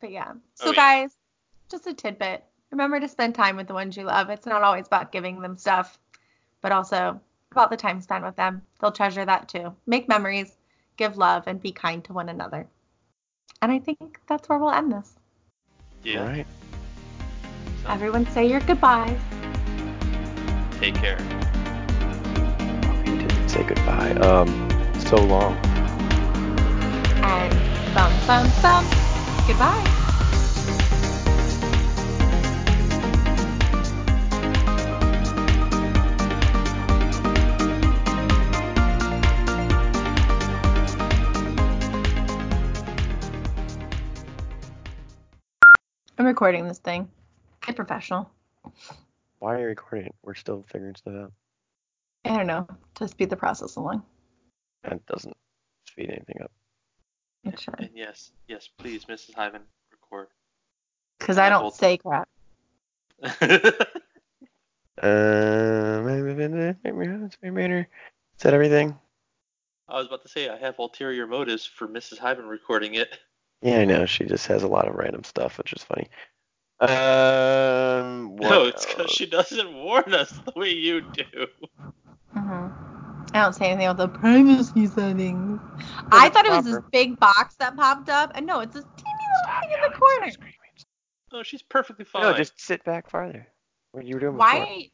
But 0.00 0.10
yeah. 0.10 0.32
Oh, 0.34 0.40
So 0.54 0.66
yeah. 0.70 0.74
guys, 0.76 1.16
just 1.70 1.86
a 1.86 1.94
tidbit. 1.94 2.44
Remember 2.70 2.98
to 2.98 3.08
spend 3.08 3.34
time 3.34 3.56
with 3.56 3.68
the 3.68 3.74
ones 3.74 3.96
you 3.96 4.02
love. 4.04 4.30
It's 4.30 4.46
not 4.46 4.62
always 4.62 4.86
about 4.86 5.12
giving 5.12 5.40
them 5.40 5.56
stuff, 5.56 5.98
but 6.60 6.72
also 6.72 7.20
about 7.52 7.70
the 7.70 7.76
time 7.76 8.00
spent 8.00 8.24
with 8.24 8.34
them. 8.34 8.62
They'll 8.80 8.90
treasure 8.90 9.24
that 9.24 9.48
too. 9.48 9.74
Make 9.86 10.08
memories, 10.08 10.56
give 10.96 11.16
love, 11.16 11.44
and 11.46 11.62
be 11.62 11.70
kind 11.70 12.02
to 12.04 12.12
one 12.12 12.28
another. 12.28 12.66
And 13.62 13.70
I 13.70 13.78
think 13.78 14.20
that's 14.26 14.48
where 14.48 14.58
we'll 14.58 14.70
end 14.72 14.92
this. 14.92 15.14
Yeah. 16.02 16.22
All 16.22 16.26
right. 16.28 16.46
So, 17.84 17.90
Everyone 17.90 18.26
say 18.30 18.46
your 18.46 18.60
goodbyes. 18.60 19.18
Take 20.80 20.94
care. 20.94 21.18
Oh, 21.20 23.02
didn't 23.04 23.48
say 23.48 23.62
goodbye. 23.62 24.12
Um, 24.12 24.48
so 25.00 25.16
long. 25.16 25.54
And 27.22 27.52
bum 27.94 28.12
bum 28.26 28.50
bum. 28.62 28.84
Goodbye. 29.46 29.90
I'm 46.16 46.24
recording 46.24 46.66
this 46.66 46.78
thing. 46.78 47.10
Get 47.66 47.76
professional. 47.76 48.30
Why 49.38 49.54
are 49.54 49.60
you 49.60 49.66
recording? 49.66 50.06
it? 50.06 50.14
We're 50.22 50.34
still 50.34 50.64
figuring 50.70 50.94
stuff 50.94 51.14
out. 51.14 51.32
I 52.24 52.36
don't 52.36 52.46
know, 52.46 52.66
to 52.96 53.08
speed 53.08 53.30
the 53.30 53.36
process 53.36 53.76
along. 53.76 54.02
That 54.82 55.04
doesn't 55.06 55.36
speed 55.86 56.10
anything 56.10 56.42
up. 56.42 56.50
It 57.44 57.60
should. 57.60 57.74
And 57.78 57.90
yes, 57.94 58.32
yes, 58.48 58.68
please, 58.78 59.04
Mrs. 59.04 59.34
Hyven, 59.34 59.60
record. 59.92 60.28
Because 61.18 61.38
I 61.38 61.48
don't 61.48 61.74
say 61.74 61.98
crap. 61.98 62.28
Um, 65.02 66.06
is 68.36 68.42
that 68.42 68.54
everything? 68.54 68.96
I 69.88 69.98
was 69.98 70.06
about 70.06 70.22
to 70.22 70.28
say 70.28 70.48
I 70.48 70.56
have 70.56 70.78
ulterior 70.78 71.26
motives 71.26 71.66
for 71.66 71.88
Mrs. 71.88 72.18
Hyven 72.18 72.48
recording 72.48 72.94
it. 72.94 73.18
Yeah, 73.60 73.80
I 73.80 73.84
know. 73.84 74.06
She 74.06 74.24
just 74.24 74.46
has 74.46 74.62
a 74.62 74.68
lot 74.68 74.86
of 74.86 74.94
random 74.94 75.24
stuff, 75.24 75.58
which 75.58 75.72
is 75.72 75.82
funny. 75.82 76.08
Um, 76.80 78.36
what 78.36 78.50
no, 78.50 78.64
it's 78.66 78.84
because 78.84 79.10
she 79.10 79.26
doesn't 79.26 79.74
warn 79.74 80.12
us 80.12 80.32
the 80.44 80.52
way 80.58 80.70
you 80.70 81.02
do. 81.02 81.46
hmm 82.32 82.68
I 83.32 83.42
don't 83.42 83.52
say 83.52 83.66
anything 83.66 83.86
about 83.88 84.12
the 84.12 84.18
privacy 84.18 84.86
settings. 84.86 85.60
I 86.12 86.28
thought 86.28 86.44
it 86.46 86.52
was 86.52 86.64
this 86.64 86.82
big 86.92 87.18
box 87.18 87.56
that 87.56 87.74
popped 87.74 88.08
up, 88.08 88.32
and 88.34 88.46
no, 88.46 88.60
it's 88.60 88.74
this 88.74 88.84
teeny 88.96 89.10
little 89.42 89.60
thing 89.60 89.70
in 89.74 89.92
the 89.92 89.98
corner. 89.98 90.32
No, 91.32 91.42
she's 91.42 91.62
perfectly 91.62 92.04
fine. 92.04 92.22
No, 92.22 92.32
just 92.36 92.60
sit 92.60 92.84
back 92.84 93.10
farther. 93.10 93.48
What 93.90 94.04
you 94.04 94.14
were 94.14 94.20
doing 94.20 94.36
before. 94.36 94.60
Why? 94.60 94.90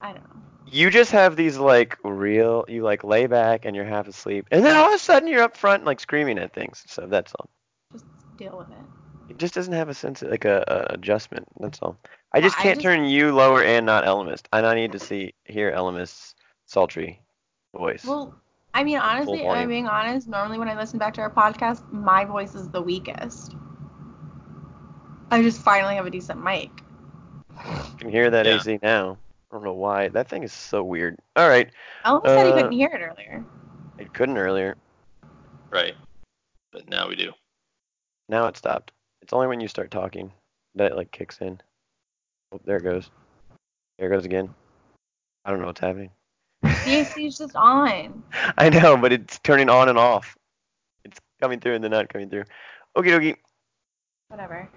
I 0.00 0.12
don't 0.12 0.24
know. 0.24 0.42
You 0.66 0.90
just 0.90 1.12
have 1.12 1.36
these 1.36 1.56
like 1.58 1.98
real. 2.02 2.64
You 2.66 2.82
like 2.82 3.04
lay 3.04 3.26
back 3.26 3.64
and 3.66 3.76
you're 3.76 3.84
half 3.84 4.08
asleep, 4.08 4.46
and 4.50 4.64
then 4.64 4.76
all 4.76 4.88
of 4.88 4.94
a 4.94 4.98
sudden 4.98 5.28
you're 5.28 5.42
up 5.42 5.56
front 5.56 5.84
like 5.84 6.00
screaming 6.00 6.38
at 6.38 6.52
things. 6.54 6.82
So 6.88 7.06
that's 7.06 7.32
all. 7.34 7.48
Just 7.92 8.06
deal 8.36 8.58
with 8.58 8.70
it. 8.70 9.03
It 9.28 9.38
just 9.38 9.54
doesn't 9.54 9.72
have 9.72 9.88
a 9.88 9.94
sense 9.94 10.22
of 10.22 10.30
like 10.30 10.44
a, 10.44 10.64
a 10.68 10.94
adjustment. 10.94 11.46
That's 11.60 11.78
all. 11.80 11.96
I 12.32 12.40
just 12.40 12.58
I 12.58 12.62
can't 12.62 12.76
just- 12.76 12.82
turn 12.84 13.04
you 13.04 13.32
lower 13.34 13.62
and 13.62 13.86
not 13.86 14.04
Ellimist. 14.04 14.46
And 14.52 14.66
I 14.66 14.74
need 14.74 14.92
to 14.92 14.98
see 14.98 15.34
hear 15.44 15.72
Ellimist's 15.72 16.34
sultry 16.66 17.20
voice. 17.74 18.04
Well, 18.04 18.34
I 18.74 18.82
mean, 18.84 18.98
honestly, 18.98 19.46
I'm 19.46 19.68
being 19.68 19.86
honest, 19.86 20.26
normally 20.28 20.58
when 20.58 20.68
I 20.68 20.76
listen 20.76 20.98
back 20.98 21.14
to 21.14 21.20
our 21.20 21.30
podcast, 21.30 21.90
my 21.92 22.24
voice 22.24 22.54
is 22.54 22.68
the 22.68 22.82
weakest. 22.82 23.54
I 25.30 25.42
just 25.42 25.60
finally 25.62 25.94
have 25.94 26.06
a 26.06 26.10
decent 26.10 26.42
mic. 26.42 26.70
You 27.64 27.96
can 27.98 28.10
hear 28.10 28.30
that 28.30 28.46
Yeah. 28.46 28.56
AC 28.56 28.78
now. 28.82 29.16
I 29.50 29.56
don't 29.56 29.64
know 29.64 29.72
why. 29.74 30.08
That 30.08 30.28
thing 30.28 30.42
is 30.42 30.52
so 30.52 30.82
weird. 30.82 31.18
All 31.36 31.48
right. 31.48 31.70
Ellen 32.04 32.22
said 32.24 32.46
he 32.46 32.52
Uh, 32.52 32.56
couldn't 32.56 32.72
hear 32.72 32.88
it 32.88 33.00
earlier. 33.00 33.44
It 33.98 34.12
couldn't 34.12 34.36
earlier. 34.38 34.76
Right. 35.70 35.94
But 36.72 36.88
now 36.88 37.08
we 37.08 37.14
do. 37.14 37.32
Now 38.28 38.46
it 38.46 38.56
stopped. 38.56 38.90
It's 39.24 39.32
only 39.32 39.46
when 39.46 39.58
you 39.58 39.68
start 39.68 39.90
talking 39.90 40.30
that 40.74 40.92
it 40.92 40.96
like 40.98 41.10
kicks 41.10 41.38
in. 41.40 41.58
Oh, 42.52 42.60
there 42.66 42.76
it 42.76 42.82
goes. 42.82 43.10
There 43.98 44.12
it 44.12 44.14
goes 44.14 44.26
again. 44.26 44.54
I 45.46 45.50
don't 45.50 45.60
know 45.60 45.66
what's 45.66 45.80
happening. 45.80 46.10
The 46.62 47.06
is 47.16 47.38
just 47.38 47.56
on. 47.56 48.22
I 48.58 48.68
know, 48.68 48.98
but 48.98 49.14
it's 49.14 49.38
turning 49.38 49.70
on 49.70 49.88
and 49.88 49.96
off. 49.96 50.36
It's 51.06 51.18
coming 51.40 51.58
through 51.58 51.74
and 51.74 51.82
then 51.82 51.92
not 51.92 52.10
coming 52.10 52.28
through. 52.28 52.44
Okie 52.98 53.06
dokie. 53.06 53.36
Whatever. 54.28 54.68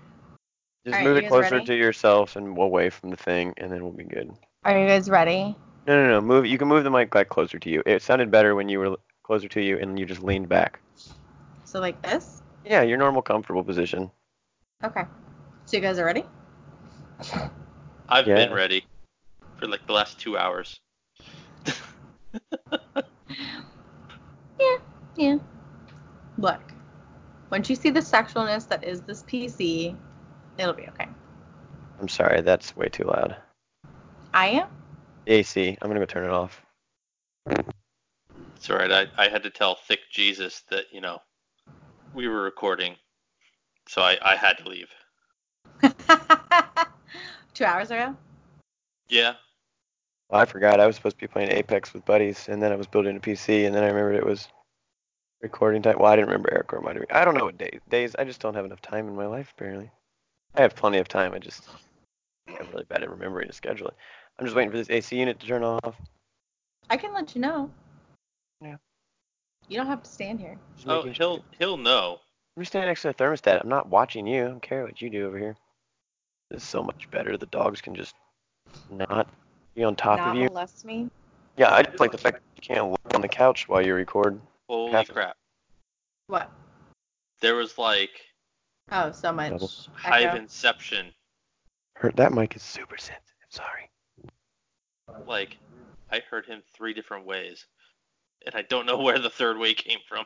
Just 0.85 0.95
Alright, 0.95 1.05
move 1.05 1.17
it 1.17 1.27
closer 1.27 1.55
ready? 1.55 1.65
to 1.65 1.75
yourself 1.75 2.37
and 2.37 2.57
away 2.57 2.89
from 2.89 3.09
the 3.09 3.17
thing, 3.17 3.53
and 3.57 3.69
then 3.69 3.83
we'll 3.83 3.91
be 3.91 4.05
good. 4.05 4.31
Are 4.63 4.79
you 4.79 4.87
guys 4.87 5.09
ready? 5.09 5.57
No, 5.87 6.01
no, 6.01 6.07
no. 6.09 6.21
Move. 6.21 6.45
You 6.45 6.57
can 6.57 6.69
move 6.69 6.85
the 6.85 6.89
mic 6.89 7.11
back 7.11 7.27
closer 7.27 7.59
to 7.59 7.69
you. 7.69 7.83
It 7.85 8.01
sounded 8.01 8.31
better 8.31 8.55
when 8.55 8.69
you 8.69 8.79
were 8.79 8.95
closer 9.23 9.49
to 9.49 9.61
you 9.61 9.77
and 9.77 9.99
you 9.99 10.05
just 10.05 10.23
leaned 10.23 10.47
back. 10.47 10.79
So 11.65 11.81
like 11.81 12.01
this? 12.01 12.43
Yeah, 12.63 12.83
your 12.83 12.97
normal 12.97 13.21
comfortable 13.21 13.65
position. 13.65 14.09
Okay. 14.83 15.03
So 15.65 15.77
you 15.77 15.81
guys 15.81 15.97
are 15.97 16.05
ready? 16.05 16.23
I've 18.09 18.27
Yeah. 18.27 18.35
been 18.35 18.53
ready 18.53 18.85
for 19.57 19.67
like 19.67 19.85
the 19.87 19.93
last 19.93 20.19
two 20.19 20.37
hours. 20.37 20.79
Yeah. 24.59 24.77
Yeah. 25.15 25.37
Look. 26.39 26.61
Once 27.51 27.69
you 27.69 27.75
see 27.75 27.91
the 27.91 27.99
sexualness 27.99 28.67
that 28.69 28.83
is 28.83 29.01
this 29.01 29.23
PC, 29.23 29.95
it'll 30.57 30.73
be 30.73 30.87
okay. 30.87 31.07
I'm 31.99 32.07
sorry, 32.07 32.41
that's 32.41 32.75
way 32.75 32.89
too 32.89 33.03
loud. 33.03 33.35
I 34.33 34.47
am? 34.47 34.67
AC. 35.27 35.77
I'm 35.81 35.89
gonna 35.89 35.99
go 35.99 36.05
turn 36.05 36.25
it 36.25 36.31
off. 36.31 36.61
It's 38.55 38.69
alright. 38.69 38.91
I, 38.91 39.07
I 39.17 39.29
had 39.29 39.43
to 39.43 39.49
tell 39.49 39.75
Thick 39.75 39.99
Jesus 40.11 40.63
that, 40.69 40.85
you 40.91 41.01
know, 41.01 41.21
we 42.13 42.27
were 42.27 42.41
recording. 42.41 42.95
So 43.87 44.01
I, 44.01 44.17
I 44.21 44.35
had 44.35 44.57
to 44.59 44.69
leave. 44.69 44.89
Two 47.53 47.65
hours 47.65 47.89
ago? 47.91 48.15
Yeah. 49.09 49.33
Well, 50.29 50.41
I 50.41 50.45
forgot. 50.45 50.79
I 50.79 50.87
was 50.87 50.95
supposed 50.95 51.17
to 51.17 51.21
be 51.21 51.27
playing 51.27 51.51
Apex 51.51 51.93
with 51.93 52.05
buddies, 52.05 52.49
and 52.49 52.61
then 52.61 52.71
I 52.71 52.75
was 52.75 52.87
building 52.87 53.15
a 53.15 53.19
PC, 53.19 53.65
and 53.65 53.73
then 53.73 53.83
I 53.83 53.87
remembered 53.87 54.15
it 54.15 54.25
was 54.25 54.47
recording 55.41 55.81
time. 55.81 55.97
Well, 55.99 56.11
I 56.11 56.15
didn't 56.15 56.27
remember 56.27 56.51
Eric 56.51 56.71
reminded 56.73 57.01
me. 57.01 57.07
I 57.11 57.23
don't 57.23 57.35
know 57.35 57.45
what 57.45 57.57
days. 57.57 57.79
Days. 57.89 58.15
I 58.19 58.25
just 58.25 58.41
don't 58.41 58.55
have 58.55 58.65
enough 58.65 58.81
time 58.81 59.07
in 59.07 59.15
my 59.15 59.25
life, 59.25 59.53
apparently. 59.55 59.89
I 60.55 60.61
have 60.61 60.75
plenty 60.75 60.97
of 60.97 61.07
time. 61.07 61.33
I 61.33 61.39
just 61.39 61.69
I'm 62.47 62.67
really 62.71 62.85
bad 62.85 63.03
at 63.03 63.09
remembering 63.09 63.47
to 63.47 63.53
schedule 63.53 63.87
it. 63.87 63.93
I'm 64.39 64.45
just 64.45 64.55
waiting 64.55 64.71
for 64.71 64.77
this 64.77 64.89
AC 64.89 65.15
unit 65.15 65.39
to 65.39 65.47
turn 65.47 65.63
off. 65.63 65.95
I 66.89 66.97
can 66.97 67.13
let 67.13 67.35
you 67.35 67.41
know. 67.41 67.69
Yeah. 68.61 68.77
You 69.67 69.77
don't 69.77 69.87
have 69.87 70.03
to 70.03 70.09
stand 70.09 70.39
here. 70.39 70.57
Just 70.75 70.87
Oh, 70.87 71.03
he'll 71.03 71.43
he'll 71.57 71.77
know. 71.77 72.19
I'm 72.57 72.63
just 72.63 72.71
standing 72.71 72.89
next 72.89 73.03
to 73.03 73.09
the 73.09 73.13
thermostat. 73.13 73.61
I'm 73.61 73.69
not 73.69 73.87
watching 73.87 74.25
you. 74.25 74.45
I 74.45 74.47
don't 74.47 74.61
care 74.63 74.83
what 74.83 74.99
you 74.99 75.11
do 75.11 75.27
over 75.27 75.37
here. 75.37 75.55
This 76.49 76.63
is 76.63 76.67
so 76.67 76.81
much 76.81 77.07
better. 77.11 77.37
The 77.37 77.45
dogs 77.45 77.81
can 77.81 77.93
just 77.93 78.15
not 78.89 79.29
be 79.75 79.83
on 79.83 79.95
top 79.95 80.17
Not 80.17 80.29
of 80.35 80.41
you. 80.41 80.47
molest 80.49 80.83
me. 80.83 81.07
Yeah, 81.57 81.71
I 81.71 81.83
just 81.83 81.99
like 81.99 82.11
the 82.11 82.17
fact 82.17 82.37
that 82.37 82.41
you 82.55 82.61
can't 82.75 82.89
look 82.89 83.13
on 83.13 83.21
the 83.21 83.27
couch 83.27 83.67
while 83.69 83.85
you 83.85 83.93
record. 83.93 84.41
Holy 84.67 84.91
Half- 84.91 85.09
crap. 85.09 85.37
What? 86.25 86.49
There 87.41 87.53
was 87.55 87.77
like 87.77 88.09
Oh, 88.91 89.11
so 89.11 89.31
much. 89.31 89.51
Double. 89.51 89.69
hive 89.93 90.23
echo. 90.29 90.37
inception. 90.37 91.13
Her, 91.95 92.11
that 92.15 92.31
mic 92.33 92.55
is 92.55 92.63
super 92.63 92.97
sensitive. 92.97 93.21
Sorry. 93.49 93.89
Like 95.27 95.57
I 96.11 96.21
heard 96.27 96.47
him 96.47 96.63
three 96.75 96.93
different 96.95 97.25
ways. 97.27 97.67
And 98.47 98.55
I 98.55 98.63
don't 98.63 98.87
know 98.87 98.97
where 99.03 99.19
the 99.19 99.29
third 99.29 99.59
way 99.59 99.75
came 99.75 99.99
from. 100.09 100.25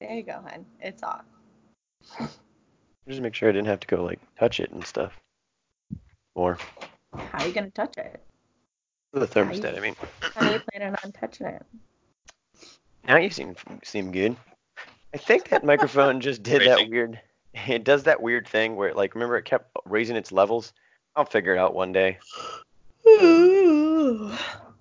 There 0.00 0.12
you 0.12 0.22
go, 0.22 0.42
hun. 0.46 0.66
It's 0.80 1.02
off. 1.02 1.24
Just 3.08 3.20
make 3.20 3.34
sure 3.34 3.48
I 3.48 3.52
didn't 3.52 3.68
have 3.68 3.80
to 3.80 3.86
go 3.86 4.02
like 4.02 4.20
touch 4.38 4.60
it 4.60 4.70
and 4.70 4.84
stuff. 4.84 5.12
Or 6.34 6.58
How 7.14 7.42
are 7.42 7.46
you 7.46 7.54
gonna 7.54 7.70
touch 7.70 7.96
it? 7.98 8.20
the 9.12 9.26
thermostat. 9.26 9.76
I 9.76 9.80
mean, 9.80 9.96
How 10.34 10.46
are 10.48 10.52
you 10.52 10.60
planning 10.70 10.94
on 11.02 11.12
touching 11.12 11.46
it? 11.46 11.64
now 13.06 13.16
you 13.16 13.30
seem 13.30 13.54
seem 13.82 14.12
good. 14.12 14.36
I 15.14 15.18
think 15.18 15.48
that 15.48 15.64
microphone 15.64 16.20
just 16.20 16.42
did 16.42 16.66
that 16.66 16.88
weird. 16.88 17.20
It 17.54 17.84
does 17.84 18.02
that 18.02 18.20
weird 18.20 18.46
thing 18.46 18.76
where, 18.76 18.92
like, 18.92 19.14
remember 19.14 19.38
it 19.38 19.46
kept 19.46 19.74
raising 19.86 20.14
its 20.16 20.30
levels. 20.30 20.74
I'll 21.14 21.24
figure 21.24 21.54
it 21.54 21.58
out 21.58 21.74
one 21.74 21.90
day. 21.90 22.18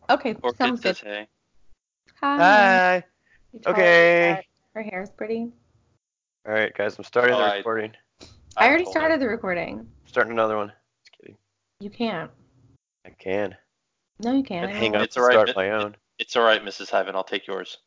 okay, 0.09 0.35
Orchid 0.41 0.57
sounds 0.57 0.81
good. 0.81 0.99
Hi. 2.19 2.37
Hi. 2.37 3.03
You 3.53 3.59
tell 3.61 3.73
Okay. 3.73 4.43
That 4.75 4.83
Her 4.83 4.89
hair 4.89 5.01
is 5.01 5.09
pretty. 5.09 5.51
All 6.47 6.53
right, 6.53 6.73
guys, 6.75 6.97
I'm 6.97 7.03
starting 7.03 7.33
Oh, 7.33 7.39
the 7.39 7.43
I- 7.45 7.57
recording. 7.57 7.93
I 8.57 8.67
already 8.67 8.83
told 8.83 8.95
her. 8.95 8.99
started 9.01 9.19
the 9.21 9.27
recording. 9.27 9.89
starting 10.05 10.31
another 10.33 10.55
one. 10.57 10.71
Just 11.05 11.17
kidding. 11.19 11.37
You 11.79 11.89
can't. 11.89 12.31
I 13.05 13.09
can. 13.11 13.55
No, 14.19 14.33
you 14.33 14.43
can't. 14.43 14.69
I'd 14.69 14.75
hang 14.75 14.91
know. 14.93 14.99
up 14.99 15.05
It's 15.05 15.17
all 15.17 15.23
right, 15.23 15.33
start 15.33 15.47
but- 15.47 15.55
my 15.55 15.71
own. 15.71 15.95
It's 16.19 16.37
alright, 16.37 16.63
Mrs. 16.63 16.89
Hyven, 16.89 17.15
I'll 17.15 17.25
take 17.25 17.45
yours. 17.47 17.77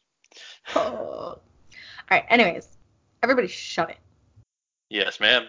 Oh. 0.75 0.81
All 2.11 2.17
right. 2.17 2.25
Anyways, 2.29 2.77
everybody, 3.23 3.49
shut 3.49 3.89
it. 3.91 3.97
Yes, 4.91 5.19
ma'am. 5.21 5.47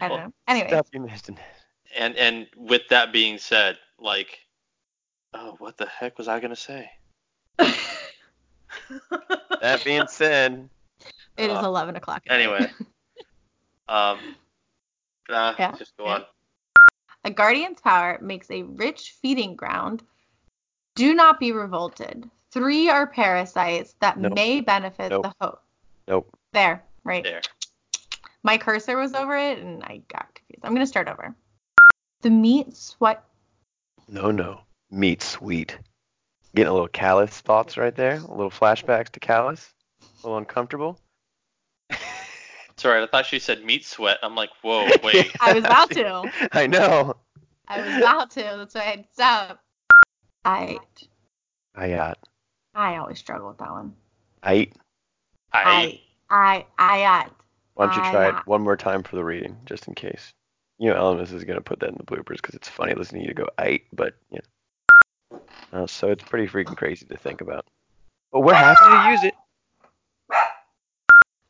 I 0.00 0.08
don't 0.08 0.10
Well, 0.10 0.18
know. 0.28 0.32
Anyways, 0.48 0.70
Stop 0.70 0.86
you 0.92 1.00
missed. 1.00 1.30
And 1.96 2.16
and 2.16 2.46
with 2.56 2.82
that 2.90 3.12
being 3.12 3.38
said, 3.38 3.78
like 3.98 4.38
oh 5.32 5.54
what 5.58 5.76
the 5.78 5.86
heck 5.86 6.18
was 6.18 6.28
I 6.28 6.40
gonna 6.40 6.56
say? 6.56 6.90
That 9.60 9.82
being 9.84 10.06
said, 10.08 10.68
it 11.36 11.50
is 11.50 11.56
uh, 11.58 11.62
11 11.64 11.96
o'clock. 11.96 12.22
Anyway. 12.28 12.70
Um 13.88 14.18
nah, 15.28 15.54
Yeah, 15.58 15.72
just 15.76 15.94
go 15.98 16.06
yeah. 16.06 16.14
on. 16.14 16.24
A 17.24 17.30
guardian's 17.30 17.80
power 17.80 18.18
makes 18.22 18.50
a 18.50 18.62
rich 18.62 19.14
feeding 19.20 19.56
ground. 19.56 20.02
Do 20.94 21.12
not 21.14 21.38
be 21.38 21.52
revolted. 21.52 22.30
Three 22.50 22.88
are 22.88 23.06
parasites 23.06 23.94
that 24.00 24.18
Nope. 24.18 24.34
may 24.34 24.60
benefit 24.62 25.10
Nope. 25.10 25.22
the 25.24 25.34
host. 25.40 25.58
nope. 26.08 26.28
There, 26.52 26.82
right. 27.04 27.22
There. 27.24 27.42
My 28.42 28.56
cursor 28.58 28.96
was 28.96 29.12
over 29.14 29.36
it 29.36 29.58
and 29.58 29.82
I 29.84 30.00
got 30.08 30.34
confused. 30.34 30.64
I'm 30.64 30.72
going 30.72 30.80
to 30.82 30.86
start 30.86 31.08
over. 31.08 31.34
The 32.22 32.30
meat 32.30 32.74
sweat. 32.76 33.22
No, 34.08 34.30
no. 34.30 34.60
Meat 34.90 35.22
sweet. 35.22 35.78
Getting 36.54 36.70
a 36.70 36.72
little 36.72 36.88
Calus 36.88 37.40
thoughts 37.40 37.76
right 37.76 37.94
there. 37.94 38.16
A 38.16 38.34
little 38.34 38.50
flashbacks 38.50 39.08
to 39.10 39.20
Calus. 39.20 39.72
A 40.00 40.26
little 40.26 40.38
uncomfortable. 40.38 40.98
It's 42.74 42.84
alright, 42.84 43.04
I 43.04 43.06
thought 43.06 43.26
she 43.26 43.38
said 43.38 43.64
meat 43.64 43.84
sweat. 43.84 44.18
I'm 44.20 44.34
like, 44.34 44.50
whoa, 44.62 44.90
wait. 45.04 45.30
I 45.40 45.52
was 45.52 45.64
about 45.64 45.92
to. 45.92 46.28
I 46.52 46.66
know. 46.66 47.14
I 47.68 47.80
was 47.80 47.96
about 47.98 48.32
to. 48.32 48.42
That's 48.42 48.74
why 48.74 48.80
I 48.80 48.84
had 48.84 49.04
to 49.04 49.08
stop. 49.12 49.60
I 50.44 50.80
I 51.76 51.90
got. 51.90 52.18
I 52.74 52.96
always 52.96 53.20
struggle 53.20 53.46
with 53.48 53.58
that 53.58 53.70
one. 53.70 53.94
I 54.42 54.54
eat. 54.56 54.72
I 55.52 56.00
I 56.28 56.66
I 56.78 57.04
I 57.04 57.28
Why 57.74 57.86
don't 57.86 57.96
you 57.96 58.10
try 58.10 58.28
it 58.30 58.46
one 58.46 58.62
more 58.62 58.76
time 58.76 59.04
for 59.04 59.14
the 59.14 59.24
reading, 59.24 59.56
just 59.66 59.86
in 59.86 59.94
case? 59.94 60.34
You 60.78 60.90
know, 60.90 60.96
Ellimist 60.96 61.32
is 61.32 61.44
gonna 61.44 61.60
put 61.60 61.78
that 61.78 61.90
in 61.90 61.96
the 61.96 62.02
bloopers 62.02 62.36
because 62.42 62.56
it's 62.56 62.68
funny 62.68 62.94
listening 62.94 63.22
to 63.22 63.28
you 63.28 63.34
go 63.34 63.48
"I," 63.56 63.82
but 63.92 64.14
you 64.30 64.38
know. 64.38 64.53
Uh, 65.74 65.88
so 65.88 66.08
it's 66.08 66.22
pretty 66.22 66.46
freaking 66.46 66.76
crazy 66.76 67.04
to 67.04 67.16
think 67.16 67.40
about. 67.40 67.66
But 68.32 68.40
we're 68.40 68.54
happy 68.54 68.84
to 68.84 69.10
use 69.10 69.24
it. 69.24 69.34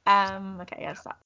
Um. 0.06 0.58
Okay. 0.62 0.80
Gotta 0.80 0.98
stop. 0.98 1.24